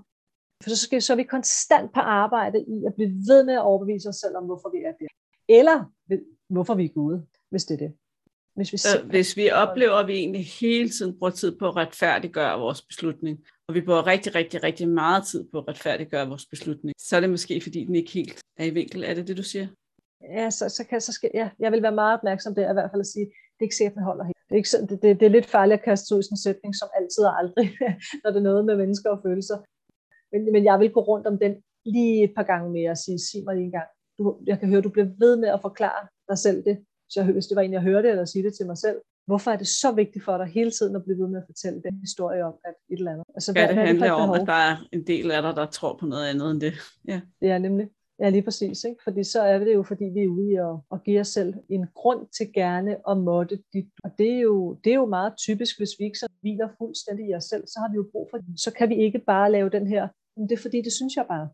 For 0.62 0.70
så, 0.70 0.76
skal, 0.76 1.02
så 1.02 1.12
er 1.12 1.16
vi 1.16 1.22
konstant 1.22 1.92
på 1.94 2.00
arbejde 2.00 2.58
i 2.60 2.84
at 2.86 2.94
blive 2.94 3.10
ved 3.28 3.44
med 3.44 3.54
at 3.54 3.62
overbevise 3.70 4.08
os 4.08 4.16
selv 4.16 4.36
om, 4.36 4.44
hvorfor 4.44 4.70
vi 4.74 4.78
er 4.88 4.92
der. 5.00 5.06
Eller 5.48 5.84
hvorfor 6.48 6.74
vi 6.74 6.84
er 6.84 6.88
gode, 6.88 7.26
hvis 7.50 7.64
det 7.64 7.74
er 7.74 7.78
det. 7.86 7.92
Hvis 8.56 8.72
vi, 8.72 8.78
så, 8.78 9.02
hvis 9.02 9.36
vi 9.36 9.50
oplever, 9.50 9.94
at 9.94 10.06
vi 10.06 10.12
egentlig 10.12 10.44
hele 10.60 10.88
tiden 10.88 11.18
bruger 11.18 11.30
tid 11.30 11.58
på 11.58 11.68
at 11.68 11.76
retfærdiggøre 11.76 12.58
vores 12.58 12.82
beslutning, 12.82 13.38
og 13.68 13.74
vi 13.74 13.80
bruger 13.80 14.06
rigtig, 14.06 14.34
rigtig, 14.34 14.62
rigtig 14.62 14.88
meget 14.88 15.26
tid 15.26 15.48
på 15.52 15.58
at 15.58 15.68
retfærdiggøre 15.68 16.28
vores 16.28 16.46
beslutning, 16.46 16.94
så 16.98 17.16
er 17.16 17.20
det 17.20 17.30
måske, 17.30 17.60
fordi 17.60 17.84
den 17.84 17.94
ikke 17.94 18.12
helt 18.12 18.40
er 18.56 18.64
i 18.64 18.70
vinkel. 18.70 19.04
Er 19.04 19.14
det 19.14 19.28
det, 19.28 19.36
du 19.36 19.42
siger? 19.42 19.66
Ja, 20.22 20.50
så, 20.50 20.68
så, 20.68 20.84
kan, 20.84 21.00
så 21.00 21.12
skal, 21.12 21.30
ja, 21.34 21.50
jeg 21.58 21.72
vil 21.72 21.82
være 21.82 21.92
meget 22.02 22.18
opmærksom 22.18 22.54
der, 22.54 22.70
i 22.70 22.72
hvert 22.72 22.90
fald 22.92 23.00
at 23.00 23.06
sige, 23.06 23.26
det 23.26 23.60
er 23.60 23.68
ikke 23.68 23.76
sikkert, 23.76 23.92
at 23.92 23.96
den 23.96 24.04
holder 24.04 24.24
helt. 24.24 24.36
Det 24.48 24.54
er, 24.54 24.60
ikke, 24.62 24.70
det, 24.90 25.02
det, 25.02 25.20
det 25.20 25.26
er 25.26 25.36
lidt 25.36 25.46
farligt 25.46 25.78
at 25.78 25.84
kaste 25.84 26.14
ud 26.14 26.20
i 26.20 26.22
sådan 26.22 26.34
en 26.34 26.46
sætning, 26.46 26.72
som 26.80 26.88
altid 26.98 27.24
og 27.24 27.38
aldrig, 27.38 27.68
når 28.22 28.30
det 28.30 28.38
er 28.38 28.48
noget 28.50 28.64
med 28.64 28.76
mennesker 28.76 29.10
og 29.10 29.20
følelser. 29.26 29.58
Men, 30.32 30.52
men 30.52 30.64
jeg 30.64 30.80
vil 30.80 30.90
gå 30.90 31.00
rundt 31.00 31.26
om 31.26 31.38
den 31.38 31.52
lige 31.84 32.24
et 32.24 32.32
par 32.36 32.42
gange 32.42 32.70
mere 32.70 32.90
og 32.90 32.98
sige, 32.98 33.18
sig 33.18 33.44
mig 33.44 33.54
lige 33.54 33.64
en 33.64 33.72
gang. 33.72 33.88
Du, 34.18 34.36
jeg 34.46 34.58
kan 34.58 34.68
høre, 34.68 34.80
du 34.80 34.88
bliver 34.88 35.08
ved 35.18 35.36
med 35.36 35.48
at 35.48 35.60
forklare 35.62 36.02
dig 36.28 36.38
selv 36.38 36.64
det. 36.64 36.84
Så 37.10 37.20
jeg, 37.20 37.32
hvis 37.32 37.46
det 37.46 37.56
var 37.56 37.62
en, 37.62 37.72
jeg 37.72 37.80
hørte, 37.80 38.08
eller 38.08 38.24
sige 38.24 38.44
det 38.44 38.54
til 38.54 38.66
mig 38.66 38.78
selv, 38.78 38.98
hvorfor 39.26 39.50
er 39.50 39.56
det 39.56 39.66
så 39.66 39.92
vigtigt 39.92 40.24
for 40.24 40.36
dig 40.38 40.46
hele 40.46 40.70
tiden 40.70 40.96
at 40.96 41.04
blive 41.04 41.18
ved 41.18 41.28
med 41.28 41.38
at 41.38 41.46
fortælle 41.46 41.82
den 41.82 42.00
historie 42.00 42.44
om 42.44 42.54
at 42.64 42.74
et 42.90 42.98
eller 42.98 43.12
andet? 43.12 43.24
Altså, 43.34 43.52
hvad, 43.52 43.68
det 43.68 43.76
handler 43.76 44.12
om, 44.12 44.30
at 44.30 44.46
der 44.46 44.60
er 44.70 44.76
en 44.92 45.06
del 45.06 45.30
af 45.30 45.42
dig, 45.42 45.56
der 45.56 45.66
tror 45.66 45.96
på 46.00 46.06
noget 46.06 46.26
andet 46.30 46.50
end 46.50 46.60
det. 46.60 46.72
Ja, 47.08 47.20
ja 47.42 47.58
nemlig. 47.58 47.86
Ja, 48.20 48.28
lige 48.28 48.42
præcis. 48.42 48.84
Ikke? 48.84 49.02
Fordi 49.04 49.24
så 49.24 49.42
er 49.42 49.58
det 49.58 49.74
jo, 49.74 49.82
fordi 49.82 50.04
vi 50.04 50.22
er 50.22 50.28
ude 50.28 50.52
i 50.52 50.54
at, 50.54 50.76
at 50.92 51.04
give 51.04 51.20
os 51.20 51.28
selv 51.28 51.54
en 51.68 51.86
grund 51.94 52.26
til 52.38 52.52
gerne 52.52 53.10
at 53.10 53.18
måtte 53.18 53.58
dit. 53.72 53.86
Og 54.04 54.10
det 54.18 54.30
er, 54.30 54.40
jo, 54.40 54.74
det 54.84 54.90
er 54.90 54.94
jo 54.94 55.06
meget 55.06 55.32
typisk, 55.36 55.78
hvis 55.78 55.90
vi 55.98 56.04
ikke 56.04 56.18
så 56.18 56.28
hviler 56.40 56.68
fuldstændig 56.78 57.28
i 57.28 57.34
os 57.34 57.44
selv, 57.44 57.66
så 57.66 57.78
har 57.80 57.90
vi 57.90 57.96
jo 57.96 58.08
brug 58.12 58.28
for 58.30 58.38
det. 58.38 58.60
Så 58.60 58.72
kan 58.72 58.88
vi 58.88 58.94
ikke 58.94 59.18
bare 59.18 59.52
lave 59.52 59.70
den 59.70 59.86
her, 59.86 60.08
men 60.36 60.48
det 60.48 60.58
er 60.58 60.62
fordi, 60.62 60.82
det 60.82 60.92
synes 60.92 61.16
jeg 61.16 61.26
bare. 61.28 61.48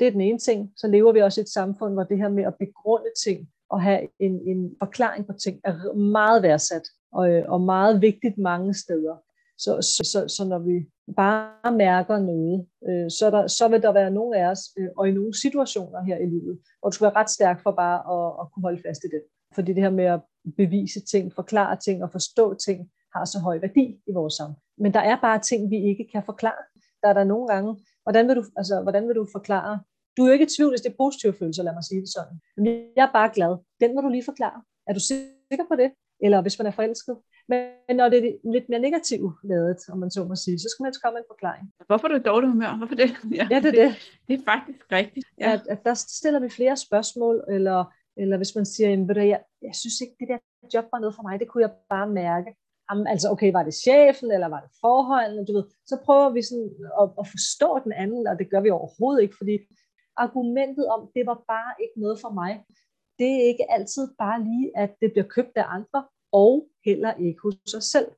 Det 0.00 0.06
er 0.06 0.10
den 0.10 0.20
ene 0.20 0.38
ting. 0.38 0.72
Så 0.76 0.86
lever 0.88 1.12
vi 1.12 1.20
også 1.20 1.40
i 1.40 1.42
et 1.42 1.48
samfund, 1.48 1.92
hvor 1.92 2.04
det 2.04 2.18
her 2.18 2.28
med 2.28 2.44
at 2.44 2.54
begrunde 2.58 3.10
ting, 3.24 3.48
og 3.70 3.82
have 3.82 4.08
en, 4.18 4.48
en 4.48 4.76
forklaring 4.78 5.26
på 5.26 5.32
ting, 5.32 5.60
er 5.64 5.94
meget 5.94 6.42
værdsat 6.42 6.82
og, 7.12 7.30
øh, 7.30 7.44
og 7.48 7.60
meget 7.60 8.02
vigtigt 8.02 8.38
mange 8.38 8.74
steder. 8.74 9.16
Så, 9.58 9.82
så, 9.82 10.02
så, 10.12 10.28
så 10.36 10.44
når 10.44 10.58
vi 10.58 10.86
bare 11.14 11.72
mærker 11.72 12.18
noget, 12.18 12.66
øh, 12.88 13.10
så, 13.10 13.30
der, 13.30 13.46
så 13.46 13.68
vil 13.68 13.82
der 13.82 13.92
være 13.92 14.10
nogle 14.10 14.38
af 14.38 14.44
os, 14.50 14.60
øh, 14.78 14.88
og 14.96 15.08
i 15.08 15.12
nogle 15.12 15.40
situationer 15.40 16.02
her 16.02 16.16
i 16.16 16.26
livet, 16.26 16.58
hvor 16.80 16.90
du 16.90 16.94
skal 16.94 17.04
være 17.04 17.16
ret 17.16 17.30
stærk 17.30 17.62
for 17.62 17.70
bare 17.70 17.98
at, 18.14 18.40
at 18.40 18.52
kunne 18.52 18.62
holde 18.62 18.82
fast 18.86 19.04
i 19.04 19.08
det. 19.14 19.22
Fordi 19.54 19.72
det 19.72 19.82
her 19.82 19.90
med 19.90 20.04
at 20.04 20.20
bevise 20.56 21.00
ting, 21.00 21.32
forklare 21.34 21.76
ting 21.76 22.02
og 22.02 22.10
forstå 22.12 22.54
ting, 22.54 22.90
har 23.14 23.24
så 23.24 23.38
høj 23.38 23.58
værdi 23.60 24.00
i 24.06 24.12
vores 24.12 24.34
samfund. 24.34 24.62
Men 24.78 24.94
der 24.94 25.00
er 25.00 25.16
bare 25.20 25.38
ting, 25.38 25.70
vi 25.70 25.76
ikke 25.76 26.08
kan 26.12 26.22
forklare. 26.26 26.62
Der 27.02 27.08
er 27.08 27.12
der 27.12 27.24
nogle 27.24 27.48
gange, 27.48 27.76
hvordan 28.02 28.28
vil 28.28 28.36
du, 28.36 28.44
altså, 28.56 28.82
hvordan 28.82 29.08
vil 29.08 29.16
du 29.16 29.26
forklare 29.32 29.78
du 30.16 30.22
er 30.22 30.26
jo 30.26 30.32
ikke 30.32 30.44
i 30.44 30.54
tvivl, 30.56 30.70
hvis 30.72 30.80
det 30.80 30.90
er 30.92 31.02
positive 31.04 31.34
følelser, 31.38 31.62
lad 31.62 31.74
mig 31.74 31.84
sige 31.84 32.00
det 32.00 32.12
sådan. 32.16 32.36
Men 32.56 32.66
jeg 32.96 33.04
er 33.08 33.12
bare 33.12 33.30
glad. 33.34 33.52
Den 33.80 33.94
må 33.94 34.00
du 34.00 34.08
lige 34.08 34.24
forklare. 34.24 34.62
Er 34.88 34.92
du 34.94 35.00
sikker 35.00 35.66
på 35.70 35.76
det? 35.82 35.90
Eller 36.24 36.42
hvis 36.42 36.58
man 36.58 36.66
er 36.66 36.70
forelsket. 36.70 37.16
Men 37.52 37.96
når 37.96 38.08
det 38.08 38.18
er 38.18 38.52
lidt 38.54 38.68
mere 38.68 38.82
negativt 38.88 39.32
lavet, 39.44 39.78
om 39.92 39.98
man 39.98 40.10
så 40.10 40.24
må 40.24 40.36
sige, 40.44 40.58
så 40.58 40.68
skal 40.70 40.82
man 40.82 40.92
komme 41.04 41.18
en 41.18 41.30
forklaring. 41.32 41.64
Hvorfor 41.86 42.08
er 42.08 42.12
du 42.18 42.22
dårlig 42.30 42.48
humør? 42.50 42.76
Hvorfor 42.76 42.94
det? 42.94 43.10
Ja, 43.38 43.44
ja 43.50 43.58
det 43.64 43.70
er 43.72 43.78
det. 43.82 43.90
Det 44.28 44.34
er 44.40 44.44
faktisk 44.52 44.80
rigtigt. 44.92 45.26
Ja. 45.40 45.52
At, 45.52 45.62
at 45.68 45.80
der 45.84 45.94
stiller 45.94 46.40
vi 46.40 46.48
flere 46.48 46.76
spørgsmål, 46.76 47.44
eller, 47.56 47.84
eller 48.16 48.36
hvis 48.36 48.54
man 48.58 48.66
siger, 48.66 48.88
jamen, 48.90 49.16
jeg, 49.16 49.40
jeg 49.68 49.74
synes 49.82 50.00
ikke, 50.02 50.16
det 50.20 50.28
der 50.32 50.38
job 50.74 50.86
var 50.92 50.98
noget 50.98 51.14
for 51.16 51.22
mig, 51.28 51.40
det 51.40 51.48
kunne 51.48 51.64
jeg 51.66 51.74
bare 51.94 52.08
mærke. 52.22 52.50
Jamen, 52.90 53.06
altså, 53.06 53.26
okay, 53.30 53.52
var 53.52 53.62
det 53.62 53.74
chefen, 53.74 54.30
eller 54.36 54.48
var 54.54 54.60
det 54.60 54.70
forholdene, 54.80 55.46
du 55.46 55.52
ved, 55.56 55.64
så 55.86 55.96
prøver 56.04 56.30
vi 56.36 56.42
sådan 56.42 56.70
at, 57.00 57.06
at 57.20 57.26
forstå 57.34 57.68
den 57.84 57.92
anden, 57.92 58.26
og 58.26 58.38
det 58.38 58.50
gør 58.50 58.60
vi 58.60 58.70
overhovedet 58.70 59.22
ikke, 59.22 59.36
fordi 59.40 59.54
argumentet 60.16 60.86
om, 60.94 61.00
det 61.14 61.24
var 61.26 61.38
bare 61.54 61.72
ikke 61.82 61.96
noget 62.04 62.18
for 62.20 62.32
mig, 62.40 62.52
det 63.18 63.30
er 63.38 63.42
ikke 63.50 63.66
altid 63.76 64.04
bare 64.18 64.38
lige, 64.48 64.68
at 64.82 64.90
det 65.00 65.12
bliver 65.12 65.28
købt 65.36 65.54
af 65.56 65.64
andre, 65.68 66.00
og 66.32 66.52
heller 66.84 67.12
ikke 67.14 67.40
hos 67.42 67.74
os 67.76 67.84
selv. 67.84 68.08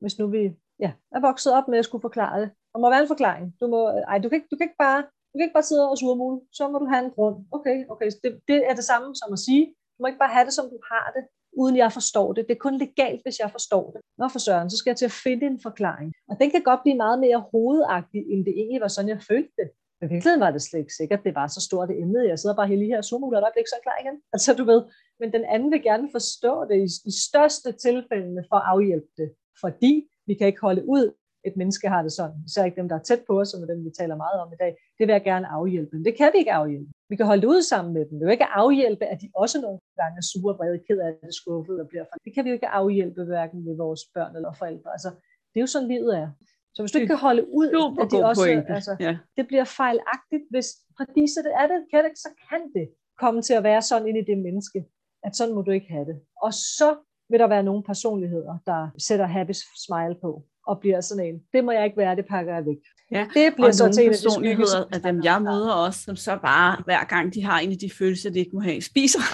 Hvis 0.00 0.18
nu 0.18 0.26
vi 0.26 0.42
ja, 0.78 0.92
er 1.16 1.20
vokset 1.20 1.52
op 1.52 1.68
med 1.68 1.78
at 1.78 1.84
skulle 1.84 2.02
forklare 2.08 2.40
det. 2.40 2.50
Der 2.72 2.78
må 2.78 2.90
være 2.90 3.02
en 3.02 3.14
forklaring. 3.14 3.54
Du, 3.60 3.66
må, 3.66 3.80
ej, 3.88 4.18
du, 4.18 4.28
kan, 4.28 4.36
ikke, 4.36 4.48
du, 4.50 4.56
kan 4.56 4.64
ikke 4.68 4.82
bare, 4.86 5.00
du 5.30 5.34
kan 5.36 5.44
ikke 5.46 5.58
bare 5.58 5.70
sidde 5.70 5.90
og 5.90 5.98
surmule. 5.98 6.40
Så 6.52 6.68
må 6.68 6.78
du 6.78 6.86
have 6.92 7.04
en 7.04 7.10
grund. 7.10 7.36
Okay, 7.56 7.76
okay. 7.92 8.10
Det, 8.22 8.40
det 8.48 8.58
er 8.70 8.74
det 8.74 8.84
samme 8.84 9.14
som 9.20 9.32
at 9.32 9.38
sige, 9.38 9.64
du 9.66 9.98
må 10.00 10.06
ikke 10.06 10.22
bare 10.24 10.34
have 10.36 10.46
det, 10.48 10.54
som 10.58 10.66
du 10.74 10.78
har 10.92 11.06
det, 11.16 11.24
uden 11.60 11.76
jeg 11.76 11.92
forstår 11.92 12.32
det. 12.32 12.48
Det 12.48 12.54
er 12.54 12.64
kun 12.66 12.78
legalt, 12.84 13.22
hvis 13.24 13.38
jeg 13.38 13.50
forstår 13.50 13.90
det. 13.94 14.00
Nå 14.18 14.28
for 14.28 14.38
søren, 14.38 14.70
så 14.70 14.76
skal 14.76 14.90
jeg 14.90 14.96
til 14.96 15.10
at 15.12 15.18
finde 15.24 15.46
en 15.46 15.60
forklaring. 15.60 16.12
Og 16.30 16.36
den 16.40 16.50
kan 16.50 16.62
godt 16.62 16.82
blive 16.82 16.96
meget 16.96 17.18
mere 17.18 17.44
hovedagtig, 17.52 18.20
end 18.32 18.44
det 18.44 18.54
egentlig 18.60 18.80
var 18.80 18.88
sådan, 18.88 19.08
jeg 19.08 19.22
følte 19.22 19.52
det. 19.60 19.68
Men 20.00 20.10
i 20.10 20.12
virkeligheden 20.12 20.44
var 20.46 20.50
det 20.50 20.62
slet 20.62 20.80
ikke 20.80 20.98
sikkert, 21.00 21.24
det 21.24 21.34
var 21.34 21.46
så 21.46 21.60
stort 21.68 21.90
et 21.90 22.00
emne. 22.02 22.28
Jeg 22.32 22.38
sidder 22.38 22.56
bare 22.56 22.68
lige 22.68 22.92
her 22.92 22.98
og 22.98 23.04
zoomer 23.04 23.28
ud, 23.28 23.34
og 23.34 23.52
ikke 23.56 23.74
så 23.76 23.80
klar 23.82 23.98
igen. 24.02 24.16
Altså 24.32 24.54
du 24.54 24.64
ved, 24.64 24.80
men 25.20 25.32
den 25.32 25.44
anden 25.44 25.70
vil 25.72 25.82
gerne 25.82 26.08
forstå 26.12 26.64
det 26.70 26.76
i, 26.86 26.88
i 27.10 27.12
største 27.28 27.72
tilfældene 27.72 28.44
for 28.48 28.56
at 28.56 28.66
afhjælpe 28.66 29.10
det. 29.16 29.28
Fordi 29.60 30.08
vi 30.26 30.34
kan 30.34 30.46
ikke 30.46 30.60
holde 30.60 30.84
ud, 30.88 31.06
et 31.48 31.56
menneske 31.56 31.88
har 31.88 32.02
det 32.02 32.12
sådan. 32.12 32.36
Især 32.48 32.64
ikke 32.64 32.80
dem, 32.80 32.88
der 32.88 32.96
er 32.98 33.06
tæt 33.08 33.22
på 33.28 33.40
os, 33.40 33.48
som 33.48 33.62
er 33.62 33.66
dem, 33.66 33.84
vi 33.84 33.90
taler 34.00 34.16
meget 34.24 34.38
om 34.42 34.52
i 34.52 34.58
dag. 34.62 34.72
Det 34.98 35.04
vil 35.06 35.12
jeg 35.18 35.24
gerne 35.32 35.46
afhjælpe. 35.58 35.96
Men 35.96 36.04
det 36.04 36.14
kan 36.20 36.30
vi 36.32 36.38
ikke 36.38 36.52
afhjælpe. 36.52 36.90
Vi 37.10 37.16
kan 37.16 37.26
holde 37.26 37.42
det 37.42 37.48
ud 37.54 37.62
sammen 37.62 37.94
med 37.94 38.04
dem. 38.08 38.18
Det 38.18 38.24
vil 38.26 38.32
ikke 38.38 38.52
afhjælpe, 38.62 39.04
at 39.12 39.18
de 39.22 39.28
også 39.42 39.56
nogle 39.60 39.78
gange 40.00 40.16
er 40.22 40.26
sure, 40.32 40.54
vrede, 40.58 40.78
ked 40.88 40.98
af 41.06 41.10
det, 41.22 41.34
skuffet 41.34 41.80
og 41.82 41.88
bliver 41.88 42.04
for. 42.04 42.14
Det 42.24 42.34
kan 42.34 42.44
vi 42.44 42.50
jo 42.50 42.54
ikke 42.58 42.68
afhjælpe, 42.80 43.24
hverken 43.24 43.58
ved 43.66 43.76
vores 43.76 44.00
børn 44.14 44.36
eller 44.36 44.52
forældre. 44.60 44.90
Altså, 44.96 45.10
det 45.50 45.56
er 45.58 45.64
jo 45.66 45.72
sådan, 45.74 45.88
livet 45.88 46.12
er. 46.22 46.28
Så 46.74 46.82
hvis 46.82 46.92
du 46.92 46.98
ikke 46.98 47.12
kan 47.14 47.26
holde 47.28 47.44
ud, 47.60 47.68
at 48.02 48.08
de 48.12 48.18
også, 48.30 48.64
altså, 48.76 48.96
ja. 49.00 49.12
det 49.36 49.44
bliver 49.50 49.64
fejlagtigt, 49.64 50.44
hvis 50.52 50.68
præcis 50.98 51.30
det 51.46 51.52
er 51.62 51.66
det, 51.72 51.78
kan 51.92 52.04
det, 52.04 52.12
så 52.24 52.30
kan 52.48 52.62
det 52.76 52.86
komme 53.22 53.42
til 53.42 53.54
at 53.58 53.64
være 53.70 53.82
sådan 53.82 54.08
ind 54.08 54.18
i 54.18 54.24
det 54.30 54.38
menneske, 54.46 54.78
at 55.24 55.36
sådan 55.36 55.54
må 55.54 55.62
du 55.62 55.70
ikke 55.70 55.86
have 55.90 56.04
det. 56.04 56.20
Og 56.42 56.52
så 56.54 56.96
vil 57.30 57.40
der 57.40 57.46
være 57.46 57.62
nogle 57.62 57.82
personligheder, 57.82 58.58
der 58.66 58.88
sætter 58.98 59.26
happy 59.26 59.52
smile 59.86 60.16
på, 60.20 60.42
og 60.66 60.80
bliver 60.80 61.00
sådan 61.00 61.24
en, 61.26 61.42
det 61.52 61.64
må 61.64 61.70
jeg 61.72 61.84
ikke 61.84 61.96
være, 61.96 62.16
det 62.16 62.26
pakker 62.26 62.54
jeg 62.54 62.66
væk. 62.66 62.76
Ja, 63.10 63.26
det 63.34 63.54
bliver 63.54 63.68
og 63.68 63.74
så 63.74 63.84
nogle 63.84 63.94
til 63.94 64.08
personligheder 64.08 64.84
af 64.92 65.00
dem, 65.02 65.24
jeg 65.24 65.42
møder 65.42 65.72
også, 65.72 66.00
som 66.00 66.16
så 66.16 66.38
bare, 66.42 66.82
hver 66.84 67.04
gang 67.04 67.34
de 67.34 67.44
har 67.44 67.58
en 67.60 67.70
af 67.70 67.78
de 67.78 67.90
følelser, 67.98 68.30
de 68.30 68.38
ikke 68.38 68.56
må 68.56 68.60
have, 68.60 68.82
spiser. 68.82 69.24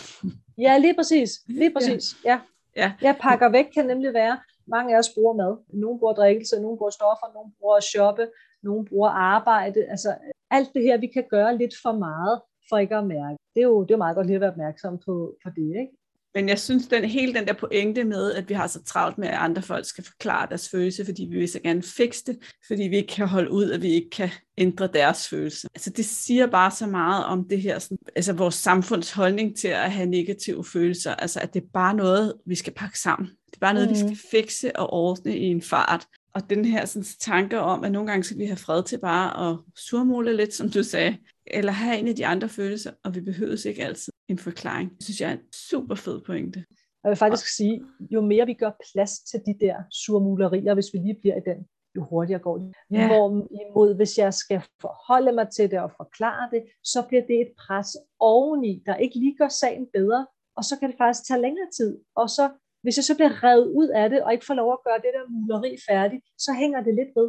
Ja, 0.59 0.78
lige 0.78 0.95
præcis. 0.95 1.30
Lige 1.47 1.72
præcis. 1.72 2.05
Ja. 2.24 2.41
ja. 2.76 2.82
ja. 2.82 2.93
Jeg 3.03 3.16
pakker 3.20 3.49
væk 3.49 3.66
kan 3.74 3.86
nemlig 3.86 4.14
være, 4.14 4.38
mange 4.66 4.95
af 4.95 4.99
os 4.99 5.11
bruger 5.14 5.34
mad. 5.34 5.57
Nogle 5.82 5.99
bruger 5.99 6.14
drikkelse, 6.14 6.61
nogle 6.61 6.78
bruger 6.78 6.91
stoffer, 6.91 7.34
nogle 7.34 7.53
bruger 7.59 7.76
at 7.76 7.84
shoppe, 7.84 8.28
nogle 8.62 8.84
bruger 8.84 9.11
arbejde. 9.11 9.80
Altså 9.84 10.14
alt 10.51 10.70
det 10.74 10.82
her, 10.82 10.97
vi 10.97 11.07
kan 11.07 11.24
gøre 11.30 11.59
lidt 11.59 11.74
for 11.82 11.93
meget 11.93 12.41
for 12.70 12.78
ikke 12.78 12.96
at 12.96 13.06
mærke. 13.06 13.36
Det 13.54 13.60
er 13.60 13.66
jo, 13.66 13.84
det 13.84 13.90
er 13.90 14.04
meget 14.04 14.16
godt 14.16 14.26
lige 14.26 14.34
at 14.34 14.40
være 14.40 14.50
opmærksom 14.50 14.98
på, 15.06 15.14
på 15.44 15.50
det. 15.56 15.68
Ikke? 15.82 16.00
Men 16.34 16.48
jeg 16.48 16.58
synes, 16.58 16.88
den 16.88 17.04
hele 17.04 17.34
den 17.34 17.46
der 17.46 17.52
pointe 17.52 18.04
med, 18.04 18.32
at 18.32 18.48
vi 18.48 18.54
har 18.54 18.66
så 18.66 18.82
travlt 18.82 19.18
med, 19.18 19.28
at 19.28 19.38
andre 19.38 19.62
folk 19.62 19.84
skal 19.84 20.04
forklare 20.04 20.48
deres 20.48 20.68
følelse, 20.68 21.04
fordi 21.04 21.24
vi 21.30 21.38
vil 21.38 21.48
så 21.48 21.60
gerne 21.60 21.82
fikse 21.82 22.24
det, 22.26 22.38
fordi 22.66 22.82
vi 22.82 22.96
ikke 22.96 23.14
kan 23.14 23.28
holde 23.28 23.50
ud, 23.50 23.70
at 23.70 23.82
vi 23.82 23.88
ikke 23.88 24.10
kan 24.10 24.28
ændre 24.58 24.86
deres 24.86 25.28
følelse. 25.28 25.68
Altså 25.74 25.90
det 25.90 26.04
siger 26.04 26.46
bare 26.46 26.70
så 26.70 26.86
meget 26.86 27.24
om 27.24 27.48
det 27.48 27.62
her, 27.62 27.78
sådan, 27.78 27.98
altså 28.16 28.32
vores 28.32 28.54
samfunds 28.54 29.12
holdning 29.12 29.56
til 29.56 29.68
at 29.68 29.92
have 29.92 30.06
negative 30.06 30.64
følelser, 30.64 31.14
altså 31.14 31.40
at 31.40 31.54
det 31.54 31.62
er 31.62 31.66
bare 31.72 31.94
noget, 31.94 32.34
vi 32.46 32.54
skal 32.54 32.72
pakke 32.72 32.98
sammen. 32.98 33.26
Det 33.26 33.56
er 33.56 33.60
bare 33.60 33.74
noget, 33.74 33.88
mm. 33.88 33.94
vi 33.94 33.98
skal 33.98 34.18
fikse 34.30 34.76
og 34.76 34.92
ordne 34.92 35.38
i 35.38 35.44
en 35.44 35.62
fart. 35.62 36.06
Og 36.35 36.51
den 36.51 36.64
her 36.64 36.85
sådan, 36.85 37.07
tanke 37.20 37.61
om, 37.61 37.85
at 37.85 37.93
nogle 37.93 38.11
gange 38.11 38.24
skal 38.24 38.39
vi 38.39 38.45
have 38.45 38.57
fred 38.57 38.83
til 38.83 38.99
bare 38.99 39.51
at 39.51 39.59
surmule 39.76 40.37
lidt, 40.37 40.55
som 40.55 40.70
du 40.70 40.83
sagde, 40.83 41.16
eller 41.47 41.72
have 41.72 41.99
en 41.99 42.09
af 42.09 42.16
de 42.16 42.26
andre 42.26 42.49
følelser, 42.49 42.93
og 43.05 43.14
vi 43.14 43.20
behøver 43.20 43.66
ikke 43.66 43.85
altid 43.85 44.12
en 44.28 44.39
forklaring. 44.39 44.91
Det 44.91 45.05
synes 45.05 45.20
jeg 45.20 45.28
er 45.28 45.33
en 45.33 45.53
super 45.53 45.95
fed 45.95 46.20
pointe. 46.26 46.64
Jeg 47.05 47.11
vil 47.11 47.16
faktisk 47.16 47.57
sige, 47.57 47.83
jo 48.11 48.20
mere 48.20 48.47
vi 48.47 48.55
gør 48.55 48.70
plads 48.93 49.18
til 49.18 49.41
de 49.47 49.55
der 49.61 49.76
surmulerier, 49.91 50.74
hvis 50.74 50.91
vi 50.93 50.99
lige 50.99 51.18
bliver 51.20 51.37
i 51.37 51.45
den, 51.47 51.66
jo 51.97 52.05
hurtigere 52.11 52.41
går 52.41 52.59
det. 52.59 52.72
Ja. 52.91 53.07
Hvorimod, 53.07 53.97
hvis 53.97 54.18
jeg 54.18 54.35
skal 54.35 54.62
forholde 54.81 55.33
mig 55.33 55.49
til 55.57 55.70
det 55.70 55.78
og 55.81 55.91
forklare 55.97 56.49
det, 56.53 56.62
så 56.85 57.03
bliver 57.09 57.22
det 57.26 57.41
et 57.41 57.53
pres 57.59 57.97
oveni, 58.18 58.83
der 58.87 58.97
ikke 58.97 59.18
lige 59.18 59.37
gør 59.39 59.49
sagen 59.49 59.87
bedre, 59.93 60.26
og 60.57 60.64
så 60.64 60.78
kan 60.78 60.89
det 60.91 60.99
faktisk 60.99 61.26
tage 61.26 61.41
længere 61.41 61.68
tid. 61.76 61.99
Og 62.16 62.31
så, 62.31 62.51
hvis 62.83 62.97
jeg 62.99 63.05
så 63.09 63.14
bliver 63.18 63.33
revet 63.47 63.66
ud 63.81 63.89
af 64.01 64.07
det, 64.11 64.20
og 64.24 64.33
ikke 64.33 64.49
får 64.51 64.59
lov 64.62 64.70
at 64.72 64.85
gøre 64.87 65.01
det 65.05 65.12
der 65.16 65.24
muleri 65.37 65.72
færdigt, 65.89 66.22
så 66.45 66.51
hænger 66.61 66.81
det 66.87 66.95
lidt 67.01 67.12
ved. 67.18 67.28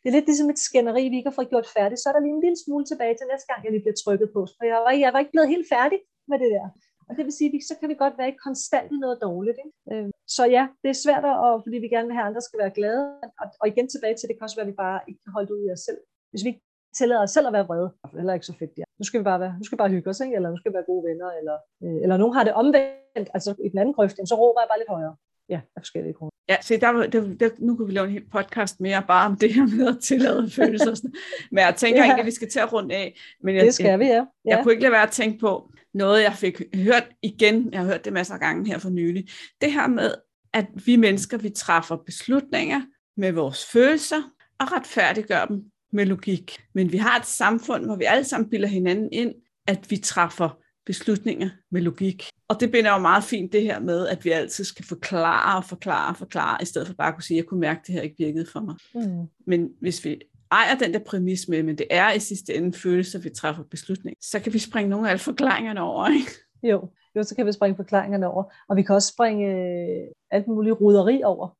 Det 0.00 0.06
er 0.08 0.16
lidt 0.16 0.28
ligesom 0.30 0.50
et 0.54 0.60
skænderi, 0.68 1.02
vi 1.08 1.16
ikke 1.18 1.30
har 1.30 1.38
fået 1.38 1.52
gjort 1.54 1.68
færdigt. 1.76 2.00
Så 2.00 2.06
er 2.08 2.14
der 2.14 2.22
lige 2.24 2.36
en 2.38 2.44
lille 2.46 2.60
smule 2.64 2.84
tilbage 2.90 3.14
til 3.16 3.26
næste 3.32 3.48
gang, 3.50 3.60
jeg 3.64 3.72
lige 3.72 3.84
bliver 3.84 3.98
trykket 4.02 4.28
på. 4.36 4.40
For 4.56 4.64
jeg 4.72 4.78
var, 4.84 4.92
jeg 5.04 5.12
var 5.14 5.20
ikke 5.22 5.34
blevet 5.34 5.52
helt 5.54 5.68
færdig 5.74 5.98
med 6.30 6.38
det 6.42 6.50
der. 6.56 6.66
Og 7.08 7.12
det 7.16 7.24
vil 7.26 7.38
sige, 7.38 7.48
at 7.56 7.68
så 7.70 7.74
kan 7.80 7.88
vi 7.92 7.96
godt 8.02 8.18
være 8.18 8.28
ikke 8.30 8.46
konstant 8.48 8.88
i 8.96 8.98
noget 9.04 9.18
dårligt. 9.26 9.58
Ikke? 9.64 9.74
Øh, 9.92 10.08
så 10.36 10.42
ja, 10.56 10.64
det 10.82 10.88
er 10.90 10.98
svært, 11.04 11.24
at, 11.32 11.36
fordi 11.64 11.76
vi 11.84 11.88
gerne 11.94 12.08
vil 12.08 12.16
have, 12.16 12.26
at 12.26 12.30
andre 12.30 12.46
skal 12.48 12.60
være 12.62 12.76
glade. 12.78 13.04
Og, 13.40 13.46
og 13.60 13.66
igen 13.72 13.86
tilbage 13.88 14.16
til, 14.16 14.28
det 14.28 14.36
kan 14.36 14.46
også 14.46 14.58
være, 14.58 14.68
at 14.68 14.72
vi 14.72 14.82
bare 14.86 15.00
ikke 15.08 15.20
kan 15.24 15.32
holde 15.36 15.48
det 15.48 15.54
ud 15.58 15.64
i 15.66 15.72
os 15.76 15.82
selv. 15.88 16.00
Hvis 16.30 16.44
vi 16.44 16.48
ikke 16.52 16.64
tillader 16.98 17.22
os 17.26 17.34
selv 17.36 17.46
at 17.46 17.52
være 17.56 17.66
vrede, 17.70 17.88
eller 18.04 18.16
er 18.16 18.20
heller 18.22 18.38
ikke 18.38 18.50
så 18.52 18.56
fedt. 18.60 18.72
Ja. 18.82 18.89
Nu 19.00 19.04
skal 19.04 19.20
vi 19.20 19.24
bare, 19.30 19.40
være, 19.40 19.54
nu 19.58 19.64
skal 19.64 19.76
vi 19.76 19.82
bare 19.84 19.94
hygge 19.96 20.10
os, 20.10 20.20
ikke? 20.20 20.36
eller 20.36 20.50
nu 20.50 20.56
skal 20.56 20.70
vi 20.70 20.74
være 20.74 20.90
gode 20.92 21.04
venner, 21.08 21.28
eller, 21.38 21.56
øh, 21.84 22.02
eller 22.02 22.16
nogen 22.16 22.34
har 22.36 22.44
det 22.44 22.52
omvendt, 22.52 23.28
altså 23.36 23.50
i 23.66 23.68
den 23.72 23.78
anden 23.78 23.94
grøft, 23.94 24.16
så 24.30 24.34
råber 24.42 24.60
jeg 24.60 24.68
bare 24.70 24.80
lidt 24.82 24.94
højere. 24.96 25.14
Ja, 25.48 25.60
af 25.76 25.80
forskellige 25.84 26.14
grunde. 26.14 26.30
Ja, 26.48 26.56
se, 26.60 26.80
der, 26.80 26.92
der, 26.92 27.20
der, 27.40 27.50
nu 27.58 27.76
kunne 27.76 27.86
vi 27.86 27.92
lave 27.92 28.06
en 28.06 28.12
hel 28.12 28.28
podcast 28.30 28.80
mere 28.80 29.02
bare 29.08 29.26
om 29.26 29.36
det 29.36 29.54
her 29.54 29.76
med 29.76 29.88
at 29.88 29.98
tillade 30.02 30.50
følelser. 30.58 31.08
Men 31.50 31.58
jeg 31.58 31.74
tænker 31.76 32.00
ja. 32.00 32.04
egentlig, 32.04 32.22
at 32.22 32.26
vi 32.26 32.30
skal 32.30 32.50
til 32.50 32.60
at 32.60 32.72
runde 32.72 32.94
af. 32.94 33.18
Men 33.42 33.54
jeg, 33.54 33.64
det 33.64 33.74
skal 33.74 33.98
vi, 33.98 34.04
ja. 34.04 34.12
ja. 34.14 34.24
Jeg 34.44 34.60
kunne 34.62 34.72
ikke 34.72 34.82
lade 34.82 34.92
være 34.92 35.02
at 35.02 35.10
tænke 35.10 35.38
på 35.38 35.70
noget, 35.94 36.22
jeg 36.22 36.32
fik 36.32 36.62
hørt 36.74 37.08
igen. 37.22 37.72
Jeg 37.72 37.80
har 37.80 37.86
hørt 37.86 38.04
det 38.04 38.12
masser 38.12 38.34
af 38.34 38.40
gange 38.40 38.66
her 38.66 38.78
for 38.78 38.90
nylig. 38.90 39.28
Det 39.60 39.72
her 39.72 39.86
med, 39.86 40.14
at 40.54 40.66
vi 40.86 40.96
mennesker, 40.96 41.38
vi 41.38 41.50
træffer 41.50 41.96
beslutninger 41.96 42.80
med 43.16 43.32
vores 43.32 43.66
følelser 43.72 44.22
og 44.60 44.72
retfærdiggør 44.72 45.44
dem 45.44 45.64
med 45.92 46.06
logik. 46.06 46.58
Men 46.74 46.92
vi 46.92 46.96
har 46.96 47.18
et 47.18 47.26
samfund, 47.26 47.84
hvor 47.84 47.96
vi 47.96 48.04
alle 48.04 48.24
sammen 48.24 48.50
bilder 48.50 48.68
hinanden 48.68 49.08
ind, 49.12 49.34
at 49.66 49.90
vi 49.90 49.96
træffer 49.96 50.58
beslutninger 50.86 51.50
med 51.70 51.80
logik. 51.80 52.30
Og 52.48 52.60
det 52.60 52.70
binder 52.70 52.92
jo 52.92 52.98
meget 52.98 53.24
fint 53.24 53.52
det 53.52 53.62
her 53.62 53.80
med, 53.80 54.08
at 54.08 54.24
vi 54.24 54.30
altid 54.30 54.64
skal 54.64 54.84
forklare 54.84 55.56
og 55.56 55.64
forklare 55.64 56.10
og 56.10 56.16
forklare, 56.16 56.62
i 56.62 56.64
stedet 56.64 56.86
for 56.86 56.94
bare 56.94 57.08
at 57.08 57.14
kunne 57.14 57.22
sige, 57.22 57.38
at 57.38 57.42
jeg 57.42 57.48
kunne 57.48 57.60
mærke, 57.60 57.80
at 57.80 57.86
det 57.86 57.94
her 57.94 58.02
ikke 58.02 58.16
virkede 58.18 58.46
for 58.52 58.60
mig. 58.60 58.76
Mm. 58.94 59.26
Men 59.46 59.70
hvis 59.80 60.04
vi 60.04 60.20
ejer 60.50 60.74
den 60.78 60.92
der 60.92 60.98
præmis 60.98 61.48
med, 61.48 61.62
men 61.62 61.78
det 61.78 61.86
er 61.90 62.12
i 62.12 62.18
sidste 62.18 62.54
ende 62.54 62.78
følelser, 62.78 63.18
vi 63.18 63.30
træffer 63.30 63.62
beslutning, 63.62 64.16
så 64.20 64.40
kan 64.40 64.52
vi 64.52 64.58
springe 64.58 64.90
nogle 64.90 65.06
af 65.06 65.10
alle 65.10 65.20
forklaringerne 65.20 65.80
over, 65.80 66.08
ikke? 66.08 66.32
Jo, 66.62 66.90
jo, 67.16 67.22
så 67.22 67.36
kan 67.36 67.46
vi 67.46 67.52
springe 67.52 67.76
forklaringerne 67.76 68.28
over. 68.28 68.44
Og 68.68 68.76
vi 68.76 68.82
kan 68.82 68.94
også 68.94 69.08
springe 69.08 69.46
øh, 69.46 70.08
alt 70.30 70.48
muligt 70.48 70.80
ruderi 70.80 71.22
over. 71.22 71.56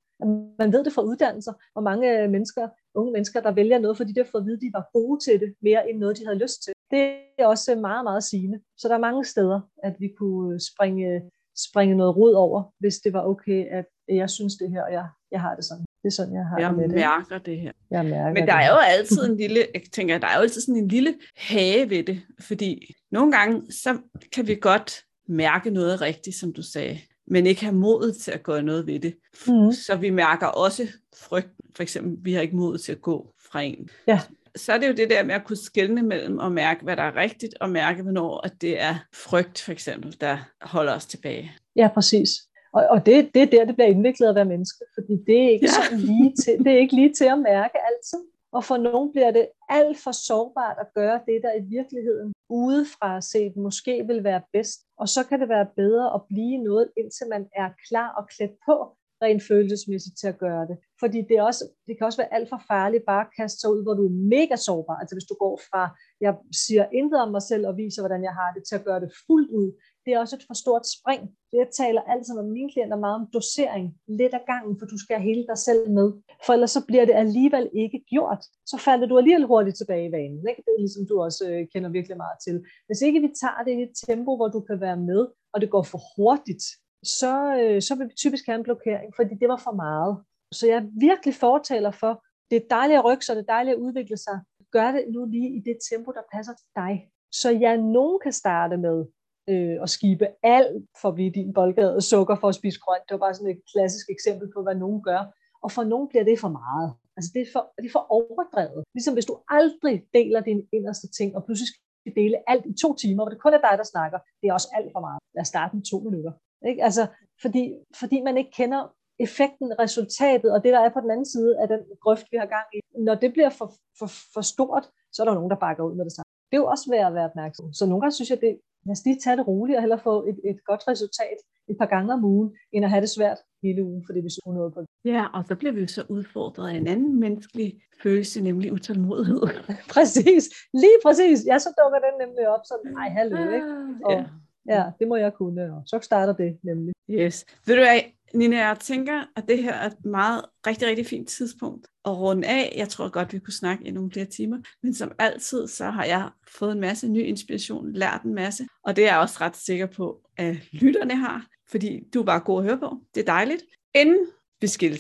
Man 0.59 0.72
ved 0.72 0.85
det 0.85 0.93
fra 0.93 1.03
uddannelser, 1.03 1.53
hvor 1.72 1.83
mange 1.83 2.28
mennesker, 2.28 2.68
unge 2.95 3.12
mennesker, 3.12 3.41
der 3.41 3.53
vælger 3.53 3.78
noget, 3.78 3.97
fordi 3.97 4.12
de 4.12 4.20
har 4.20 4.28
fået 4.32 4.43
at 4.43 4.47
vide, 4.47 4.57
at 4.57 4.62
de 4.62 4.70
var 4.72 4.91
gode 4.93 5.24
til 5.24 5.41
det, 5.41 5.55
mere 5.62 5.91
end 5.91 5.99
noget, 5.99 6.18
de 6.18 6.24
havde 6.24 6.38
lyst 6.38 6.62
til. 6.62 6.72
Det 6.91 7.03
er 7.38 7.47
også 7.47 7.74
meget, 7.74 8.05
meget 8.05 8.24
sigende. 8.24 8.61
Så 8.78 8.88
der 8.88 8.95
er 8.95 8.99
mange 9.09 9.24
steder, 9.24 9.61
at 9.82 9.95
vi 9.99 10.09
kunne 10.18 10.61
springe, 10.61 11.22
springe 11.57 11.97
noget 11.97 12.16
rod 12.16 12.32
over, 12.34 12.62
hvis 12.78 12.97
det 12.99 13.12
var 13.12 13.24
okay, 13.24 13.66
at 13.66 13.86
jeg 14.09 14.30
synes 14.30 14.55
det 14.57 14.70
her, 14.70 14.82
og 14.82 14.93
jeg, 14.93 15.07
jeg 15.30 15.41
har 15.41 15.55
det 15.55 15.64
sådan. 15.64 15.84
Det 16.03 16.09
er 16.09 16.11
sådan, 16.11 16.34
jeg 16.34 16.45
har 16.45 16.59
jeg 16.59 16.68
det 16.70 16.76
med 16.76 16.88
det. 16.88 16.95
Jeg 16.95 17.11
mærker 17.18 17.38
det 17.38 17.61
her. 17.61 17.72
Jeg 17.91 18.05
mærker 18.05 18.32
Men 18.32 18.47
der 18.47 18.55
er 18.55 18.68
jo 18.68 18.76
altid 18.76 19.30
en 19.30 19.36
lille, 19.36 19.66
jeg 19.74 19.82
tænker, 19.93 20.18
der 20.18 20.26
er 20.26 20.36
jo 20.36 20.43
altid 20.43 20.61
sådan 20.61 20.82
en 20.82 20.88
lille 20.88 21.14
hage 21.36 21.91
ved 21.91 22.03
det, 22.03 22.20
fordi 22.41 22.95
nogle 23.11 23.32
gange, 23.32 23.72
så 23.72 23.99
kan 24.32 24.47
vi 24.47 24.55
godt 24.55 25.05
mærke 25.28 25.70
noget 25.70 26.01
rigtigt, 26.01 26.36
som 26.36 26.53
du 26.53 26.62
sagde, 26.62 26.99
men 27.26 27.47
ikke 27.47 27.64
have 27.64 27.74
modet 27.74 28.16
til 28.16 28.30
at 28.30 28.43
gøre 28.43 28.62
noget 28.62 28.86
ved 28.86 29.01
det. 29.01 29.14
Mm. 29.47 29.72
Så 29.72 29.97
vi 29.97 30.11
mærker 30.11 30.47
også 30.47 30.86
frygt. 31.16 31.59
For 31.76 31.82
eksempel, 31.82 32.24
vi 32.24 32.32
har 32.32 32.40
ikke 32.40 32.56
mod 32.56 32.78
til 32.78 32.92
at 32.92 33.00
gå 33.00 33.34
fra 33.50 33.60
en. 33.60 33.88
Ja 34.06 34.20
så 34.56 34.72
er 34.72 34.78
det 34.78 34.88
jo 34.88 34.92
det 34.92 35.10
der 35.10 35.22
med 35.22 35.34
at 35.34 35.44
kunne 35.44 35.56
skelne 35.56 36.02
mellem 36.02 36.38
og 36.38 36.52
mærke, 36.52 36.84
hvad 36.84 36.96
der 36.96 37.02
er 37.02 37.16
rigtigt, 37.16 37.54
og 37.60 37.70
mærke, 37.70 38.02
hvornår 38.02 38.46
at 38.46 38.52
det 38.60 38.80
er 38.80 38.94
frygt, 39.14 39.60
for 39.60 39.72
eksempel, 39.72 40.16
der 40.20 40.36
holder 40.60 40.94
os 40.94 41.06
tilbage. 41.06 41.52
Ja, 41.76 41.88
præcis. 41.94 42.28
Og, 42.72 42.86
og 42.90 43.06
det, 43.06 43.30
det 43.34 43.42
er 43.42 43.46
der, 43.46 43.64
det 43.64 43.74
bliver 43.74 43.88
indviklet 43.88 44.28
at 44.28 44.34
være 44.34 44.44
menneske, 44.44 44.84
fordi 44.94 45.12
det 45.26 45.44
er 45.44 45.50
ikke 45.50 45.66
ja. 45.66 45.72
sådan 45.82 45.98
lige 45.98 46.34
til, 46.44 46.58
det 46.64 46.72
er 46.72 46.78
ikke 46.78 46.94
lige 46.94 47.12
til 47.12 47.24
at 47.24 47.38
mærke 47.38 47.78
altid. 47.88 48.22
Og 48.52 48.64
for 48.64 48.76
nogen 48.76 49.12
bliver 49.12 49.30
det 49.30 49.48
alt 49.68 49.98
for 49.98 50.12
sårbart 50.12 50.76
at 50.80 50.86
gøre 50.94 51.20
det, 51.26 51.42
der 51.42 51.52
i 51.60 51.62
virkeligheden 51.76 52.32
udefra 52.48 53.20
set 53.20 53.56
måske 53.56 54.04
vil 54.06 54.24
være 54.24 54.42
bedst. 54.52 54.80
Og 54.98 55.08
så 55.08 55.24
kan 55.28 55.40
det 55.40 55.48
være 55.48 55.66
bedre 55.76 56.14
at 56.14 56.20
blive 56.28 56.58
noget, 56.58 56.88
indtil 56.96 57.26
man 57.30 57.46
er 57.56 57.68
klar 57.88 58.08
og 58.18 58.28
klædt 58.28 58.56
på 58.66 58.96
rent 59.22 59.42
følelsesmæssigt 59.50 60.18
til 60.20 60.28
at 60.32 60.38
gøre 60.38 60.64
det. 60.70 60.76
Fordi 61.02 61.18
det, 61.28 61.36
er 61.36 61.44
også, 61.50 61.64
det 61.86 61.94
kan 61.96 62.06
også 62.06 62.20
være 62.22 62.34
alt 62.36 62.48
for 62.48 62.60
farligt 62.72 63.04
bare 63.12 63.24
at 63.26 63.32
kaste 63.38 63.58
sig 63.60 63.70
ud, 63.74 63.82
hvor 63.82 63.94
du 63.94 64.04
er 64.10 64.14
mega 64.36 64.56
sårbar. 64.66 64.98
Altså 65.00 65.14
hvis 65.16 65.30
du 65.30 65.36
går 65.44 65.54
fra, 65.68 65.82
jeg 66.20 66.32
siger 66.64 66.84
intet 66.98 67.18
om 67.24 67.30
mig 67.36 67.44
selv 67.50 67.64
og 67.70 67.76
viser, 67.82 68.02
hvordan 68.02 68.22
jeg 68.28 68.34
har 68.40 68.50
det, 68.54 68.62
til 68.64 68.76
at 68.78 68.84
gøre 68.88 69.00
det 69.04 69.10
fuldt 69.26 69.50
ud. 69.60 69.68
Det 70.04 70.10
er 70.12 70.18
også 70.18 70.36
et 70.36 70.44
for 70.48 70.56
stort 70.64 70.84
spring. 70.96 71.22
Jeg 71.60 71.66
taler 71.80 72.02
altid 72.12 72.32
med 72.34 72.46
mine 72.56 72.70
klienter 72.72 72.98
meget 73.04 73.18
om 73.20 73.26
dosering. 73.36 73.86
Lidt 74.20 74.34
af 74.38 74.44
gangen, 74.52 74.74
for 74.78 74.86
du 74.92 74.98
skal 75.02 75.16
have 75.16 75.28
hele 75.30 75.44
dig 75.50 75.58
selv 75.68 75.82
med. 75.98 76.08
For 76.44 76.52
ellers 76.52 76.72
så 76.76 76.82
bliver 76.88 77.04
det 77.04 77.16
alligevel 77.24 77.66
ikke 77.82 77.98
gjort. 78.12 78.42
Så 78.70 78.76
falder 78.86 79.06
du 79.06 79.14
alligevel 79.18 79.46
hurtigt 79.52 79.76
tilbage 79.76 80.06
i 80.08 80.12
vanen. 80.18 80.42
Ikke? 80.50 80.62
Det 80.66 80.72
er 80.76 80.84
ligesom 80.84 81.04
du 81.10 81.14
også 81.26 81.42
øh, 81.50 81.62
kender 81.72 81.90
virkelig 81.98 82.16
meget 82.24 82.38
til. 82.46 82.56
Hvis 82.88 83.00
ikke 83.06 83.20
vi 83.26 83.30
tager 83.42 83.62
det 83.66 83.74
i 83.78 83.82
et 83.88 83.94
tempo, 84.06 84.30
hvor 84.38 84.48
du 84.56 84.60
kan 84.68 84.78
være 84.86 85.00
med, 85.10 85.22
og 85.52 85.60
det 85.62 85.70
går 85.74 85.84
for 85.92 86.00
hurtigt, 86.16 86.64
så, 87.05 87.34
øh, 87.61 87.82
så 87.82 87.94
vil 87.94 88.09
vi 88.09 88.14
typisk 88.14 88.46
have 88.46 88.59
en 88.59 88.62
blokering, 88.62 89.12
fordi 89.16 89.34
det 89.34 89.48
var 89.48 89.61
for 89.66 89.72
meget. 89.72 90.12
Så 90.53 90.66
jeg 90.66 90.76
er 90.76 90.86
virkelig 91.01 91.34
fortaler 91.34 91.90
for, 91.90 92.24
det 92.51 92.57
er 92.57 92.68
dejligt 92.70 92.98
at 92.98 93.05
rykke 93.05 93.24
sig, 93.24 93.36
det 93.36 93.42
er 93.42 93.53
dejligt 93.57 93.74
at 93.74 93.80
udvikle 93.80 94.16
sig. 94.16 94.40
Gør 94.72 94.92
det 94.92 95.05
nu 95.14 95.24
lige 95.24 95.51
i 95.57 95.61
det 95.61 95.76
tempo, 95.90 96.12
der 96.12 96.22
passer 96.34 96.53
til 96.53 96.66
dig. 96.76 97.11
Så 97.32 97.51
ja, 97.51 97.76
nogen 97.76 98.18
kan 98.24 98.32
starte 98.32 98.76
med 98.76 99.07
øh, 99.51 99.76
at 99.82 99.90
skibe 99.90 100.26
alt 100.42 100.86
for 101.01 101.11
blive 101.11 101.30
din 101.30 101.53
boldgade 101.53 102.01
sukker 102.01 102.36
for 102.40 102.48
at 102.48 102.55
spise 102.55 102.80
grønt. 102.84 103.05
Det 103.07 103.12
var 103.14 103.24
bare 103.26 103.34
sådan 103.34 103.55
et 103.57 103.62
klassisk 103.72 104.07
eksempel 104.16 104.46
på, 104.55 104.62
hvad 104.62 104.74
nogen 104.74 105.03
gør. 105.03 105.22
Og 105.64 105.72
for 105.72 105.84
nogen 105.84 106.09
bliver 106.09 106.24
det 106.24 106.38
for 106.44 106.53
meget. 106.62 106.88
Altså 107.16 107.30
det 107.34 107.40
er 107.42 107.51
for, 107.55 107.62
det 107.82 107.86
er 107.88 107.96
for 107.98 108.07
overdrevet. 108.18 108.82
Ligesom 108.96 109.14
hvis 109.14 109.30
du 109.30 109.34
aldrig 109.59 109.96
deler 110.18 110.40
din 110.40 110.61
inderste 110.72 111.09
ting, 111.18 111.36
og 111.36 111.44
pludselig 111.44 111.68
skal 112.01 112.14
dele 112.20 112.36
alt 112.53 112.66
i 112.72 112.74
to 112.82 112.88
timer, 113.03 113.22
hvor 113.22 113.32
det 113.32 113.42
kun 113.44 113.55
er 113.55 113.62
dig, 113.68 113.74
der 113.80 113.86
snakker. 113.94 114.18
Det 114.40 114.46
er 114.48 114.55
også 114.59 114.68
alt 114.76 114.90
for 114.94 115.01
meget. 115.07 115.20
Lad 115.34 115.42
os 115.44 115.48
starte 115.55 115.76
med 115.76 115.84
to 115.90 115.98
minutter. 116.09 116.32
Ikke? 116.68 116.84
Altså, 116.84 117.06
fordi, 117.42 117.74
fordi 118.00 118.20
man 118.20 118.36
ikke 118.36 118.50
kender 118.50 118.94
effekten, 119.20 119.78
resultatet, 119.78 120.52
og 120.54 120.58
det, 120.64 120.72
der 120.72 120.80
er 120.80 120.92
på 120.92 121.00
den 121.00 121.11
anden 121.11 121.26
side 121.34 121.61
af 121.62 121.68
den 121.68 121.80
grøft, 122.02 122.26
vi 122.32 122.36
har 122.36 122.46
gang 122.46 122.66
i. 122.76 122.78
Når 123.06 123.14
det 123.14 123.32
bliver 123.32 123.50
for, 123.50 123.68
for, 123.98 124.08
for 124.34 124.40
stort, 124.40 124.84
så 125.12 125.22
er 125.22 125.26
der 125.26 125.34
nogen, 125.34 125.50
der 125.50 125.56
bakker 125.56 125.84
ud 125.84 125.94
med 125.94 126.04
det 126.04 126.12
samme. 126.12 126.28
Det 126.50 126.56
er 126.56 126.62
jo 126.64 126.66
også 126.74 126.86
værd 126.90 127.06
at 127.06 127.14
være 127.14 127.30
opmærksom. 127.30 127.72
Så 127.72 127.86
nogle 127.86 128.00
gange 128.02 128.14
synes 128.14 128.30
jeg, 128.30 128.40
det, 128.40 128.52
lad 128.86 128.92
os 128.92 129.04
lige 129.04 129.20
tage 129.24 129.36
det 129.36 129.46
roligt 129.46 129.76
og 129.76 129.82
hellere 129.82 129.98
få 130.08 130.14
et, 130.30 130.38
et 130.50 130.58
godt 130.64 130.82
resultat 130.88 131.38
et 131.70 131.78
par 131.78 131.86
gange 131.86 132.12
om 132.12 132.24
ugen, 132.24 132.48
end 132.72 132.84
at 132.84 132.90
have 132.90 133.00
det 133.00 133.11
svært 133.11 133.38
hele 133.62 133.84
ugen, 133.84 134.02
fordi 134.06 134.20
vi 134.20 134.30
så 134.30 134.40
noget 134.46 134.74
på. 134.74 134.80
Ja, 135.04 135.24
og 135.34 135.44
så 135.48 135.54
bliver 135.56 135.72
vi 135.72 135.86
så 135.86 136.02
udfordret 136.08 136.70
af 136.70 136.74
en 136.74 136.86
anden 136.86 137.20
menneskelig 137.20 137.68
følelse, 138.02 138.40
nemlig 138.40 138.72
utålmodighed. 138.72 139.40
præcis, 139.94 140.44
lige 140.74 140.98
præcis. 141.04 141.38
Ja, 141.46 141.58
så 141.58 141.70
dukker 141.80 141.98
den 142.06 142.14
nemlig 142.28 142.48
op, 142.48 142.64
så 142.64 142.74
nej, 142.84 143.08
hallo, 143.08 143.36
ikke? 143.58 143.66
Og, 144.04 144.12
ja. 144.12 144.24
Ja, 144.68 144.84
det 144.98 145.08
må 145.08 145.16
jeg 145.16 145.34
kunne, 145.34 145.74
og 145.74 145.82
så 145.86 145.98
starter 146.02 146.32
det 146.32 146.58
nemlig. 146.62 146.94
Yes. 147.11 147.44
Ved 147.66 147.74
du 147.74 147.80
hvad, 147.80 148.00
Nina, 148.34 148.66
jeg 148.66 148.78
tænker, 148.80 149.24
at 149.36 149.44
det 149.48 149.62
her 149.62 149.72
er 149.72 149.86
et 149.86 150.04
meget 150.04 150.44
rigtig, 150.66 150.88
rigtig 150.88 151.06
fint 151.06 151.28
tidspunkt 151.28 151.86
at 152.04 152.18
runde 152.18 152.48
af. 152.48 152.74
Jeg 152.76 152.88
tror 152.88 153.08
godt, 153.08 153.32
vi 153.32 153.38
kunne 153.38 153.52
snakke 153.52 153.84
i 153.84 153.90
nogle 153.90 154.11
flere 154.11 154.26
timer. 154.26 154.58
Men 154.82 154.94
som 154.94 155.12
altid, 155.18 155.66
så 155.66 155.90
har 155.90 156.04
jeg 156.04 156.30
fået 156.48 156.72
en 156.72 156.80
masse 156.80 157.08
ny 157.08 157.26
inspiration, 157.26 157.92
lært 157.92 158.22
en 158.22 158.34
masse. 158.34 158.66
Og 158.82 158.96
det 158.96 159.04
er 159.04 159.12
jeg 159.12 159.20
også 159.20 159.36
ret 159.40 159.56
sikker 159.56 159.86
på, 159.86 160.20
at 160.36 160.56
lytterne 160.72 161.16
har. 161.16 161.46
Fordi 161.70 162.08
du 162.14 162.20
er 162.20 162.24
bare 162.24 162.40
god 162.40 162.58
at 162.58 162.64
høre 162.64 162.78
på. 162.78 162.96
Det 163.14 163.20
er 163.20 163.24
dejligt. 163.24 163.62
Inden 163.94 164.26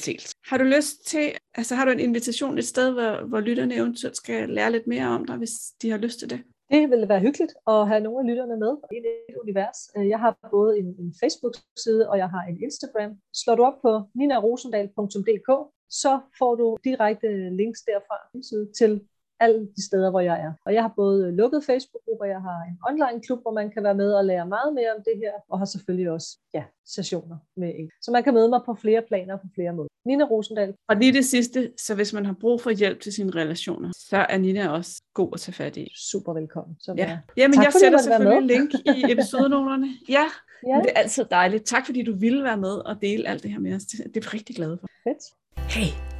helt. 0.06 0.34
Har 0.44 0.58
du 0.58 0.64
lyst 0.64 1.06
til, 1.06 1.32
altså 1.54 1.74
har 1.74 1.84
du 1.84 1.90
en 1.90 2.00
invitation 2.00 2.58
et 2.58 2.64
sted, 2.64 2.92
hvor, 2.92 3.26
hvor 3.26 3.40
lytterne 3.40 3.74
eventuelt 3.74 4.16
skal 4.16 4.48
lære 4.48 4.72
lidt 4.72 4.86
mere 4.86 5.06
om 5.06 5.24
dig, 5.24 5.36
hvis 5.36 5.50
de 5.82 5.90
har 5.90 5.98
lyst 5.98 6.18
til 6.18 6.30
det? 6.30 6.42
Det 6.70 6.90
ville 6.90 7.08
være 7.08 7.20
hyggeligt 7.20 7.54
at 7.66 7.88
have 7.88 8.00
nogle 8.00 8.20
af 8.20 8.26
lytterne 8.30 8.56
med 8.56 8.72
i 8.92 8.96
et 9.28 9.36
univers. 9.42 9.78
Øh, 9.96 10.08
jeg 10.08 10.18
har 10.18 10.48
både 10.50 10.78
en, 10.78 10.86
en 11.02 11.14
Facebook-side, 11.20 12.10
og 12.10 12.18
jeg 12.18 12.28
har 12.34 12.42
en 12.50 12.62
Instagram. 12.62 13.12
Slår 13.34 13.54
du 13.54 13.64
op 13.64 13.78
på 13.82 14.02
ninarosendal.dk, 14.14 15.50
så 15.90 16.20
får 16.38 16.54
du 16.54 16.78
direkte 16.84 17.28
links 17.60 17.80
derfra 17.82 18.18
til 18.78 19.00
alle 19.40 19.60
de 19.76 19.82
steder, 19.88 20.10
hvor 20.10 20.20
jeg 20.20 20.40
er. 20.46 20.52
Og 20.66 20.74
jeg 20.74 20.82
har 20.82 20.92
både 20.96 21.32
lukket 21.32 21.64
Facebook-grupper, 21.64 22.24
jeg 22.24 22.40
har 22.48 22.58
en 22.68 22.76
online-klub, 22.88 23.42
hvor 23.42 23.52
man 23.60 23.70
kan 23.70 23.82
være 23.82 23.94
med 23.94 24.12
og 24.12 24.24
lære 24.24 24.46
meget 24.46 24.74
mere 24.74 24.90
om 24.96 25.02
det 25.08 25.16
her, 25.22 25.32
og 25.50 25.58
har 25.58 25.64
selvfølgelig 25.64 26.10
også 26.10 26.38
ja, 26.54 26.64
sessioner 26.86 27.36
med 27.56 27.72
en. 27.78 27.90
Så 28.02 28.10
man 28.10 28.22
kan 28.24 28.34
møde 28.34 28.48
mig 28.48 28.60
på 28.66 28.74
flere 28.74 29.02
planer 29.08 29.36
på 29.36 29.46
flere 29.54 29.72
måder. 29.72 29.88
Nina 30.06 30.24
Rosendal. 30.24 30.74
Og 30.88 30.96
lige 30.96 31.12
det 31.12 31.24
sidste, 31.24 31.72
så 31.78 31.94
hvis 31.94 32.12
man 32.12 32.26
har 32.26 32.36
brug 32.40 32.60
for 32.60 32.70
hjælp 32.70 33.00
til 33.00 33.12
sine 33.12 33.30
relationer, 33.30 33.90
så 33.96 34.16
er 34.28 34.38
Nina 34.38 34.68
også 34.68 35.02
god 35.14 35.30
at 35.32 35.40
tage 35.40 35.54
fat 35.54 35.76
i. 35.76 35.92
Super 36.10 36.32
velkommen. 36.32 36.76
Så 36.80 36.94
ja. 36.96 37.18
Jamen, 37.36 37.54
tak, 37.54 37.64
jeg 37.64 37.72
sætter 37.72 37.98
selvfølgelig 37.98 38.56
link 38.56 38.74
i 38.74 39.04
episodenoterne. 39.12 39.88
Ja, 40.08 40.24
ja. 40.66 40.76
det 40.82 40.90
er 40.94 41.00
altid 41.00 41.24
dejligt. 41.30 41.64
Tak 41.64 41.86
fordi 41.86 42.02
du 42.02 42.14
ville 42.16 42.44
være 42.44 42.56
med 42.56 42.72
og 42.72 43.02
dele 43.02 43.28
alt 43.28 43.42
det 43.42 43.50
her 43.50 43.60
med 43.60 43.74
os. 43.74 43.82
Det 43.82 44.16
er 44.16 44.20
vi 44.20 44.26
rigtig 44.26 44.56
glade 44.56 44.78
for. 44.80 44.86
Fedt. 45.04 45.24
Hey, 45.56 46.19